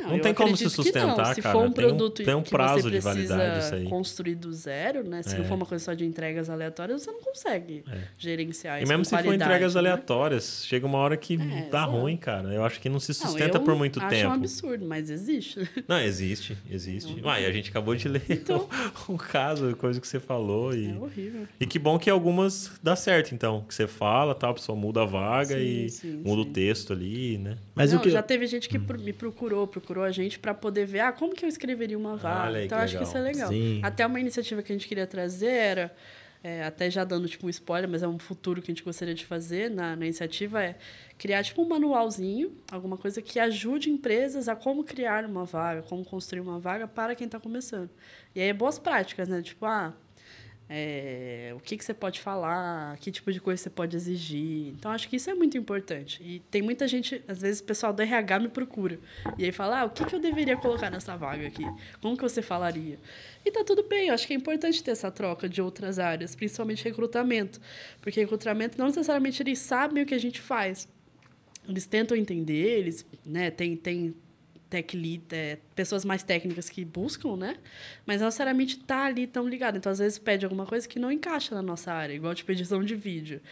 Não, 0.01 0.17
eu 0.17 0.23
tem 0.23 0.35
como 0.35 0.57
se 0.57 0.65
não. 0.65 0.71
sustentar, 0.71 1.35
Se 1.35 1.43
cara. 1.43 1.53
for 1.55 1.67
um 1.67 1.71
Tem 1.73 1.85
um- 1.85 1.89
produto 1.89 2.23
tem 2.25 2.35
um 2.35 2.43
prazo 2.43 2.91
de 2.91 3.01
validade 3.01 3.65
isso 3.65 3.75
aí. 3.75 3.85
construir 3.89 4.35
do 4.35 4.53
zero, 4.53 5.03
né? 5.09 5.23
Se 5.23 5.37
não 5.37 5.45
É. 5.45 5.49
for 5.49 5.55
uma 5.55 5.67
coisa 5.67 5.85
só 5.85 5.93
de 5.95 6.05
entregas 6.05 6.49
aleatórias, 6.51 7.03
você 7.03 7.11
não 7.13 7.21
consegue 7.21 7.85
gerenciar 8.19 8.79
E 8.79 8.83
isso 8.85 8.89
mesmo 8.93 9.05
com 9.05 9.17
se 9.17 9.23
for 9.23 9.35
entregas 9.35 9.75
né? 9.75 9.81
aleatórias, 9.81 10.65
chega 10.67 10.87
uma 10.87 10.99
hora 10.99 11.17
que 11.17 11.35
É, 11.35 11.39
dá 11.71 11.79
exato. 11.83 11.93
ruim, 11.93 12.17
cara. 12.17 12.49
Eu 12.53 12.65
acho 12.65 12.81
que 12.81 12.89
não 12.89 13.01
se 13.01 13.09
Não, 13.21 13.31
sustenta 13.31 13.59
eu 13.59 13.63
por 13.63 13.75
muito 13.75 13.99
acho 14.01 14.09
tempo. 14.09 14.29
um 14.31 14.33
absurdo, 14.33 14.85
mas 14.87 15.11
existe. 15.11 15.61
Não, 15.89 16.01
existe, 16.01 16.57
existe. 16.71 17.21
Uai, 17.23 17.45
a 17.47 17.53
gente 17.53 17.71
acabou 17.71 17.95
de 17.95 18.09
ler 18.09 18.23
Então. 18.29 18.69
o, 19.09 19.17
caso, 19.17 19.75
coisa 19.77 20.01
que 20.01 20.07
você 20.07 20.21
falou. 20.21 20.75
E, 20.75 20.91
É 20.91 20.95
horrível. 20.99 21.47
e 21.61 21.67
que 21.67 21.79
bom 21.79 21.99
que 21.99 22.09
algumas 22.11 22.71
dá 22.83 22.95
certo, 22.97 23.35
então. 23.35 23.65
Que 23.67 23.75
você 23.75 23.87
fala, 23.87 24.35
tal, 24.35 24.51
a 24.51 24.55
pessoa 24.55 24.77
muda 24.77 25.03
a 25.03 25.05
vaga 25.07 25.55
Sim, 25.57 25.85
e 25.85 25.89
sim, 25.91 26.13
muda 26.25 26.43
sim. 26.43 26.49
o 26.49 26.53
texto 26.53 26.93
ali, 26.93 27.39
né? 27.39 27.57
Mas 27.81 27.93
não, 27.93 27.99
o 27.99 28.03
que. 28.03 28.11
já 28.11 28.23
teve 28.23 28.47
gente 28.47 28.69
que 28.69 28.79
me 28.79 29.13
procurou, 29.13 29.67
procurou 29.67 30.05
a 30.05 30.11
gente 30.11 30.39
para 30.39 30.53
poder 30.53 30.87
ver, 30.87 31.01
ah, 31.01 31.13
como 31.13 31.35
que 31.35 31.45
eu 31.45 31.49
escreveria 31.49 31.97
uma 31.97 32.17
vaga. 32.17 32.59
Aí, 32.59 32.67
então 32.67 32.79
acho 32.79 32.97
que 32.97 33.05
isso 33.05 33.17
é 33.17 33.21
legal. 33.21 33.51
legal. 33.51 33.75
Sim. 33.75 33.81
Até 33.83 34.07
uma 34.07 34.21
iniciativa 34.21 34.63
que 34.63 34.73
a 34.73 34.75
gente 34.75 34.87
queria 34.87 35.07
trazer 35.07 35.51
era, 35.51 35.95
é, 36.45 36.65
até 36.65 36.91
já 36.91 37.05
dando 37.05 37.29
tipo 37.29 37.47
um 37.47 37.51
spoiler, 37.51 37.89
mas 37.89 38.03
é 38.03 38.09
um 38.09 38.19
futuro 38.19 38.61
que 38.61 38.71
a 38.71 38.75
gente 38.75 38.85
gostaria 38.85 39.15
de 39.15 39.25
fazer 39.25 39.71
na, 39.71 39.97
na 39.97 40.05
iniciativa 40.05 40.63
é 40.63 40.77
criar 41.19 41.43
tipo 41.43 41.63
um 41.63 41.69
manualzinho, 41.69 42.53
alguma 42.71 42.97
coisa 42.97 43.21
que 43.21 43.39
ajude 43.39 43.91
empresas 43.91 44.49
a 44.49 44.57
como 44.57 44.85
criar 44.85 45.25
uma 45.25 45.45
vaga, 45.45 45.83
como 45.83 46.05
construir 46.05 46.41
uma 46.41 46.59
vaga 46.59 46.87
para 46.87 47.15
quem 47.15 47.27
está 47.27 47.41
começando. 47.41 47.91
E 48.35 48.41
aí 48.41 48.49
é 48.49 48.53
boas 48.53 48.79
práticas, 48.79 49.29
né? 49.29 49.43
Tipo, 49.43 49.67
ah, 49.67 49.95
é, 50.73 51.53
o 51.57 51.59
que, 51.59 51.77
que 51.77 51.85
você 51.85 51.93
pode 51.93 52.21
falar, 52.21 52.97
que 52.99 53.11
tipo 53.11 53.33
de 53.33 53.41
coisa 53.41 53.61
você 53.61 53.69
pode 53.69 53.97
exigir. 53.97 54.69
Então, 54.69 54.93
acho 54.93 55.09
que 55.09 55.17
isso 55.17 55.29
é 55.29 55.35
muito 55.35 55.59
importante. 55.59 56.23
E 56.23 56.39
tem 56.49 56.63
muita 56.63 56.87
gente, 56.87 57.21
às 57.27 57.43
vezes 57.43 57.61
o 57.61 57.65
pessoal 57.65 57.93
do 57.93 58.01
RH 58.01 58.39
me 58.39 58.49
procura. 58.49 58.97
E 59.37 59.45
aí 59.45 59.51
fala, 59.51 59.81
ah, 59.81 59.85
o 59.87 59.91
que, 59.91 60.05
que 60.05 60.15
eu 60.15 60.21
deveria 60.21 60.57
colocar 60.57 60.89
nessa 60.89 61.17
vaga 61.17 61.45
aqui? 61.45 61.65
Como 62.01 62.17
que 62.17 62.23
você 62.23 62.41
falaria? 62.41 63.01
E 63.45 63.51
tá 63.51 63.65
tudo 63.65 63.83
bem, 63.83 64.09
eu 64.09 64.15
acho 64.15 64.29
que 64.29 64.33
é 64.33 64.37
importante 64.37 64.81
ter 64.81 64.93
essa 64.93 65.11
troca 65.11 65.49
de 65.49 65.61
outras 65.61 65.99
áreas, 65.99 66.37
principalmente 66.37 66.85
recrutamento. 66.85 67.61
Porque 68.01 68.21
recrutamento, 68.21 68.79
não 68.79 68.87
necessariamente 68.87 69.43
eles 69.43 69.59
sabem 69.59 70.05
o 70.05 70.07
que 70.07 70.15
a 70.15 70.21
gente 70.21 70.41
faz. 70.41 70.87
Eles 71.69 71.85
tentam 71.85 72.17
entender, 72.17 72.79
eles, 72.79 73.05
né, 73.27 73.51
tem, 73.51 73.77
tem 73.77 74.15
tech 74.71 74.97
lead, 74.97 75.25
é, 75.33 75.59
pessoas 75.75 76.05
mais 76.05 76.23
técnicas 76.23 76.71
que 76.71 76.85
buscam, 76.85 77.37
né? 77.37 77.57
Mas 78.07 78.21
não 78.21 78.29
necessariamente 78.29 78.79
tá 78.79 79.05
ali 79.07 79.27
tão 79.27 79.49
ligado. 79.49 79.77
Então, 79.77 79.91
às 79.91 79.99
vezes, 79.99 80.19
pede 80.19 80.47
alguma 80.47 80.65
coisa 80.65 80.89
que 80.89 80.99
não 80.99 81.11
encaixa 81.11 81.55
na 81.55 81.61
nossa 81.61 81.93
área, 81.93 82.15
igual 82.15 82.35
tipo 82.35 82.51
edição 82.53 82.83
de 82.83 82.95
vídeo. 82.95 83.43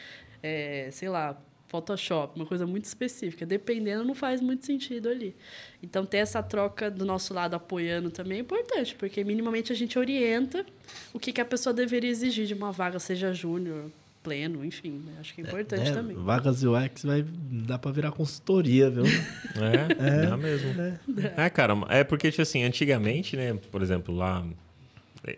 É, 0.40 0.88
sei 0.92 1.08
lá, 1.08 1.36
Photoshop, 1.66 2.36
uma 2.36 2.46
coisa 2.46 2.66
muito 2.66 2.84
específica. 2.84 3.44
Dependendo, 3.44 4.04
não 4.04 4.14
faz 4.14 4.40
muito 4.40 4.64
sentido 4.64 5.08
ali. 5.08 5.36
Então, 5.82 6.06
ter 6.06 6.18
essa 6.18 6.42
troca 6.42 6.90
do 6.90 7.04
nosso 7.04 7.34
lado 7.34 7.54
apoiando 7.54 8.10
também 8.10 8.38
é 8.38 8.40
importante, 8.40 8.94
porque 8.94 9.22
minimamente 9.24 9.72
a 9.72 9.76
gente 9.76 9.98
orienta 9.98 10.64
o 11.12 11.18
que, 11.18 11.32
que 11.32 11.40
a 11.40 11.44
pessoa 11.44 11.74
deveria 11.74 12.10
exigir 12.10 12.46
de 12.46 12.54
uma 12.54 12.72
vaga, 12.72 12.98
seja 12.98 13.34
júnior, 13.34 13.90
pleno, 14.22 14.64
enfim. 14.64 15.02
né? 15.04 15.12
Acho 15.20 15.34
que 15.34 15.40
é 15.40 15.44
importante 15.44 15.90
né, 15.90 15.92
também. 15.92 16.16
Vagas 16.16 16.62
UX 16.62 17.02
vai 17.04 17.24
dar 17.66 17.78
pra 17.78 17.90
virar 17.90 18.12
consultoria, 18.12 18.90
viu? 18.90 19.04
É, 19.58 20.26
dá 20.26 20.36
mesmo. 20.36 20.74
É. 21.36 21.50
cara, 21.50 21.74
é 21.88 22.04
porque, 22.04 22.30
tipo 22.30 22.42
assim, 22.42 22.62
antigamente, 22.62 23.36
né, 23.36 23.54
por 23.70 23.82
exemplo, 23.82 24.14
lá 24.14 24.44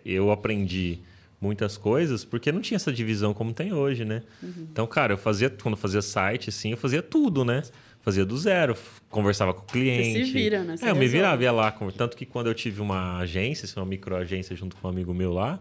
eu 0.05 0.31
aprendi 0.31 0.99
muitas 1.39 1.75
coisas 1.75 2.23
porque 2.23 2.51
não 2.51 2.61
tinha 2.61 2.75
essa 2.75 2.93
divisão 2.93 3.33
como 3.33 3.51
tem 3.53 3.73
hoje, 3.73 4.05
né? 4.05 4.21
Uhum. 4.43 4.67
Então, 4.71 4.85
cara, 4.85 5.13
eu 5.13 5.17
fazia, 5.17 5.49
quando 5.49 5.73
eu 5.73 5.79
fazia 5.79 6.01
site, 6.01 6.49
assim, 6.49 6.71
eu 6.71 6.77
fazia 6.77 7.01
tudo, 7.01 7.43
né? 7.43 7.63
Fazia 8.01 8.25
do 8.25 8.37
zero, 8.37 8.75
conversava 9.09 9.53
com 9.53 9.61
o 9.61 9.65
cliente. 9.65 10.25
se 10.25 10.31
vira, 10.31 10.63
né? 10.63 10.77
Você 10.77 10.85
é, 10.85 10.89
eu 10.89 10.95
me 10.95 11.07
virava, 11.07 11.43
ia 11.43 11.51
lá. 11.51 11.71
Tanto 11.95 12.17
que 12.17 12.25
quando 12.25 12.47
eu 12.47 12.53
tive 12.53 12.81
uma 12.81 13.19
agência, 13.19 13.65
assim, 13.65 13.79
uma 13.79 13.85
microagência 13.85 14.55
junto 14.55 14.75
com 14.75 14.87
um 14.87 14.91
amigo 14.91 15.13
meu 15.13 15.31
lá, 15.33 15.59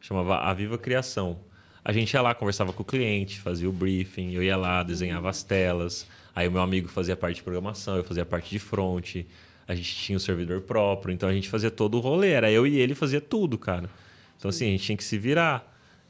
chamava 0.00 0.38
A 0.38 0.52
Viva 0.52 0.76
Criação. 0.76 1.38
A 1.84 1.92
gente 1.92 2.12
ia 2.12 2.20
lá, 2.20 2.34
conversava 2.34 2.72
com 2.72 2.82
o 2.82 2.86
cliente, 2.86 3.40
fazia 3.40 3.68
o 3.68 3.72
briefing, 3.72 4.32
eu 4.32 4.42
ia 4.42 4.56
lá, 4.56 4.82
desenhava 4.82 5.30
as 5.30 5.42
telas. 5.42 6.06
Aí 6.34 6.46
o 6.46 6.52
meu 6.52 6.60
amigo 6.60 6.88
fazia 6.88 7.16
parte 7.16 7.36
de 7.36 7.42
programação, 7.42 7.96
eu 7.96 8.04
fazia 8.04 8.24
parte 8.24 8.50
de 8.50 8.58
front. 8.58 9.16
A 9.66 9.74
gente 9.74 9.94
tinha 9.94 10.16
o 10.16 10.20
servidor 10.20 10.60
próprio, 10.62 11.12
então 11.12 11.28
a 11.28 11.32
gente 11.32 11.48
fazia 11.48 11.70
todo 11.70 11.96
o 11.96 12.00
rolê. 12.00 12.30
Era 12.30 12.50
eu 12.50 12.66
e 12.66 12.78
ele 12.78 12.94
fazia 12.94 13.20
tudo, 13.20 13.56
cara. 13.56 13.88
Então, 14.36 14.48
assim, 14.48 14.66
a 14.66 14.70
gente 14.70 14.84
tinha 14.84 14.96
que 14.96 15.04
se 15.04 15.16
virar. 15.16 15.66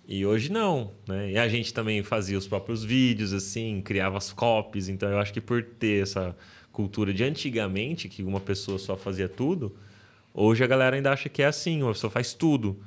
E 0.08 0.26
hoje 0.26 0.50
não, 0.50 0.92
né? 1.06 1.32
E 1.32 1.38
a 1.38 1.48
gente 1.48 1.72
também 1.72 2.02
fazia 2.02 2.36
os 2.36 2.48
próprios 2.48 2.82
vídeos, 2.82 3.32
assim, 3.32 3.80
criava 3.80 4.18
as 4.18 4.32
copies. 4.32 4.88
Então, 4.88 5.08
eu 5.08 5.18
acho 5.18 5.32
que 5.32 5.40
por 5.40 5.62
ter 5.62 6.02
essa 6.02 6.36
cultura 6.72 7.12
de 7.12 7.22
antigamente, 7.22 8.08
que 8.08 8.22
uma 8.22 8.40
pessoa 8.40 8.78
só 8.78 8.96
fazia 8.96 9.28
tudo, 9.28 9.76
hoje 10.34 10.64
a 10.64 10.66
galera 10.66 10.96
ainda 10.96 11.12
acha 11.12 11.28
que 11.28 11.42
é 11.42 11.46
assim, 11.46 11.82
uma 11.82 11.92
pessoa 11.92 12.10
faz 12.10 12.32
tudo. 12.34 12.80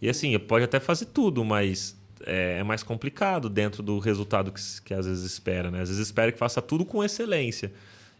E 0.00 0.08
assim, 0.08 0.38
pode 0.38 0.64
até 0.64 0.78
fazer 0.78 1.06
tudo, 1.06 1.44
mas 1.44 1.99
é, 2.26 2.58
é 2.58 2.62
mais 2.62 2.82
complicado 2.82 3.48
dentro 3.48 3.82
do 3.82 3.98
resultado 3.98 4.52
que, 4.52 4.60
que 4.84 4.94
às 4.94 5.06
vezes 5.06 5.24
espera, 5.24 5.70
né? 5.70 5.80
Às 5.80 5.88
vezes 5.88 6.06
espera 6.06 6.30
que 6.30 6.38
faça 6.38 6.60
tudo 6.60 6.84
com 6.84 7.02
excelência. 7.02 7.72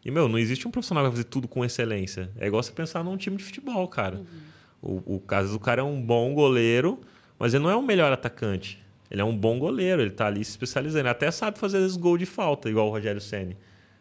E, 0.04 0.10
meu, 0.10 0.28
não 0.28 0.38
existe 0.38 0.66
um 0.66 0.70
profissional 0.70 1.04
que 1.04 1.10
vai 1.10 1.16
fazer 1.16 1.28
tudo 1.28 1.46
com 1.46 1.64
excelência. 1.64 2.30
É 2.38 2.46
igual 2.46 2.62
você 2.62 2.72
pensar 2.72 3.04
num 3.04 3.16
time 3.16 3.36
de 3.36 3.44
futebol, 3.44 3.86
cara. 3.86 4.22
O, 4.80 5.16
o 5.16 5.20
caso 5.20 5.52
do 5.52 5.60
cara 5.60 5.82
é 5.82 5.84
um 5.84 6.00
bom 6.00 6.32
goleiro, 6.32 7.00
mas 7.38 7.52
ele 7.52 7.62
não 7.62 7.70
é 7.70 7.76
o 7.76 7.82
melhor 7.82 8.12
atacante. 8.12 8.82
Ele 9.10 9.20
é 9.20 9.24
um 9.24 9.36
bom 9.36 9.58
goleiro, 9.58 10.00
ele 10.00 10.10
tá 10.10 10.26
ali 10.26 10.42
se 10.44 10.52
especializando. 10.52 11.02
Ele 11.02 11.08
até 11.08 11.30
sabe 11.30 11.58
fazer 11.58 11.78
às 11.78 11.82
vezes, 11.82 11.96
gol 11.96 12.16
de 12.16 12.24
falta, 12.24 12.70
igual 12.70 12.88
o 12.88 12.90
Rogério 12.90 13.20
Senni. 13.20 13.56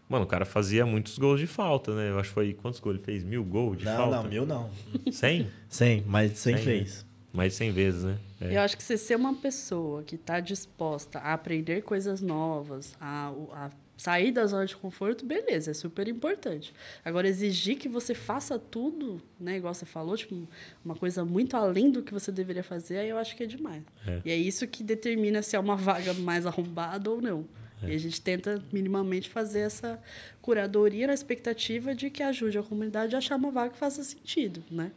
Mano, 0.07 0.25
o 0.25 0.27
cara 0.27 0.45
fazia 0.45 0.85
muitos 0.85 1.17
gols 1.17 1.39
de 1.39 1.47
falta, 1.47 1.93
né? 1.93 2.09
Eu 2.09 2.19
acho 2.19 2.29
que 2.29 2.33
foi. 2.33 2.53
Quantos 2.53 2.79
gols 2.79 2.95
ele 2.95 3.03
fez? 3.03 3.23
Mil 3.23 3.43
gols 3.43 3.77
de 3.77 3.85
não, 3.85 3.97
falta? 3.97 4.15
não, 4.15 4.23
mil 4.23 4.45
não. 4.45 4.69
Cem? 5.11 5.47
100, 5.67 6.03
mas 6.07 6.37
100 6.37 6.55
Cem, 6.55 6.65
fez. 6.65 7.05
Mais 7.31 7.53
de 7.53 7.57
100 7.57 7.71
vezes, 7.71 8.03
né? 8.03 8.17
É. 8.41 8.57
Eu 8.57 8.61
acho 8.61 8.75
que 8.75 8.83
você 8.83 8.97
ser 8.97 9.15
uma 9.15 9.35
pessoa 9.35 10.03
que 10.03 10.15
está 10.15 10.39
disposta 10.39 11.19
a 11.19 11.33
aprender 11.33 11.83
coisas 11.83 12.21
novas, 12.21 12.95
a, 12.99 13.31
a 13.51 13.69
sair 13.99 14.31
da 14.31 14.47
zona 14.47 14.65
de 14.65 14.75
conforto, 14.77 15.25
beleza, 15.25 15.71
é 15.71 15.73
super 15.73 16.07
importante. 16.07 16.73
Agora, 17.03 17.27
exigir 17.27 17.77
que 17.77 17.89
você 17.89 18.15
faça 18.15 18.57
tudo, 18.57 19.21
né, 19.39 19.57
igual 19.57 19.73
você 19.73 19.85
falou, 19.85 20.15
tipo, 20.15 20.47
uma 20.83 20.95
coisa 20.95 21.25
muito 21.25 21.57
além 21.57 21.91
do 21.91 22.01
que 22.01 22.13
você 22.13 22.31
deveria 22.31 22.63
fazer, 22.63 22.97
aí 22.97 23.09
eu 23.09 23.17
acho 23.17 23.35
que 23.35 23.43
é 23.43 23.45
demais. 23.45 23.83
É. 24.07 24.21
E 24.23 24.31
é 24.31 24.35
isso 24.37 24.65
que 24.67 24.83
determina 24.83 25.41
se 25.41 25.55
é 25.55 25.59
uma 25.59 25.75
vaga 25.75 26.13
mais 26.13 26.45
arrombada 26.47 27.11
ou 27.11 27.21
não. 27.21 27.45
É. 27.83 27.89
E 27.89 27.95
a 27.95 27.97
gente 27.97 28.21
tenta 28.21 28.63
minimamente 28.71 29.29
fazer 29.29 29.61
essa 29.61 30.01
curadoria 30.41 31.07
na 31.07 31.13
expectativa 31.13 31.95
de 31.95 32.09
que 32.09 32.21
ajude 32.23 32.57
a 32.57 32.63
comunidade 32.63 33.15
a 33.15 33.19
achar 33.19 33.35
uma 33.35 33.51
vaga 33.51 33.71
que 33.71 33.77
faça 33.77 34.03
sentido, 34.03 34.63
né? 34.69 34.91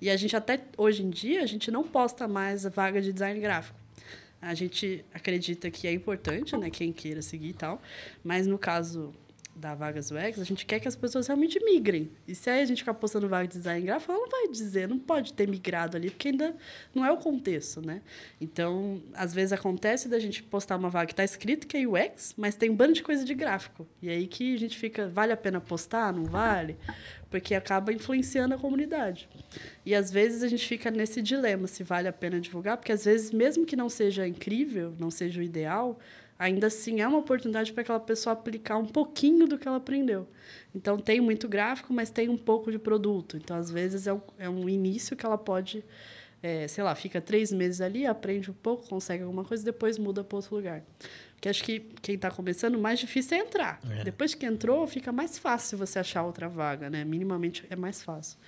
E 0.00 0.08
a 0.10 0.16
gente 0.16 0.36
até 0.36 0.60
hoje 0.76 1.02
em 1.02 1.10
dia 1.10 1.42
a 1.42 1.46
gente 1.46 1.70
não 1.70 1.84
posta 1.84 2.28
mais 2.28 2.64
a 2.64 2.68
vaga 2.68 3.00
de 3.00 3.12
design 3.12 3.40
gráfico. 3.40 3.78
a 4.42 4.54
gente 4.54 5.04
acredita 5.12 5.70
que 5.70 5.86
é 5.86 5.92
importante, 5.92 6.56
né? 6.56 6.70
Quem 6.70 6.92
queira 6.92 7.20
seguir 7.20 7.50
e 7.50 7.54
tal. 7.54 7.82
Mas 8.24 8.46
no 8.46 8.58
caso 8.58 9.12
da 9.60 9.74
Vagas 9.74 10.10
UX, 10.10 10.40
a 10.40 10.44
gente 10.44 10.64
quer 10.64 10.80
que 10.80 10.88
as 10.88 10.96
pessoas 10.96 11.26
realmente 11.26 11.62
migrem. 11.62 12.10
E 12.26 12.34
se 12.34 12.48
aí 12.48 12.62
a 12.62 12.64
gente 12.64 12.78
ficar 12.78 12.94
postando 12.94 13.28
vaga 13.28 13.46
de 13.46 13.58
design 13.58 13.84
gráfico, 13.84 14.10
ela 14.10 14.22
não 14.22 14.28
vai 14.28 14.48
dizer, 14.48 14.88
não 14.88 14.98
pode 14.98 15.34
ter 15.34 15.46
migrado 15.46 15.96
ali, 15.96 16.08
porque 16.10 16.28
ainda 16.28 16.56
não 16.94 17.04
é 17.04 17.12
o 17.12 17.18
contexto, 17.18 17.84
né? 17.84 18.00
Então, 18.40 19.02
às 19.12 19.34
vezes 19.34 19.52
acontece 19.52 20.08
da 20.08 20.18
gente 20.18 20.42
postar 20.42 20.76
uma 20.76 20.88
vaga 20.88 21.06
que 21.06 21.12
está 21.12 21.24
escrito 21.24 21.66
que 21.66 21.76
é 21.76 21.86
UX, 21.86 22.34
mas 22.36 22.56
tem 22.56 22.70
um 22.70 22.74
bando 22.74 22.94
de 22.94 23.02
coisa 23.02 23.22
de 23.22 23.34
gráfico. 23.34 23.86
E 24.00 24.08
aí 24.08 24.26
que 24.26 24.54
a 24.54 24.58
gente 24.58 24.78
fica, 24.78 25.08
vale 25.08 25.32
a 25.32 25.36
pena 25.36 25.60
postar, 25.60 26.12
não 26.12 26.24
vale? 26.24 26.76
Porque 27.28 27.54
acaba 27.54 27.92
influenciando 27.92 28.54
a 28.54 28.58
comunidade. 28.58 29.28
E 29.84 29.94
às 29.94 30.10
vezes 30.10 30.42
a 30.42 30.48
gente 30.48 30.66
fica 30.66 30.90
nesse 30.90 31.20
dilema 31.20 31.66
se 31.66 31.84
vale 31.84 32.08
a 32.08 32.12
pena 32.12 32.40
divulgar, 32.40 32.78
porque 32.78 32.92
às 32.92 33.04
vezes, 33.04 33.30
mesmo 33.30 33.66
que 33.66 33.76
não 33.76 33.90
seja 33.90 34.26
incrível, 34.26 34.94
não 34.98 35.10
seja 35.10 35.40
o 35.40 35.42
ideal, 35.42 35.98
ainda 36.40 36.68
assim 36.68 37.02
é 37.02 37.06
uma 37.06 37.18
oportunidade 37.18 37.70
para 37.70 37.82
aquela 37.82 38.00
pessoa 38.00 38.32
aplicar 38.32 38.78
um 38.78 38.86
pouquinho 38.86 39.46
do 39.46 39.58
que 39.58 39.68
ela 39.68 39.76
aprendeu. 39.76 40.26
Então, 40.74 40.98
tem 40.98 41.20
muito 41.20 41.46
gráfico, 41.46 41.92
mas 41.92 42.08
tem 42.08 42.30
um 42.30 42.36
pouco 42.38 42.72
de 42.72 42.78
produto. 42.78 43.36
Então, 43.36 43.58
às 43.58 43.70
vezes, 43.70 44.06
é 44.06 44.14
um, 44.14 44.22
é 44.38 44.48
um 44.48 44.66
início 44.66 45.14
que 45.14 45.26
ela 45.26 45.36
pode, 45.36 45.84
é, 46.42 46.66
sei 46.66 46.82
lá, 46.82 46.94
fica 46.94 47.20
três 47.20 47.52
meses 47.52 47.82
ali, 47.82 48.06
aprende 48.06 48.50
um 48.50 48.54
pouco, 48.54 48.88
consegue 48.88 49.22
alguma 49.22 49.44
coisa, 49.44 49.62
depois 49.62 49.98
muda 49.98 50.24
para 50.24 50.36
outro 50.36 50.56
lugar. 50.56 50.82
Porque 51.34 51.50
acho 51.50 51.62
que 51.62 51.80
quem 52.00 52.14
está 52.14 52.30
começando, 52.30 52.74
o 52.76 52.80
mais 52.80 52.98
difícil 52.98 53.36
é 53.36 53.40
entrar. 53.40 53.78
É. 53.90 54.04
Depois 54.04 54.34
que 54.34 54.46
entrou, 54.46 54.86
fica 54.86 55.12
mais 55.12 55.38
fácil 55.38 55.76
você 55.76 55.98
achar 55.98 56.22
outra 56.22 56.48
vaga, 56.48 56.88
né? 56.88 57.04
Minimamente 57.04 57.66
é 57.68 57.76
mais 57.76 58.02
fácil. 58.02 58.38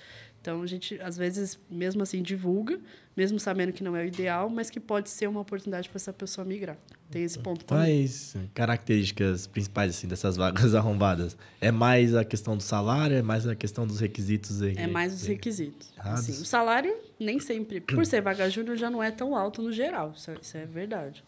Então, 0.43 0.61
a 0.61 0.67
gente, 0.67 0.99
às 0.99 1.15
vezes, 1.15 1.57
mesmo 1.71 2.03
assim, 2.03 2.21
divulga, 2.21 2.77
mesmo 3.15 3.39
sabendo 3.39 3.71
que 3.71 3.81
não 3.81 3.95
é 3.95 4.03
o 4.03 4.05
ideal, 4.05 4.49
mas 4.49 4.69
que 4.69 4.77
pode 4.77 5.09
ser 5.09 5.25
uma 5.29 5.39
oportunidade 5.39 5.87
para 5.87 5.95
essa 5.95 6.11
pessoa 6.11 6.43
migrar. 6.43 6.77
Tem 7.09 7.23
esse 7.23 7.39
ponto 7.39 7.63
também. 7.63 8.01
Quais 8.01 8.35
características 8.53 9.47
principais 9.47 9.95
assim, 9.95 10.05
dessas 10.05 10.35
vagas 10.35 10.75
arrombadas? 10.75 11.37
É 11.61 11.71
mais 11.71 12.13
a 12.13 12.25
questão 12.25 12.57
do 12.57 12.63
salário? 12.63 13.15
É 13.15 13.21
mais 13.21 13.47
a 13.47 13.55
questão 13.55 13.87
dos 13.87 14.01
requisitos? 14.01 14.61
Aí, 14.61 14.75
é 14.75 14.85
mais 14.85 15.13
os 15.13 15.25
requisitos. 15.25 15.93
Assim, 15.97 16.33
o 16.33 16.45
salário, 16.45 16.93
nem 17.17 17.39
sempre, 17.39 17.79
por 17.79 18.05
ser 18.05 18.21
vaga 18.21 18.49
júnior, 18.49 18.75
já 18.75 18.89
não 18.89 19.01
é 19.01 19.11
tão 19.11 19.37
alto 19.37 19.61
no 19.61 19.71
geral. 19.71 20.13
Isso 20.13 20.29
é, 20.29 20.37
isso 20.41 20.57
é 20.57 20.65
verdade. 20.65 21.23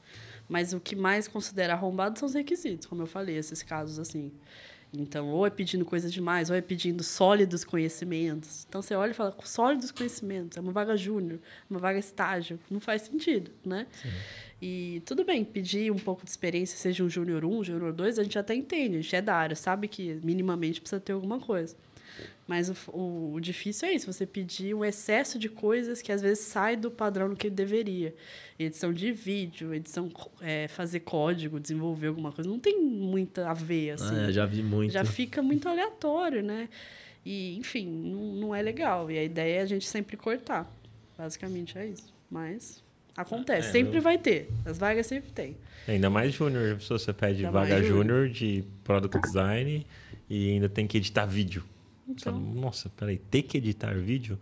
Mas 0.49 0.73
o 0.73 0.79
que 0.81 0.93
mais 0.93 1.25
considera 1.25 1.71
arrombado 1.71 2.19
são 2.19 2.27
os 2.27 2.35
requisitos, 2.35 2.85
como 2.85 3.03
eu 3.03 3.07
falei, 3.07 3.37
esses 3.37 3.63
casos 3.63 3.97
assim. 3.97 4.33
Então, 5.01 5.29
ou 5.29 5.45
é 5.45 5.49
pedindo 5.49 5.85
coisas 5.85 6.11
demais, 6.11 6.49
ou 6.49 6.55
é 6.55 6.61
pedindo 6.61 7.03
sólidos 7.03 7.63
conhecimentos. 7.63 8.65
Então, 8.67 8.81
você 8.81 8.95
olha 8.95 9.11
e 9.11 9.13
fala, 9.13 9.35
sólidos 9.43 9.91
conhecimentos, 9.91 10.57
é 10.57 10.61
uma 10.61 10.71
vaga 10.71 10.95
júnior, 10.95 11.39
uma 11.69 11.79
vaga 11.79 11.99
estágio. 11.99 12.59
Não 12.69 12.79
faz 12.79 13.03
sentido, 13.03 13.51
né? 13.65 13.87
Sim. 14.01 14.09
E 14.61 15.01
tudo 15.05 15.23
bem, 15.25 15.43
pedir 15.43 15.91
um 15.91 15.99
pouco 15.99 16.23
de 16.23 16.29
experiência, 16.29 16.77
seja 16.77 17.03
um 17.03 17.09
júnior 17.09 17.43
1, 17.43 17.57
um, 17.57 17.63
júnior 17.63 17.93
2, 17.93 18.19
a 18.19 18.23
gente 18.23 18.39
até 18.39 18.55
entende, 18.55 18.97
a 18.97 19.01
gente 19.01 19.15
é 19.15 19.21
da 19.21 19.35
área, 19.35 19.55
sabe 19.55 19.87
que 19.87 20.19
minimamente 20.23 20.79
precisa 20.79 20.99
ter 20.99 21.13
alguma 21.13 21.39
coisa. 21.39 21.75
Mas 22.47 22.69
o, 22.69 22.75
o, 22.91 23.33
o, 23.33 23.39
difícil 23.39 23.87
é 23.87 23.93
isso, 23.93 24.11
você 24.11 24.25
pedir 24.25 24.75
um 24.75 24.85
excesso 24.85 25.39
de 25.39 25.49
coisas 25.49 26.01
que 26.01 26.11
às 26.11 26.21
vezes 26.21 26.45
sai 26.45 26.75
do 26.75 26.91
padrão 26.91 27.29
do 27.29 27.35
que 27.35 27.49
deveria. 27.49 28.13
Edição 28.59 28.93
de 28.93 29.11
vídeo, 29.11 29.73
edição, 29.73 30.11
é, 30.41 30.67
fazer 30.67 30.99
código, 30.99 31.59
desenvolver 31.59 32.07
alguma 32.07 32.31
coisa, 32.31 32.47
não 32.47 32.59
tem 32.59 32.79
muita 32.79 33.49
a 33.49 33.53
ver, 33.53 33.91
assim. 33.91 34.15
Ah, 34.15 34.31
já 34.31 34.45
vi 34.45 34.61
muito. 34.61 34.91
Já 34.91 35.03
fica 35.03 35.41
muito 35.41 35.67
aleatório, 35.67 36.43
né? 36.43 36.69
E, 37.25 37.57
enfim, 37.57 37.87
não, 37.87 38.35
não 38.35 38.55
é 38.55 38.61
legal. 38.61 39.09
E 39.09 39.17
a 39.17 39.23
ideia 39.23 39.59
é 39.59 39.61
a 39.61 39.65
gente 39.65 39.87
sempre 39.87 40.15
cortar. 40.15 40.71
Basicamente 41.17 41.75
é 41.77 41.87
isso. 41.87 42.13
Mas 42.29 42.83
acontece, 43.17 43.69
é, 43.69 43.71
sempre 43.71 43.97
eu... 43.97 44.01
vai 44.03 44.19
ter. 44.19 44.49
As 44.63 44.77
vagas 44.77 45.07
sempre 45.07 45.31
tem. 45.31 45.57
Ainda 45.87 46.11
mais 46.11 46.31
júnior, 46.31 46.79
se 46.79 46.89
você 46.89 47.11
pede 47.11 47.43
ainda 47.43 47.51
vaga 47.51 47.81
júnior 47.81 48.29
de 48.29 48.63
product 48.83 49.19
design 49.19 49.85
e 50.29 50.51
ainda 50.51 50.69
tem 50.69 50.85
que 50.85 50.97
editar 50.97 51.25
vídeo. 51.25 51.63
Então... 52.07 52.39
Nossa, 52.39 52.89
peraí, 52.89 53.17
ter 53.17 53.43
que 53.43 53.57
editar 53.57 53.93
vídeo? 53.95 54.39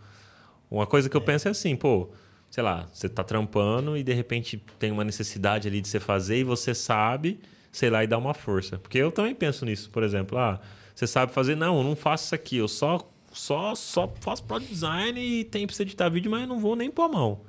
Uma 0.70 0.88
coisa 0.88 1.10
que 1.10 1.16
eu 1.16 1.22
penso 1.22 1.48
é 1.48 1.52
assim, 1.52 1.76
pô, 1.76 2.10
sei 2.50 2.64
lá, 2.64 2.88
você 2.92 3.08
tá 3.08 3.24
trampando 3.24 3.98
e 3.98 4.04
de 4.04 4.14
repente 4.14 4.64
tem 4.80 4.92
uma 4.92 5.04
necessidade 5.04 5.68
ali 5.68 5.82
de 5.82 5.88
você 5.88 6.00
fazer 6.00 6.40
e 6.40 6.44
você 6.44 6.74
sabe, 6.74 7.40
sei 7.72 7.90
lá, 7.90 8.04
e 8.04 8.08
dá 8.08 8.18
uma 8.18 8.34
força. 8.34 8.78
Porque 8.78 8.98
eu 8.98 9.12
também 9.12 9.36
penso 9.36 9.66
nisso, 9.66 9.90
por 9.90 10.04
exemplo, 10.04 10.38
ah, 10.38 10.60
você 10.94 11.08
sabe 11.08 11.32
fazer, 11.32 11.56
não, 11.56 11.78
eu 11.78 11.84
não 11.84 11.96
faço 11.96 12.26
isso 12.26 12.36
aqui, 12.36 12.58
eu 12.58 12.68
só 12.68 13.10
só 13.32 13.74
só 13.74 14.14
faço 14.20 14.44
product 14.44 14.72
design 14.72 15.20
e 15.20 15.44
tem 15.44 15.66
que 15.66 15.82
editar 15.82 16.10
vídeo, 16.10 16.30
mas 16.30 16.42
eu 16.42 16.48
não 16.48 16.60
vou 16.60 16.76
nem 16.76 16.92
pôr 16.92 17.04
a 17.04 17.10
mão. 17.10 17.42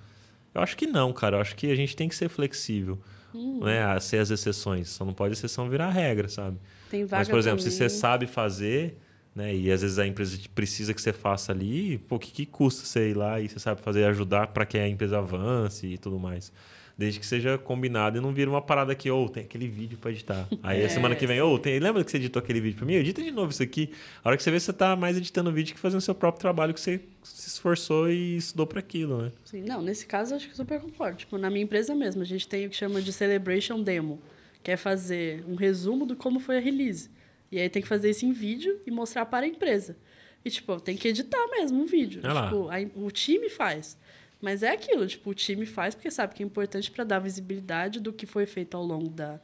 Eu 0.55 0.63
acho 0.63 0.77
que 0.77 0.87
não, 0.87 1.13
cara. 1.13 1.37
Eu 1.37 1.41
acho 1.41 1.57
que 1.57 1.71
a 1.71 1.75
gente 1.75 1.97
tem 1.97 2.09
que 2.09 2.15
ser 2.15 2.29
flexível, 2.29 2.99
hum. 3.35 3.61
né? 3.65 3.85
A 3.85 4.01
ser 4.01 4.19
as 4.19 4.31
exceções. 4.31 4.89
Só 4.89 5.05
não 5.05 5.13
pode 5.13 5.35
exceção 5.35 5.69
virar 5.69 5.91
regra, 5.91 6.29
sabe? 6.29 6.59
Tem 6.89 7.05
vaga 7.05 7.21
Mas, 7.21 7.29
por 7.29 7.39
exemplo, 7.39 7.59
também. 7.59 7.71
se 7.71 7.77
você 7.77 7.89
sabe 7.89 8.27
fazer, 8.27 8.97
né? 9.35 9.55
E 9.55 9.71
às 9.71 9.83
vezes 9.83 9.99
a 9.99 10.07
empresa 10.07 10.39
precisa 10.55 10.95
que 10.95 11.03
você 11.03 11.13
faça 11.13 11.53
ali, 11.53 11.99
pô, 11.99 12.17
o 12.17 12.19
que, 12.19 12.31
que 12.31 12.47
custa 12.47 12.87
você 12.87 13.11
ir 13.11 13.17
lá 13.17 13.41
e 13.41 13.49
você 13.49 13.59
sabe 13.59 13.81
fazer 13.81 14.05
ajudar 14.05 14.49
para 14.49 14.65
que 14.65 14.79
a 14.79 14.89
empresa 14.89 15.19
avance 15.19 15.87
e 15.87 15.99
tudo 15.99 16.19
mais. 16.19 16.53
Desde 16.97 17.19
que 17.19 17.27
seja 17.27 17.59
combinado 17.59 18.17
e 18.17 18.21
não 18.21 18.33
vira 18.33 18.49
uma 18.49 18.63
parada 18.63 18.95
que, 18.95 19.11
ou 19.11 19.27
oh, 19.27 19.29
tem 19.29 19.43
aquele 19.43 19.67
vídeo 19.67 19.99
para 19.99 20.13
editar. 20.13 20.47
Aí 20.63 20.79
é, 20.83 20.87
a 20.87 20.89
semana 20.89 21.17
que 21.17 21.27
vem, 21.27 21.41
ou 21.41 21.57
oh, 21.57 21.59
tem, 21.59 21.81
lembra 21.81 22.05
que 22.05 22.11
você 22.13 22.19
editou 22.19 22.41
aquele 22.41 22.61
vídeo 22.61 22.77
para 22.77 22.87
mim? 22.87 22.95
Edita 22.95 23.21
de 23.21 23.33
novo 23.33 23.51
isso 23.51 23.65
aqui. 23.65 23.91
A 24.23 24.29
hora 24.29 24.37
que 24.37 24.45
você 24.45 24.51
vê, 24.53 24.61
você 24.61 24.73
tá 24.73 24.95
mais 24.95 25.17
editando 25.17 25.51
o 25.51 25.53
vídeo 25.53 25.75
que 25.75 25.81
fazendo 25.81 25.99
o 25.99 26.03
seu 26.03 26.15
próprio 26.15 26.41
trabalho 26.41 26.73
que 26.73 26.81
você 26.81 27.01
se 27.25 27.49
esforçou 27.49 28.09
e 28.09 28.37
estudou 28.37 28.65
para 28.65 28.79
aquilo, 28.79 29.23
né? 29.23 29.33
Sim, 29.45 29.63
não, 29.63 29.83
nesse 29.83 30.07
caso 30.07 30.37
acho 30.37 30.49
que 30.49 30.55
super 30.55 30.81
concordo. 30.81 31.17
Tipo, 31.17 31.37
na 31.37 31.51
minha 31.51 31.65
empresa 31.65 31.97
mesmo, 31.97 32.23
a 32.23 32.25
gente 32.25 32.47
tem 32.47 32.67
o 32.67 32.71
que 32.71 32.77
chama 32.77 33.03
de 33.03 33.13
Celebration 33.13 33.83
Demo, 33.83 34.23
que 34.63 34.71
é 34.71 34.77
fazer 34.77 35.45
um 35.49 35.57
resumo 35.57 36.07
do 36.07 36.15
como 36.15 36.39
foi 36.39 36.59
a 36.59 36.61
release. 36.61 37.11
E 37.55 37.61
aí 37.61 37.69
tem 37.69 37.81
que 37.81 37.87
fazer 37.87 38.11
isso 38.11 38.27
em 38.27 38.33
vídeo 38.33 38.81
e 38.85 38.91
mostrar 38.91 39.27
para 39.27 39.47
a 39.47 39.49
empresa. 39.49 39.97
E, 40.45 40.51
tipo, 40.51 40.81
tem 40.81 40.97
que 40.97 41.07
editar 41.07 41.47
mesmo 41.53 41.81
um 41.81 41.87
vídeo. 41.87 42.21
Tipo, 42.51 42.69
a, 42.69 42.75
o 43.01 43.13
time 43.13 43.49
faz. 43.49 43.97
Mas 44.41 44.65
é 44.65 44.73
aquilo, 44.73 45.07
tipo, 45.07 45.31
o 45.31 45.35
time 45.35 45.65
faz 45.65 45.95
porque 45.95 46.11
sabe 46.11 46.35
que 46.35 46.43
é 46.43 46.47
importante 46.47 46.91
para 46.91 47.05
dar 47.05 47.21
visibilidade 47.21 48.01
do 48.01 48.13
que 48.13 48.27
foi 48.27 48.45
feito 48.45 48.77
ao 48.77 48.83
longo 48.83 49.09
da, 49.09 49.41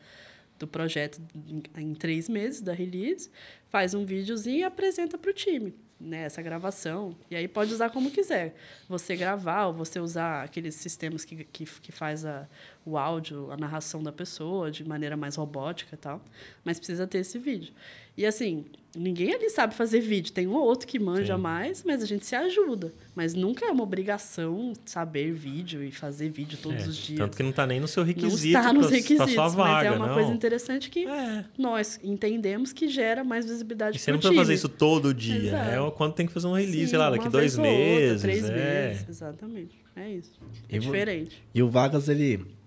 do 0.59 0.67
projeto 0.67 1.23
em, 1.47 1.63
em 1.81 1.95
três 1.95 2.29
meses 2.29 2.61
da 2.61 2.73
release, 2.73 3.31
faz 3.69 3.95
um 3.95 4.05
videozinho 4.05 4.59
e 4.59 4.65
apresenta 4.65 5.17
para 5.17 5.31
o 5.31 5.33
time 5.33 5.73
né, 6.01 6.23
essa 6.23 6.41
gravação. 6.41 7.15
E 7.31 7.37
aí 7.37 7.47
pode 7.47 7.73
usar 7.73 7.91
como 7.91 8.11
quiser. 8.11 8.55
Você 8.89 9.15
gravar 9.15 9.67
ou 9.67 9.75
você 9.75 10.01
usar 10.01 10.43
aqueles 10.43 10.75
sistemas 10.75 11.25
que, 11.25 11.45
que, 11.45 11.65
que 11.65 11.93
faz 11.93 12.25
a, 12.25 12.49
o 12.85 12.97
áudio, 12.97 13.51
a 13.51 13.57
narração 13.57 14.03
da 14.03 14.13
pessoa 14.13 14.71
de 14.71 14.87
maneira 14.87 15.17
mais 15.17 15.37
robótica 15.37 15.95
e 15.95 15.99
tal. 15.99 16.23
Mas 16.65 16.79
precisa 16.79 17.07
ter 17.07 17.19
esse 17.19 17.39
vídeo. 17.39 17.73
E 18.17 18.27
assim, 18.27 18.65
ninguém 18.95 19.35
ali 19.35 19.49
sabe 19.49 19.75
fazer 19.75 20.01
vídeo. 20.01 20.33
Tem 20.33 20.47
um 20.47 20.55
ou 20.55 20.65
outro 20.65 20.87
que 20.87 20.99
manja 20.99 21.37
Sim. 21.37 21.41
mais, 21.41 21.83
mas 21.85 22.03
a 22.03 22.07
gente 22.07 22.27
se 22.27 22.35
ajuda. 22.35 22.93
Mas 23.15 23.35
nunca 23.35 23.65
é 23.65 23.71
uma 23.71 23.83
obrigação 23.83 24.73
saber 24.85 25.33
vídeo 25.33 25.83
e 25.83 25.91
fazer 25.91 26.29
vídeo 26.29 26.59
todos 26.61 26.85
é, 26.85 26.89
os 26.89 26.97
dias. 26.97 27.19
Tanto 27.19 27.37
que 27.37 27.43
não 27.43 27.51
está 27.51 27.67
nem 27.67 27.81
no 27.81 27.89
seu 27.89 28.03
requisito. 28.03 28.53
Não 28.53 28.61
está 28.61 28.73
nos 28.73 28.91
requisitos, 28.91 29.55
vaga, 29.55 29.57
mas 29.57 29.87
é 29.87 29.91
uma 29.93 30.07
não. 30.09 30.15
coisa 30.15 30.33
interessante 30.33 30.91
que 30.91 31.07
é. 31.07 31.45
nós 31.57 32.01
entendemos 32.03 32.73
que 32.73 32.89
gera 32.89 33.23
mais 33.25 33.47
visibilidade 33.47 33.99
para 33.99 33.99
o 33.99 34.01
time. 34.01 34.05
Você 34.05 34.13
não 34.13 34.19
precisa 34.19 34.41
fazer 34.41 34.55
isso 34.55 34.69
todo 34.69 35.15
dia. 35.15 35.49
Exato. 35.49 35.71
É 35.71 35.91
quando 35.93 36.15
tem 36.15 36.27
que 36.27 36.33
fazer 36.33 36.47
um 36.47 36.53
release, 36.53 36.81
Sim, 36.81 36.87
sei 36.89 36.99
lá, 36.99 37.11
daqui 37.11 37.29
dois 37.29 37.57
meses. 37.57 38.23
Outra, 38.23 38.29
três 38.29 38.45
é. 38.51 38.89
meses, 38.89 39.09
exatamente. 39.09 39.79
É 39.97 40.11
isso. 40.11 40.33
É 40.69 40.77
e 40.77 40.79
diferente. 40.79 41.43
E 41.55 41.63
o 41.63 41.69
Vagas, 41.69 42.09
ele 42.09 42.60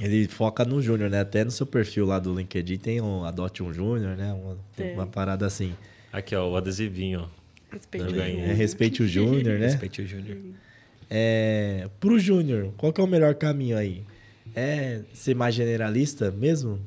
ele 0.00 0.28
foca 0.28 0.64
no 0.64 0.80
júnior, 0.80 1.10
né? 1.10 1.20
Até 1.20 1.44
no 1.44 1.50
seu 1.50 1.66
perfil 1.66 2.06
lá 2.06 2.18
do 2.18 2.34
LinkedIn 2.34 2.78
tem 2.78 3.00
um 3.00 3.24
Adote 3.24 3.62
um 3.62 3.72
Júnior, 3.72 4.16
né? 4.16 4.32
Uma, 4.32 4.56
uma, 4.94 5.06
parada 5.06 5.46
assim. 5.46 5.74
Aqui, 6.12 6.34
ó, 6.34 6.48
o 6.48 6.56
adesivinho, 6.56 7.22
ó. 7.22 7.38
Respeite 7.70 8.04
o 8.06 8.08
Júnior. 8.08 8.38
É, 8.38 8.52
respeite 8.54 9.02
o 9.02 9.08
Júnior, 9.08 9.58
né? 9.58 9.66
Respeite 9.66 10.02
o 10.02 10.06
Júnior. 10.06 10.38
É, 11.10 11.88
pro 12.00 12.18
Júnior, 12.18 12.72
qual 12.76 12.92
que 12.92 13.00
é 13.00 13.04
o 13.04 13.06
melhor 13.06 13.34
caminho 13.34 13.76
aí? 13.76 14.02
É 14.54 15.02
ser 15.12 15.34
mais 15.34 15.54
generalista 15.54 16.30
mesmo? 16.30 16.80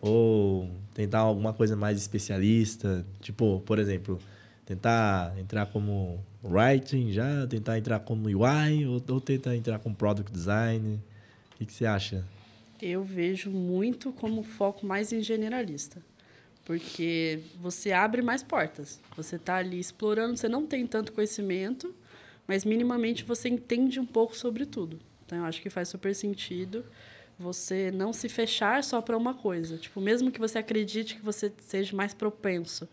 Ou 0.00 0.68
tentar 0.94 1.20
alguma 1.20 1.52
coisa 1.52 1.76
mais 1.76 1.96
especialista? 1.96 3.06
Tipo, 3.20 3.62
por 3.64 3.78
exemplo, 3.78 4.18
tentar 4.66 5.34
entrar 5.38 5.66
como 5.66 6.22
writing 6.42 7.12
já, 7.12 7.46
tentar 7.46 7.78
entrar 7.78 8.00
como 8.00 8.26
UI 8.26 8.86
ou, 8.86 9.02
ou 9.08 9.20
tentar 9.20 9.56
entrar 9.56 9.78
como 9.78 9.94
product 9.94 10.30
design? 10.30 11.00
que, 11.62 11.66
que 11.66 11.72
você 11.72 11.86
acha? 11.86 12.24
Eu 12.82 13.04
vejo 13.04 13.48
muito 13.48 14.12
como 14.12 14.42
foco 14.42 14.84
mais 14.84 15.12
em 15.12 15.22
generalista. 15.22 16.02
Porque 16.64 17.40
você 17.60 17.92
abre 17.92 18.22
mais 18.22 18.42
portas. 18.42 19.00
Você 19.16 19.36
está 19.36 19.56
ali 19.56 19.78
explorando, 19.78 20.36
você 20.36 20.48
não 20.48 20.66
tem 20.66 20.86
tanto 20.86 21.12
conhecimento, 21.12 21.94
mas 22.46 22.64
minimamente 22.64 23.24
você 23.24 23.48
entende 23.48 24.00
um 24.00 24.06
pouco 24.06 24.36
sobre 24.36 24.66
tudo. 24.66 24.98
Então, 25.24 25.38
eu 25.38 25.44
acho 25.44 25.62
que 25.62 25.70
faz 25.70 25.88
super 25.88 26.14
sentido 26.14 26.84
você 27.38 27.90
não 27.90 28.12
se 28.12 28.28
fechar 28.28 28.82
só 28.84 29.00
para 29.00 29.16
uma 29.16 29.34
coisa. 29.34 29.76
Tipo, 29.76 30.00
mesmo 30.00 30.30
que 30.30 30.38
você 30.38 30.58
acredite 30.58 31.16
que 31.16 31.22
você 31.22 31.52
seja 31.58 31.94
mais 31.94 32.14
propenso 32.14 32.88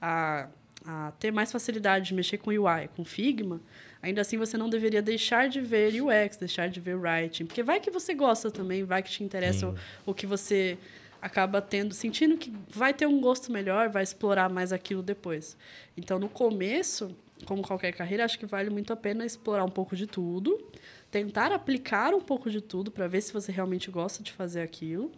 a, 0.00 0.48
a 0.84 1.12
ter 1.12 1.32
mais 1.32 1.52
facilidade 1.52 2.08
de 2.08 2.14
mexer 2.14 2.38
com 2.38 2.50
UI, 2.50 2.88
com 2.96 3.04
Figma, 3.04 3.60
ainda 4.04 4.20
assim 4.20 4.36
você 4.36 4.58
não 4.58 4.68
deveria 4.68 5.00
deixar 5.00 5.48
de 5.48 5.60
ver 5.62 6.00
UX, 6.00 6.36
deixar 6.36 6.68
de 6.68 6.78
ver 6.78 6.94
writing, 6.94 7.46
porque 7.46 7.62
vai 7.62 7.80
que 7.80 7.90
você 7.90 8.12
gosta 8.12 8.50
também, 8.50 8.84
vai 8.84 9.02
que 9.02 9.10
te 9.10 9.24
interessa 9.24 9.68
o, 9.68 9.74
o 10.10 10.14
que 10.14 10.26
você 10.26 10.76
acaba 11.22 11.62
tendo, 11.62 11.94
sentindo 11.94 12.36
que 12.36 12.52
vai 12.68 12.92
ter 12.92 13.06
um 13.06 13.18
gosto 13.18 13.50
melhor, 13.50 13.88
vai 13.88 14.02
explorar 14.02 14.50
mais 14.50 14.74
aquilo 14.74 15.02
depois. 15.02 15.56
Então, 15.96 16.18
no 16.18 16.28
começo, 16.28 17.16
como 17.46 17.62
qualquer 17.62 17.92
carreira, 17.92 18.26
acho 18.26 18.38
que 18.38 18.44
vale 18.44 18.68
muito 18.68 18.92
a 18.92 18.96
pena 18.96 19.24
explorar 19.24 19.64
um 19.64 19.70
pouco 19.70 19.96
de 19.96 20.06
tudo, 20.06 20.62
tentar 21.10 21.50
aplicar 21.50 22.12
um 22.12 22.20
pouco 22.20 22.50
de 22.50 22.60
tudo 22.60 22.90
para 22.90 23.08
ver 23.08 23.22
se 23.22 23.32
você 23.32 23.50
realmente 23.50 23.90
gosta 23.90 24.22
de 24.22 24.32
fazer 24.32 24.60
aquilo. 24.60 25.10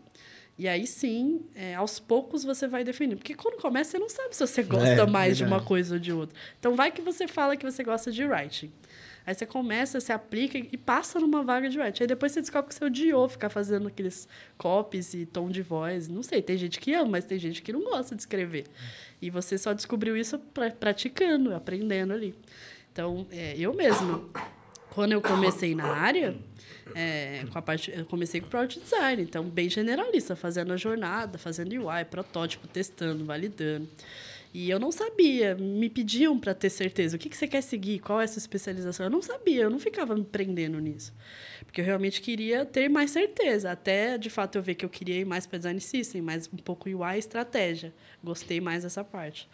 E 0.59 0.67
aí 0.67 0.87
sim, 0.87 1.43
é, 1.55 1.75
aos 1.75 1.99
poucos 1.99 2.43
você 2.43 2.67
vai 2.67 2.83
definir. 2.83 3.17
Porque 3.17 3.35
quando 3.35 3.61
começa, 3.61 3.91
você 3.91 3.99
não 3.99 4.09
sabe 4.09 4.35
se 4.35 4.47
você 4.47 4.63
gosta 4.63 5.03
É, 5.03 5.07
mais 5.07 5.37
de 5.37 5.45
uma 5.45 5.63
coisa 5.63 5.95
ou 5.97 6.01
de 6.01 6.13
outra. 6.13 6.35
Então 6.59 6.75
vai 6.75 6.91
que 6.91 7.03
você 7.03 7.29
fala 7.29 7.57
que 7.57 7.65
você 7.65 7.85
gosta 7.85 8.11
de 8.11 8.25
writing. 8.25 8.73
Aí 9.27 9.35
você 9.35 9.45
começa, 9.45 10.01
você 10.01 10.13
aplica 10.13 10.57
e 10.57 10.77
passa 10.77 11.19
numa 11.19 11.43
vaga 11.43 11.69
de 11.69 11.79
writing. 11.79 12.05
Aí 12.05 12.07
depois 12.07 12.33
você 12.33 12.41
descobre 12.41 12.69
que 12.69 12.75
você 12.75 12.85
odiou 12.85 13.29
ficar 13.29 13.51
fazendo 13.51 13.89
aqueles 13.89 14.27
copies 14.57 15.13
e 15.15 15.27
tom 15.27 15.51
de 15.51 15.63
voz. 15.63 16.09
Não 16.09 16.23
sei, 16.23 16.41
tem 16.41 16.57
gente 16.57 16.79
que 16.81 16.95
ama, 16.95 17.11
mas 17.11 17.25
tem 17.25 17.39
gente 17.39 17.61
que 17.61 17.73
não 17.73 17.83
gosta 17.83 18.15
de 18.15 18.23
escrever. 18.23 18.65
E 19.21 19.29
você 19.29 19.59
só 19.59 19.73
descobriu 19.73 20.17
isso 20.17 20.39
pra, 20.39 20.71
praticando, 20.71 21.55
aprendendo 21.55 22.13
ali. 22.13 22.35
Então, 22.93 23.27
é, 23.31 23.55
eu 23.59 23.75
mesma, 23.75 24.23
quando 24.95 25.13
eu 25.13 25.21
comecei 25.21 25.75
na 25.75 25.89
área, 25.89 26.35
é, 26.95 27.45
com 27.51 27.59
a 27.59 27.63
parte, 27.63 27.91
eu 27.91 28.05
comecei 28.07 28.41
com 28.41 28.49
Product 28.49 28.81
Design, 28.81 29.23
então 29.23 29.45
bem 29.45 29.69
generalista, 29.69 30.37
fazendo 30.37 30.73
a 30.73 30.77
jornada, 30.77 31.39
fazendo 31.39 31.73
UI, 31.73 32.05
protótipo, 32.05 32.67
testando, 32.69 33.25
validando. 33.25 33.89
E 34.55 34.71
eu 34.71 34.81
não 34.81 34.91
sabia, 34.91 35.55
me 35.55 35.91
pediam 35.91 36.39
para 36.39 36.55
ter 36.55 36.71
certeza, 36.71 37.17
o 37.17 37.19
que, 37.19 37.29
que 37.29 37.37
você 37.37 37.47
quer 37.47 37.61
seguir, 37.61 37.99
qual 37.99 38.23
é 38.23 38.25
a 38.25 38.29
sua 38.29 38.39
especialização. 38.39 39.05
Eu 39.05 39.11
não 39.11 39.21
sabia, 39.21 39.65
eu 39.65 39.71
não 39.71 39.79
ficava 39.79 40.15
me 40.15 40.25
prendendo 40.25 40.79
nisso. 40.79 41.13
Porque 41.67 41.83
eu 41.83 41.85
realmente 41.85 42.23
queria 42.23 42.65
ter 42.65 42.89
mais 42.89 43.11
certeza, 43.11 43.71
até 43.71 44.17
de 44.17 44.31
fato 44.31 44.57
eu 44.57 44.63
ver 44.63 44.75
que 44.75 44.85
eu 44.85 44.89
queria 44.89 45.17
ir 45.19 45.27
mais 45.27 45.47
para 45.47 45.59
design 45.59 45.79
system, 45.79 46.23
mais 46.23 46.49
um 46.51 46.57
pouco 46.57 46.89
UI 46.89 47.17
e 47.17 47.19
estratégia. 47.19 47.93
Gostei 48.25 48.59
mais 48.59 48.83
dessa 48.83 49.05
parte. 49.05 49.47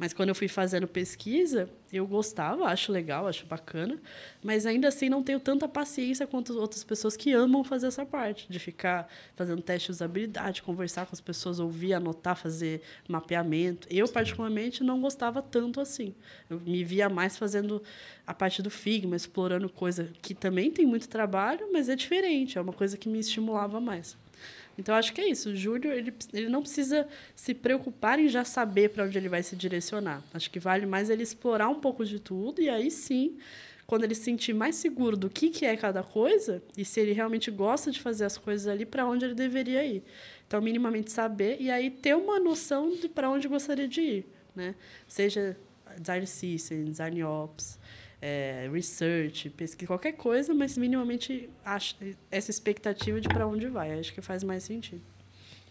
Mas 0.00 0.14
quando 0.14 0.30
eu 0.30 0.34
fui 0.34 0.48
fazendo 0.48 0.88
pesquisa, 0.88 1.68
eu 1.92 2.06
gostava, 2.06 2.64
acho 2.64 2.90
legal, 2.90 3.28
acho 3.28 3.44
bacana, 3.44 4.00
mas 4.42 4.64
ainda 4.64 4.88
assim 4.88 5.10
não 5.10 5.22
tenho 5.22 5.38
tanta 5.38 5.68
paciência 5.68 6.26
quanto 6.26 6.58
outras 6.58 6.82
pessoas 6.82 7.18
que 7.18 7.34
amam 7.34 7.62
fazer 7.62 7.88
essa 7.88 8.06
parte, 8.06 8.50
de 8.50 8.58
ficar 8.58 9.06
fazendo 9.36 9.60
teste 9.60 9.88
de 9.88 9.92
usabilidade, 9.92 10.62
conversar 10.62 11.04
com 11.04 11.12
as 11.12 11.20
pessoas, 11.20 11.60
ouvir, 11.60 11.92
anotar, 11.92 12.34
fazer 12.34 12.80
mapeamento. 13.06 13.86
Eu, 13.90 14.08
particularmente, 14.08 14.82
não 14.82 15.02
gostava 15.02 15.42
tanto 15.42 15.82
assim. 15.82 16.14
Eu 16.48 16.58
me 16.60 16.82
via 16.82 17.10
mais 17.10 17.36
fazendo 17.36 17.82
a 18.26 18.32
parte 18.32 18.62
do 18.62 18.70
Figma, 18.70 19.14
explorando 19.14 19.68
coisa 19.68 20.10
que 20.22 20.34
também 20.34 20.70
tem 20.70 20.86
muito 20.86 21.10
trabalho, 21.10 21.68
mas 21.70 21.90
é 21.90 21.94
diferente, 21.94 22.56
é 22.56 22.60
uma 22.62 22.72
coisa 22.72 22.96
que 22.96 23.06
me 23.06 23.18
estimulava 23.18 23.78
mais. 23.78 24.16
Então, 24.80 24.94
acho 24.94 25.12
que 25.12 25.20
é 25.20 25.28
isso. 25.28 25.50
O 25.50 25.56
Júnior, 25.56 25.94
ele, 25.94 26.12
ele 26.32 26.48
não 26.48 26.62
precisa 26.62 27.06
se 27.36 27.52
preocupar 27.52 28.18
em 28.18 28.28
já 28.28 28.44
saber 28.44 28.88
para 28.88 29.04
onde 29.04 29.16
ele 29.16 29.28
vai 29.28 29.42
se 29.42 29.54
direcionar. 29.54 30.22
Acho 30.32 30.50
que 30.50 30.58
vale 30.58 30.86
mais 30.86 31.10
ele 31.10 31.22
explorar 31.22 31.68
um 31.68 31.74
pouco 31.74 32.02
de 32.04 32.18
tudo 32.18 32.62
e 32.62 32.70
aí 32.70 32.90
sim, 32.90 33.36
quando 33.86 34.04
ele 34.04 34.14
se 34.14 34.22
sentir 34.22 34.54
mais 34.54 34.76
seguro 34.76 35.18
do 35.18 35.28
que, 35.28 35.50
que 35.50 35.66
é 35.66 35.76
cada 35.76 36.02
coisa 36.02 36.62
e 36.76 36.84
se 36.84 36.98
ele 36.98 37.12
realmente 37.12 37.50
gosta 37.50 37.90
de 37.90 38.00
fazer 38.00 38.24
as 38.24 38.38
coisas 38.38 38.66
ali, 38.66 38.86
para 38.86 39.06
onde 39.06 39.26
ele 39.26 39.34
deveria 39.34 39.84
ir. 39.84 40.02
Então, 40.46 40.60
minimamente 40.62 41.12
saber 41.12 41.58
e 41.60 41.70
aí 41.70 41.90
ter 41.90 42.16
uma 42.16 42.40
noção 42.40 42.90
de 42.90 43.08
para 43.08 43.28
onde 43.28 43.46
gostaria 43.46 43.86
de 43.86 44.00
ir. 44.00 44.26
Né? 44.56 44.74
Seja 45.06 45.56
design 45.98 46.26
system, 46.26 46.84
design 46.84 47.22
ops, 47.22 47.78
é, 48.20 48.68
research, 48.72 49.50
pesquisa, 49.50 49.86
qualquer 49.86 50.12
coisa, 50.12 50.52
mas 50.52 50.76
minimamente 50.76 51.48
acha 51.64 51.96
essa 52.30 52.50
expectativa 52.50 53.20
de 53.20 53.28
para 53.28 53.46
onde 53.46 53.66
vai. 53.68 53.98
Acho 53.98 54.12
que 54.12 54.20
faz 54.20 54.44
mais 54.44 54.64
sentido. 54.64 55.02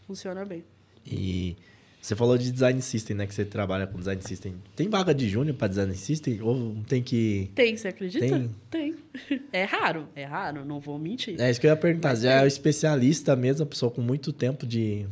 Funciona 0.08 0.43
bem. 0.43 0.64
E 1.06 1.56
você 2.02 2.16
falou 2.16 2.38
de 2.38 2.52
design 2.52 2.82
system, 2.82 3.18
né? 3.18 3.28
Que 3.28 3.34
você 3.34 3.43
trabalha 3.43 3.86
com 3.86 3.97
design 4.00 4.22
system. 4.22 4.56
Tem 4.76 4.89
vaga 4.89 5.14
de 5.14 5.28
júnior 5.28 5.56
para 5.56 5.68
design 5.68 5.93
system? 5.95 6.41
Ou 6.41 6.78
tem 6.88 7.04
que. 7.04 7.52
Tem, 7.54 7.76
você 7.76 7.89
acredita? 7.89 8.26
Tem. 8.26 8.50
Tem. 8.70 8.95
É 9.52 9.64
raro, 9.64 10.08
é 10.16 10.24
raro, 10.24 10.64
não 10.64 10.80
vou 10.80 10.97
mentir. 10.97 11.39
É 11.39 11.50
isso 11.52 11.60
que 11.60 11.68
eu 11.68 11.72
ia 11.72 11.76
perguntar. 11.76 12.10
Mas 12.10 12.22
Já 12.22 12.32
é 12.32 12.36
tem. 12.38 12.45
o 12.45 12.47
especialista 12.47 13.36
mesmo, 13.36 13.64
a 13.64 13.66
pessoa 13.66 13.91
com 13.91 14.02
muito 14.02 14.32
tempo 14.32 14.66
de, 14.66 15.06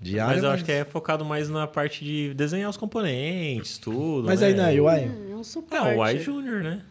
de 0.00 0.20
área. 0.20 0.34
Mas 0.34 0.44
eu 0.44 0.50
acho 0.50 0.64
que 0.64 0.70
é 0.70 0.84
focado 0.84 1.24
mais 1.24 1.48
na 1.48 1.66
parte 1.66 2.04
de 2.04 2.32
desenhar 2.34 2.70
os 2.70 2.76
componentes, 2.76 3.78
tudo. 3.78 4.26
Mas 4.26 4.40
né? 4.40 4.48
aí 4.48 4.54
na 4.54 4.68
UI. 4.68 5.00
É 5.00 5.27
um 5.38 5.44
suporte. 5.44 5.86
É, 5.88 5.94
o 5.96 6.00
UI 6.00 6.18
Junior, 6.18 6.62
né? 6.62 6.84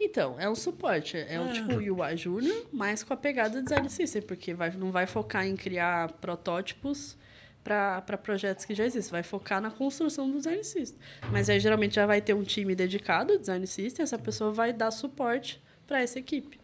Então, 0.00 0.36
é 0.38 0.48
um 0.50 0.54
suporte. 0.54 1.16
É 1.16 1.40
um 1.40 1.48
É. 1.48 1.52
tipo 1.52 1.74
UI 1.76 2.16
Junior, 2.16 2.66
mas 2.72 3.02
com 3.02 3.14
a 3.14 3.16
pegada 3.16 3.62
design 3.62 3.88
system, 3.88 4.22
porque 4.22 4.52
vai, 4.52 4.70
não 4.72 4.90
vai 4.90 5.06
focar 5.06 5.46
em 5.46 5.56
criar 5.56 6.10
protótipos 6.14 7.16
para 7.62 8.02
projetos 8.22 8.64
que 8.64 8.74
já 8.74 8.84
existem. 8.84 9.10
Vai 9.12 9.22
focar 9.22 9.60
na 9.60 9.70
construção 9.70 10.30
do 10.30 10.36
design 10.38 10.62
system. 10.64 10.98
Mas 11.30 11.48
aí 11.48 11.58
geralmente 11.60 11.94
já 11.94 12.06
vai 12.06 12.20
ter 12.20 12.34
um 12.34 12.42
time 12.42 12.74
dedicado 12.74 13.32
ao 13.32 13.38
design 13.38 13.66
system, 13.66 14.02
essa 14.02 14.18
pessoa 14.18 14.52
vai 14.52 14.72
dar 14.72 14.90
suporte 14.90 15.62
para 15.86 16.02
essa 16.02 16.18
equipe. 16.18 16.58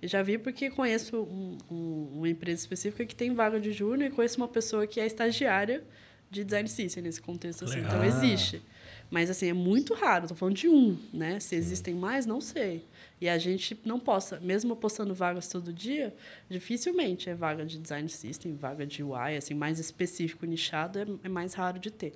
Eu 0.00 0.08
já 0.08 0.22
vi 0.22 0.38
porque 0.38 0.70
conheço 0.70 1.16
um- 1.20 1.58
um- 1.68 2.10
uma 2.18 2.28
empresa 2.28 2.60
específica 2.62 3.04
que 3.04 3.14
tem 3.16 3.34
vaga 3.34 3.58
de 3.58 3.72
júnior 3.72 4.10
e 4.10 4.14
conheço 4.14 4.36
uma 4.36 4.46
pessoa 4.48 4.86
que 4.86 5.00
é 5.00 5.06
estagiária 5.06 5.82
de 6.30 6.44
design 6.44 6.68
system 6.68 7.02
nesse 7.02 7.20
contexto. 7.20 7.64
Assim. 7.64 7.80
Então, 7.80 8.04
existe. 8.04 8.62
Mas, 9.10 9.30
assim, 9.30 9.48
é 9.48 9.52
muito 9.52 9.94
raro. 9.94 10.24
Estou 10.24 10.36
falando 10.36 10.54
de 10.56 10.68
um, 10.68 10.98
né? 11.12 11.40
Se 11.40 11.54
existem 11.56 11.94
mais, 11.94 12.26
não 12.26 12.40
sei. 12.40 12.84
E 13.20 13.28
a 13.28 13.36
gente 13.38 13.78
não 13.84 13.98
possa, 13.98 14.38
mesmo 14.38 14.76
postando 14.76 15.12
vagas 15.14 15.48
todo 15.48 15.72
dia, 15.72 16.14
dificilmente 16.48 17.28
é 17.28 17.34
vaga 17.34 17.64
de 17.66 17.78
design 17.78 18.08
system, 18.08 18.54
vaga 18.54 18.86
de 18.86 19.02
UI, 19.02 19.36
assim, 19.36 19.54
mais 19.54 19.78
específico, 19.78 20.46
nichado, 20.46 20.98
é, 20.98 21.06
é 21.24 21.28
mais 21.28 21.54
raro 21.54 21.78
de 21.78 21.90
ter. 21.90 22.12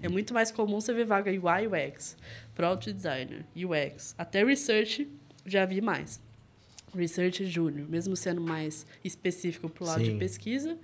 É 0.00 0.08
muito 0.08 0.32
mais 0.32 0.50
comum 0.50 0.80
você 0.80 0.94
ver 0.94 1.04
vaga 1.04 1.30
UI, 1.30 1.66
UX, 1.66 2.16
Product 2.54 2.92
Designer, 2.92 3.44
UX, 3.54 4.14
até 4.16 4.42
Research, 4.44 5.06
já 5.44 5.66
vi 5.66 5.80
mais. 5.82 6.20
Research 6.94 7.44
Júnior, 7.44 7.86
mesmo 7.88 8.16
sendo 8.16 8.40
mais 8.40 8.86
específico 9.04 9.68
para 9.68 9.84
o 9.84 9.86
lado 9.86 10.04
Sim. 10.04 10.12
de 10.12 10.18
pesquisa, 10.18 10.78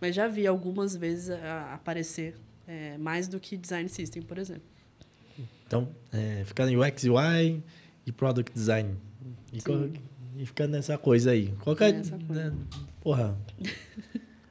mas 0.00 0.14
já 0.14 0.26
vi 0.26 0.46
algumas 0.46 0.96
vezes 0.96 1.28
a- 1.30 1.74
aparecer 1.74 2.34
é, 2.66 2.96
mais 2.98 3.28
do 3.28 3.38
que 3.40 3.56
Design 3.56 3.88
System, 3.88 4.22
por 4.22 4.38
exemplo. 4.38 4.62
Então, 5.68 5.88
é, 6.10 6.42
ficar 6.46 6.66
em 6.66 6.76
UX, 6.78 7.04
UI 7.04 7.62
e 8.06 8.10
Product 8.10 8.50
Design. 8.54 8.96
E, 9.52 9.60
co- 9.60 9.90
e 10.36 10.46
ficando 10.46 10.72
nessa 10.72 10.96
coisa 10.96 11.30
aí. 11.32 11.52
Qualquer. 11.60 11.92
Nessa 11.92 12.18
coisa. 12.18 12.50
né, 12.50 12.56
porra. 13.02 13.36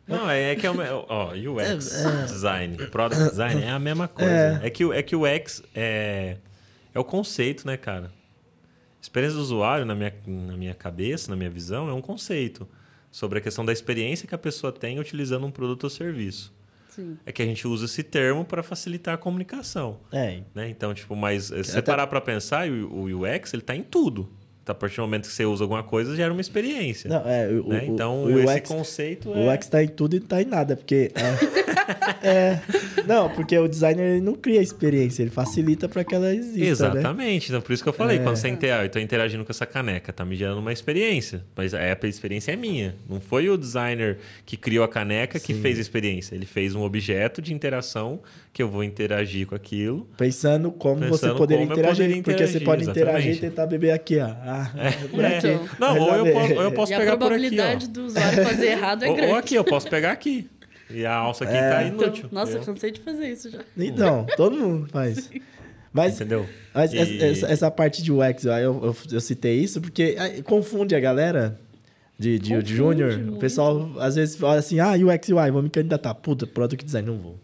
Não, 0.08 0.30
é, 0.30 0.52
é 0.52 0.56
que 0.56 0.66
é 0.66 0.72
o. 0.72 0.76
Ó, 1.10 1.32
UX 1.34 1.94
É, 2.06 2.26
design, 2.26 2.78
product 2.88 3.30
design 3.32 3.62
é 3.62 3.72
a 3.72 3.80
mesma 3.80 4.08
coisa. 4.08 4.62
É, 4.64 4.70
que, 4.70 4.86
o- 4.86 4.94
é 4.94 5.04
que 5.04 5.16
o 5.16 5.24
UX 5.26 5.62
é, 5.76 6.38
é 6.94 7.00
o 7.00 7.04
conceito, 7.04 7.68
né, 7.68 7.76
cara? 7.76 8.10
Experiência 9.02 9.36
do 9.38 9.42
usuário, 9.42 9.86
na 9.86 9.96
minha, 9.96 10.14
na 10.26 10.56
minha 10.56 10.74
cabeça, 10.74 11.30
na 11.30 11.36
minha 11.36 11.50
visão, 11.50 11.90
é 11.90 11.94
um 11.94 12.02
conceito 12.02 12.68
sobre 13.12 13.40
a 13.40 13.42
questão 13.42 13.66
da 13.66 13.74
experiência 13.74 14.28
que 14.28 14.36
a 14.36 14.38
pessoa 14.38 14.72
tem 14.72 14.98
utilizando 15.00 15.46
um 15.46 15.52
produto 15.52 15.86
ou 15.86 15.90
serviço. 15.90 16.54
Sim. 16.98 17.18
É 17.26 17.32
que 17.32 17.44
a 17.44 17.46
gente 17.46 17.68
usa 17.68 17.86
esse 17.86 18.02
termo 18.02 18.44
para 18.44 18.64
facilitar 18.64 19.14
a 19.14 19.18
comunicação. 19.18 20.00
É, 20.12 20.42
Né? 20.56 20.68
Então, 20.70 20.94
tipo, 20.96 21.16
mas 21.16 21.52
eh, 21.52 21.62
se 21.64 21.72
você 21.72 21.78
Até- 21.80 21.92
parar 21.92 22.08
para 22.08 22.20
pensar, 22.20 22.68
o, 22.68 22.92
o 23.14 23.22
UX 23.24 23.54
ele 23.54 23.62
tá 23.62 23.76
em 23.76 23.84
tudo. 23.84 24.28
Então, 24.68 24.74
a 24.74 24.80
partir 24.80 24.98
do 24.98 25.04
momento 25.04 25.28
que 25.30 25.34
você 25.34 25.46
usa 25.46 25.64
alguma 25.64 25.82
coisa, 25.82 26.14
gera 26.14 26.32
uma 26.34 26.42
experiência. 26.42 27.10
não, 27.10 27.26
é, 27.26 27.48
o, 27.48 27.68
né? 27.70 27.80
o- 27.88 27.94
Então, 27.94 28.24
o 28.26 28.38
esse 28.40 28.58
UX, 28.60 28.68
conceito 28.70 29.30
o 29.30 29.38
é... 29.50 29.56
UX 29.56 29.68
tá 29.68 29.82
em 29.82 29.88
tudo 29.88 30.18
e 30.18 30.20
tá 30.20 30.42
em 30.42 30.46
nada, 30.46 30.76
porque. 30.76 31.10
É, 31.16 32.28
é, 32.30 32.60
não, 33.06 33.30
porque 33.30 33.58
o 33.58 33.68
designer 33.68 34.04
ele 34.16 34.22
não 34.22 34.34
cria 34.36 34.62
experiência, 34.62 35.22
ele 35.22 35.32
facilita 35.32 35.88
para 35.88 36.04
que 36.04 36.14
ela 36.14 36.34
exista. 36.34 36.60
Né? 36.60 36.68
Exatamente. 36.70 37.48
Então, 37.50 37.62
por 37.62 37.72
isso 37.72 37.82
que 37.82 37.88
eu 37.88 37.94
falei, 37.94 38.18
É. 38.18 38.20
quando 38.20 38.36
você 38.36 38.50
interage, 38.50 38.84
eu 38.88 38.90
tô 38.92 39.00
interagindo 39.00 39.46
com 39.46 39.52
essa 39.52 39.66
caneca, 39.66 40.12
tá 40.12 40.26
me 40.26 40.36
gerando 40.36 40.60
uma 40.60 40.74
experiência. 40.74 41.44
Mas 41.56 41.74
a 41.74 41.78
a 41.80 42.08
experiência 42.08 42.52
é 42.52 42.56
minha. 42.58 42.96
Não 43.10 43.20
foi 43.22 43.50
o 43.50 43.58
designer 43.58 44.18
que 44.46 44.58
criou 44.58 44.84
a 44.84 44.88
caneca 44.90 45.40
que 45.40 45.54
Sim. 45.54 45.62
fez 45.62 45.78
a 45.78 45.82
experiência. 45.82 46.36
Ele 46.36 46.46
fez 46.46 46.76
um 46.76 46.82
objeto 46.84 47.42
de 47.42 47.54
interação 47.54 48.20
que 48.58 48.64
eu 48.64 48.68
vou 48.68 48.84
interagir 48.84 49.46
com 49.46 49.54
aquilo. 49.54 50.08
Pensando 50.18 50.72
como 50.72 50.96
você 51.02 51.28
Pensando 51.28 51.38
poderia 51.38 51.68
como 51.68 51.74
interagir. 51.80 52.06
poderia 52.06 52.24
porque 52.24 52.48
você 52.48 52.58
interagir, 52.58 52.66
pode 52.66 52.84
interagir 52.90 53.28
e 53.28 53.32
exatamente. 53.34 53.40
tentar 53.56 53.68
beber 53.68 53.92
aqui, 53.92 54.18
ó. 54.18 54.26
Ah, 54.26 54.72
por 55.12 55.24
aqui. 55.24 55.48
Então. 55.48 55.70
Não, 55.80 56.00
ou 56.00 56.16
eu 56.16 56.34
posso, 56.34 56.54
ou 56.56 56.62
eu 56.64 56.72
posso 56.72 56.92
e 56.92 56.96
a 56.96 56.98
pegar 56.98 57.12
por 57.18 57.32
aqui, 57.32 57.34
probabilidade 57.36 57.86
ó. 57.88 57.94
do 57.94 58.06
usuário 58.06 58.44
fazer 58.44 58.66
errado 58.66 59.04
é 59.04 59.10
Ou, 59.10 59.16
grande. 59.16 59.32
ou 59.32 59.38
aqui, 59.38 59.54
eu 59.56 59.64
posso 59.64 59.88
pegar 59.88 60.12
aqui. 60.12 60.50
E 60.90 61.06
a 61.06 61.14
alça 61.14 61.44
aqui 61.44 61.54
tá 61.54 61.84
Então, 61.84 62.06
inútil. 62.08 62.30
nossa, 62.32 62.54
eu 62.58 62.62
cansei 62.62 62.90
de 62.92 63.00
fazer 63.02 63.28
isso 63.32 63.52
já. 63.52 63.60
Então, 63.78 64.26
todo 64.36 64.58
mundo 64.58 64.88
faz. 64.90 65.30
Mas, 65.94 66.16
Entendeu? 66.16 66.48
mas 66.74 66.94
E- 66.94 66.98
essa- 67.24 67.48
essa, 67.52 67.70
parte 67.72 68.02
de 68.02 68.12
UX, 68.12 68.44
eu, 68.46 68.52
eu, 68.54 68.96
eu 69.12 69.22
citei 69.22 69.60
isso 69.60 69.80
porque 69.80 70.16
ah, 70.18 70.42
confunde 70.44 70.96
a 70.96 71.00
galera 71.00 71.60
de, 72.18 72.40
de, 72.40 72.60
de 72.64 72.76
júnior. 72.76 73.20
O 73.34 73.38
pessoal 73.38 73.92
às 74.00 74.16
vezes 74.16 74.36
fala 74.36 74.56
assim, 74.56 74.80
ah, 74.80 74.94
UX, 74.94 75.30
UI, 75.30 75.52
vou 75.52 75.62
me 75.62 75.70
candidatar. 75.70 76.16
Puta, 76.16 76.48
Product 76.48 76.84
Design, 76.84 77.08
não 77.08 77.18
vou. 77.20 77.40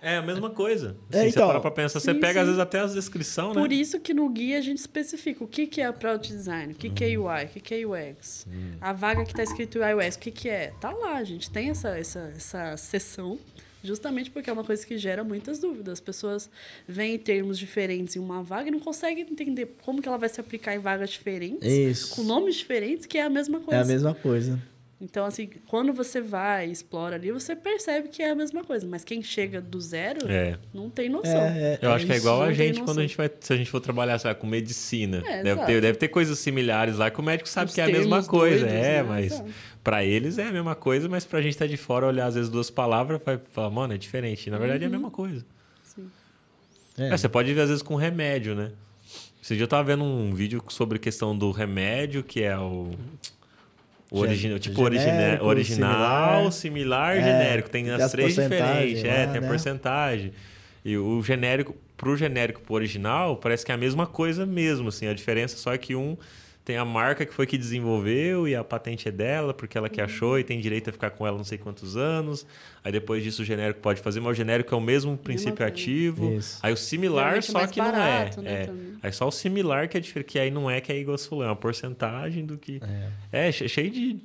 É 0.00 0.16
a 0.16 0.22
mesma 0.22 0.48
coisa. 0.50 0.96
É, 1.10 1.20
Assim, 1.20 1.28
então. 1.30 1.46
você 1.46 1.50
para 1.52 1.60
pra 1.60 1.70
pensar, 1.70 1.98
você 2.00 2.12
Sim, 2.14 2.20
pega 2.20 2.34
sim. 2.34 2.38
às 2.40 2.44
vezes 2.46 2.60
até 2.60 2.78
as 2.80 2.94
descrições, 2.94 3.56
né? 3.56 3.60
Por 3.62 3.72
isso 3.72 3.98
que 3.98 4.14
no 4.14 4.28
guia 4.28 4.58
a 4.58 4.60
gente 4.60 4.78
especifica 4.78 5.42
o 5.42 5.48
que, 5.48 5.66
que 5.66 5.80
é 5.80 5.90
Product 5.90 6.32
Design, 6.32 6.72
o 6.72 6.76
que, 6.76 6.88
que 6.88 7.04
é 7.04 7.18
UI, 7.18 7.44
o 7.44 7.48
que, 7.48 7.60
que 7.60 7.74
é 7.74 7.84
UX. 7.86 8.46
A 8.80 8.92
vaga 8.92 9.24
que 9.24 9.32
está 9.32 9.42
escrito 9.42 9.78
UX, 9.80 10.14
o 10.14 10.18
que, 10.20 10.30
que 10.30 10.48
é? 10.48 10.72
Tá 10.80 10.90
lá, 10.92 11.16
a 11.16 11.24
gente 11.24 11.50
tem 11.50 11.70
essa, 11.70 11.98
essa, 11.98 12.32
essa 12.36 12.76
seção, 12.76 13.38
justamente 13.82 14.30
porque 14.30 14.48
é 14.48 14.52
uma 14.52 14.62
coisa 14.64 14.86
que 14.86 14.96
gera 14.98 15.24
muitas 15.24 15.58
dúvidas. 15.58 15.94
As 15.94 16.00
pessoas 16.00 16.48
veem 16.86 17.18
termos 17.18 17.58
diferentes 17.58 18.14
em 18.14 18.20
uma 18.20 18.40
vaga 18.42 18.68
e 18.68 18.70
não 18.70 18.80
conseguem 18.80 19.26
entender 19.28 19.74
como 19.84 20.00
que 20.00 20.06
ela 20.08 20.16
vai 20.18 20.28
se 20.28 20.40
aplicar 20.40 20.74
em 20.76 20.78
vagas 20.78 21.10
diferentes, 21.10 21.66
Isso. 21.66 22.14
com 22.14 22.22
nomes 22.22 22.54
diferentes, 22.54 23.04
que 23.04 23.18
é 23.18 23.22
a 23.22 23.30
mesma 23.30 23.58
É 23.58 23.60
coisa. 23.62 23.80
a 23.80 23.84
mesma 23.84 24.14
coisa. 24.14 24.58
Então, 25.00 25.24
assim, 25.24 25.48
quando 25.68 25.92
você 25.92 26.20
vai 26.20 26.68
e 26.68 26.72
explora 26.72 27.14
ali, 27.14 27.30
você 27.30 27.54
percebe 27.54 28.08
que 28.08 28.20
é 28.20 28.30
a 28.30 28.34
mesma 28.34 28.64
coisa. 28.64 28.84
Mas 28.84 29.04
quem 29.04 29.22
chega 29.22 29.60
do 29.60 29.80
zero 29.80 30.28
É. 30.28 30.58
não 30.74 30.90
tem 30.90 31.08
noção. 31.08 31.40
É, 31.40 31.74
é, 31.74 31.78
Eu 31.80 31.92
acho 31.92 32.04
que 32.04 32.12
é 32.12 32.16
igual 32.16 32.42
a 32.42 32.52
gente 32.52 32.82
quando 32.82 32.98
a 32.98 33.02
gente 33.02 33.16
vai, 33.16 33.30
se 33.38 33.52
a 33.52 33.56
gente 33.56 33.70
for 33.70 33.80
trabalhar, 33.80 34.18
sei 34.18 34.30
lá, 34.30 34.34
com 34.34 34.46
medicina. 34.46 35.18
É, 35.18 35.36
deve, 35.44 35.50
exato. 35.50 35.66
ter, 35.66 35.80
deve 35.80 35.98
ter 35.98 36.08
coisas 36.08 36.36
similares 36.40 36.96
lá 36.96 37.12
que 37.12 37.20
o 37.20 37.22
médico 37.22 37.48
sabe 37.48 37.68
Os 37.68 37.74
que 37.76 37.80
é 37.80 37.84
a 37.84 37.88
mesma 37.88 38.24
coisa. 38.24 38.66
doidos, 38.66 38.74
é, 38.74 38.96
né? 38.96 39.02
mas 39.04 39.44
pra 39.84 40.04
eles 40.04 40.36
é 40.36 40.48
a 40.48 40.52
mesma 40.52 40.74
coisa, 40.74 41.08
mas 41.08 41.24
pra 41.24 41.40
gente 41.40 41.56
tá 41.56 41.66
de 41.66 41.76
fora 41.76 42.04
olhar 42.04 42.26
às 42.26 42.34
vezes 42.34 42.50
duas 42.50 42.68
palavras, 42.68 43.20
vai 43.24 43.38
falar, 43.52 43.70
mano, 43.70 43.94
é 43.94 43.98
diferente. 43.98 44.50
Na 44.50 44.58
verdade 44.58 44.82
é 44.82 44.88
a 44.88 44.90
mesma 44.90 45.12
coisa. 45.12 45.46
Sim. 45.84 46.10
É. 46.98 47.10
É, 47.10 47.16
você 47.16 47.28
pode 47.28 47.54
ver 47.54 47.60
às 47.60 47.68
vezes 47.68 47.82
com 47.84 47.94
remédio, 47.94 48.56
né? 48.56 48.72
Esse 49.40 49.54
dia 49.54 49.62
eu 49.62 49.68
tava 49.68 49.84
vendo 49.84 50.02
um 50.02 50.34
vídeo 50.34 50.60
sobre 50.68 50.98
questão 50.98 51.38
do 51.38 51.52
remédio, 51.52 52.24
que 52.24 52.42
é 52.42 52.58
o. 52.58 52.90
O 54.10 54.20
original, 54.20 54.58
tipo 54.58 54.80
origina, 54.82 55.12
genérico, 55.12 55.44
original, 55.44 56.50
similar, 56.50 57.16
É, 57.16 57.22
genérico. 57.22 57.68
Tem 57.68 57.84
tem 57.84 57.92
as 57.92 58.02
as 58.02 58.10
três 58.12 58.34
diferentes. 58.34 59.04
É, 59.04 59.26
lá, 59.26 59.32
tem 59.32 59.38
a 59.38 59.40
né? 59.42 59.48
porcentagem. 59.48 60.32
E 60.84 60.96
o 60.96 61.22
genérico, 61.22 61.76
pro 61.96 62.16
genérico 62.16 62.60
pro 62.62 62.74
original, 62.74 63.36
parece 63.36 63.66
que 63.66 63.72
é 63.72 63.74
a 63.74 63.78
mesma 63.78 64.06
coisa 64.06 64.46
mesmo, 64.46 64.88
assim. 64.88 65.06
A 65.06 65.12
diferença 65.12 65.56
só 65.56 65.74
é 65.74 65.78
que 65.78 65.94
um 65.94 66.16
tem 66.68 66.76
a 66.76 66.84
marca 66.84 67.24
que 67.24 67.32
foi 67.32 67.46
que 67.46 67.56
desenvolveu 67.56 68.46
e 68.46 68.54
a 68.54 68.62
patente 68.62 69.08
é 69.08 69.10
dela, 69.10 69.54
porque 69.54 69.78
ela 69.78 69.86
Uhum. 69.88 69.94
que 69.94 70.02
achou 70.02 70.38
e 70.38 70.44
tem 70.44 70.60
direito 70.60 70.90
a 70.90 70.92
ficar 70.92 71.08
com 71.08 71.26
ela 71.26 71.34
não 71.38 71.42
sei 71.44 71.56
quantos 71.56 71.96
anos. 71.96 72.46
Aí 72.84 72.92
depois 72.92 73.22
disso 73.22 73.40
o 73.40 73.44
genérico 73.44 73.80
pode 73.80 74.02
fazer, 74.02 74.20
mas 74.20 74.32
o 74.32 74.34
genérico 74.34 74.74
é 74.74 74.76
o 74.76 74.80
mesmo 74.80 75.16
princípio 75.16 75.64
ativo. 75.66 76.30
Isso. 76.34 76.58
Aí 76.62 76.70
o 76.70 76.76
similar 76.76 77.40
Geralmente 77.40 77.48
é 77.48 77.52
só 77.52 77.66
que 77.66 77.78
não 77.80 77.90
barato, 77.90 78.40
é. 78.40 78.42
né, 78.42 78.52
é. 78.62 78.66
também. 78.66 78.92
Aí 79.02 79.12
só 79.12 79.26
o 79.26 79.30
similar 79.32 79.88
que 79.88 79.96
é 79.96 80.00
diferente, 80.00 80.26
que 80.28 80.38
aí 80.38 80.50
não 80.50 80.70
é 80.70 80.78
que 80.80 80.92
é 80.92 80.98
igual 80.98 81.14
a 81.14 81.18
fulano, 81.18 81.44
é 81.48 81.50
uma 81.52 81.56
porcentagem 81.56 82.44
do 82.44 82.58
que. 82.58 82.80
É, 83.32 83.50
che- 83.50 83.66
cheio 83.66 83.90
de. 83.90 84.18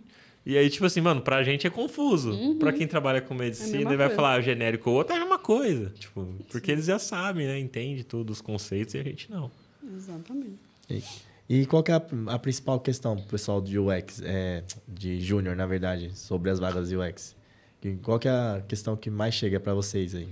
E 0.46 0.58
aí, 0.58 0.70
tipo 0.70 0.86
assim, 0.86 1.00
mano, 1.00 1.22
pra 1.22 1.42
gente 1.44 1.66
é 1.66 1.70
confuso. 1.70 2.58
Pra 2.60 2.74
quem 2.74 2.86
trabalha 2.86 3.22
com 3.22 3.34
medicina 3.34 3.70
Uhum. 3.70 3.76
É 3.76 3.78
mesma 3.80 3.94
e 3.94 3.98
vai 3.98 4.08
coisa. 4.08 4.16
falar 4.22 4.42
genérico 4.42 4.90
ou 4.90 4.98
outro, 4.98 5.14
é 5.14 5.18
a 5.18 5.22
mesma 5.22 5.40
coisa. 5.40 5.94
Tipo, 5.98 6.28
porque 6.52 6.70
eles 6.70 6.84
já 6.88 7.00
sabem, 7.00 7.48
né? 7.48 7.58
Entende 7.58 8.04
todos 8.04 8.38
os 8.38 8.42
conceitos 8.42 8.94
e 8.96 8.98
a 9.00 9.04
gente 9.04 9.32
não. 9.32 9.50
Exatamente. 9.96 10.58
E, 10.90 11.02
e 11.50 11.66
qual 11.66 11.84
que 11.84 11.92
é 11.92 11.96
a, 11.96 12.02
a 12.28 12.40
principal 12.40 12.80
questão 12.80 13.18
pessoal 13.18 13.62
de 13.62 13.78
UX, 13.78 14.22
é, 14.24 14.64
de 14.88 15.20
júnior, 15.22 15.56
na 15.56 15.66
verdade, 15.66 16.18
sobre 16.18 16.50
as 16.50 16.60
vagas 16.60 16.90
de 16.90 16.98
UX? 16.98 17.36
E 17.84 17.96
Qual 17.98 18.18
que 18.18 18.28
é 18.28 18.32
a 18.32 18.64
questão 18.68 18.96
que 18.96 19.10
mais 19.10 19.34
chega 19.34 19.60
para 19.60 19.74
vocês 19.74 20.16
aí? 20.16 20.30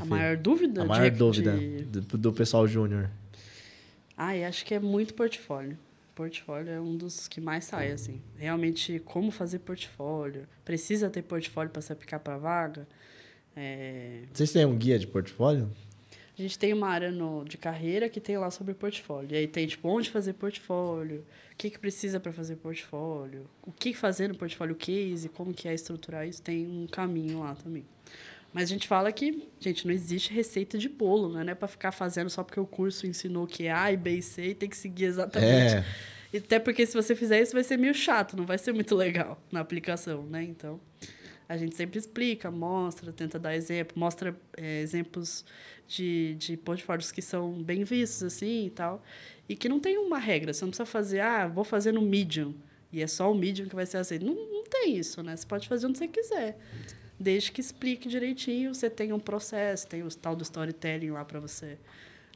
A 0.00 0.04
maior 0.04 0.36
dúvida? 0.36 0.82
A 0.82 0.84
maior 0.84 1.10
de- 1.10 1.18
dúvida 1.18 1.52
do, 1.86 2.18
do 2.18 2.32
pessoal 2.32 2.66
júnior. 2.66 3.10
Ai, 4.16 4.44
acho 4.44 4.64
que 4.64 4.74
é 4.74 4.80
muito 4.80 5.12
portfólio. 5.14 5.76
Portfólio 6.14 6.70
é 6.72 6.80
um 6.80 6.96
dos 6.96 7.28
que 7.28 7.38
mais 7.40 7.66
sai, 7.66 7.92
assim. 7.92 8.22
Realmente, 8.38 8.98
como 9.00 9.30
fazer 9.30 9.58
portfólio? 9.58 10.46
Precisa 10.64 11.10
ter 11.10 11.20
portfólio 11.22 11.70
para 11.70 11.82
se 11.82 11.92
aplicar 11.92 12.18
para 12.20 12.38
vaga? 12.38 12.88
É, 13.54 14.22
Vocês 14.32 14.50
têm 14.52 14.64
um 14.64 14.76
guia 14.76 14.98
de 14.98 15.06
portfólio? 15.06 15.70
A 16.38 16.42
gente 16.42 16.58
tem 16.58 16.72
uma 16.74 16.88
área 16.88 17.10
no, 17.10 17.44
de 17.44 17.56
carreira 17.56 18.10
que 18.10 18.20
tem 18.20 18.36
lá 18.36 18.50
sobre 18.50 18.74
portfólio. 18.74 19.32
E 19.32 19.36
aí 19.36 19.48
tem, 19.48 19.66
tipo, 19.66 19.88
onde 19.88 20.10
fazer 20.10 20.34
portfólio, 20.34 21.24
o 21.52 21.56
que, 21.56 21.70
que 21.70 21.78
precisa 21.78 22.20
para 22.20 22.30
fazer 22.30 22.56
portfólio, 22.56 23.48
o 23.62 23.72
que 23.72 23.94
fazer 23.94 24.28
no 24.28 24.34
portfólio 24.34 24.74
case, 24.74 25.30
como 25.30 25.54
que 25.54 25.66
é 25.66 25.72
estruturar 25.72 26.28
isso. 26.28 26.42
Tem 26.42 26.66
um 26.66 26.86
caminho 26.86 27.40
lá 27.40 27.54
também. 27.54 27.86
Mas 28.52 28.64
a 28.64 28.66
gente 28.66 28.86
fala 28.86 29.10
que, 29.12 29.48
gente, 29.58 29.86
não 29.86 29.94
existe 29.94 30.32
receita 30.32 30.76
de 30.76 30.88
bolo, 30.88 31.32
né? 31.32 31.42
Não 31.42 31.52
é 31.52 31.54
para 31.54 31.68
ficar 31.68 31.92
fazendo 31.92 32.28
só 32.28 32.44
porque 32.44 32.60
o 32.60 32.66
curso 32.66 33.06
ensinou 33.06 33.46
que 33.46 33.66
é 33.66 33.72
A 33.72 33.90
e 33.92 33.96
B 33.96 34.18
e 34.18 34.22
C 34.22 34.48
e 34.48 34.54
tem 34.54 34.68
que 34.68 34.76
seguir 34.76 35.04
exatamente. 35.04 35.74
É. 36.32 36.38
Até 36.38 36.58
porque 36.58 36.84
se 36.84 36.94
você 36.94 37.14
fizer 37.14 37.40
isso 37.40 37.52
vai 37.52 37.64
ser 37.64 37.78
meio 37.78 37.94
chato, 37.94 38.36
não 38.36 38.44
vai 38.44 38.58
ser 38.58 38.72
muito 38.72 38.94
legal 38.94 39.40
na 39.50 39.60
aplicação, 39.60 40.24
né? 40.24 40.42
Então, 40.42 40.80
a 41.48 41.56
gente 41.56 41.76
sempre 41.76 41.98
explica, 41.98 42.50
mostra, 42.50 43.12
tenta 43.12 43.38
dar 43.38 43.54
exemplo, 43.54 43.98
mostra 43.98 44.36
é, 44.56 44.80
exemplos 44.80 45.44
de, 45.86 46.34
de 46.34 46.56
portfólios 46.56 47.12
que 47.12 47.22
são 47.22 47.62
bem 47.62 47.84
vistos, 47.84 48.22
assim, 48.24 48.66
e 48.66 48.70
tal. 48.70 49.02
E 49.48 49.54
que 49.54 49.68
não 49.68 49.78
tem 49.78 49.96
uma 49.96 50.18
regra, 50.18 50.52
você 50.52 50.64
não 50.64 50.70
precisa 50.70 50.86
fazer, 50.86 51.20
ah, 51.20 51.46
vou 51.46 51.62
fazer 51.64 51.92
no 51.92 52.02
Medium, 52.02 52.54
e 52.92 53.02
é 53.02 53.06
só 53.06 53.30
o 53.30 53.34
Medium 53.34 53.68
que 53.68 53.74
vai 53.76 53.86
ser 53.86 53.98
aceito. 53.98 54.24
Não, 54.24 54.34
não 54.34 54.64
tem 54.64 54.96
isso, 54.96 55.22
né? 55.22 55.36
Você 55.36 55.46
pode 55.46 55.68
fazer 55.68 55.86
onde 55.86 55.98
você 55.98 56.08
quiser. 56.08 56.58
Desde 57.18 57.52
que 57.52 57.60
explique 57.60 58.08
direitinho, 58.08 58.74
você 58.74 58.90
tenha 58.90 59.14
um 59.14 59.20
processo, 59.20 59.86
tem 59.86 60.02
o 60.02 60.08
tal 60.08 60.34
do 60.36 60.42
storytelling 60.42 61.10
lá 61.10 61.24
para 61.24 61.40
você 61.40 61.78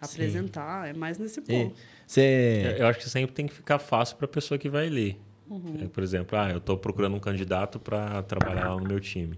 apresentar, 0.00 0.88
é 0.88 0.92
mais 0.92 1.18
nesse 1.18 1.40
E 1.40 1.42
ponto. 1.42 1.76
você... 2.06 2.76
Eu 2.78 2.86
acho 2.86 2.98
que 3.00 3.08
sempre 3.08 3.34
tem 3.34 3.46
que 3.46 3.52
ficar 3.52 3.78
fácil 3.78 4.16
para 4.16 4.24
a 4.24 4.28
pessoa 4.28 4.56
que 4.56 4.68
vai 4.68 4.88
ler. 4.88 5.18
Uhum. 5.50 5.80
É, 5.82 5.88
por 5.88 6.02
exemplo, 6.02 6.38
ah, 6.38 6.48
eu 6.50 6.58
estou 6.58 6.78
procurando 6.78 7.16
um 7.16 7.20
candidato 7.20 7.80
para 7.80 8.22
trabalhar 8.22 8.70
lá 8.70 8.76
no 8.76 8.86
meu 8.86 9.00
time. 9.00 9.36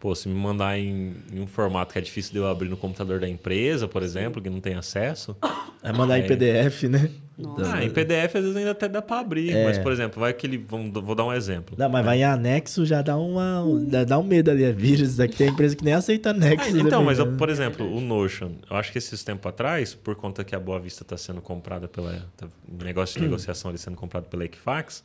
Pô, 0.00 0.16
se 0.16 0.28
me 0.28 0.34
mandar 0.34 0.76
em, 0.76 1.14
em 1.32 1.40
um 1.40 1.46
formato 1.46 1.92
que 1.92 1.98
é 1.98 2.02
difícil 2.02 2.32
de 2.32 2.38
eu 2.38 2.48
abrir 2.48 2.68
no 2.68 2.76
computador 2.76 3.20
da 3.20 3.28
empresa, 3.28 3.86
por 3.86 4.02
exemplo, 4.02 4.42
que 4.42 4.50
não 4.50 4.60
tem 4.60 4.74
acesso. 4.74 5.36
Vai 5.80 5.92
mandar 5.92 6.18
em 6.18 6.26
PDF, 6.26 6.84
né? 6.88 7.08
Nossa. 7.42 7.74
Ah, 7.74 7.84
em 7.84 7.90
PDF 7.90 8.36
às 8.36 8.42
vezes 8.42 8.56
ainda 8.56 8.70
até 8.70 8.88
dá 8.88 9.02
para 9.02 9.20
abrir. 9.20 9.50
É. 9.52 9.64
Mas, 9.64 9.78
por 9.78 9.90
exemplo, 9.92 10.20
vai 10.20 10.30
aquele. 10.30 10.56
Vamos, 10.58 10.92
vou 11.02 11.14
dar 11.14 11.24
um 11.24 11.32
exemplo. 11.32 11.74
Não, 11.78 11.88
mas 11.88 12.04
vai 12.04 12.18
em 12.20 12.24
anexo, 12.24 12.86
já 12.86 13.02
dá, 13.02 13.16
uma, 13.16 13.62
dá- 13.86 14.04
dá 14.04 14.18
um 14.18 14.22
medo 14.22 14.50
ali. 14.50 14.64
É 14.64 14.72
vírus, 14.72 15.16
daqui 15.16 15.36
tem 15.36 15.48
empresa 15.48 15.74
que 15.76 15.84
nem 15.84 15.94
aceita 15.94 16.30
Ah, 16.30 16.32
anexo. 16.32 16.76
então, 16.78 17.04
mas, 17.04 17.18
eu, 17.18 17.32
por 17.36 17.48
exemplo, 17.48 17.84
o 17.94 18.00
Notion, 18.00 18.52
eu 18.70 18.76
acho 18.76 18.92
que 18.92 18.98
esses 18.98 19.22
tempos 19.24 19.46
atrás, 19.48 19.94
por 19.94 20.14
conta 20.14 20.44
que 20.44 20.54
a 20.54 20.60
Boa 20.60 20.78
Vista 20.80 21.02
está 21.02 21.16
sendo 21.16 21.40
comprada 21.40 21.88
pela. 21.88 22.24
Tá, 22.36 22.46
negócio 22.82 23.18
de 23.20 23.26
negociação 23.26 23.68
ali 23.70 23.78
sendo 23.78 23.96
comprado 23.96 24.24
pela 24.28 24.44
Equifax, 24.44 25.04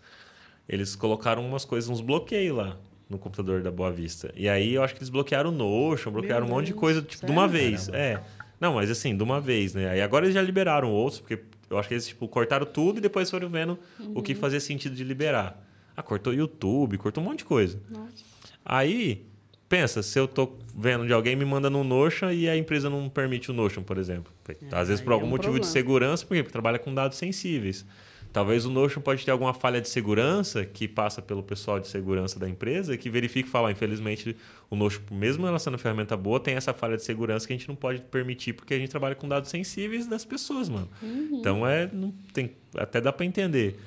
eles 0.69 0.95
colocaram 0.95 1.45
umas 1.45 1.65
coisas, 1.65 1.89
uns 1.89 2.01
bloqueios 2.01 2.55
lá 2.57 2.77
no 3.09 3.17
computador 3.17 3.61
da 3.61 3.71
Boa 3.71 3.91
Vista. 3.91 4.31
E 4.35 4.49
aí 4.49 4.73
eu 4.73 4.83
acho 4.83 4.93
que 4.93 4.99
eles 4.99 5.09
bloquearam 5.09 5.49
o 5.49 5.53
Notion, 5.53 6.11
bloquearam 6.11 6.45
um 6.45 6.49
monte 6.49 6.67
de 6.67 6.73
coisa, 6.73 6.99
tipo, 7.01 7.13
de 7.13 7.19
sério? 7.19 7.33
uma 7.33 7.47
vez. 7.47 7.87
É. 7.89 8.19
Não, 8.59 8.73
mas 8.73 8.89
assim, 8.91 9.15
de 9.15 9.23
uma 9.23 9.39
vez, 9.39 9.73
né? 9.75 9.89
Aí 9.89 10.01
agora 10.01 10.25
eles 10.25 10.33
já 10.35 10.41
liberaram 10.41 10.91
outros, 10.91 11.19
porque 11.21 11.39
eu 11.69 11.77
acho 11.77 11.87
que 11.87 11.93
eles, 11.93 12.07
tipo, 12.07 12.27
cortaram 12.27 12.65
tudo 12.65 12.97
e 12.97 13.01
depois 13.01 13.29
foram 13.29 13.49
vendo 13.49 13.77
o 14.15 14.21
que 14.21 14.33
fazia 14.35 14.59
sentido 14.59 14.95
de 14.95 15.03
liberar. 15.03 15.63
Ah, 15.95 16.03
cortou 16.03 16.33
YouTube, 16.33 16.97
cortou 16.97 17.23
um 17.23 17.27
monte 17.27 17.39
de 17.39 17.45
coisa. 17.45 17.81
Nossa. 17.89 18.23
Aí, 18.63 19.25
pensa, 19.67 20.03
se 20.03 20.19
eu 20.19 20.27
tô 20.27 20.53
vendo 20.75 21.05
de 21.07 21.13
alguém 21.13 21.35
me 21.35 21.45
manda 21.45 21.69
no 21.69 21.83
Notion 21.83 22.31
e 22.31 22.47
a 22.47 22.55
empresa 22.55 22.89
não 22.89 23.09
permite 23.09 23.49
o 23.49 23.53
Notion, 23.53 23.81
por 23.83 23.97
exemplo. 23.97 24.31
Às 24.71 24.87
vezes 24.89 25.03
por 25.03 25.11
é 25.11 25.13
algum 25.13 25.25
um 25.25 25.29
motivo 25.29 25.53
de 25.53 25.61
problema. 25.61 25.73
segurança, 25.73 26.25
por 26.25 26.35
quê? 26.35 26.43
Porque 26.43 26.53
trabalha 26.53 26.77
com 26.79 26.93
dados 26.93 27.17
sensíveis. 27.17 27.85
Talvez 28.31 28.65
o 28.65 28.69
Notion 28.69 29.01
pode 29.01 29.25
ter 29.25 29.31
alguma 29.31 29.53
falha 29.53 29.81
de 29.81 29.89
segurança 29.89 30.65
que 30.65 30.87
passa 30.87 31.21
pelo 31.21 31.41
pessoal 31.41 31.79
de 31.79 31.87
segurança 31.87 32.39
da 32.39 32.47
empresa 32.47 32.95
que 32.97 33.09
verifica 33.09 33.47
e 33.47 33.51
fala, 33.51 33.67
"Ó, 33.67 33.71
infelizmente, 33.71 34.35
o 34.69 34.75
Notion, 34.75 35.01
mesmo 35.11 35.47
ela 35.47 35.57
sendo 35.57 35.73
uma 35.73 35.79
ferramenta 35.79 36.15
boa, 36.15 36.39
tem 36.39 36.55
essa 36.55 36.73
falha 36.73 36.97
de 36.97 37.03
segurança 37.03 37.47
que 37.47 37.53
a 37.53 37.57
gente 37.57 37.67
não 37.67 37.75
pode 37.75 38.01
permitir 38.01 38.53
porque 38.53 38.73
a 38.73 38.77
gente 38.77 38.89
trabalha 38.89 39.15
com 39.15 39.27
dados 39.27 39.49
sensíveis 39.49 40.07
das 40.07 40.23
pessoas, 40.23 40.69
mano. 40.69 40.89
Uhum. 41.01 41.37
Então 41.39 41.65
é, 41.67 41.89
não 41.91 42.13
tem, 42.33 42.51
até 42.75 43.01
dá 43.01 43.11
para 43.11 43.25
entender. 43.25 43.79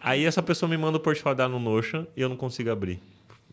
Aí 0.00 0.24
essa 0.24 0.42
pessoa 0.42 0.68
me 0.68 0.76
manda 0.76 0.98
o 0.98 1.00
portfólio 1.00 1.36
dela 1.36 1.48
no 1.48 1.58
Notion 1.58 2.06
e 2.16 2.20
eu 2.20 2.28
não 2.28 2.36
consigo 2.36 2.70
abrir. 2.70 3.00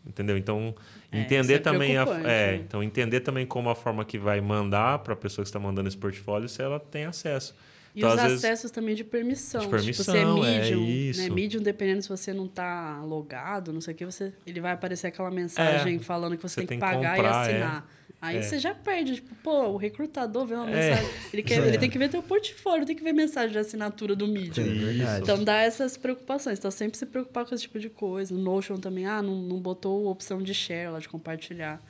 Entendeu? 0.06 0.36
Então, 0.36 0.74
É, 1.10 1.20
entender 1.20 1.54
é 1.54 1.58
também 1.58 1.96
a, 1.96 2.02
é, 2.02 2.22
né? 2.22 2.56
então 2.56 2.82
entender 2.82 3.20
também 3.20 3.46
como 3.46 3.70
a 3.70 3.74
forma 3.74 4.04
que 4.04 4.18
vai 4.18 4.40
mandar 4.40 4.98
para 4.98 5.14
a 5.14 5.16
pessoa 5.16 5.42
que 5.42 5.48
está 5.48 5.58
mandando 5.58 5.88
esse 5.88 5.96
portfólio 5.96 6.48
se 6.48 6.60
ela 6.62 6.78
tem 6.78 7.06
acesso. 7.06 7.54
E 7.94 8.00
Então, 8.00 8.10
os 8.12 8.18
às 8.18 8.22
vezes- 8.24 8.44
acessos 8.44 8.70
também 8.72 8.94
de 8.94 9.04
permissão. 9.04 9.60
De 9.60 9.66
tipo, 9.66 9.76
permissão, 9.78 10.04
você 10.04 10.18
é 10.18 10.22
é 10.22 10.60
Medium, 10.60 10.84
isso. 10.84 11.22
né? 11.22 11.28
Medium, 11.30 11.62
dependendo 11.62 12.02
se 12.02 12.08
você 12.08 12.32
não 12.32 12.48
tá 12.48 13.00
logado, 13.04 13.72
não 13.72 13.80
sei 13.80 13.94
o 13.94 13.96
que, 13.96 14.04
você, 14.04 14.32
ele 14.46 14.60
vai 14.60 14.72
aparecer 14.72 15.06
aquela 15.06 15.30
mensagem 15.30 15.96
É, 15.96 15.98
falando 16.00 16.36
que 16.36 16.42
você, 16.42 16.60
você 16.62 16.66
tem 16.66 16.78
que 16.78 16.84
tem 16.84 16.90
que 16.90 16.96
pagar 16.96 17.16
comprar, 17.16 17.30
e 17.30 17.52
é. 17.52 17.56
assinar. 17.62 17.90
Aí 18.20 18.38
É. 18.38 18.42
você 18.42 18.58
já 18.58 18.74
perde, 18.74 19.16
tipo, 19.16 19.34
pô, 19.42 19.68
o 19.68 19.76
recrutador 19.76 20.46
vê 20.46 20.54
uma 20.54 20.68
É. 20.70 20.90
mensagem. 20.90 21.10
Ele, 21.32 21.42
quer, 21.42 21.62
É. 21.62 21.68
ele 21.68 21.78
tem 21.78 21.90
que 21.90 21.98
ver 21.98 22.08
teu 22.08 22.22
portfólio, 22.22 22.86
tem 22.86 22.96
que 22.96 23.04
ver 23.04 23.12
mensagem 23.12 23.52
de 23.52 23.58
assinatura 23.58 24.16
do 24.16 24.26
Medium. 24.26 24.64
É 24.64 24.68
verdade. 24.74 25.22
Então 25.22 25.44
dá 25.44 25.58
essas 25.62 25.96
preocupações. 25.98 26.58
Então 26.58 26.70
sempre 26.70 26.96
se 26.98 27.04
preocupar 27.06 27.44
com 27.44 27.54
esse 27.54 27.62
tipo 27.64 27.78
de 27.78 27.90
coisa. 27.90 28.34
No 28.34 28.40
Notion 28.40 28.76
também, 28.78 29.04
ah, 29.06 29.20
não, 29.22 29.36
não 29.36 29.60
botou 29.60 30.06
opção 30.06 30.42
de 30.42 30.54
share 30.54 30.90
lá, 30.90 30.98
de 30.98 31.08
compartilhar 31.08 31.80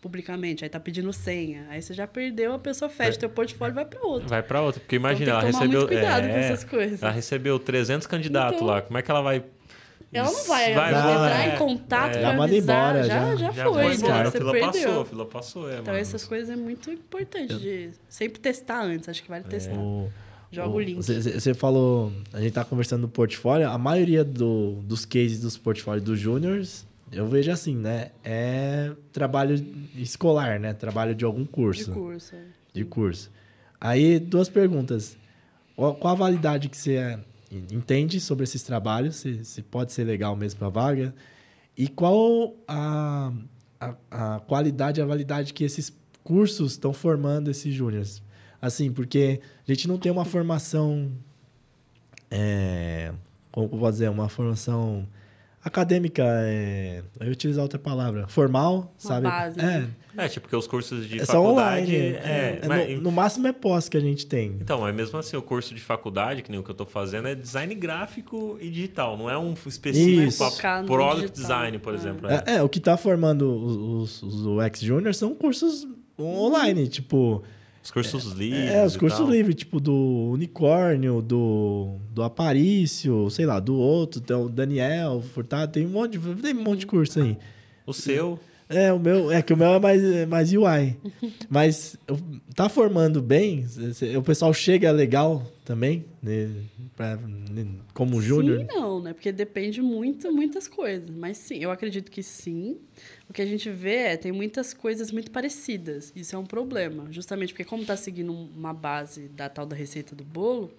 publicamente. 0.00 0.64
Aí 0.64 0.70
tá 0.70 0.80
pedindo 0.80 1.12
senha. 1.12 1.66
Aí 1.68 1.80
você 1.82 1.92
já 1.94 2.06
perdeu, 2.06 2.52
a 2.54 2.58
pessoa 2.58 2.88
fecha 2.88 3.18
teu 3.18 3.28
portônio 3.28 3.72
e 3.72 3.74
vai 3.74 3.84
para 3.84 4.00
outro. 4.02 4.28
Vai 4.28 4.42
para 4.42 4.60
outra. 4.62 4.80
Porque 4.80 4.96
imagina, 4.96 5.30
Então 5.30 5.38
ela 5.40 5.46
recebeu. 5.46 5.68
muito 5.80 5.88
cuidado 5.88 6.22
com 6.28 6.34
é, 6.34 6.40
essas 6.44 6.64
coisas. 6.64 7.02
Ela 7.02 7.12
recebeu 7.12 7.58
300 7.58 8.06
candidatos 8.06 8.56
Então- 8.56 8.66
lá. 8.68 8.82
Como 8.82 8.98
é 8.98 9.02
que 9.02 9.10
ela 9.10 9.20
vai 9.20 9.44
Ela 10.12 10.28
não 10.32 10.44
vai, 10.44 10.74
Vai 10.74 10.88
entrar 10.90 11.40
é, 11.48 11.54
em 11.54 11.58
contato 11.58 12.16
é. 12.16 12.20
Já 12.20 12.32
manda 12.32 12.44
avisar, 12.44 12.96
embora, 12.96 13.04
já, 13.06 13.14
já. 13.30 13.36
já, 13.36 13.50
Já 13.52 13.64
foi, 13.64 13.72
foi 13.84 13.94
embora, 13.94 14.12
né? 14.14 14.20
a 14.20 14.24
Você 14.24 14.38
fila 14.38 14.52
perdeu. 14.52 14.72
passou, 14.72 15.00
a 15.00 15.04
fila 15.06 15.26
passou, 15.26 15.68
é, 15.70 15.72
Então 15.74 15.84
mano. 15.84 15.98
essas 15.98 16.24
coisas 16.24 16.50
é 16.50 16.56
muito 16.56 16.90
importante 16.90 17.54
de 17.56 17.90
sempre 18.08 18.40
testar 18.40 18.82
antes, 18.82 19.08
acho 19.08 19.22
que 19.22 19.28
vale 19.28 19.44
testar. 19.44 19.78
O- 19.78 20.10
Joga 20.52 20.68
o 20.74 20.80
link. 20.80 20.96
Você, 20.96 21.20
você 21.38 21.54
falou, 21.54 22.10
a 22.32 22.40
gente 22.40 22.50
tá 22.52 22.64
conversando 22.64 23.02
do 23.02 23.08
portfólio, 23.08 23.68
a 23.68 23.78
maioria 23.78 24.24
do- 24.24 24.80
dos 24.82 25.04
cases 25.04 25.40
dos 25.40 25.56
portfólios 25.56 26.02
dos 26.04 26.18
júniors, 26.18 26.84
eu 27.12 27.26
vejo 27.26 27.50
assim, 27.50 27.74
né? 27.74 28.12
É 28.22 28.92
trabalho 29.12 29.54
escolar, 29.96 30.60
né? 30.60 30.72
Trabalho 30.72 31.14
de 31.14 31.24
algum 31.24 31.42
de 31.42 31.48
curso. 31.48 31.92
curso. 31.92 32.34
é. 32.34 32.42
De 32.72 32.84
curso. 32.84 33.30
Aí, 33.80 34.20
duas 34.20 34.48
perguntas. 34.48 35.16
Qual, 35.74 35.96
a 36.02 36.14
validade 36.14 36.68
que 36.68 36.76
você 36.76 36.96
é, 36.96 37.18
entende 37.50 38.20
sobre 38.20 38.44
esses 38.44 38.62
trabalhos? 38.62 39.16
Se, 39.16 39.44
se 39.44 39.62
pode 39.62 39.92
ser 39.92 40.04
legal 40.04 40.36
mesmo 40.36 40.58
para 40.60 40.68
vaga? 40.68 41.14
E 41.76 41.88
qual 41.88 42.54
a, 42.68 43.32
a, 43.80 43.94
a 44.10 44.40
qualidade, 44.40 45.00
a 45.00 45.06
validade 45.06 45.52
que 45.52 45.64
esses 45.64 45.92
cursos 46.22 46.72
estão 46.72 46.92
formando 46.92 47.50
esses 47.50 47.74
júniores? 47.74 48.22
Assim, 48.62 48.92
porque 48.92 49.40
a 49.66 49.72
gente 49.72 49.88
não 49.88 49.98
tem 49.98 50.12
uma 50.12 50.24
formação... 50.24 51.10
É, 52.30 53.12
como 53.50 53.66
eu 53.66 53.70
posso 53.70 53.92
dizer? 53.92 54.10
Uma 54.10 54.28
formação 54.28 55.08
acadêmica, 55.64 56.22
é, 56.26 57.02
eu 57.20 57.26
ia 57.26 57.32
utilizar 57.32 57.62
outra 57.62 57.78
palavra, 57.78 58.26
formal, 58.28 58.94
sabe? 58.96 59.22
base, 59.28 59.58
é, 59.60 59.62
né? 59.62 59.88
É, 60.16 60.28
tipo, 60.28 60.42
porque 60.42 60.56
os 60.56 60.66
cursos 60.66 61.06
de 61.08 61.20
é 61.20 61.24
só 61.24 61.34
faculdade. 61.34 61.82
online. 61.96 61.96
É, 62.16 62.58
é, 62.62 62.68
mas- 62.68 62.90
no, 62.96 63.00
no 63.02 63.12
máximo 63.12 63.46
é 63.46 63.52
pós 63.52 63.88
que 63.88 63.96
a 63.96 64.00
gente 64.00 64.26
tem. 64.26 64.56
Então, 64.60 64.86
é 64.86 64.92
mesmo 64.92 65.18
assim, 65.18 65.36
o 65.36 65.42
curso 65.42 65.74
de 65.74 65.80
faculdade, 65.80 66.42
que 66.42 66.50
nem 66.50 66.58
o 66.58 66.62
que 66.64 66.70
eu 66.70 66.74
tô 66.74 66.84
fazendo, 66.84 67.28
é 67.28 67.34
design 67.34 67.74
gráfico 67.74 68.58
e 68.60 68.68
digital. 68.70 69.16
Não 69.16 69.30
é 69.30 69.38
um 69.38 69.54
específico 69.66 70.50
para 70.60 70.82
product 70.84 71.30
digital. 71.32 71.42
design, 71.42 71.78
por 71.78 71.92
É. 71.92 71.96
exemplo. 71.96 72.28
É, 72.28 72.42
é, 72.56 72.62
o 72.62 72.68
que 72.68 72.80
tá 72.80 72.96
formando 72.96 73.42
os, 73.54 74.20
os, 74.20 74.22
os 74.22 74.46
UX 74.46 74.80
Junior 74.80 75.14
são 75.14 75.34
cursos 75.34 75.86
online, 76.18 76.88
tipo... 76.88 77.42
Os 77.82 77.90
cursos 77.90 78.32
livres. 78.32 78.70
É, 78.70 78.84
os 78.84 78.96
cursos 78.96 79.28
livres, 79.28 79.54
tipo 79.54 79.80
do 79.80 80.30
Unicórnio, 80.32 81.22
do, 81.22 81.96
do 82.10 82.22
Aparício, 82.22 83.30
sei 83.30 83.46
lá, 83.46 83.58
do 83.58 83.74
outro, 83.74 84.20
tem 84.20 84.36
o 84.36 84.48
Daniel, 84.48 85.22
Furtado, 85.22 85.72
tem 85.72 85.86
um 85.86 85.90
monte 85.90 86.18
de, 86.18 86.34
tem 86.42 86.54
um 86.54 86.62
monte 86.62 86.80
de 86.80 86.86
curso 86.86 87.20
aí. 87.20 87.38
O 87.86 87.92
seu. 87.92 88.38
É, 88.70 88.92
o 88.92 89.00
meu, 89.00 89.32
é 89.32 89.42
que 89.42 89.52
o 89.52 89.56
meu 89.56 89.74
é 89.74 89.80
mais, 89.80 90.02
é 90.02 90.26
mais 90.26 90.52
UI. 90.52 90.96
Mas 91.50 91.96
tá 92.54 92.68
formando 92.68 93.20
bem? 93.20 93.66
O 94.16 94.22
pessoal 94.22 94.54
chega 94.54 94.92
legal 94.92 95.44
também, 95.64 96.04
né, 96.22 96.48
pra, 96.96 97.16
né, 97.16 97.66
como 97.92 98.22
júnior? 98.22 98.60
Sim 98.60 98.66
não, 98.68 99.00
né? 99.02 99.12
Porque 99.12 99.32
depende 99.32 99.82
muito, 99.82 100.32
muitas 100.32 100.68
coisas. 100.68 101.10
Mas 101.10 101.38
sim, 101.38 101.58
eu 101.58 101.70
acredito 101.70 102.10
que 102.10 102.22
sim. 102.22 102.78
O 103.28 103.32
que 103.32 103.42
a 103.42 103.46
gente 103.46 103.70
vê 103.70 103.96
é 103.96 104.16
tem 104.16 104.32
muitas 104.32 104.72
coisas 104.72 105.10
muito 105.10 105.30
parecidas. 105.30 106.12
Isso 106.14 106.34
é 106.34 106.38
um 106.38 106.46
problema. 106.46 107.06
Justamente 107.10 107.52
porque 107.52 107.64
como 107.64 107.82
está 107.82 107.96
seguindo 107.96 108.32
uma 108.32 108.72
base 108.72 109.28
da 109.28 109.48
tal 109.48 109.66
da 109.66 109.76
receita 109.76 110.14
do 110.14 110.24
bolo, 110.24 110.72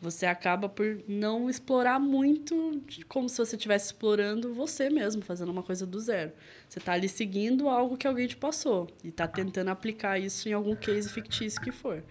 você 0.00 0.24
acaba 0.24 0.68
por 0.68 1.02
não 1.06 1.50
explorar 1.50 1.98
muito 2.00 2.82
como 3.06 3.28
se 3.28 3.36
você 3.36 3.56
estivesse 3.56 3.86
explorando 3.86 4.54
você 4.54 4.88
mesmo, 4.88 5.22
fazendo 5.22 5.50
uma 5.50 5.62
coisa 5.62 5.86
do 5.86 6.00
zero. 6.00 6.32
Você 6.68 6.78
está 6.78 6.92
ali 6.92 7.08
seguindo 7.08 7.68
algo 7.68 7.96
que 7.96 8.06
alguém 8.06 8.26
te 8.26 8.36
passou 8.36 8.88
e 9.04 9.08
está 9.08 9.28
tentando 9.28 9.68
aplicar 9.68 10.18
isso 10.18 10.48
em 10.48 10.52
algum 10.52 10.74
case 10.74 11.10
fictício 11.10 11.60
que 11.60 11.70
for. 11.70 12.02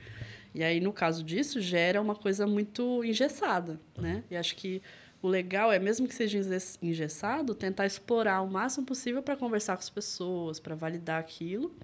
E 0.54 0.64
aí, 0.64 0.80
no 0.80 0.94
caso 0.94 1.24
disso, 1.24 1.60
gera 1.60 2.02
uma 2.02 2.16
coisa 2.16 2.46
muito 2.46 3.04
engessada, 3.04 3.80
né? 3.98 4.24
E 4.30 4.36
acho 4.36 4.56
que 4.56 4.82
o 5.22 5.28
legal 5.28 5.72
é, 5.72 5.80
mesmo 5.80 6.08
que 6.08 6.16
seja 6.16 6.38
enges- 6.38 6.78
engessado, 6.82 7.54
tentar 7.54 7.86
explorar 7.86 8.42
o 8.42 8.50
máximo 8.50 8.86
possível 8.86 9.22
para 9.22 9.36
conversar 9.36 9.76
com 9.76 9.82
as 9.82 9.90
pessoas, 9.90 10.60
para 10.60 10.76
validar 10.76 11.20
aquilo, 11.20 11.76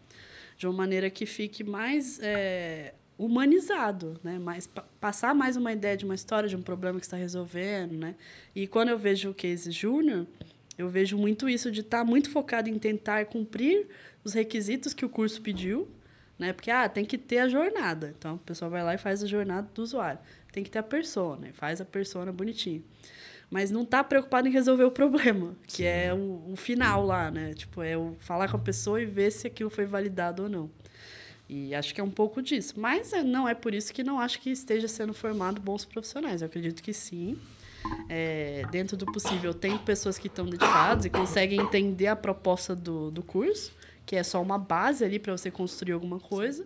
de 0.58 0.68
uma 0.68 0.74
maneira 0.74 1.10
que 1.10 1.26
fique 1.26 1.64
mais 1.64 2.20
é, 2.22 2.94
humanizado, 3.18 4.20
né? 4.24 4.38
Mais, 4.40 4.68
pa- 4.68 4.86
passar 5.00 5.34
mais 5.34 5.56
uma 5.56 5.72
ideia 5.72 5.96
de 5.96 6.06
uma 6.06 6.16
história, 6.16 6.50
de 6.50 6.56
um 6.56 6.62
problema 6.62 7.00
que 7.00 7.06
está 7.06 7.18
resolvendo, 7.18 7.94
né? 7.94 8.16
E 8.56 8.68
quando 8.68 8.90
eu 8.90 8.98
vejo 8.98 9.30
o 9.30 9.34
case 9.34 9.72
júnior, 9.72 10.26
eu 10.78 10.90
vejo 10.90 11.18
muito 11.18 11.48
isso 11.48 11.72
de 11.72 11.82
estar 11.82 12.04
muito 12.04 12.30
focado 12.30 12.70
em 12.70 12.78
tentar 12.78 13.26
cumprir 13.26 13.88
os 14.24 14.34
requisitos 14.34 14.94
que 14.94 15.06
o 15.06 15.10
curso 15.10 15.42
pediu, 15.42 15.88
né? 16.38 16.52
Porque 16.52 16.70
ah, 16.70 16.90
tem 16.90 17.06
que 17.06 17.18
ter 17.18 17.40
a 17.40 17.48
jornada. 17.48 18.14
Então, 18.18 18.36
o 18.36 18.40
pessoal 18.40 18.70
vai 18.70 18.84
lá 18.84 18.94
e 18.94 18.98
faz 18.98 19.24
a 19.24 19.28
jornada 19.28 19.70
do 19.74 19.82
usuário. 19.82 20.20
Tem 20.52 20.64
que 20.64 20.70
ter 20.70 20.80
a 20.80 20.84
persona, 20.84 21.48
e 21.50 21.54
faz 21.54 21.80
a 21.82 21.86
persona 21.86 22.32
bonitinho. 22.32 22.84
Mas 23.50 23.70
não 23.72 23.84
está 23.84 24.04
preocupado 24.04 24.48
em 24.48 24.52
resolver 24.52 24.84
o 24.86 24.92
problema, 24.92 25.56
que 25.68 25.86
é 25.86 26.14
o, 26.14 26.52
o 26.52 26.56
final 26.56 27.06
lá, 27.06 27.30
né? 27.30 27.54
Tipo, 27.54 27.82
é 27.84 27.96
o 27.96 28.16
falar 28.20 28.50
com 28.50 28.58
a 28.58 28.60
pessoa 28.60 29.02
e 29.02 29.06
ver 29.06 29.32
se 29.32 29.48
aquilo 29.48 29.70
foi 29.70 29.86
validado 29.86 30.44
ou 30.44 30.50
não. 30.50 30.70
E 31.48 31.76
acho 31.76 31.94
que 31.94 32.02
é 32.02 32.04
um 32.04 32.10
pouco 32.10 32.42
disso. 32.42 32.74
Mas 32.78 33.14
é, 33.14 33.24
não 33.24 33.48
é 33.48 33.54
por 33.54 33.74
isso 33.74 33.94
que 33.94 34.04
não 34.04 34.20
acho 34.20 34.40
que 34.42 34.50
esteja 34.50 34.88
sendo 34.88 35.14
formado 35.14 35.62
bons 35.62 35.86
profissionais. 35.86 36.42
Eu 36.42 36.48
acredito 36.48 36.82
que 36.82 36.92
sim. 36.94 37.38
É, 38.10 38.66
dentro 38.72 38.98
do 38.98 39.06
possível, 39.06 39.54
tem 39.54 39.78
pessoas 39.78 40.18
que 40.18 40.26
estão 40.28 40.46
dedicadas 40.46 41.06
e 41.06 41.10
conseguem 41.10 41.62
entender 41.62 42.08
a 42.08 42.16
proposta 42.16 42.76
do, 42.76 43.12
do 43.12 43.22
curso, 43.22 43.72
que 44.08 44.16
é 44.16 44.24
só 44.24 44.42
uma 44.42 44.58
base 44.58 45.06
ali 45.06 45.20
para 45.20 45.38
você 45.38 45.52
construir 45.52 45.94
alguma 45.94 46.20
coisa. 46.20 46.66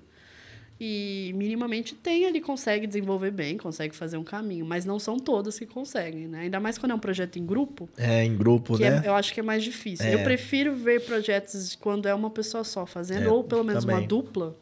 E 0.82 1.34
minimamente 1.36 1.94
tem 1.94 2.26
ali, 2.26 2.40
consegue 2.40 2.88
desenvolver 2.88 3.32
bem, 3.32 3.58
consegue 3.58 3.94
fazer 3.94 4.16
um 4.16 4.24
caminho. 4.24 4.66
Mas 4.66 4.86
não 4.86 4.98
são 4.98 5.20
todas 5.20 5.60
que 5.60 5.66
conseguem, 5.66 6.26
né? 6.26 6.42
Ainda 6.44 6.58
mais 6.62 6.78
quando 6.78 6.94
é 6.94 6.96
um 6.96 7.00
projeto 7.00 7.38
em 7.38 7.46
grupo, 7.46 7.90
É, 7.98 8.24
em 8.24 8.38
grupo, 8.38 8.78
que 8.78 8.90
né? 8.90 9.02
é- 9.04 9.08
eu 9.10 9.14
acho 9.14 9.34
que 9.34 9.42
é 9.42 9.44
mais 9.44 9.62
difícil. 9.62 10.06
É. 10.06 10.14
Eu 10.16 10.24
prefiro 10.24 10.74
ver 10.74 11.02
projetos 11.04 11.76
quando 11.76 12.08
é 12.08 12.14
uma 12.14 12.30
pessoa 12.30 12.64
só 12.64 12.86
fazendo, 12.86 13.26
É, 13.28 13.30
ou 13.30 13.44
pelo 13.44 13.62
menos 13.66 13.84
uma 13.84 13.92
também. 13.96 14.08
dupla, 14.08 14.56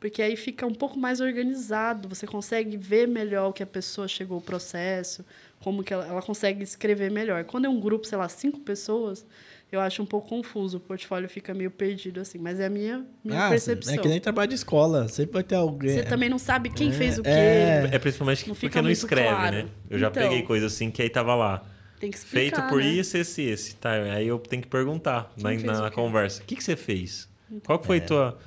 porque 0.00 0.22
aí 0.22 0.36
fica 0.36 0.66
um 0.66 0.74
pouco 0.74 0.98
mais 0.98 1.20
organizado, 1.20 2.08
você 2.08 2.26
consegue 2.26 2.76
ver 2.76 3.06
melhor 3.08 3.48
o 3.50 3.52
que 3.52 3.62
a 3.62 3.66
pessoa 3.66 4.06
chegou 4.06 4.38
o 4.38 4.40
processo, 4.40 5.24
como 5.60 5.82
que 5.82 5.92
ela, 5.92 6.06
ela 6.06 6.22
consegue 6.22 6.62
escrever 6.62 7.10
melhor. 7.10 7.44
Quando 7.44 7.64
é 7.64 7.68
um 7.68 7.80
grupo, 7.80 8.06
sei 8.06 8.16
lá, 8.18 8.28
cinco 8.28 8.60
pessoas, 8.60 9.26
eu 9.72 9.80
acho 9.80 10.00
um 10.02 10.06
pouco 10.06 10.28
confuso, 10.28 10.76
o 10.78 10.80
portfólio 10.80 11.28
fica 11.28 11.52
meio 11.52 11.70
perdido 11.70 12.20
assim, 12.20 12.38
mas 12.38 12.58
é 12.60 12.66
a 12.66 12.70
minha, 12.70 13.04
minha 13.24 13.46
Ah, 13.46 13.50
percepção. 13.50 13.92
é 13.92 13.98
que 13.98 14.08
nem 14.08 14.20
trabalho 14.20 14.48
de 14.48 14.54
escola, 14.54 15.08
sempre 15.08 15.32
vai 15.34 15.42
ter 15.42 15.56
alguém... 15.56 15.90
Você 15.90 16.04
também 16.04 16.28
não 16.28 16.38
sabe 16.38 16.70
quem 16.70 16.88
É, 16.90 16.92
fez 16.92 17.18
o 17.18 17.22
quê. 17.22 17.28
é. 17.28 17.88
É 17.92 17.98
principalmente 17.98 18.48
Não 18.48 18.54
porque 18.54 18.80
não 18.80 18.90
escreve, 18.90 19.28
claro. 19.28 19.56
né? 19.56 19.66
Eu 19.90 19.98
já 19.98 20.08
Então. 20.08 20.22
peguei 20.22 20.42
coisa 20.42 20.66
assim 20.66 20.90
que 20.90 21.02
aí 21.02 21.10
tava 21.10 21.34
lá. 21.34 21.64
Tem 22.00 22.10
que 22.12 22.18
Feito 22.18 22.54
explicar, 22.54 22.68
por 22.70 22.80
né? 22.80 22.86
isso, 22.88 23.16
esse, 23.16 23.42
esse. 23.42 23.74
Tá, 23.74 23.90
aí 23.90 24.28
eu 24.28 24.38
tenho 24.38 24.62
que 24.62 24.68
perguntar 24.68 25.32
na, 25.36 25.50
Quem 25.50 25.58
fez 25.58 25.78
na 25.80 25.88
o 25.88 25.90
conversa. 25.92 26.40
O 26.40 26.44
que, 26.46 26.54
que 26.54 26.62
você 26.62 26.76
fez? 26.76 27.28
Qual 27.66 27.78
que 27.80 27.86
foi 27.86 28.00
tua... 28.00 28.38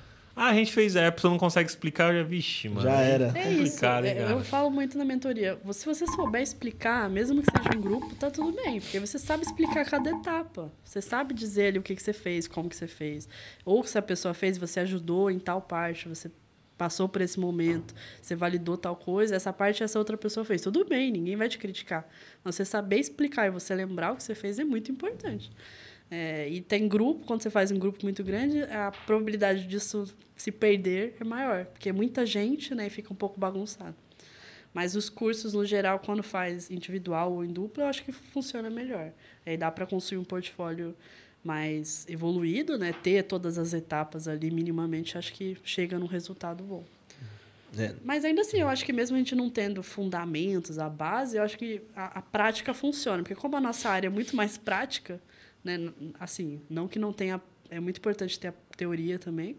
Ah, 0.44 0.48
a 0.48 0.54
gente 0.56 0.74
fez, 0.74 0.96
é, 0.96 1.06
a 1.06 1.12
pessoa 1.12 1.30
não 1.30 1.38
consegue 1.38 1.70
explicar, 1.70 2.12
eu 2.12 2.24
já, 2.24 2.28
vixe, 2.28 2.68
mano. 2.68 2.82
Já 2.82 3.00
era. 3.00 3.32
É 3.38 3.52
isso. 3.52 3.76
complicado, 3.76 4.06
hein, 4.06 4.12
é, 4.12 4.16
cara? 4.16 4.32
eu 4.32 4.44
falo 4.44 4.72
muito 4.72 4.98
na 4.98 5.06
mentoria. 5.06 5.56
Se 5.72 5.86
você 5.86 6.08
souber 6.08 6.42
explicar, 6.42 7.08
mesmo 7.08 7.44
que 7.44 7.52
seja 7.56 7.78
um 7.78 7.80
grupo, 7.80 8.16
tá 8.16 8.32
tudo 8.32 8.52
bem. 8.52 8.82
Porque 8.82 9.00
você 9.00 9.20
sabe 9.20 9.44
explicar 9.44 9.86
cada 9.86 10.10
etapa. 10.10 10.74
Você 10.84 11.00
sabe 11.00 11.36
dizer 11.36 11.68
ali 11.68 11.78
o 11.78 11.84
que, 11.84 11.96
que 11.96 12.02
você 12.02 12.12
fez, 12.12 12.48
como 12.48 12.68
que 12.68 12.76
você 12.76 12.88
fez. 12.88 13.30
Ou 13.64 13.84
se 13.84 14.00
a 14.00 14.02
pessoa 14.02 14.34
fez, 14.34 14.58
você 14.58 14.80
ajudou 14.80 15.30
em 15.30 15.38
tal 15.38 15.62
parte, 15.62 16.10
você 16.10 16.32
passou 16.76 17.08
por 17.08 17.22
esse 17.22 17.40
momento, 17.40 17.94
você 18.20 18.36
validou 18.36 18.76
tal 18.76 18.96
coisa, 18.96 19.36
essa 19.36 19.54
parte 19.54 19.84
essa 19.84 20.00
outra 20.00 20.18
pessoa 20.18 20.44
fez. 20.44 20.60
Tudo 20.60 20.84
bem, 20.84 21.12
ninguém 21.12 21.36
vai 21.36 21.50
te 21.50 21.60
criticar. 21.60 22.10
Mas 22.44 22.56
você 22.56 22.66
saber 22.66 22.98
explicar 22.98 23.46
e 23.46 23.52
você 23.52 23.76
lembrar 23.76 24.14
o 24.14 24.16
que 24.16 24.24
você 24.24 24.34
fez 24.34 24.58
é 24.58 24.64
muito 24.64 24.92
importante. 24.92 25.52
É, 26.14 26.50
e 26.50 26.60
tem 26.60 26.90
grupo, 26.90 27.26
quando 27.26 27.42
você 27.42 27.50
faz 27.50 27.72
um 27.72 27.80
grupo 27.80 28.00
muito 28.04 28.22
grande, 28.22 28.64
a 28.64 28.92
probabilidade 28.92 29.66
disso 29.66 30.14
se 30.36 30.52
perder 30.52 31.16
é 31.22 31.24
maior, 31.24 31.66
porque 31.68 31.88
é 31.88 31.94
muita 31.94 32.26
gente 32.26 32.76
né, 32.76 32.88
e 32.88 32.90
fica 32.90 33.14
um 33.14 33.16
pouco 33.16 33.40
bagunçado. 33.40 33.96
Mas 34.74 34.94
os 34.96 35.10
cursos, 35.10 35.54
no 35.54 35.66
geral, 35.66 36.00
quando 36.00 36.22
faz 36.22 36.70
individual 36.70 37.32
ou 37.32 37.46
em 37.46 37.52
dupla, 37.52 37.84
eu 37.84 37.88
acho 37.88 38.04
que 38.04 38.12
funciona 38.12 38.70
melhor. 38.70 39.12
Aí 39.46 39.56
dá 39.56 39.72
para 39.72 39.86
construir 39.86 40.18
um 40.18 40.24
portfólio 40.24 40.96
mais 41.44 42.06
evoluído, 42.10 42.78
né? 42.78 42.94
ter 42.94 43.24
todas 43.24 43.58
as 43.58 43.74
etapas 43.74 44.28
ali 44.28 44.52
minimamente, 44.52 45.18
acho 45.18 45.34
que 45.34 45.58
chega 45.64 45.98
num 45.98 46.06
resultado 46.06 46.64
bom. 46.64 46.84
É, 47.78 47.96
Mas 48.04 48.26
ainda 48.26 48.42
assim, 48.42 48.58
eu 48.58 48.68
acho 48.68 48.84
que 48.84 48.92
mesmo 48.92 49.16
a 49.16 49.20
gente 49.20 49.34
não 49.34 49.50
tendo 49.50 49.82
fundamentos, 49.82 50.78
a 50.78 50.90
base, 50.90 51.38
eu 51.38 51.44
acho 51.44 51.58
que 51.58 51.82
a, 51.96 52.20
a 52.20 52.22
prática 52.22 52.74
funciona. 52.74 53.24
Porque 53.24 53.36
como 53.36 53.56
a 53.56 53.62
nossa 53.62 53.90
área 53.90 54.08
é 54.08 54.10
muito 54.10 54.36
mais 54.36 54.58
prática, 54.58 55.22
né? 55.64 55.92
Assim, 56.20 56.62
não 56.70 56.88
que 56.88 57.00
não 57.00 57.14
tenha... 57.14 57.42
É 57.70 57.80
muito 57.80 57.98
importante 57.98 58.40
ter 58.40 58.50
a 58.50 58.54
teoria 58.76 59.18
também. 59.18 59.58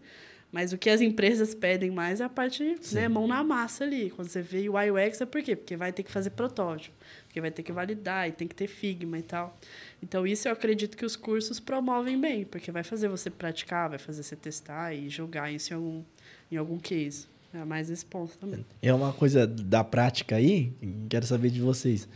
Mas 0.53 0.71
o 0.71 0.77
que 0.77 0.87
as 0.87 1.01
empresas 1.01 1.55
pedem 1.55 1.89
mais 1.89 2.21
é 2.21 2.25
a 2.25 2.29
parte, 2.29 2.75
né, 2.91 3.07
mão 3.07 3.25
na 3.25 3.43
massa 3.43 3.83
ali. 3.83 4.11
Quando 4.11 4.27
você 4.27 4.39
vê 4.39 4.69
o 4.69 4.73
UX 4.73 5.19
é 5.19 5.25
por 5.25 5.41
quê? 5.41 5.55
Porque 5.55 5.75
vai 5.75 5.91
ter 5.91 6.03
que 6.03 6.11
fazer 6.11 6.29
protótipo, 6.29 6.95
porque 7.25 7.41
vai 7.41 7.49
ter 7.49 7.63
que 7.63 7.71
validar 7.71 8.29
e 8.29 8.31
tem 8.31 8.47
que 8.47 8.53
ter 8.53 8.67
Figma 8.67 9.17
e 9.17 9.23
tal. 9.23 9.57
Então, 9.99 10.27
isso 10.27 10.47
eu 10.47 10.51
acredito 10.51 10.95
que 10.95 11.03
os 11.03 11.15
cursos 11.15 11.59
promovem 11.59 12.21
bem, 12.21 12.45
porque 12.45 12.71
vai 12.71 12.83
fazer 12.83 13.07
você 13.07 13.31
praticar, 13.31 13.89
vai 13.89 13.97
fazer 13.97 14.21
você 14.21 14.35
testar 14.35 14.93
e 14.93 15.09
jogar 15.09 15.51
isso 15.51 15.73
em 15.73 15.75
algum, 15.75 16.03
em 16.51 16.57
algum 16.57 16.77
case. 16.77 17.25
É 17.51 17.65
mais 17.65 17.89
esse 17.89 18.05
ponto 18.05 18.37
também. 18.37 18.63
É 18.79 18.93
uma 18.93 19.11
coisa 19.11 19.47
da 19.47 19.83
prática 19.83 20.35
aí, 20.35 20.71
quero 21.09 21.25
saber 21.25 21.49
de 21.49 21.61
vocês. 21.61 22.07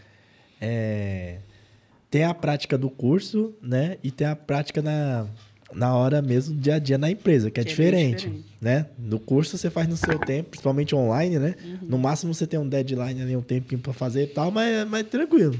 É, 0.62 1.40
tem 2.10 2.24
a 2.24 2.34
prática 2.34 2.78
do 2.78 2.90
curso, 2.90 3.54
né? 3.62 3.98
E 4.04 4.12
tem 4.12 4.28
a 4.28 4.36
prática 4.36 4.82
na, 4.82 5.28
na 5.74 5.96
hora 5.96 6.22
mesmo, 6.22 6.56
dia 6.56 6.76
a 6.76 6.80
dia 6.80 6.98
na 6.98 7.12
empresa, 7.12 7.52
que 7.52 7.60
é, 7.60 7.64
Que 7.64 7.70
é 7.70 7.72
diferente, 7.72 8.26
diferente. 8.28 8.46
né? 8.62 8.86
No 8.98 9.20
curso 9.20 9.58
você 9.58 9.70
faz 9.70 9.88
no 9.88 9.98
seu 9.98 10.18
tempo, 10.20 10.52
principalmente 10.52 10.96
online, 10.96 11.38
né? 11.40 11.56
Uhum. 11.64 11.88
No 11.90 11.98
máximo 11.98 12.34
você 12.34 12.48
tem 12.48 12.60
um 12.60 12.68
deadline 12.68 13.22
ali, 13.22 13.36
um 13.36 13.42
tempinho 13.42 13.82
para 13.82 13.94
fazer 13.94 14.24
e 14.24 14.28
tal, 14.28 14.52
mas, 14.52 14.88
mas 14.88 15.04
tranquilo. 15.08 15.60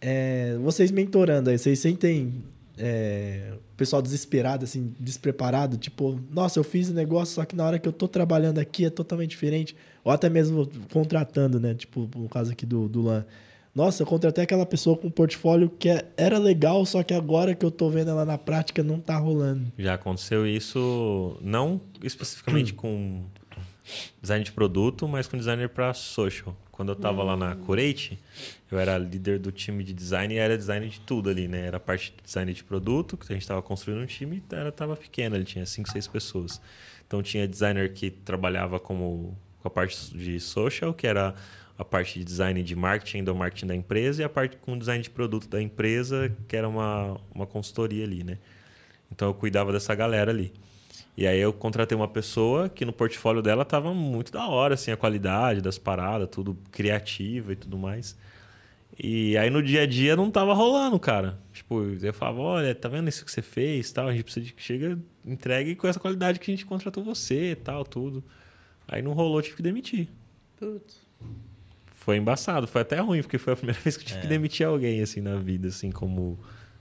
É, 0.00 0.56
vocês 0.60 0.90
mentorando 0.90 1.50
aí, 1.50 1.58
vocês 1.58 1.78
sentem 1.78 2.32
é, 2.78 3.52
o 3.54 3.76
pessoal 3.76 4.00
desesperado, 4.02 4.64
assim, 4.64 4.92
despreparado? 4.98 5.76
Tipo, 5.76 6.18
nossa, 6.30 6.58
eu 6.58 6.64
fiz 6.64 6.88
o 6.88 6.94
negócio, 6.94 7.34
só 7.34 7.44
que 7.44 7.54
na 7.54 7.64
hora 7.64 7.78
que 7.78 7.86
eu 7.86 7.92
tô 7.92 8.08
trabalhando 8.08 8.58
aqui 8.58 8.84
é 8.86 8.90
totalmente 8.90 9.30
diferente. 9.30 9.76
Ou 10.02 10.10
até 10.10 10.28
mesmo 10.28 10.68
contratando, 10.92 11.60
né? 11.60 11.74
Tipo, 11.74 12.08
no 12.16 12.28
caso 12.28 12.50
aqui 12.52 12.66
do, 12.66 12.88
do 12.88 13.02
LAN. 13.02 13.24
Nossa, 13.74 14.02
eu 14.02 14.06
contratei 14.06 14.44
aquela 14.44 14.66
pessoa 14.66 14.96
com 14.98 15.06
um 15.06 15.10
portfólio 15.10 15.70
que 15.70 15.88
é- 15.88 16.04
era 16.16 16.38
legal, 16.38 16.84
só 16.84 17.02
que 17.02 17.14
agora 17.14 17.54
que 17.54 17.64
eu 17.64 17.70
tô 17.70 17.88
vendo 17.88 18.10
ela 18.10 18.24
na 18.24 18.36
prática 18.36 18.82
não 18.82 19.00
tá 19.00 19.16
rolando. 19.16 19.72
Já 19.78 19.94
aconteceu 19.94 20.46
isso, 20.46 21.38
não 21.40 21.80
especificamente 22.02 22.74
com 22.74 23.22
design 24.20 24.44
de 24.44 24.52
produto, 24.52 25.08
mas 25.08 25.26
com 25.26 25.38
designer 25.38 25.68
para 25.70 25.94
social. 25.94 26.54
Quando 26.70 26.90
eu 26.90 26.94
estava 26.94 27.22
lá 27.22 27.36
na 27.36 27.54
Curate, 27.54 28.18
eu 28.70 28.78
era 28.78 28.96
líder 28.98 29.38
do 29.38 29.52
time 29.52 29.84
de 29.84 29.92
design 29.92 30.34
e 30.34 30.38
era 30.38 30.56
design 30.56 30.88
de 30.88 31.00
tudo 31.00 31.30
ali, 31.30 31.46
né? 31.48 31.66
Era 31.66 31.78
parte 31.78 32.12
de 32.16 32.22
design 32.24 32.52
de 32.52 32.64
produto, 32.64 33.16
que 33.16 33.24
a 33.30 33.34
gente 33.34 33.42
estava 33.42 33.62
construindo 33.62 34.02
um 34.02 34.06
time, 34.06 34.42
era 34.50 34.72
tava 34.72 34.96
pequeno, 34.96 35.36
ele 35.36 35.44
tinha 35.44 35.64
5, 35.64 35.90
6 35.90 36.06
pessoas. 36.08 36.60
Então 37.06 37.22
tinha 37.22 37.46
designer 37.46 37.92
que 37.92 38.10
trabalhava 38.10 38.80
como 38.80 39.36
com 39.60 39.68
a 39.68 39.70
parte 39.70 40.16
de 40.16 40.40
social, 40.40 40.92
que 40.92 41.06
era 41.06 41.34
a 41.82 41.84
parte 41.84 42.18
de 42.18 42.24
design 42.24 42.62
de 42.62 42.76
marketing 42.76 43.24
do 43.24 43.34
marketing 43.34 43.66
da 43.66 43.74
empresa 43.74 44.22
e 44.22 44.24
a 44.24 44.28
parte 44.28 44.56
com 44.56 44.78
design 44.78 45.02
de 45.02 45.10
produto 45.10 45.48
da 45.48 45.60
empresa, 45.60 46.34
que 46.48 46.56
era 46.56 46.68
uma, 46.68 47.20
uma 47.34 47.46
consultoria 47.46 48.04
ali, 48.04 48.24
né? 48.24 48.38
Então 49.10 49.28
eu 49.28 49.34
cuidava 49.34 49.72
dessa 49.72 49.94
galera 49.94 50.30
ali. 50.30 50.52
E 51.16 51.26
aí 51.26 51.38
eu 51.38 51.52
contratei 51.52 51.94
uma 51.96 52.08
pessoa 52.08 52.68
que 52.68 52.84
no 52.84 52.92
portfólio 52.92 53.42
dela 53.42 53.64
tava 53.64 53.92
muito 53.92 54.32
da 54.32 54.46
hora, 54.46 54.74
assim, 54.74 54.90
a 54.90 54.96
qualidade 54.96 55.60
das 55.60 55.76
paradas, 55.76 56.28
tudo 56.30 56.56
criativa 56.70 57.52
e 57.52 57.56
tudo 57.56 57.76
mais. 57.76 58.16
E 58.98 59.36
aí 59.36 59.50
no 59.50 59.62
dia 59.62 59.82
a 59.82 59.86
dia 59.86 60.14
não 60.16 60.30
tava 60.30 60.54
rolando, 60.54 60.98
cara. 60.98 61.38
Tipo, 61.52 61.82
eu 62.00 62.14
falava, 62.14 62.40
olha, 62.40 62.74
tá 62.74 62.88
vendo 62.88 63.08
isso 63.08 63.24
que 63.24 63.30
você 63.30 63.42
fez 63.42 63.90
tal? 63.92 64.08
A 64.08 64.12
gente 64.12 64.24
precisa 64.24 64.46
de 64.46 64.52
que 64.52 64.62
chega, 64.62 64.98
entregue 65.26 65.74
com 65.74 65.88
essa 65.88 66.00
qualidade 66.00 66.38
que 66.38 66.50
a 66.50 66.54
gente 66.54 66.64
contratou 66.64 67.02
você 67.04 67.56
tal, 67.56 67.84
tudo. 67.84 68.22
Aí 68.86 69.02
não 69.02 69.12
rolou, 69.12 69.42
tive 69.42 69.56
que 69.56 69.62
demitir. 69.62 70.08
Putz. 70.58 71.02
Foi 72.04 72.16
embaçado, 72.16 72.66
foi 72.66 72.82
até 72.82 72.98
ruim, 72.98 73.22
porque 73.22 73.38
foi 73.38 73.52
a 73.52 73.56
primeira 73.56 73.78
vez 73.82 73.96
que 73.96 74.02
eu 74.02 74.06
tive 74.06 74.18
É. 74.18 74.22
que 74.22 74.28
demitir 74.28 74.66
alguém, 74.66 75.00
assim, 75.02 75.20
na 75.20 75.36
vida, 75.36 75.68
assim, 75.68 75.90
como 75.90 76.38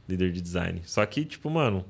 líder 0.10 0.32
de 0.32 0.42
design. 0.42 0.82
Só 0.86 1.06
que, 1.06 1.24
tipo, 1.24 1.50
mano, 1.50 1.86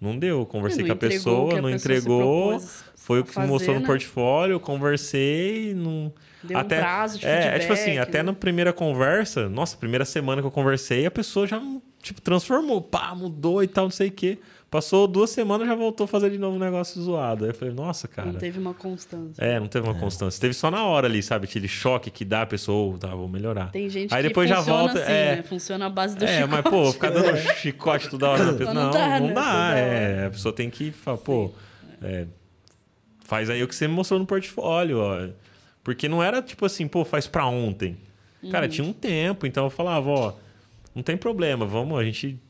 não 0.00 0.18
deu. 0.18 0.40
Eu 0.40 0.46
Conversei 0.46 0.82
Não 0.82 0.88
com 0.88 0.92
a 0.92 0.96
pessoa, 0.96 1.58
a 1.58 1.62
não 1.62 1.70
pessoa 1.70 1.96
entregou. 1.96 2.48
propôs 2.50 2.84
Foi 2.96 3.20
o 3.20 3.24
que 3.24 3.32
fazer, 3.32 3.48
mostrou 3.48 3.74
no 3.76 3.80
né? 3.82 3.86
portfólio, 3.86 4.54
eu 4.54 4.60
conversei, 4.60 5.72
não. 5.74 6.12
Deu 6.42 6.56
um 6.56 6.60
até, 6.60 6.80
prazo 6.80 7.18
de 7.18 7.26
é, 7.26 7.56
é 7.56 7.58
tipo 7.58 7.72
assim, 7.72 7.96
até 7.98 8.18
né? 8.18 8.24
na 8.24 8.32
primeira 8.32 8.72
conversa, 8.72 9.48
nossa, 9.48 9.76
primeira 9.76 10.04
semana 10.04 10.42
que 10.42 10.46
eu 10.46 10.50
conversei, 10.50 11.06
a 11.06 11.10
pessoa 11.10 11.46
já, 11.46 11.62
tipo, 12.02 12.20
transformou, 12.20 12.82
pá, 12.82 13.14
mudou 13.14 13.62
e 13.62 13.66
tal, 13.68 13.84
não 13.84 13.90
sei 13.90 14.08
o 14.08 14.12
quê. 14.12 14.38
Passou 14.74 15.06
duas 15.06 15.30
semanas, 15.30 15.68
já 15.68 15.74
voltou 15.76 16.02
a 16.02 16.08
fazer 16.08 16.30
de 16.30 16.36
novo 16.36 16.56
um 16.56 16.58
negócio 16.58 17.00
zoado. 17.00 17.44
Aí 17.44 17.50
eu 17.50 17.54
falei, 17.54 17.72
nossa, 17.72 18.08
cara. 18.08 18.32
Não 18.32 18.40
teve 18.40 18.58
uma 18.58 18.74
constância. 18.74 19.40
É, 19.40 19.60
não 19.60 19.68
teve 19.68 19.86
uma 19.86 19.94
constância. 19.94 20.40
Teve 20.40 20.52
só 20.52 20.68
na 20.68 20.84
hora 20.84 21.06
ali, 21.06 21.22
sabe? 21.22 21.44
Aquele 21.44 21.68
choque 21.68 22.10
que 22.10 22.24
dá 22.24 22.42
a 22.42 22.46
pessoa, 22.46 22.98
tá, 22.98 23.06
vou 23.14 23.28
melhorar. 23.28 23.70
Tem 23.70 23.88
gente 23.88 24.12
Aí 24.12 24.20
que 24.20 24.28
depois 24.30 24.48
já 24.48 24.60
volta, 24.60 24.98
assim, 25.00 25.12
é. 25.12 25.36
né? 25.36 25.42
Funciona 25.44 25.86
à 25.86 25.88
base 25.88 26.16
do 26.16 26.24
É, 26.24 26.42
chicote. 26.42 26.50
mas, 26.50 26.62
pô, 26.64 26.92
ficar 26.92 27.10
dando 27.10 27.36
chicote 27.54 28.10
toda 28.10 28.28
hora 28.30 28.44
na 28.46 28.52
pessoa. 28.54 28.74
Não 28.74 28.84
Não, 28.86 28.90
dá, 28.90 29.20
não 29.20 29.26
né? 29.28 29.32
dá. 29.32 29.74
É, 29.78 30.16
hora. 30.16 30.26
a 30.26 30.30
pessoa 30.30 30.52
tem 30.52 30.68
que 30.68 30.90
falar, 30.90 31.18
pô, 31.18 31.52
é, 32.02 32.26
faz 33.24 33.48
aí 33.50 33.62
o 33.62 33.68
que 33.68 33.76
você 33.76 33.86
me 33.86 33.94
mostrou 33.94 34.18
no 34.18 34.26
portfólio, 34.26 34.98
ó. 34.98 35.28
Porque 35.84 36.08
não 36.08 36.20
era 36.20 36.42
tipo 36.42 36.66
assim, 36.66 36.88
pô, 36.88 37.04
faz 37.04 37.28
pra 37.28 37.46
ontem. 37.46 37.96
Uhum. 38.42 38.50
Cara, 38.50 38.66
tinha 38.66 38.84
um 38.84 38.92
tempo, 38.92 39.46
então 39.46 39.62
eu 39.66 39.70
falava, 39.70 40.10
ó, 40.10 40.32
não 40.92 41.02
tem 41.04 41.16
problema, 41.16 41.64
vamos, 41.64 41.96
a 41.96 42.02
gente. 42.02 42.40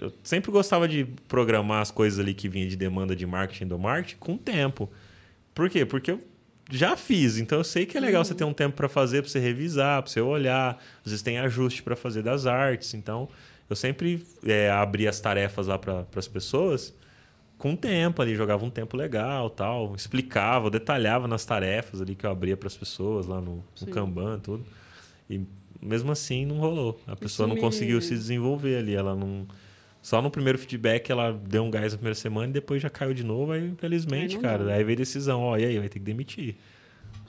Eu 0.00 0.12
sempre 0.22 0.50
gostava 0.50 0.88
de 0.88 1.04
programar 1.28 1.82
as 1.82 1.90
coisas 1.90 2.18
ali 2.18 2.32
que 2.32 2.48
vinha 2.48 2.66
de 2.66 2.74
demanda 2.76 3.14
de 3.14 3.26
marketing 3.26 3.66
do 3.66 3.78
marketing 3.78 4.16
com 4.18 4.36
tempo. 4.36 4.90
Por 5.54 5.68
quê? 5.68 5.84
Porque 5.84 6.12
eu 6.12 6.20
já 6.70 6.96
fiz, 6.96 7.36
então 7.36 7.58
eu 7.58 7.64
sei 7.64 7.84
que 7.84 7.98
é 7.98 8.00
legal 8.00 8.24
você 8.24 8.34
ter 8.34 8.44
um 8.44 8.52
tempo 8.54 8.76
para 8.76 8.88
fazer, 8.88 9.20
para 9.22 9.30
você 9.30 9.38
revisar, 9.38 10.02
para 10.02 10.10
você 10.10 10.20
olhar. 10.20 10.82
Às 11.04 11.10
vezes 11.12 11.22
tem 11.22 11.38
ajuste 11.38 11.82
para 11.82 11.94
fazer 11.96 12.22
das 12.22 12.46
artes, 12.46 12.94
então 12.94 13.28
eu 13.68 13.76
sempre 13.76 14.24
é, 14.44 14.70
abria 14.70 15.10
as 15.10 15.20
tarefas 15.20 15.66
lá 15.66 15.78
para 15.78 16.06
as 16.16 16.26
pessoas 16.28 16.94
com 17.58 17.76
tempo 17.76 18.22
ali, 18.22 18.34
jogava 18.34 18.64
um 18.64 18.70
tempo 18.70 18.96
legal, 18.96 19.50
tal, 19.50 19.94
explicava, 19.94 20.70
detalhava 20.70 21.28
nas 21.28 21.44
tarefas 21.44 22.00
ali 22.00 22.14
que 22.14 22.24
eu 22.24 22.30
abria 22.30 22.56
para 22.56 22.68
as 22.68 22.76
pessoas 22.76 23.26
lá 23.26 23.38
no, 23.38 23.62
no. 23.82 23.86
Kanban, 23.88 24.38
tudo. 24.38 24.64
E 25.28 25.42
mesmo 25.82 26.10
assim 26.10 26.46
não 26.46 26.56
rolou. 26.56 26.98
A 27.06 27.14
pessoa 27.14 27.46
não 27.46 27.56
me- 27.56 27.60
conseguiu 27.60 28.00
se 28.00 28.14
desenvolver 28.14 28.78
ali, 28.78 28.94
ela 28.94 29.14
não 29.14 29.46
só 30.02 30.20
no 30.22 30.30
primeiro 30.30 30.58
feedback 30.58 31.10
ela 31.10 31.32
deu 31.32 31.62
um 31.62 31.70
gás 31.70 31.92
na 31.92 31.98
primeira 31.98 32.14
semana 32.14 32.48
e 32.48 32.52
depois 32.52 32.80
já 32.82 32.88
caiu 32.90 33.12
de 33.12 33.24
novo, 33.24 33.52
aí 33.52 33.66
infelizmente, 33.68 34.38
cara, 34.38 34.64
dá. 34.64 34.74
aí 34.74 34.84
veio 34.84 34.96
decisão, 34.96 35.40
ó, 35.42 35.58
e 35.58 35.64
aí 35.64 35.78
vai 35.78 35.88
ter 35.88 35.98
que 35.98 36.04
demitir. 36.04 36.56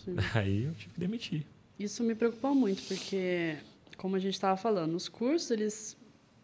Sim. 0.03 0.15
Aí 0.33 0.63
eu 0.63 0.73
tive 0.73 0.93
que 0.95 0.99
demitir. 0.99 1.45
Isso 1.77 2.03
me 2.03 2.15
preocupou 2.15 2.55
muito, 2.55 2.81
porque, 2.87 3.55
como 3.97 4.15
a 4.15 4.19
gente 4.19 4.33
estava 4.33 4.57
falando, 4.57 4.95
os 4.95 5.07
cursos, 5.07 5.51
eles 5.51 5.95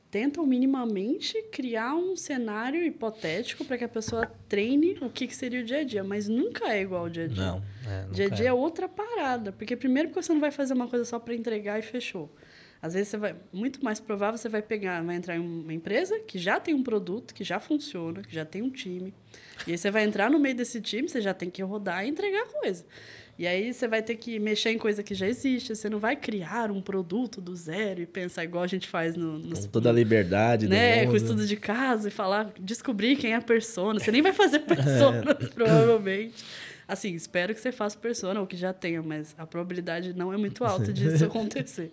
tentam 0.10 0.46
minimamente 0.46 1.42
criar 1.52 1.96
um 1.96 2.16
cenário 2.16 2.84
hipotético 2.84 3.66
para 3.66 3.78
que 3.78 3.84
a 3.84 3.90
pessoa 3.90 4.26
treine 4.48 4.98
o 5.02 5.10
que, 5.10 5.28
que 5.28 5.36
seria 5.36 5.62
o 5.62 5.64
dia 5.64 5.80
a 5.80 5.84
dia, 5.84 6.04
mas 6.04 6.28
nunca 6.28 6.72
é 6.72 6.82
igual 6.82 7.04
ao 7.04 7.10
dia 7.10 7.26
a 7.26 7.28
dia. 7.28 7.44
Não. 7.46 7.64
É, 7.86 8.06
Dia 8.12 8.26
a 8.26 8.30
dia 8.30 8.46
é. 8.46 8.50
é 8.50 8.54
outra 8.54 8.88
parada. 8.88 9.52
Porque 9.52 9.76
primeiro 9.76 10.10
que 10.10 10.16
você 10.16 10.32
não 10.34 10.40
vai 10.40 10.52
fazer 10.52 10.74
uma 10.74 10.88
coisa 10.88 11.04
só 11.06 11.20
para 11.20 11.34
entregar 11.34 11.80
e 11.80 11.82
fechou. 11.82 12.32
Às 12.82 12.94
vezes 12.94 13.10
você 13.10 13.18
vai, 13.18 13.36
muito 13.52 13.84
mais 13.84 14.00
provável 14.00 14.38
você 14.38 14.50
vai 14.50 14.62
pegar, 14.62 15.02
vai 15.04 15.16
entrar 15.16 15.36
em 15.36 15.40
uma 15.40 15.74
empresa 15.74 16.20
que 16.20 16.38
já 16.38 16.60
tem 16.60 16.74
um 16.74 16.84
produto, 16.84 17.34
que 17.34 17.44
já 17.44 17.60
funciona, 17.60 18.22
que 18.22 18.34
já 18.34 18.46
tem 18.46 18.62
um 18.62 18.70
time. 18.70 19.14
E 19.66 19.72
aí 19.72 19.78
você 19.78 19.90
vai 19.90 20.04
entrar 20.04 20.30
no 20.30 20.40
meio 20.40 20.56
desse 20.56 20.80
time, 20.80 21.10
você 21.10 21.22
já 21.22 21.34
tem 21.34 21.50
que 21.50 21.62
rodar 21.64 22.06
e 22.06 22.10
entregar 22.10 22.46
coisa. 22.48 22.86
E 23.40 23.46
aí 23.46 23.72
você 23.72 23.88
vai 23.88 24.02
ter 24.02 24.16
que 24.16 24.40
mexer 24.40 24.72
em 24.72 24.80
coisa 24.80 25.04
que 25.04 25.14
já 25.14 25.28
existe. 25.28 25.76
Você 25.76 25.90
não 25.90 26.00
vai 26.00 26.16
criar 26.16 26.72
um 26.72 26.82
produto 26.82 27.40
do 27.40 27.56
zero 27.56 28.02
e 28.02 28.06
pensar 28.08 28.44
igual 28.44 28.64
a 28.64 28.68
gente 28.68 28.88
faz 28.88 29.16
no, 29.16 29.38
nos, 29.38 29.66
Com 29.66 29.72
toda 29.72 29.90
a 29.92 29.94
liberdade 29.94 30.68
né, 30.68 31.06
do 31.06 31.12
com 31.12 31.16
estudo 31.16 31.46
de 31.46 31.56
casa 31.56 32.08
e 32.08 32.12
falar, 32.12 32.52
descobrir 32.60 33.16
quem 33.16 33.34
é 33.34 33.36
a 33.36 33.42
persona. 33.42 34.00
Você 34.00 34.12
nem 34.12 34.24
vai 34.24 34.34
fazer 34.34 34.58
É. 34.68 34.76
persona, 34.76 35.36
provavelmente. 35.54 36.44
Assim, 36.88 37.14
espero 37.14 37.54
que 37.54 37.60
você 37.60 37.72
faça 37.72 37.98
persona 37.98 38.40
ou 38.40 38.48
que 38.48 38.56
já 38.56 38.72
tenha, 38.72 39.02
mas 39.02 39.36
a 39.38 39.46
probabilidade 39.46 40.14
não 40.14 40.32
é 40.32 40.38
muito 40.38 40.64
alta 40.64 40.94
disso 40.94 41.26
acontecer. 41.26 41.92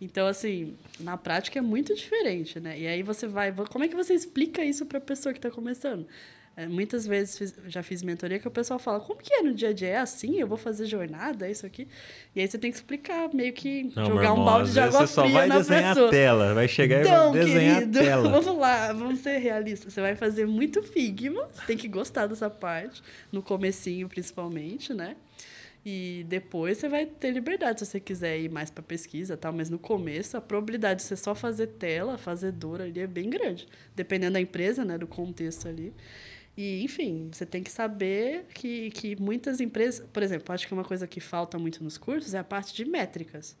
Então, 0.00 0.26
assim, 0.26 0.76
na 0.98 1.16
prática 1.16 1.58
é 1.58 1.62
muito 1.62 1.94
diferente, 1.94 2.58
né? 2.58 2.78
E 2.78 2.86
aí 2.86 3.02
você 3.02 3.26
vai. 3.26 3.52
Como 3.52 3.84
é 3.84 3.88
que 3.88 3.94
você 3.94 4.14
explica 4.14 4.64
isso 4.64 4.86
para 4.86 4.96
a 4.96 5.00
pessoa 5.00 5.32
que 5.32 5.38
está 5.38 5.50
começando? 5.50 6.06
É, 6.56 6.66
muitas 6.66 7.06
vezes 7.06 7.38
fiz- 7.38 7.54
já 7.68 7.82
fiz 7.82 8.02
mentoria 8.02 8.38
que 8.38 8.46
o 8.46 8.50
pessoal 8.50 8.78
fala, 8.78 9.00
como 9.00 9.18
que 9.20 9.32
é 9.32 9.40
no 9.42 9.54
dia 9.54 9.68
a 9.70 9.72
dia? 9.72 9.88
É 9.88 9.96
assim? 9.98 10.38
Eu 10.38 10.46
vou 10.46 10.58
fazer 10.58 10.84
jornada? 10.84 11.48
Isso 11.48 11.64
aqui? 11.64 11.88
E 12.34 12.40
aí 12.40 12.46
você 12.46 12.58
tem 12.58 12.70
que 12.70 12.76
explicar, 12.76 13.32
meio 13.32 13.52
que 13.52 13.84
Não, 13.96 14.06
jogar 14.06 14.32
um 14.32 14.32
irmão, 14.34 14.44
balde 14.44 14.68
às 14.68 14.72
de 14.74 14.80
água 14.80 15.06
você 15.06 15.12
só 15.14 15.22
fria 15.22 15.34
vai 15.38 15.48
desenhar 15.48 15.94
pessoa. 15.94 16.08
a 16.08 16.10
tela, 16.10 16.54
vai 16.54 16.68
chegar 16.68 17.00
Então, 17.00 17.30
e 17.34 17.38
vai 17.38 17.44
desenhar 17.46 17.78
querido, 17.78 17.98
a 17.98 18.02
tela. 18.02 18.28
vamos 18.40 18.58
lá, 18.60 18.92
vamos 18.92 19.20
ser 19.20 19.38
realistas. 19.38 19.92
Você 19.94 20.00
vai 20.00 20.14
fazer 20.16 20.46
muito 20.46 20.82
Figma, 20.82 21.48
você 21.52 21.66
tem 21.66 21.76
que 21.76 21.88
gostar 21.88 22.26
dessa 22.26 22.50
parte, 22.50 23.02
no 23.32 23.42
comecinho 23.42 24.08
principalmente, 24.08 24.92
né? 24.92 25.16
E 25.86 26.26
depois 26.28 26.76
você 26.76 26.90
vai 26.90 27.06
ter 27.06 27.30
liberdade 27.30 27.80
se 27.80 27.86
você 27.86 27.98
quiser 27.98 28.38
ir 28.38 28.50
mais 28.50 28.70
para 28.70 28.82
pesquisa, 28.82 29.34
tal, 29.34 29.50
mas 29.50 29.70
no 29.70 29.78
começo 29.78 30.36
a 30.36 30.40
probabilidade 30.40 31.00
de 31.00 31.06
você 31.06 31.16
só 31.16 31.34
fazer 31.34 31.68
tela, 31.68 32.18
fazer 32.18 32.52
dor 32.52 32.82
ali 32.82 33.00
é 33.00 33.06
bem 33.06 33.30
grande, 33.30 33.66
dependendo 33.96 34.34
da 34.34 34.40
empresa, 34.42 34.84
né, 34.84 34.98
do 34.98 35.06
contexto 35.06 35.66
ali. 35.68 35.94
E, 36.60 36.84
enfim, 36.84 37.30
você 37.32 37.46
tem 37.46 37.62
que 37.62 37.70
saber 37.70 38.44
que, 38.52 38.90
que 38.90 39.16
muitas 39.18 39.62
empresas, 39.62 40.06
por 40.12 40.22
exemplo, 40.22 40.54
acho 40.54 40.66
que 40.66 40.74
uma 40.74 40.84
coisa 40.84 41.06
que 41.06 41.18
falta 41.18 41.58
muito 41.58 41.82
nos 41.82 41.96
cursos 41.96 42.34
é 42.34 42.38
a 42.38 42.44
parte 42.44 42.74
de 42.74 42.84
métricas. 42.84 43.56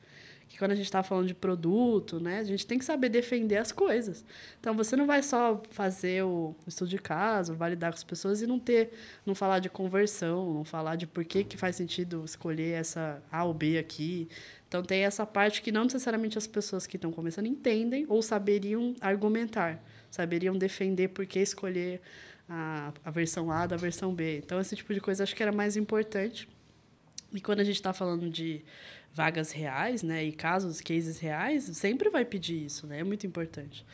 Que 0.46 0.58
quando 0.58 0.72
a 0.72 0.74
gente 0.74 0.84
está 0.84 1.02
falando 1.02 1.26
de 1.26 1.32
produto, 1.32 2.20
né, 2.20 2.40
a 2.40 2.44
gente 2.44 2.66
tem 2.66 2.78
que 2.78 2.84
saber 2.84 3.08
defender 3.08 3.56
as 3.56 3.72
coisas. 3.72 4.22
Então, 4.60 4.74
você 4.76 4.96
não 4.96 5.06
vai 5.06 5.22
só 5.22 5.62
fazer 5.70 6.24
o 6.24 6.54
estudo 6.66 6.90
de 6.90 6.98
caso, 6.98 7.54
validar 7.54 7.90
com 7.90 7.96
as 7.96 8.04
pessoas 8.04 8.42
e 8.42 8.46
não 8.46 8.58
ter, 8.58 8.90
não 9.24 9.34
falar 9.34 9.60
de 9.60 9.70
conversão, 9.70 10.52
não 10.52 10.64
falar 10.64 10.96
de 10.96 11.06
por 11.06 11.24
que, 11.24 11.42
que 11.42 11.56
faz 11.56 11.76
sentido 11.76 12.22
escolher 12.22 12.72
essa 12.72 13.22
A 13.32 13.44
ou 13.44 13.54
B 13.54 13.78
aqui. 13.78 14.28
Então, 14.68 14.82
tem 14.82 15.04
essa 15.04 15.24
parte 15.24 15.62
que 15.62 15.72
não 15.72 15.84
necessariamente 15.84 16.36
as 16.36 16.46
pessoas 16.46 16.86
que 16.86 16.98
estão 16.98 17.10
começando 17.10 17.46
entendem 17.46 18.04
ou 18.10 18.20
saberiam 18.20 18.94
argumentar, 19.00 19.82
saberiam 20.10 20.58
defender 20.58 21.08
por 21.08 21.24
que 21.24 21.38
escolher 21.38 22.02
a, 22.50 22.92
a 23.04 23.10
versão 23.12 23.50
A 23.52 23.64
da 23.64 23.76
versão 23.76 24.12
B. 24.12 24.38
Então, 24.38 24.60
esse 24.60 24.74
tipo 24.74 24.92
de 24.92 25.00
coisa 25.00 25.22
acho 25.22 25.36
que 25.36 25.42
era 25.42 25.52
mais 25.52 25.76
importante. 25.76 26.48
E 27.32 27.40
quando 27.40 27.60
a 27.60 27.64
gente 27.64 27.76
está 27.76 27.92
falando 27.92 28.28
de 28.28 28.64
vagas 29.12 29.52
reais, 29.52 30.02
né, 30.02 30.24
e 30.24 30.32
casos, 30.32 30.80
cases 30.80 31.20
reais, 31.20 31.64
sempre 31.74 32.10
vai 32.10 32.24
pedir 32.24 32.66
isso, 32.66 32.88
né? 32.88 33.00
É 33.00 33.04
muito 33.04 33.24
importante. 33.24 33.86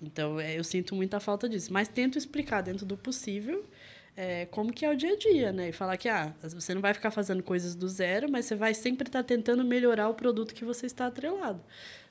Então, 0.00 0.38
é, 0.38 0.56
eu 0.56 0.62
sinto 0.62 0.94
muita 0.94 1.18
falta 1.18 1.48
disso, 1.48 1.72
mas 1.72 1.88
tento 1.88 2.16
explicar 2.16 2.60
dentro 2.60 2.86
do 2.86 2.96
possível 2.96 3.64
é, 4.16 4.46
como 4.46 4.72
que 4.72 4.84
é 4.84 4.90
o 4.90 4.96
dia 4.96 5.12
a 5.12 5.16
dia, 5.16 5.52
né? 5.52 5.70
E 5.70 5.72
falar 5.72 5.96
que 5.96 6.08
ah, 6.08 6.32
você 6.42 6.72
não 6.72 6.80
vai 6.80 6.94
ficar 6.94 7.10
fazendo 7.10 7.42
coisas 7.42 7.74
do 7.74 7.88
zero, 7.88 8.30
mas 8.30 8.44
você 8.46 8.54
vai 8.54 8.74
sempre 8.74 9.08
estar 9.08 9.24
tentando 9.24 9.64
melhorar 9.64 10.08
o 10.08 10.14
produto 10.14 10.54
que 10.54 10.64
você 10.64 10.86
está 10.86 11.06
atrelado. 11.06 11.60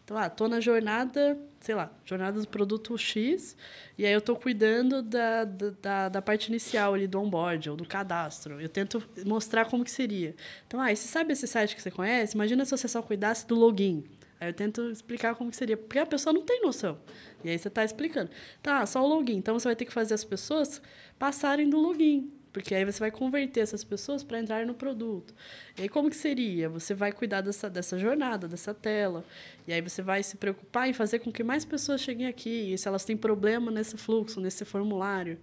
Então, 0.03 0.17
ah, 0.17 0.29
tô 0.29 0.49
na 0.49 0.59
jornada, 0.59 1.39
sei 1.61 1.75
lá, 1.75 1.89
jornada 2.03 2.39
do 2.39 2.47
produto 2.47 2.97
X, 2.97 3.55
e 3.97 4.05
aí 4.05 4.11
eu 4.11 4.19
tô 4.19 4.35
cuidando 4.35 5.01
da, 5.01 5.45
da, 5.45 6.09
da 6.09 6.21
parte 6.21 6.47
inicial 6.49 6.93
ali 6.93 7.07
do 7.07 7.21
onboard, 7.21 7.69
ou 7.69 7.77
do 7.77 7.85
cadastro. 7.85 8.59
Eu 8.59 8.67
tento 8.67 9.01
mostrar 9.25 9.65
como 9.65 9.83
que 9.83 9.91
seria. 9.91 10.35
Então, 10.67 10.81
ah, 10.81 10.93
você 10.93 11.07
sabe 11.07 11.31
esse 11.31 11.47
site 11.47 11.73
que 11.75 11.81
você 11.81 11.89
conhece? 11.89 12.35
Imagina 12.35 12.65
se 12.65 12.71
você 12.71 12.87
só 12.87 13.01
cuidasse 13.01 13.47
do 13.47 13.55
login. 13.55 14.03
Aí 14.41 14.49
eu 14.49 14.53
tento 14.53 14.89
explicar 14.91 15.35
como 15.35 15.49
que 15.49 15.55
seria, 15.55 15.77
porque 15.77 15.97
a 15.97 16.05
pessoa 16.05 16.33
não 16.33 16.41
tem 16.41 16.61
noção. 16.61 16.99
E 17.41 17.49
aí 17.49 17.57
você 17.57 17.69
está 17.69 17.85
explicando. 17.85 18.29
Tá, 18.61 18.85
só 18.85 19.01
o 19.01 19.07
login. 19.07 19.37
Então 19.37 19.57
você 19.57 19.69
vai 19.69 19.75
ter 19.75 19.85
que 19.85 19.93
fazer 19.93 20.13
as 20.13 20.25
pessoas 20.25 20.81
passarem 21.17 21.69
do 21.69 21.79
login. 21.79 22.29
Porque 22.53 22.75
aí 22.75 22.85
você 22.85 22.99
vai 22.99 23.09
converter 23.09 23.61
essas 23.61 23.83
pessoas 23.83 24.23
para 24.23 24.39
entrar 24.39 24.63
no 24.65 24.75
produto. 24.75 25.33
E 25.77 25.81
aí 25.81 25.89
como 25.89 26.09
que 26.09 26.15
seria? 26.15 26.69
Você 26.69 26.93
vai 26.93 27.11
cuidar 27.11 27.41
dessa, 27.41 27.67
dessa 27.67 27.97
jornada, 27.97 28.47
dessa 28.47 28.73
tela. 28.73 29.25
E 29.67 29.73
aí 29.73 29.81
você 29.81 30.03
vai 30.03 30.21
se 30.21 30.37
preocupar 30.37 30.87
em 30.87 30.93
fazer 30.93 31.19
com 31.19 31.31
que 31.31 31.43
mais 31.43 31.65
pessoas 31.65 31.99
cheguem 31.99 32.27
aqui. 32.27 32.71
E 32.71 32.77
se 32.77 32.87
elas 32.87 33.03
têm 33.03 33.17
problema 33.17 33.71
nesse 33.71 33.97
fluxo, 33.97 34.39
nesse 34.39 34.63
formulário. 34.63 35.39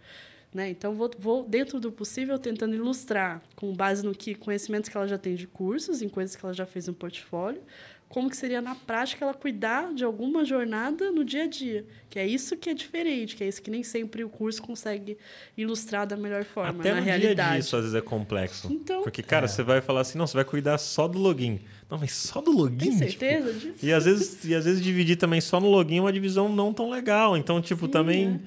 Né? 0.55 0.71
Então, 0.71 0.95
vou, 0.95 1.11
vou, 1.19 1.45
dentro 1.45 1.79
do 1.79 1.93
possível, 1.93 2.39
tentando 2.39 2.75
ilustrar, 2.75 3.41
com 3.55 3.73
base 3.73 4.05
no 4.05 4.13
que 4.13 4.35
conhecimentos 4.35 4.89
que 4.89 4.97
ela 4.97 5.07
já 5.07 5.19
tem 5.19 5.35
de 5.35 5.47
cursos, 5.47 6.03
em 6.03 6.09
coisas 6.09 6.35
que 6.35 6.45
ela 6.45 6.55
já 6.55 6.67
fez 6.67 6.89
no 6.89 6.95
portfólio, 6.95 7.63
como 8.11 8.29
que 8.29 8.37
seria 8.37 8.61
na 8.61 8.75
prática 8.75 9.25
ela 9.25 9.33
cuidar 9.33 9.95
de 9.95 10.03
alguma 10.03 10.45
jornada 10.45 11.13
no 11.13 11.25
dia 11.25 11.45
a 11.45 11.47
dia. 11.47 11.87
Que 12.11 12.19
é 12.19 12.27
isso 12.27 12.57
que 12.57 12.69
é 12.69 12.75
diferente, 12.75 13.37
que 13.37 13.45
é 13.45 13.47
isso 13.47 13.63
que 13.63 13.71
nem 13.71 13.85
sempre 13.85 14.25
o 14.25 14.29
curso 14.29 14.61
consegue 14.61 15.17
ilustrar 15.57 16.09
da 16.09 16.17
melhor 16.17 16.43
forma, 16.43 16.81
Até 16.81 16.93
na 16.93 16.99
no 16.99 17.07
realidade. 17.07 17.35
dia 17.37 17.45
a 17.45 17.51
dia 17.51 17.59
isso 17.61 17.77
às 17.77 17.83
vezes 17.83 17.97
é 17.97 18.01
complexo. 18.01 18.67
Então, 18.73 19.05
Porque, 19.05 19.23
cara, 19.23 19.45
é. 19.45 19.49
você 19.49 19.63
vai 19.63 19.81
falar 19.81 20.01
assim, 20.01 20.19
não, 20.19 20.27
você 20.27 20.35
vai 20.35 20.45
cuidar 20.45 20.77
só 20.79 21.07
do 21.07 21.21
login. 21.21 21.61
Não, 21.89 21.99
mas 21.99 22.13
só 22.13 22.41
do 22.41 22.51
login? 22.51 22.79
Tem 22.79 22.99
certeza 22.99 23.53
tipo, 23.53 23.75
disso? 23.75 23.87
E 23.87 23.93
às, 23.93 24.05
vezes, 24.05 24.45
e 24.45 24.57
às 24.57 24.65
vezes 24.65 24.83
dividir 24.83 25.15
também 25.15 25.41
só 25.41 25.61
no 25.61 25.71
login 25.71 25.99
é 25.99 26.01
uma 26.01 26.13
divisão 26.13 26.49
não 26.49 26.75
tão 26.75 26.91
legal. 26.91 27.37
Então, 27.37 27.63
tipo, 27.63 27.87
Sim, 27.87 27.93
também... 27.93 28.41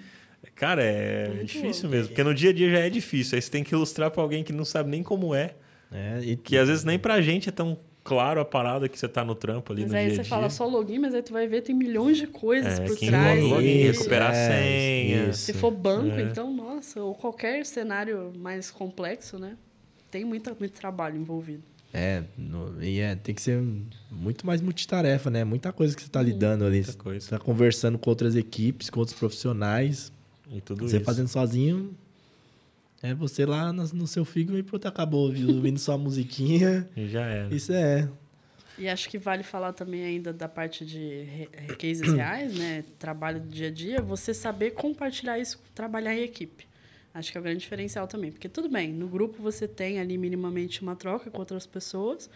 É. 0.44 0.50
Cara, 0.56 0.84
é, 0.84 1.38
é 1.40 1.44
difícil 1.46 1.88
mesmo. 1.88 2.10
Porque 2.10 2.22
no 2.22 2.34
dia 2.34 2.50
a 2.50 2.54
dia 2.54 2.70
já 2.70 2.80
é 2.80 2.90
difícil. 2.90 3.38
Aí 3.38 3.42
você 3.42 3.50
tem 3.50 3.64
que 3.64 3.74
ilustrar 3.74 4.12
para 4.12 4.22
alguém 4.22 4.44
que 4.44 4.52
não 4.52 4.66
sabe 4.66 4.90
nem 4.90 5.02
como 5.02 5.34
é. 5.34 5.56
É, 5.90 6.20
e... 6.22 6.36
Que 6.36 6.58
às 6.58 6.68
vezes 6.68 6.84
nem 6.84 7.00
pra 7.00 7.22
gente 7.22 7.48
é 7.48 7.52
tão 7.52 7.80
claro 8.04 8.42
a 8.42 8.46
parada 8.46 8.90
que 8.90 9.00
você 9.00 9.08
tá 9.08 9.24
no 9.24 9.36
trampo 9.36 9.72
ali 9.72 9.84
mas 9.84 9.92
no 9.92 9.98
aí 9.98 10.08
dia 10.08 10.16
você 10.18 10.24
fala 10.24 10.50
só 10.50 10.68
login, 10.68 11.00
mas 11.00 11.14
aí 11.14 11.22
tu 11.22 11.34
vai 11.34 11.48
ver 11.48 11.62
tem 11.62 11.76
milhões 11.76 12.18
de 12.18 12.28
coisas 12.28 12.80
é, 12.80 12.86
por 12.86 12.98
trás. 12.98 13.44
Login, 13.44 13.84
recuperar 13.84 14.34
é, 14.34 14.48
senha. 14.48 15.30
Isso. 15.30 15.40
Se 15.40 15.54
for 15.54 15.72
banco, 15.72 16.20
é. 16.20 16.24
então, 16.24 16.54
nossa, 16.54 17.02
ou 17.02 17.16
qualquer 17.16 17.66
cenário 17.66 18.32
mais 18.38 18.70
complexo, 18.70 19.40
né? 19.40 19.58
Tem 20.12 20.24
muita, 20.24 20.56
muito 20.60 20.74
trabalho 20.74 21.18
envolvido. 21.18 21.64
É, 21.94 22.24
no, 22.36 22.84
e 22.84 23.00
é, 23.00 23.16
tem 23.16 23.36
que 23.36 23.42
ser 23.42 23.64
muito 24.12 24.48
mais 24.48 24.62
multitarefa, 24.62 25.30
né? 25.30 25.44
Muita 25.44 25.72
coisa 25.72 25.96
que 25.96 26.02
você 26.02 26.08
está 26.08 26.22
lidando 26.22 26.66
ali. 26.66 26.78
Muita 26.78 26.94
coisa. 26.94 27.20
Você 27.20 27.30
tá 27.30 27.40
conversando 27.40 28.00
com 28.00 28.10
outras 28.10 28.36
equipes, 28.36 28.90
com 28.90 29.00
outros 29.00 29.18
profissionais. 29.18 30.12
E 30.52 30.60
tudo 30.60 30.88
você 30.88 30.98
isso. 30.98 31.06
fazendo 31.06 31.28
sozinho, 31.28 31.96
é 33.04 33.14
você 33.14 33.46
lá 33.46 33.74
no, 33.74 33.84
no 33.90 34.08
seu 34.08 34.24
figo 34.24 34.58
e 34.58 34.64
pronto, 34.64 34.88
acabou, 34.88 35.28
ouvindo 35.28 35.78
só 35.78 35.94
a 35.94 35.98
musiquinha. 35.98 36.90
E 36.96 37.08
já 37.10 37.26
era. 37.26 37.54
Isso 37.54 37.74
é. 37.74 38.10
E 38.78 38.88
acho 38.88 39.10
que 39.10 39.18
vale 39.18 39.44
falar 39.44 39.74
também 39.74 40.04
ainda 40.04 40.32
da 40.32 40.48
parte 40.48 40.86
de 40.86 41.28
cases 41.78 42.14
reais, 42.14 42.58
né? 42.58 42.84
Trabalho 42.98 43.42
do 43.42 43.50
dia 43.50 43.68
a 43.68 43.72
dia, 43.72 44.02
você 44.02 44.34
saber 44.34 44.72
compartilhar 44.72 45.38
isso, 45.38 45.62
trabalhar 45.76 46.16
em 46.16 46.22
equipe. 46.24 46.66
Acho 47.14 47.32
que 47.32 47.38
é 47.38 47.42
o 47.42 47.44
grande 47.44 47.60
diferencial 47.60 48.08
também. 48.08 48.32
Porque 48.32 48.48
tudo 48.50 48.70
bem, 48.70 48.92
no 48.92 49.08
grupo 49.08 49.44
você 49.44 49.68
tem 49.68 50.00
ali 50.00 50.18
minimamente 50.18 50.82
uma 50.82 50.96
troca 50.96 51.30
com 51.30 51.40
outras 51.40 51.68
pessoas, 51.68 52.30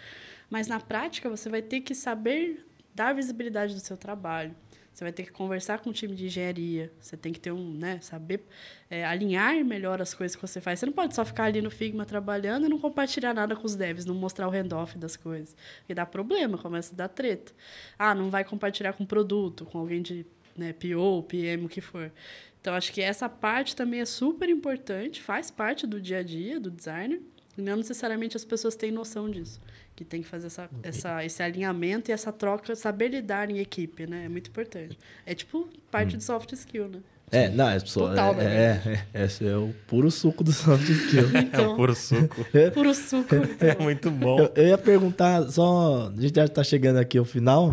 mas 0.49 0.67
na 0.67 0.79
prática 0.79 1.29
você 1.29 1.49
vai 1.49 1.61
ter 1.61 1.79
que 1.79 1.95
saber 1.95 2.67
dar 2.93 3.13
visibilidade 3.13 3.73
do 3.73 3.79
seu 3.79 3.95
trabalho. 3.95 4.53
Você 4.97 5.03
vai 5.03 5.13
ter 5.13 5.25
que 5.25 5.31
conversar 5.31 5.77
com 5.77 5.91
o 5.91 5.93
time 5.93 6.15
de 6.15 6.25
engenharia. 6.25 6.91
Você 6.99 7.15
tem 7.15 7.31
que 7.31 7.39
ter 7.39 7.51
um, 7.51 7.71
né, 7.71 7.99
saber 8.01 8.43
é, 8.89 9.05
alinhar 9.05 9.63
melhor 9.63 10.01
as 10.01 10.11
coisas 10.15 10.35
que 10.35 10.41
você 10.41 10.59
faz. 10.59 10.79
Você 10.79 10.87
não 10.87 10.93
pode 10.93 11.13
só 11.13 11.23
ficar 11.23 11.43
ali 11.43 11.61
no 11.61 11.69
Figma 11.69 12.03
trabalhando 12.03 12.65
e 12.65 12.69
não 12.69 12.79
compartilhar 12.79 13.31
nada 13.31 13.55
com 13.55 13.63
os 13.63 13.75
devs, 13.75 14.05
não 14.05 14.15
mostrar 14.15 14.47
o 14.47 14.51
handoff 14.51 14.97
das 14.97 15.15
coisas. 15.15 15.55
Porque 15.81 15.93
dá 15.93 16.03
problema, 16.03 16.57
começa 16.57 16.95
a 16.95 16.97
dar 16.97 17.09
treta. 17.09 17.51
Ah, 17.99 18.15
não 18.15 18.31
vai 18.31 18.43
compartilhar 18.43 18.93
com 18.93 19.05
produto, 19.05 19.65
com 19.65 19.77
alguém 19.77 20.01
de 20.01 20.25
né, 20.57 20.73
PO, 20.73 21.21
PM, 21.27 21.65
o 21.65 21.69
que 21.69 21.79
for. 21.79 22.11
Então, 22.59 22.73
acho 22.73 22.91
que 22.91 22.99
essa 22.99 23.29
parte 23.29 23.75
também 23.75 23.99
é 23.99 24.05
super 24.05 24.49
importante, 24.49 25.21
faz 25.21 25.51
parte 25.51 25.85
do 25.85 26.01
dia 26.01 26.21
a 26.21 26.23
dia 26.23 26.59
do 26.59 26.71
designer. 26.71 27.21
E 27.55 27.61
não 27.61 27.77
necessariamente 27.77 28.35
as 28.35 28.43
pessoas 28.43 28.75
têm 28.75 28.89
noção 28.89 29.29
disso 29.29 29.61
que 29.97 30.05
tem 30.05 30.21
que 30.21 30.27
fazer 30.27 30.45
essa, 30.45 30.69
essa, 30.83 31.25
esse 31.25 31.41
alinhamento 31.41 32.11
e 32.11 32.13
essa 32.13 32.31
troca, 32.31 32.75
saber 32.75 33.07
lidar 33.07 33.49
em 33.49 33.57
equipe, 33.57 34.05
né? 34.05 34.25
É 34.25 34.29
muito 34.29 34.51
importante. 34.51 34.97
É 35.25 35.33
tipo 35.33 35.67
parte 35.89 36.13
hum. 36.13 36.19
de 36.19 36.23
soft 36.23 36.53
skill, 36.53 36.87
né? 36.87 36.99
É, 37.31 37.49
não, 37.49 37.67
é, 37.67 37.79
só, 37.79 38.07
Total, 38.07 38.33
é, 38.35 38.43
né? 38.43 38.81
é, 38.85 39.19
é, 39.21 39.25
esse 39.25 39.45
é 39.45 39.57
o 39.57 39.73
puro 39.87 40.09
suco 40.09 40.43
do 40.43 40.53
soft 40.53 40.87
skill. 40.87 41.27
então, 41.35 41.65
é 41.65 41.67
o 41.67 41.75
puro 41.75 41.95
suco. 41.95 42.45
É, 42.53 42.69
puro 42.69 42.93
suco. 42.93 43.35
Então. 43.35 43.69
É 43.69 43.75
muito 43.83 44.11
bom. 44.11 44.39
Eu, 44.39 44.51
eu, 44.55 44.67
ia 44.67 44.77
perguntar, 44.77 45.41
só. 45.49 46.11
A 46.15 46.21
gente 46.21 46.35
já 46.35 46.47
tá 46.47 46.63
chegando 46.63 46.97
aqui 46.97 47.17
ao 47.17 47.25
final, 47.25 47.71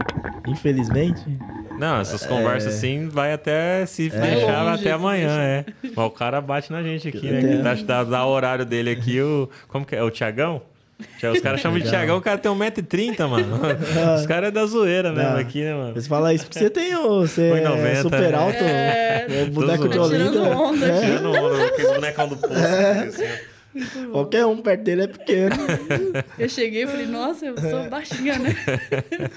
infelizmente. 0.48 1.22
Não, 1.78 2.00
essas 2.00 2.24
conversas 2.24 2.72
é. 2.72 2.76
assim 2.76 3.08
vai 3.08 3.34
até 3.34 3.84
se 3.84 4.08
fechar 4.08 4.66
até 4.66 4.92
amanhã, 4.92 5.38
é. 5.40 5.64
Mas 5.82 6.06
o 6.06 6.10
cara 6.10 6.40
bate 6.40 6.72
na 6.72 6.82
gente 6.82 7.06
aqui, 7.06 7.30
né? 7.30 7.40
Que 7.40 7.84
dá, 7.84 8.02
dá, 8.02 8.26
o 8.26 8.30
horário 8.30 8.64
dele 8.64 8.90
aqui, 8.90 9.20
o. 9.20 9.48
Como 9.68 9.84
que 9.84 9.94
é? 9.94 10.02
O 10.02 10.10
Tiagão? 10.10 10.62
Os 11.32 11.40
caras 11.40 11.60
chamam 11.60 11.78
de 11.78 11.88
Thiagão, 11.88 12.18
o 12.18 12.20
cara 12.20 12.38
tem 12.38 12.50
1,30m, 12.50 13.26
mano. 13.26 13.60
Os 14.18 14.26
caras 14.26 14.48
é 14.48 14.50
da 14.52 14.64
zoeira 14.64 15.12
mesmo 15.12 15.30
não. 15.30 15.38
aqui, 15.38 15.62
né, 15.62 15.74
mano? 15.74 15.94
Você 15.94 16.08
fala 16.08 16.32
isso 16.32 16.44
porque 16.44 16.58
você 16.58 16.70
tem 16.70 16.94
o. 16.94 17.20
Você 17.20 17.62
90, 17.62 17.88
é 17.88 17.94
super 17.96 18.20
né? 18.20 18.34
alto. 18.34 18.56
É, 18.56 19.26
o 19.48 19.50
boneco 19.50 19.88
de 19.88 19.98
Olinda. 19.98 20.30
Tirando 20.30 20.50
onda. 20.50 20.86
É. 20.86 21.00
Tirando 21.00 21.32
onda, 21.32 21.64
aquele 21.66 21.88
bonecão 21.88 22.28
do 22.28 22.36
poço. 22.36 22.54
É. 22.54 22.98
Assim, 23.08 24.10
Qualquer 24.12 24.46
um 24.46 24.58
perto 24.58 24.82
dele 24.82 25.02
é 25.02 25.06
pequeno. 25.08 25.56
Eu 26.38 26.48
cheguei 26.48 26.84
e 26.84 26.86
falei, 26.86 27.06
nossa, 27.06 27.44
eu 27.44 27.58
sou 27.58 27.88
baixinha, 27.88 28.38
né? 28.38 28.54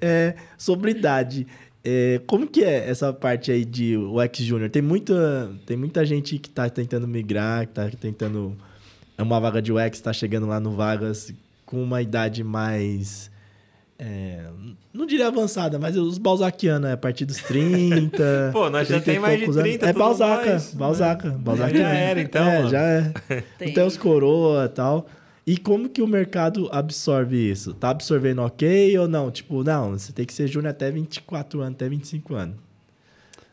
É, 0.00 0.36
sobre 0.56 0.92
idade. 0.92 1.44
É, 1.84 2.20
como 2.28 2.46
que 2.46 2.62
é 2.62 2.88
essa 2.88 3.12
parte 3.12 3.50
aí 3.50 3.64
de 3.64 3.96
UX 3.96 4.38
Júnior? 4.38 4.70
Tem 4.70 4.80
muita, 4.80 5.50
tem 5.66 5.76
muita 5.76 6.06
gente 6.06 6.38
que 6.38 6.48
está 6.48 6.70
tentando 6.70 7.08
migrar, 7.08 7.66
que 7.66 7.72
está 7.72 7.90
tentando 8.00 8.56
é 8.56 8.71
uma 9.20 9.38
vaga 9.40 9.60
de 9.60 9.72
UX, 9.72 9.98
está 9.98 10.12
chegando 10.12 10.46
lá 10.46 10.58
no 10.58 10.72
Vagas 10.72 11.32
com 11.66 11.82
uma 11.82 12.00
idade 12.02 12.44
mais. 12.44 13.30
É, 13.98 14.44
não 14.92 15.06
diria 15.06 15.28
avançada, 15.28 15.78
mas 15.78 15.96
os 15.96 16.18
Balzacianos, 16.18 16.90
é 16.90 16.92
a 16.92 16.96
partir 16.96 17.24
dos 17.24 17.38
30. 17.38 18.50
Pô, 18.52 18.68
nós 18.68 18.88
já 18.88 19.00
tem 19.00 19.18
mais 19.18 19.38
de 19.38 19.46
30 19.46 19.60
anos. 19.60 19.82
É 19.82 19.92
Balzaca, 19.92 20.50
mais, 20.50 20.74
Balzaca, 20.74 21.30
Balzaca. 21.30 21.76
Já 21.76 21.88
era, 21.88 22.20
então. 22.20 22.46
É, 22.46 22.58
mano. 22.58 22.70
já 22.70 22.82
é. 22.82 23.12
Tem. 23.58 23.70
Então 23.70 23.86
os 23.86 23.96
coroa 23.96 24.66
e 24.66 24.68
tal. 24.68 25.06
E 25.46 25.56
como 25.56 25.88
que 25.88 26.02
o 26.02 26.06
mercado 26.06 26.68
absorve 26.70 27.50
isso? 27.50 27.74
Tá 27.74 27.90
absorvendo 27.90 28.42
ok 28.42 28.96
ou 28.98 29.08
não? 29.08 29.30
Tipo, 29.30 29.64
não, 29.64 29.92
você 29.92 30.12
tem 30.12 30.24
que 30.24 30.32
ser 30.32 30.46
júnior 30.46 30.70
até 30.70 30.90
24 30.90 31.60
anos, 31.60 31.74
até 31.74 31.88
25 31.88 32.34
anos. 32.34 32.56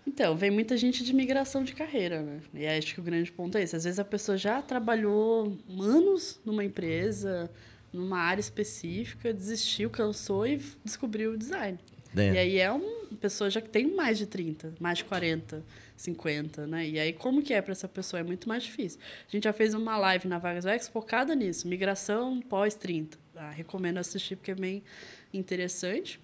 Então, 0.05 0.35
vem 0.35 0.49
muita 0.49 0.75
gente 0.75 1.03
de 1.03 1.13
migração 1.13 1.63
de 1.63 1.73
carreira, 1.73 2.21
né? 2.21 2.41
E 2.53 2.65
acho 2.65 2.93
que 2.93 2.99
o 2.99 3.03
grande 3.03 3.31
ponto 3.31 3.57
é 3.57 3.63
esse. 3.63 3.75
Às 3.75 3.83
vezes 3.83 3.99
a 3.99 4.05
pessoa 4.05 4.37
já 4.37 4.61
trabalhou 4.61 5.57
anos 5.79 6.39
numa 6.43 6.63
empresa, 6.63 7.49
numa 7.93 8.19
área 8.19 8.41
específica, 8.41 9.33
desistiu, 9.33 9.89
cansou 9.89 10.47
e 10.47 10.59
descobriu 10.83 11.33
o 11.33 11.37
design. 11.37 11.77
É. 12.15 12.33
E 12.33 12.37
aí 12.37 12.57
é 12.57 12.71
uma 12.71 13.17
pessoa 13.19 13.49
já 13.49 13.61
que 13.61 13.69
tem 13.69 13.93
mais 13.93 14.17
de 14.17 14.25
30, 14.25 14.73
mais 14.79 14.97
de 14.99 15.05
40, 15.05 15.63
50, 15.95 16.65
né? 16.65 16.87
E 16.87 16.99
aí 16.99 17.13
como 17.13 17.41
que 17.41 17.53
é 17.53 17.61
para 17.61 17.71
essa 17.71 17.87
pessoa? 17.87 18.19
É 18.19 18.23
muito 18.23 18.47
mais 18.47 18.63
difícil. 18.63 18.99
A 19.27 19.31
gente 19.31 19.43
já 19.43 19.53
fez 19.53 19.73
uma 19.73 19.97
live 19.97 20.27
na 20.27 20.39
Vagas 20.39 20.63
Vex 20.63 20.87
focada 20.87 21.35
nisso, 21.35 21.67
migração 21.67 22.41
pós 22.41 22.73
30. 22.73 23.17
Ah, 23.35 23.51
recomendo 23.51 23.99
assistir 23.99 24.35
porque 24.35 24.51
é 24.51 24.55
bem 24.55 24.83
interessante. 25.33 26.19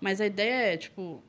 Mas 0.00 0.20
a 0.20 0.26
ideia 0.26 0.74
é, 0.74 0.76
tipo, 0.76 1.22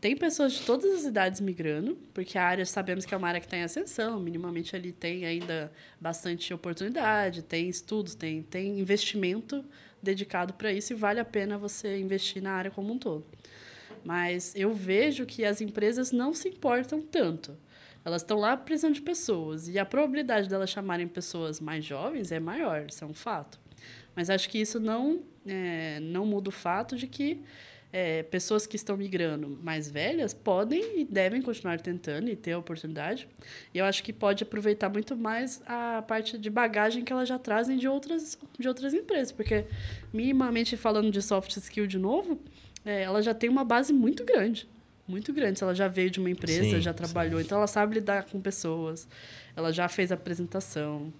tem 0.00 0.16
pessoas 0.16 0.52
de 0.52 0.62
todas 0.62 0.92
as 0.92 1.04
idades 1.04 1.40
migrando, 1.40 1.96
porque 2.12 2.36
a 2.36 2.44
área 2.44 2.66
sabemos 2.66 3.06
que 3.06 3.14
é 3.14 3.16
uma 3.16 3.28
área 3.28 3.40
que 3.40 3.46
está 3.46 3.56
em 3.56 3.62
ascensão, 3.62 4.20
minimamente 4.20 4.76
ali 4.76 4.92
tem 4.92 5.24
ainda 5.24 5.72
bastante 5.98 6.52
oportunidade, 6.52 7.42
tem 7.42 7.68
estudos, 7.68 8.14
tem, 8.14 8.42
tem 8.42 8.78
investimento 8.78 9.64
dedicado 10.02 10.52
para 10.54 10.72
isso 10.72 10.92
e 10.92 10.96
vale 10.96 11.18
a 11.18 11.24
pena 11.24 11.56
você 11.56 11.98
investir 11.98 12.42
na 12.42 12.52
área 12.52 12.70
como 12.70 12.92
um 12.92 12.98
todo. 12.98 13.24
Mas 14.04 14.54
eu 14.54 14.72
vejo 14.72 15.24
que 15.24 15.44
as 15.44 15.60
empresas 15.60 16.12
não 16.12 16.32
se 16.34 16.48
importam 16.48 17.00
tanto. 17.00 17.56
Elas 18.04 18.22
estão 18.22 18.38
lá 18.38 18.56
precisando 18.56 18.94
de 18.94 19.02
pessoas 19.02 19.68
e 19.68 19.78
a 19.78 19.84
probabilidade 19.84 20.48
delas 20.48 20.70
chamarem 20.70 21.06
pessoas 21.06 21.60
mais 21.60 21.84
jovens 21.84 22.32
é 22.32 22.40
maior, 22.40 22.86
isso 22.88 23.04
é 23.04 23.06
um 23.06 23.14
fato. 23.14 23.58
Mas 24.14 24.30
acho 24.30 24.48
que 24.48 24.58
isso 24.58 24.80
não, 24.80 25.22
é, 25.46 26.00
não 26.00 26.26
muda 26.26 26.48
o 26.48 26.52
fato 26.52 26.96
de 26.96 27.06
que 27.06 27.42
é, 27.92 28.22
pessoas 28.22 28.66
que 28.66 28.76
estão 28.76 28.96
migrando 28.96 29.58
mais 29.62 29.90
velhas 29.90 30.32
podem 30.32 31.00
e 31.00 31.04
devem 31.04 31.42
continuar 31.42 31.80
tentando 31.80 32.28
e 32.28 32.36
ter 32.36 32.52
a 32.52 32.58
oportunidade. 32.58 33.28
E 33.74 33.78
eu 33.78 33.84
acho 33.84 34.02
que 34.02 34.12
pode 34.12 34.44
aproveitar 34.44 34.88
muito 34.88 35.16
mais 35.16 35.60
a 35.66 36.02
parte 36.06 36.38
de 36.38 36.48
bagagem 36.48 37.04
que 37.04 37.12
elas 37.12 37.28
já 37.28 37.38
trazem 37.38 37.76
de 37.76 37.88
outras, 37.88 38.38
de 38.58 38.68
outras 38.68 38.94
empresas, 38.94 39.32
porque 39.32 39.64
minimamente 40.12 40.76
falando 40.76 41.10
de 41.10 41.20
soft 41.20 41.56
skill 41.56 41.86
de 41.86 41.98
novo, 41.98 42.38
é, 42.84 43.02
ela 43.02 43.20
já 43.22 43.34
tem 43.34 43.50
uma 43.50 43.64
base 43.64 43.92
muito 43.92 44.24
grande. 44.24 44.68
Muito 45.06 45.32
grande. 45.32 45.58
Se 45.58 45.64
ela 45.64 45.74
já 45.74 45.88
veio 45.88 46.08
de 46.08 46.20
uma 46.20 46.30
empresa, 46.30 46.62
Sim, 46.62 46.80
já 46.80 46.94
trabalhou, 46.94 47.40
sim. 47.40 47.46
então 47.46 47.58
ela 47.58 47.66
sabe 47.66 47.94
lidar 47.94 48.26
com 48.26 48.40
pessoas, 48.40 49.08
ela 49.56 49.72
já 49.72 49.88
fez 49.88 50.12
apresentação, 50.12 51.12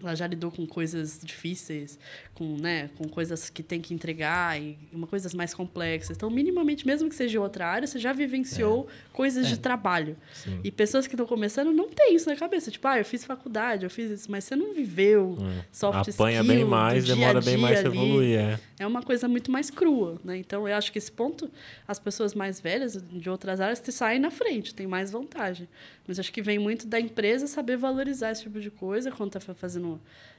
ela 0.00 0.14
já 0.14 0.26
lidou 0.26 0.50
com 0.50 0.66
coisas 0.66 1.20
difíceis, 1.22 1.98
com, 2.34 2.56
né, 2.56 2.90
com 2.96 3.08
coisas 3.08 3.50
que 3.50 3.62
tem 3.62 3.80
que 3.80 3.92
entregar 3.92 4.60
e 4.60 4.78
uma 4.92 5.06
coisas 5.06 5.34
mais 5.34 5.52
complexas. 5.52 6.16
Então, 6.16 6.30
minimamente, 6.30 6.86
mesmo 6.86 7.08
que 7.08 7.14
seja 7.14 7.40
outra 7.40 7.66
área, 7.66 7.86
você 7.86 7.98
já 7.98 8.12
vivenciou 8.12 8.88
coisas 9.12 9.46
de 9.46 9.58
trabalho. 9.58 10.16
Sim. 10.32 10.60
E 10.64 10.70
pessoas 10.70 11.06
que 11.06 11.14
estão 11.14 11.26
começando 11.26 11.72
não 11.72 11.88
tem 11.88 12.14
isso 12.14 12.28
na 12.28 12.36
cabeça. 12.36 12.70
Tipo, 12.70 12.88
ah, 12.88 12.98
eu 12.98 13.04
fiz 13.04 13.24
faculdade, 13.24 13.84
eu 13.84 13.90
fiz 13.90 14.10
isso, 14.10 14.30
mas 14.30 14.44
você 14.44 14.56
não 14.56 14.72
viveu 14.72 15.36
soft 15.70 16.08
Apanha 16.08 16.40
skill 16.40 16.54
bem 16.56 16.64
mais, 16.64 17.04
demora 17.04 17.40
bem 17.40 17.56
mais 17.56 17.78
ali. 17.80 17.88
evoluir. 17.88 18.38
É. 18.38 18.60
É 18.78 18.86
uma 18.86 19.02
coisa 19.02 19.28
muito 19.28 19.50
mais 19.52 19.70
crua, 19.70 20.20
né? 20.24 20.36
Então, 20.38 20.66
eu 20.66 20.74
acho 20.74 20.90
que 20.90 20.98
esse 20.98 21.12
ponto, 21.12 21.50
as 21.86 21.98
pessoas 21.98 22.34
mais 22.34 22.60
velhas 22.60 22.96
de 22.96 23.30
outras 23.30 23.60
áreas 23.60 23.80
te 23.80 23.92
saem 23.92 24.18
na 24.18 24.30
frente, 24.30 24.74
tem 24.74 24.86
mais 24.86 25.10
vantagem. 25.10 25.68
Mas 26.06 26.18
acho 26.18 26.32
que 26.32 26.42
vem 26.42 26.58
muito 26.58 26.86
da 26.86 26.98
empresa 26.98 27.46
saber 27.46 27.76
valorizar 27.76 28.32
esse 28.32 28.42
tipo 28.42 28.58
de 28.58 28.70
coisa 28.70 29.10
quando 29.12 29.36
está 29.36 29.54
fazendo 29.54 29.81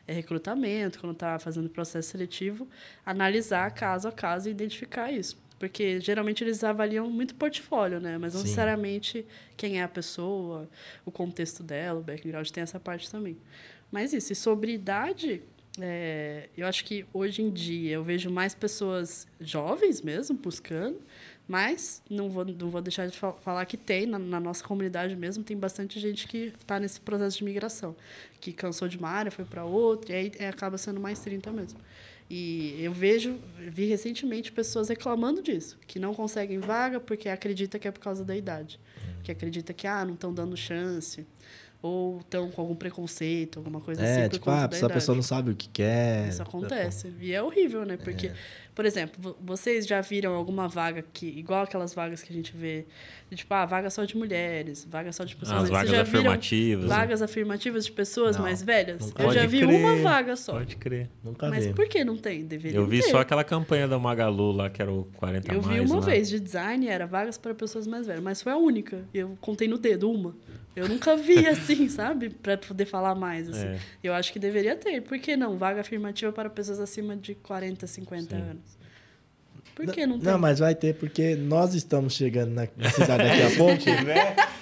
é, 0.07 0.13
recrutamento, 0.13 0.99
quando 0.99 1.13
está 1.13 1.39
fazendo 1.39 1.69
processo 1.69 2.09
seletivo, 2.09 2.67
analisar 3.05 3.71
caso 3.71 4.07
a 4.07 4.11
caso 4.11 4.49
e 4.49 4.51
identificar 4.51 5.11
isso. 5.11 5.41
Porque 5.57 5.99
geralmente 6.01 6.43
eles 6.43 6.63
avaliam 6.63 7.09
muito 7.09 7.35
portfólio, 7.35 7.99
né? 7.99 8.17
Mas 8.17 8.33
não 8.33 8.41
Sim. 8.41 8.47
necessariamente 8.47 9.25
quem 9.55 9.79
é 9.79 9.83
a 9.83 9.87
pessoa, 9.87 10.69
o 11.05 11.11
contexto 11.11 11.63
dela, 11.63 11.99
o 11.99 12.03
background, 12.03 12.49
tem 12.49 12.63
essa 12.63 12.79
parte 12.79 13.09
também. 13.09 13.37
Mas 13.89 14.11
isso, 14.11 14.33
e 14.33 14.35
sobre 14.35 14.73
idade, 14.73 15.41
é, 15.79 16.49
eu 16.55 16.67
acho 16.67 16.85
que 16.85 17.05
hoje 17.13 17.41
em 17.41 17.49
dia 17.49 17.93
eu 17.93 18.03
vejo 18.03 18.29
mais 18.29 18.53
pessoas 18.53 19.25
jovens 19.39 20.01
mesmo 20.01 20.37
buscando, 20.37 20.99
mas 21.47 22.01
não 22.09 22.29
vou, 22.29 22.45
não 22.45 22.69
vou 22.69 22.81
deixar 22.81 23.07
de 23.07 23.17
fa- 23.17 23.33
falar 23.33 23.65
que 23.65 23.75
tem, 23.77 24.05
na, 24.05 24.17
na 24.17 24.39
nossa 24.39 24.63
comunidade 24.63 25.15
mesmo, 25.15 25.43
tem 25.43 25.57
bastante 25.57 25.99
gente 25.99 26.27
que 26.27 26.53
está 26.59 26.79
nesse 26.79 26.99
processo 27.01 27.37
de 27.37 27.43
migração, 27.43 27.95
que 28.39 28.53
cansou 28.53 28.87
de 28.87 28.97
uma 28.97 29.09
área, 29.09 29.31
foi 29.31 29.45
para 29.45 29.65
outra, 29.65 30.13
e 30.13 30.15
aí 30.15 30.31
é, 30.39 30.47
acaba 30.47 30.77
sendo 30.77 30.99
mais 30.99 31.19
30 31.19 31.51
mesmo. 31.51 31.79
E 32.29 32.77
eu 32.81 32.93
vejo, 32.93 33.37
vi 33.69 33.85
recentemente 33.85 34.51
pessoas 34.51 34.89
reclamando 34.89 35.41
disso, 35.41 35.77
que 35.85 35.99
não 35.99 36.13
conseguem 36.13 36.59
vaga 36.59 36.99
porque 36.99 37.27
acredita 37.29 37.77
que 37.77 37.87
é 37.87 37.91
por 37.91 37.99
causa 37.99 38.23
da 38.23 38.35
idade, 38.35 38.79
que 39.21 39.31
acredita 39.31 39.73
que 39.73 39.85
ah, 39.85 40.03
não 40.05 40.13
estão 40.13 40.33
dando 40.33 40.55
chance, 40.55 41.27
ou 41.83 42.19
estão 42.21 42.49
com 42.49 42.61
algum 42.61 42.75
preconceito, 42.75 43.59
alguma 43.59 43.81
coisa 43.81 44.01
assim 44.01 44.21
É, 44.21 44.29
tipo, 44.29 44.49
ah, 44.49 44.65
idade. 44.71 44.93
pessoa 44.93 45.15
não 45.15 45.21
sabe 45.21 45.51
o 45.51 45.55
que 45.55 45.67
quer. 45.67 46.29
Isso 46.29 46.41
acontece. 46.41 47.13
E 47.19 47.33
é 47.33 47.43
horrível, 47.43 47.83
né? 47.85 47.97
Porque, 47.97 48.31
por 48.73 48.85
exemplo, 48.85 49.15
vo- 49.21 49.35
vocês 49.41 49.85
já 49.85 49.99
viram 49.99 50.33
alguma 50.33 50.65
vaga 50.69 51.03
que, 51.13 51.27
igual 51.27 51.63
aquelas 51.63 51.93
vagas 51.93 52.23
que 52.23 52.31
a 52.31 52.35
gente 52.35 52.55
vê, 52.55 52.85
de, 53.29 53.35
tipo, 53.35 53.53
ah, 53.53 53.65
vaga 53.65 53.89
só 53.89 54.05
de 54.05 54.15
mulheres, 54.15 54.87
vaga 54.89 55.11
só 55.11 55.25
de 55.25 55.35
pessoas. 55.35 55.63
As 55.63 55.69
vagas 55.69 55.91
já 55.91 56.01
afirmativas. 56.03 56.85
né? 56.89 56.95
Vagas 56.95 57.21
afirmativas 57.21 57.85
de 57.85 57.91
pessoas 57.91 58.37
Não, 58.37 58.43
mais 58.43 58.63
velhas? 58.63 59.13
Eu 59.19 59.31
já 59.33 59.45
vi 59.45 59.59
crer, 59.59 59.69
uma 59.77 59.95
vaga 59.97 60.37
só. 60.37 60.53
Pode 60.53 60.77
crer. 60.77 61.09
Nunca 61.21 61.49
Mas 61.49 61.65
vi. 61.65 61.73
por 61.73 61.85
que 61.89 62.05
não 62.05 62.15
tem? 62.15 62.45
Deveria 62.45 62.77
Eu 62.79 62.85
vi 62.87 63.01
ter. 63.01 63.09
só 63.11 63.19
aquela 63.19 63.43
campanha 63.43 63.89
da 63.89 63.99
Magalu 63.99 64.53
lá, 64.53 64.69
que 64.69 64.81
era 64.81 64.89
o 64.91 65.03
40 65.17 65.53
Eu 65.53 65.61
mais. 65.61 65.75
vi 65.77 65.85
uma 65.85 65.99
lá. 65.99 66.05
vez 66.05 66.29
de 66.29 66.39
design, 66.39 66.87
era 66.87 67.05
vagas 67.05 67.37
para 67.37 67.53
pessoas 67.53 67.85
mais 67.85 68.07
velhas, 68.07 68.23
mas 68.23 68.41
foi 68.41 68.53
a 68.53 68.57
única. 68.57 69.03
Eu 69.13 69.37
contei 69.41 69.67
no 69.67 69.77
dedo 69.77 70.09
uma. 70.09 70.33
Eu 70.75 70.87
nunca 70.89 71.15
vi 71.15 71.45
assim, 71.47 71.87
sabe? 71.89 72.29
Para 72.29 72.57
poder 72.57 72.85
falar 72.85 73.13
mais. 73.15 73.49
Assim. 73.49 73.65
É. 73.67 73.79
Eu 74.03 74.13
acho 74.13 74.31
que 74.33 74.39
deveria 74.39 74.75
ter. 74.75 75.01
Por 75.01 75.17
que 75.19 75.35
não? 75.37 75.57
Vaga 75.57 75.81
afirmativa 75.81 76.31
para 76.31 76.49
pessoas 76.49 76.79
acima 76.79 77.15
de 77.15 77.35
40, 77.35 77.85
50 77.85 78.35
Sim. 78.35 78.41
anos. 78.41 78.83
Por 79.75 79.87
que 79.87 80.05
não 80.05 80.19
tem? 80.19 80.31
Não, 80.31 80.37
mas 80.37 80.59
vai 80.59 80.75
ter, 80.75 80.93
porque 80.93 81.35
nós 81.35 81.73
estamos 81.73 82.13
chegando 82.13 82.51
na, 82.51 82.67
na 82.77 82.89
cidade 82.91 83.23
daqui 83.23 83.41
a 83.41 83.49
pouco. 83.57 83.81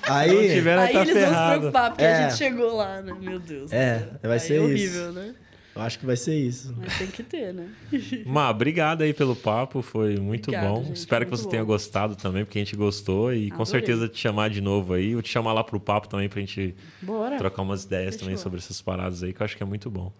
Aí, 0.10 0.30
Se 0.30 0.36
não 0.36 0.54
tiver, 0.56 0.78
Aí 0.80 0.94
tá 0.94 1.02
eles 1.02 1.14
vão 1.14 1.24
se 1.24 1.28
ferrado. 1.30 1.60
preocupar, 1.60 1.90
porque 1.92 2.04
É. 2.04 2.14
a 2.14 2.22
gente 2.30 2.38
chegou 2.38 2.76
lá, 2.78 3.02
né? 3.02 3.14
Meu 3.20 3.40
Deus. 3.40 3.74
É, 3.74 4.08
vai 4.24 4.34
Aí 4.34 4.40
ser 4.40 4.54
é 4.54 4.56
isso. 4.58 4.64
horrível, 4.66 5.12
né? 5.12 5.36
Eu 5.76 5.82
acho 5.82 5.98
que 6.00 6.06
vai 6.06 6.16
ser 6.18 6.36
isso. 6.36 6.74
Mas 6.78 6.98
tem 6.98 7.08
que 7.08 7.24
ter, 7.24 7.54
né? 7.54 7.70
Má, 8.26 8.50
obrigado 8.50 9.02
aí 9.04 9.14
pelo 9.14 9.36
papo, 9.36 9.82
foi 9.82 10.18
muito 10.18 10.50
Obrigada, 10.50 10.68
bom. 10.74 10.84
gente, 10.84 10.98
Espero 10.98 11.26
que 11.26 11.32
muito 11.32 11.40
você 11.40 11.46
bom. 11.46 11.52
tenha 11.52 11.64
gostado 11.64 12.16
também, 12.16 12.44
porque 12.46 12.60
a 12.60 12.64
gente 12.64 12.76
gostou 12.76 13.34
e 13.34 13.50
com 13.50 13.56
Adorei. 13.62 13.72
certeza 13.72 14.08
te 14.08 14.18
chamar 14.20 14.50
de 14.50 14.60
novo 14.62 14.94
aí, 14.94 15.16
ou 15.16 15.22
te 15.22 15.30
chamar 15.30 15.54
lá 15.54 15.64
pro 15.64 15.80
papo 15.80 16.08
também 16.10 16.28
pra 16.30 16.40
gente 16.40 16.76
Bora. 17.02 17.38
trocar 17.38 17.62
umas 17.62 17.84
ideias 17.86 18.16
Fechou. 18.16 18.20
também 18.28 18.38
sobre 18.38 18.60
essas 18.60 18.82
paradas 18.82 19.24
aí, 19.24 19.34
que 19.34 19.42
eu 19.42 19.46
acho 19.46 19.56
que 19.58 19.64
é 19.64 19.66
muito 19.66 19.90
bom. 19.90 20.12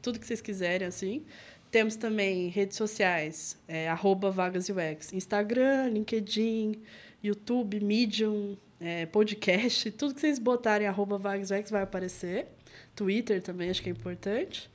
tudo 0.01 0.19
que 0.19 0.27
vocês 0.27 0.41
quiserem, 0.41 0.87
assim. 0.87 1.25
Temos 1.71 1.95
também 1.95 2.49
redes 2.49 2.77
sociais, 2.77 3.57
é, 3.67 3.89
arroba 3.89 4.29
Vagas 4.29 4.69
UX, 4.69 5.11
Instagram, 5.13 5.89
LinkedIn, 5.89 6.81
YouTube, 7.23 7.79
Medium, 7.79 8.57
é, 8.79 9.05
podcast, 9.05 9.89
tudo 9.91 10.13
que 10.13 10.21
vocês 10.21 10.39
botarem 10.39 10.87
arroba 10.87 11.17
Vagas 11.17 11.51
UX 11.51 11.71
vai 11.71 11.83
aparecer. 11.83 12.47
Twitter 12.95 13.41
também, 13.41 13.69
acho 13.69 13.81
que 13.81 13.89
é 13.89 13.91
importante. 13.91 14.69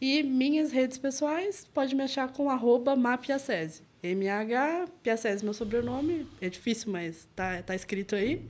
E 0.00 0.22
minhas 0.22 0.72
redes 0.72 0.98
pessoais, 0.98 1.66
pode 1.72 1.94
me 1.94 2.02
achar 2.02 2.30
com 2.32 2.50
arroba 2.50 2.94
Mapiacese. 2.94 3.82
M-A-H, 4.02 4.86
Piacese, 5.02 5.42
meu 5.42 5.54
sobrenome. 5.54 6.26
É 6.40 6.48
difícil, 6.48 6.92
mas 6.92 7.28
tá, 7.34 7.62
tá 7.62 7.74
escrito 7.74 8.14
aí. 8.14 8.42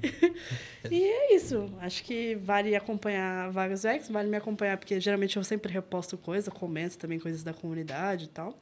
e 0.90 1.02
é 1.02 1.35
isso. 1.35 1.73
Acho 1.81 2.02
que 2.05 2.35
vale 2.35 2.74
acompanhar 2.74 3.51
Vagas 3.51 3.85
UX, 3.85 4.09
vale 4.09 4.28
me 4.28 4.36
acompanhar, 4.36 4.77
porque 4.77 5.01
geralmente 5.01 5.36
eu 5.36 5.44
sempre 5.44 5.73
reposto 5.73 6.18
coisa, 6.18 6.51
comento 6.51 6.98
também 6.98 7.18
coisas 7.18 7.43
da 7.43 7.55
comunidade 7.55 8.24
e 8.24 8.28
tal. 8.28 8.59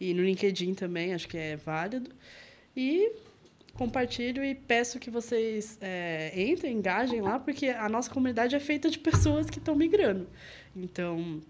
E 0.00 0.12
no 0.12 0.22
LinkedIn 0.22 0.74
também, 0.74 1.14
acho 1.14 1.28
que 1.28 1.36
é 1.36 1.56
válido. 1.56 2.10
E 2.76 3.12
compartilho 3.74 4.44
e 4.44 4.54
peço 4.54 4.98
que 4.98 5.10
vocês 5.10 5.78
é, 5.80 6.32
entrem, 6.34 6.76
engajem 6.76 7.20
lá, 7.20 7.38
porque 7.38 7.68
a 7.68 7.88
nossa 7.88 8.10
comunidade 8.10 8.54
é 8.54 8.60
feita 8.60 8.88
de 8.88 8.98
pessoas 8.98 9.50
que 9.50 9.58
estão 9.58 9.74
migrando. 9.74 10.28
Então, 10.74 11.40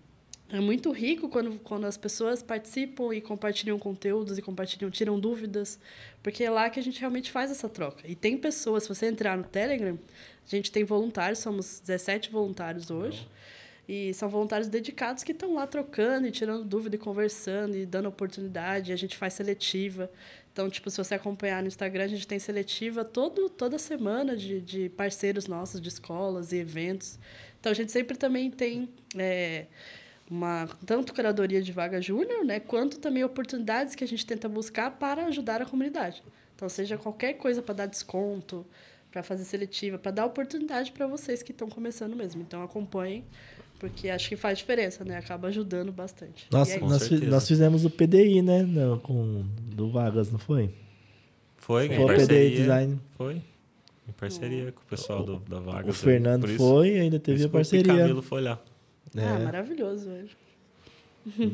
é 0.54 0.60
muito 0.60 0.92
rico 0.92 1.28
quando, 1.28 1.58
quando 1.58 1.84
as 1.84 1.96
pessoas 1.96 2.42
participam 2.42 3.12
e 3.12 3.20
compartilham 3.20 3.76
conteúdos 3.76 4.38
e 4.38 4.42
compartilham, 4.42 4.88
tiram 4.88 5.18
dúvidas, 5.18 5.80
porque 6.22 6.44
é 6.44 6.50
lá 6.50 6.70
que 6.70 6.78
a 6.78 6.82
gente 6.82 7.00
realmente 7.00 7.32
faz 7.32 7.50
essa 7.50 7.68
troca. 7.68 8.06
E 8.06 8.14
tem 8.14 8.38
pessoas, 8.38 8.84
se 8.84 8.88
você 8.88 9.06
entrar 9.06 9.36
no 9.36 9.42
Telegram, 9.42 9.98
a 10.46 10.48
gente 10.48 10.70
tem 10.70 10.84
voluntários, 10.84 11.40
somos 11.40 11.80
17 11.80 12.30
voluntários 12.30 12.88
hoje. 12.88 13.26
E 13.88 14.14
são 14.14 14.28
voluntários 14.28 14.68
dedicados 14.68 15.22
que 15.24 15.32
estão 15.32 15.54
lá 15.54 15.66
trocando 15.66 16.26
e 16.26 16.30
tirando 16.30 16.64
dúvida 16.64 16.96
e 16.96 16.98
conversando 16.98 17.76
e 17.76 17.84
dando 17.84 18.08
oportunidade. 18.08 18.92
A 18.92 18.96
gente 18.96 19.16
faz 19.16 19.34
seletiva. 19.34 20.10
Então, 20.52 20.70
tipo, 20.70 20.88
se 20.88 20.96
você 20.96 21.16
acompanhar 21.16 21.60
no 21.62 21.68
Instagram, 21.68 22.04
a 22.04 22.08
gente 22.08 22.26
tem 22.26 22.38
seletiva 22.38 23.04
todo, 23.04 23.50
toda 23.50 23.76
semana 23.76 24.36
de, 24.36 24.60
de 24.60 24.88
parceiros 24.88 25.46
nossos 25.46 25.80
de 25.80 25.88
escolas 25.88 26.52
e 26.52 26.58
eventos. 26.58 27.18
Então, 27.60 27.72
a 27.72 27.74
gente 27.74 27.92
sempre 27.92 28.16
também 28.16 28.50
tem 28.50 28.88
é, 29.18 29.66
uma 30.34 30.68
tanto 30.84 31.14
curadoria 31.14 31.62
de 31.62 31.70
vaga 31.70 32.00
júnior, 32.00 32.44
né, 32.44 32.58
quanto 32.58 32.98
também 32.98 33.22
oportunidades 33.22 33.94
que 33.94 34.02
a 34.02 34.08
gente 34.08 34.26
tenta 34.26 34.48
buscar 34.48 34.90
para 34.90 35.26
ajudar 35.26 35.62
a 35.62 35.64
comunidade. 35.64 36.22
Então, 36.56 36.68
seja 36.68 36.96
qualquer 36.98 37.34
coisa 37.34 37.62
para 37.62 37.74
dar 37.74 37.86
desconto, 37.86 38.66
para 39.12 39.22
fazer 39.22 39.44
seletiva, 39.44 39.96
para 39.96 40.10
dar 40.10 40.26
oportunidade 40.26 40.90
para 40.90 41.06
vocês 41.06 41.42
que 41.42 41.52
estão 41.52 41.68
começando 41.68 42.16
mesmo. 42.16 42.42
Então, 42.42 42.62
acompanhem, 42.62 43.24
porque 43.78 44.08
acho 44.08 44.28
que 44.28 44.36
faz 44.36 44.58
diferença, 44.58 45.04
né? 45.04 45.16
Acaba 45.18 45.48
ajudando 45.48 45.92
bastante. 45.92 46.46
Nós, 46.50 46.70
E 46.70 46.74
é 46.74 46.80
nós, 46.80 47.10
nós 47.10 47.46
fizemos 47.46 47.84
o 47.84 47.90
PDI, 47.90 48.42
né? 48.42 48.62
Não, 48.62 48.98
com, 48.98 49.44
do 49.74 49.90
Vagas, 49.90 50.32
não 50.32 50.38
foi? 50.38 50.70
Foi, 51.56 51.86
em 51.86 51.96
Foi 51.96 51.96
o 51.96 52.06
PDI 52.06 52.16
parceria. 52.16 52.50
Design. 52.50 53.00
Foi. 53.16 53.34
Em 54.06 54.12
parceria 54.12 54.72
com 54.72 54.80
o 54.80 54.84
pessoal 54.84 55.22
do, 55.22 55.38
da 55.38 55.60
Vagas. 55.60 55.96
O. 55.96 55.98
Fernando 55.98 56.48
foi 56.56 56.90
e 56.90 57.00
ainda 57.00 57.18
teve 57.18 57.38
a 57.38 57.40
que 57.42 57.46
o 57.46 57.50
parceria. 57.50 57.94
Camilo 57.94 58.22
foi 58.22 58.42
lá. 58.42 58.60
Ah, 59.16 59.20
É. 59.40 59.44
maravilhoso. 59.44 60.08
velho. 60.08 60.28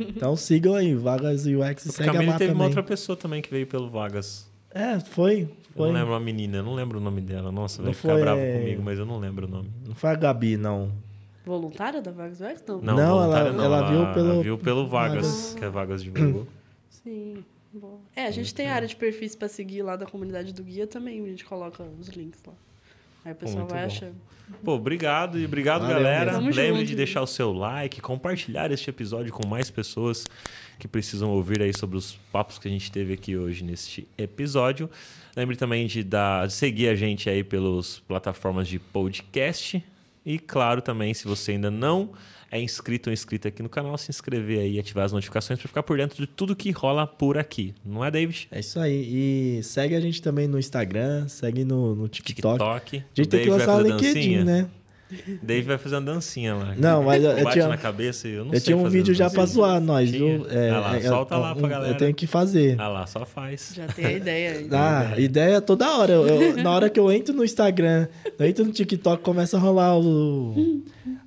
Então 0.09 0.35
sigam 0.37 0.74
aí, 0.74 0.95
Vagas 0.95 1.47
UX 1.47 1.87
e 1.87 1.89
O 1.89 1.93
segue 1.93 2.09
a 2.09 2.12
Camille 2.12 2.32
teve 2.32 2.45
uma 2.47 2.55
também. 2.55 2.66
outra 2.66 2.82
pessoa 2.82 3.16
também 3.16 3.41
que 3.41 3.51
veio 3.51 3.66
pelo 3.66 3.89
Vagas. 3.89 4.51
É, 4.73 4.99
foi. 4.99 5.43
Eu 5.43 5.49
foi. 5.77 5.87
não 5.89 5.95
lembro 5.95 6.15
a 6.15 6.20
menina, 6.20 6.57
eu 6.59 6.62
não 6.65 6.74
lembro 6.74 6.99
o 6.99 7.01
nome 7.01 7.20
dela. 7.20 7.53
Nossa, 7.53 7.78
Não 7.78 7.87
vai 7.87 7.95
ficar 7.95 8.12
foi, 8.15 8.20
bravo 8.20 8.41
é- 8.41 8.59
comigo, 8.59 8.82
mas 8.82 8.99
eu 8.99 9.07
não 9.07 9.19
lembro 9.19 9.47
o 9.47 9.51
nome. 9.51 9.70
Não 9.87 9.95
foi 9.95 10.11
a 10.11 10.15
Gabi, 10.16 10.57
não. 10.57 10.91
Voluntária 11.47 12.03
da 12.03 12.11
Vagas 12.11 12.41
UX? 12.41 12.65
Não. 12.66 12.81
Não, 12.81 12.97
Não, 12.97 13.19
voluntária 13.19 13.49
ela- 13.49 13.57
não, 13.57 13.65
ela 13.65 13.91
viu 13.91 14.15
pelo- 14.15 14.43
viu 14.43 14.59
pelo 14.59 14.87
Vagas, 14.89 15.27
Vagas. 15.27 15.55
que 15.59 15.65
é 15.65 15.69
Vagas 15.69 16.03
divulgou. 16.03 16.47
Sim. 16.91 17.45
Bom. 17.73 18.01
É, 18.16 18.27
a 18.27 18.31
gente 18.32 18.53
tem 18.53 18.66
área 18.69 18.89
de 18.89 18.97
perfis 18.97 19.37
pra 19.37 19.47
seguir 19.47 19.82
lá 19.82 19.95
da 19.95 20.05
comunidade 20.05 20.53
do 20.53 20.62
guia 20.65 20.89
também. 20.89 21.23
A 21.24 21.28
gente 21.28 21.45
coloca 21.45 21.85
os 22.01 22.09
links 22.09 22.41
lá. 22.45 22.53
Aí 23.24 23.32
o 23.32 23.34
pessoal 23.34 23.59
Muito 23.60 23.70
vai 23.70 23.80
bom. 23.80 23.86
achando. 23.86 24.14
Pô, 24.64 24.74
obrigado 24.74 25.38
e 25.38 25.44
obrigado, 25.44 25.82
Valeu 25.82 25.97
galera. 25.97 26.38
Lembre 26.38 26.80
junto. 26.80 26.84
de 26.84 26.97
deixar 26.97 27.22
o 27.22 27.26
seu 27.26 27.52
like, 27.52 28.01
compartilhar 28.01 28.70
este 28.72 28.90
episódio 28.90 29.32
com 29.32 29.47
mais 29.47 29.70
pessoas 29.70 30.26
que 30.78 30.88
precisam 30.88 31.30
ouvir 31.30 31.62
aí 31.62 31.72
sobre 31.72 31.97
os 31.97 32.18
papos 32.32 32.59
que 32.59 32.66
a 32.66 32.70
gente 32.70 32.90
teve 32.90 33.12
aqui 33.12 33.36
hoje 33.36 33.62
neste 33.62 34.09
episódio. 34.18 34.90
Lembre 35.36 35.56
também 35.56 35.86
de 35.86 36.02
dar, 36.02 36.47
de 36.47 36.52
seguir 36.52 36.88
a 36.88 36.97
gente 36.97 37.30
aí 37.30 37.44
pelas 37.44 38.01
plataformas 38.01 38.66
de 38.66 38.78
podcast. 38.78 39.82
E 40.26 40.38
claro, 40.38 40.82
também, 40.82 41.14
se 41.14 41.26
você 41.26 41.52
ainda 41.52 41.70
não 41.70 42.10
é 42.51 42.60
inscrito 42.60 43.10
ou 43.10 43.14
inscrita 43.14 43.48
aqui 43.48 43.62
no 43.62 43.68
canal, 43.68 43.97
se 43.97 44.10
inscrever 44.10 44.59
aí 44.60 44.74
e 44.77 44.81
ativar 44.81 45.05
as 45.05 45.12
notificações 45.12 45.59
para 45.59 45.68
ficar 45.68 45.82
por 45.82 45.97
dentro 45.97 46.16
de 46.16 46.27
tudo 46.27 46.56
que 46.56 46.70
rola 46.70 47.06
por 47.06 47.39
aqui. 47.39 47.72
Não 47.85 48.05
é, 48.05 48.10
David? 48.10 48.48
É 48.51 48.60
isso 48.60 48.78
aí. 48.81 49.59
E 49.59 49.62
segue 49.62 49.94
a 49.94 50.01
gente 50.01 50.20
também 50.20 50.48
no 50.48 50.59
Instagram, 50.59 51.28
segue 51.28 51.64
no, 51.64 51.94
no 51.94 52.09
TikTok. 52.09 52.59
TikTok. 52.59 52.97
A 52.97 53.01
gente 53.14 53.27
O 53.27 53.31
tem 53.31 53.40
que 53.40 53.47
Dave 53.47 53.51
vai 53.51 53.59
lançar 53.59 53.72
o 53.72 53.77
fazer 53.77 53.89
LinkedIn, 53.93 54.14
dancinha. 54.39 54.44
né? 54.44 54.66
Dave 55.43 55.66
vai 55.66 55.77
fazer 55.77 55.97
uma 55.97 56.02
dancinha 56.02 56.55
lá. 56.55 56.72
Não, 56.78 57.02
mas 57.02 57.24
eu, 57.24 57.31
eu 57.32 57.43
Bate 57.43 57.55
tinha, 57.56 57.66
na 57.66 57.77
cabeça 57.77 58.28
e 58.28 58.32
eu 58.32 58.44
não 58.44 58.52
eu 58.55 58.60
sei 58.60 58.66
tinha 58.66 58.77
um 58.77 58.85
fazer 58.85 58.97
vídeo 58.98 59.12
já 59.12 59.28
pra 59.28 59.44
zoar 59.44 59.81
nós, 59.81 60.09
Tinha? 60.09 60.39
viu? 60.39 60.47
É, 60.48 60.70
Ah 60.70 60.78
lá, 60.78 60.97
é, 60.97 61.01
solta 61.01 61.35
é, 61.35 61.39
lá 61.39 61.52
pra 61.56 61.66
um- 61.66 61.68
galera. 61.68 61.93
Eu 61.94 61.98
tenho 61.98 62.14
que 62.14 62.28
fazer. 62.28 62.77
Ah 62.81 62.86
lá, 62.86 63.05
só 63.09 63.27
faz. 63.27 63.72
Já 63.74 63.89
tem 63.89 64.06
a 64.06 64.12
ideia 64.12 64.51
aí. 64.52 64.68
Ah, 64.70 65.18
ideia 65.20 65.60
toda 65.60 65.90
hora. 65.98 66.12
Eu- 66.12 66.27
eu- 66.28 66.56
na 66.62 66.70
hora 66.70 66.89
que 66.89 67.01
eu 67.01 67.10
entro 67.10 67.35
no 67.35 67.44
Instagram, 67.44 68.06
eu 68.39 68.47
entro 68.47 68.64
no 68.64 68.70
TikTok, 68.70 69.20
começa 69.20 69.56
a 69.56 69.60
rolar 69.60 69.98
o, 69.98 70.81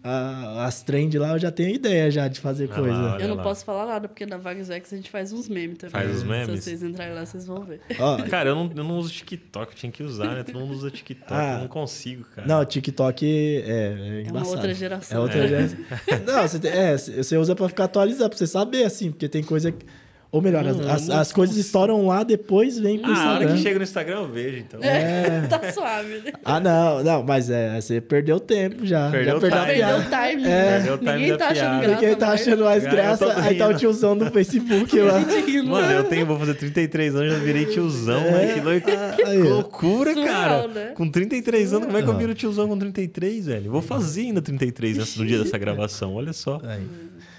a- 0.04 0.66
as 0.66 0.82
trends 0.84 1.20
lá, 1.20 1.32
eu 1.34 1.40
já 1.40 1.50
tenho 1.52 1.70
ideia 1.74 2.12
já 2.12 2.28
de 2.28 2.40
fazer 2.40 2.70
Ah 2.72 2.76
coisa. 2.76 2.92
lá, 2.94 3.20
Eu 3.22 3.28
não 3.30 3.36
lá. 3.36 3.44
posso 3.44 3.64
falar 3.64 3.86
nada, 3.86 4.08
porque 4.08 4.26
na 4.26 4.38
Vagas 4.38 4.70
UX 4.70 4.92
a 4.92 4.96
gente 4.98 5.10
faz 5.10 5.32
uns 5.32 5.48
memes 5.48 5.78
também. 5.78 5.92
Faz 5.92 6.18
os 6.18 6.24
memes? 6.24 6.48
Se 6.48 6.62
vocês 6.70 6.84
entrarem 6.84 7.14
lá, 7.16 7.26
vocês 7.26 7.46
vão 7.46 7.64
ver. 7.64 7.80
Ó, 8.00 8.18
Cara, 8.30 8.50
eu 8.50 8.56
não, 8.56 8.72
eu 8.76 8.84
não 8.84 8.98
uso 8.98 9.12
TikTok, 9.12 9.76
tinha 9.76 9.92
que 9.92 10.04
usar, 10.04 10.36
né? 10.36 10.44
Todo 10.44 10.60
mundo 10.60 10.74
usa 10.74 10.92
TikTok, 10.92 11.32
Ah. 11.34 11.54
eu 11.56 11.60
não 11.62 11.68
consigo, 11.68 12.26
cara. 12.36 12.48
não, 12.48 12.66
TikTok 12.66 13.26
é, 13.26 13.70
é 13.70 14.18
É 14.18 14.22
embaçado. 14.22 14.38
uma 14.40 14.48
outra 14.56 14.74
geração. 14.74 15.18
É 15.18 15.22
outra 15.22 15.48
geração. 15.48 15.78
Não, 16.26 16.42
você, 16.48 16.60
tem- 16.60 16.72
é, 16.72 16.98
você 16.98 17.38
usa 17.38 17.56
pra 17.56 17.68
ficar 17.70 17.86
atualizado, 17.86 18.30
pra 18.30 18.38
você 18.38 18.48
saber, 18.48 18.84
assim, 18.84 19.12
porque 19.12 19.28
tem 19.30 19.44
coisa. 19.44 19.72
que- 19.72 19.86
Ou 20.34 20.42
melhor, 20.42 20.66
as, 20.68 20.78
Não, 20.78 20.92
as, 20.92 21.10
as 21.12 21.32
coisas 21.32 21.56
estouram 21.58 22.08
lá, 22.08 22.24
depois 22.24 22.80
vem 22.80 22.98
pro 22.98 23.12
Ah, 23.12 23.16
a 23.16 23.20
hora 23.20 23.34
Instagram. 23.34 23.56
que 23.56 23.62
chega 23.62 23.78
no 23.78 23.84
Instagram 23.84 24.16
eu 24.22 24.28
vejo, 24.28 24.58
então. 24.58 24.80
É. 24.84 25.42
tá 25.48 25.72
suave, 25.72 26.22
né? 26.26 26.32
Ah, 26.44 26.60
não, 26.60 27.04
não, 27.04 27.24
mas 27.24 27.52
é, 27.52 27.80
você 27.80 28.02
perdeu 28.02 28.40
tempo 28.40 28.84
já. 28.84 29.12
Perdeu 29.12 29.40
já 29.40 29.50
time. 29.50 29.66
Perdeu 29.68 29.98
o 29.98 30.02
time. 30.02 30.44
É. 30.44 30.48
né? 30.48 30.72
Perdeu 30.78 30.94
o 30.96 30.98
time 30.98 31.12
Ninguém 31.14 31.38
tá 31.38 31.48
achando 31.50 31.80
graça 31.82 31.94
Ninguém 32.02 32.16
tá 32.16 32.28
achando 32.32 32.64
mais 32.66 32.84
graça, 32.84 33.42
aí 33.44 33.58
tá 33.60 33.66
o 33.66 33.68
rindo. 33.68 33.80
tiozão 33.80 34.18
do 34.18 34.26
Facebook 34.32 35.00
lá. 35.02 35.20
Mano, 35.66 35.92
eu 35.92 36.04
tenho, 36.06 36.26
vou 36.26 36.40
fazer 36.40 36.56
33 36.56 37.16
anos, 37.16 37.32
já 37.34 37.38
virei 37.40 37.66
tiozão, 37.68 38.20
né? 38.22 38.54
Que, 38.56 38.60
lou- 38.60 38.82
que 38.82 38.90
É. 38.90 39.28
Aí, 39.28 39.42
ó. 39.44 39.46
loucura, 39.54 40.14
Surreal, 40.16 40.34
cara. 40.64 40.68
né? 40.68 40.86
Com 40.96 41.12
33 41.12 41.74
anos, 41.74 41.86
como 41.86 41.98
é 41.98 42.02
que 42.02 42.10
eu 42.10 42.14
Ah. 42.14 42.18
viro 42.18 42.34
tiozão 42.34 42.68
com 42.68 42.80
33, 42.80 43.46
velho? 43.46 43.72
Vou 43.72 43.84
fazer 43.84 44.22
ainda 44.22 44.42
33 44.42 44.98
nessa- 44.98 45.20
no 45.20 45.28
dia 45.28 45.38
dessa 45.38 45.60
gravação, 45.60 46.16
olha 46.16 46.34
só. 46.34 46.60
Aí. 46.64 46.82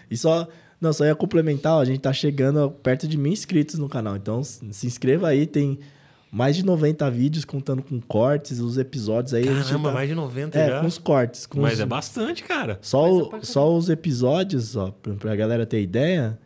E 0.09 0.16
só, 0.16 0.47
não, 0.80 0.92
só 0.92 1.05
ia 1.05 1.14
complementar, 1.14 1.74
ó, 1.74 1.80
a 1.80 1.84
gente 1.84 2.01
tá 2.01 2.12
chegando 2.12 2.70
perto 2.70 3.06
de 3.09 3.16
mil 3.16 3.32
inscritos 3.32 3.78
no 3.78 3.88
canal. 3.88 4.16
Então 4.16 4.42
se 4.44 4.86
inscreva 4.86 5.28
aí, 5.28 5.46
tem 5.46 5.78
mais 6.30 6.56
de 6.56 6.64
90 6.64 7.09
vídeos 7.12 7.44
contando 7.44 7.80
com 7.82 8.01
cortes, 8.01 8.59
os 8.59 8.76
episódios 8.76 9.32
aí. 9.34 9.48
a 9.48 9.52
gente 9.55 9.66
Caramba, 9.66 9.88
tá- 9.90 9.94
mais 9.94 10.09
de 10.09 10.14
90 10.16 10.59
É, 10.59 10.68
já. 10.68 10.80
com 10.80 10.86
os 10.86 10.98
cortes. 10.98 11.46
Com 11.46 11.60
Mas 11.60 11.74
os- 11.74 11.80
é 11.80 11.86
bastante, 11.86 12.42
cara. 12.42 12.78
Só, 12.82 13.09
o- 13.10 13.26
caramba. 13.26 13.44
só 13.46 13.74
os 13.76 13.88
episódios, 13.88 14.74
ó, 14.76 14.90
pra, 14.90 15.14
pra 15.14 15.36
galera 15.36 15.64
ter 15.64 15.80
ideia, 15.80 16.36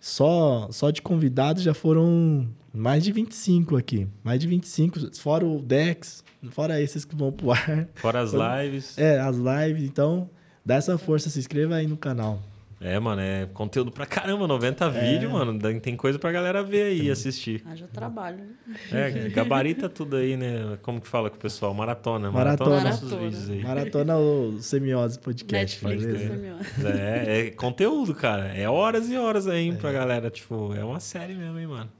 só, 0.00 0.68
só 0.70 0.90
de 0.90 1.00
convidados 1.00 1.62
já 1.62 1.72
foram 1.74 2.46
mais 2.74 3.04
de 3.04 3.12
25 3.12 3.76
aqui. 3.76 4.06
Mais 4.22 4.38
de 4.40 4.46
25, 4.46 5.16
fora 5.16 5.46
o 5.46 5.60
Dex, 5.62 6.22
fora 6.50 6.80
esses 6.80 7.04
que 7.04 7.14
vão 7.16 7.32
pro 7.32 7.52
ar. 7.52 7.88
Fora 7.94 8.20
as 8.20 8.32
lives. 8.34 8.98
É, 8.98 9.18
as 9.20 9.36
lives, 9.36 9.84
então 9.84 10.28
dá 10.64 10.74
essa 10.76 10.98
força, 10.98 11.30
se 11.30 11.38
inscreva 11.38 11.76
aí 11.76 11.86
no 11.86 11.96
canal. 11.96 12.40
É, 12.84 12.98
mano, 12.98 13.20
é 13.22 13.46
conteúdo 13.54 13.92
pra 13.92 14.04
caramba, 14.04 14.46
90 14.48 14.86
É. 14.86 14.90
vídeos, 14.90 15.30
mano. 15.32 15.56
Tem 15.80 15.96
coisa 15.96 16.18
pra 16.18 16.32
galera 16.32 16.62
ver 16.62 16.82
aí 16.84 17.02
e 17.02 17.10
assistir. 17.10 17.62
Haja 17.64 17.86
trabalho. 17.86 18.38
né? 18.66 18.76
É, 18.90 19.28
gabarita 19.28 19.88
tudo 19.88 20.16
aí, 20.16 20.36
né? 20.36 20.76
Como 20.82 21.00
que 21.00 21.06
fala 21.06 21.30
com 21.30 21.36
o 21.36 21.38
pessoal? 21.38 21.72
Maratona. 21.72 22.30
Maratona. 22.30 22.80
nossos 22.80 23.02
Maratona. 23.10 23.22
vídeos 23.30 23.50
aí. 23.50 23.62
Maratona 23.62 24.16
o 24.18 24.58
Semiose 24.60 25.18
Podcast. 25.18 25.84
Netflix, 25.84 26.28
né? 26.28 26.58
É, 26.84 27.40
é 27.46 27.50
conteúdo, 27.50 28.14
cara. 28.14 28.48
É 28.48 28.68
horas 28.68 29.08
e 29.08 29.16
horas 29.16 29.46
aí 29.46 29.66
hein, 29.66 29.76
pra 29.76 29.92
galera. 29.92 30.28
Tipo, 30.30 30.74
é 30.74 30.84
uma 30.84 30.98
série 31.00 31.34
mesmo, 31.34 31.58
hein, 31.58 31.66
mano. 31.68 31.90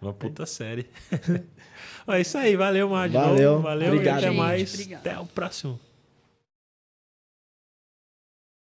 Uma 0.00 0.12
puta 0.12 0.44
série. 0.44 0.86
é 2.08 2.20
isso 2.20 2.36
aí, 2.36 2.56
valeu, 2.56 2.88
Madi. 2.88 3.14
Valeu, 3.14 3.60
Valeu 3.62 3.92
obrigado. 3.92 4.16
e 4.16 4.18
até 4.18 4.28
Gente, 4.28 4.36
mais. 4.38 4.74
obrigado. 4.74 5.00
Até 5.06 5.18
o 5.18 5.26
próximo. 5.26 5.78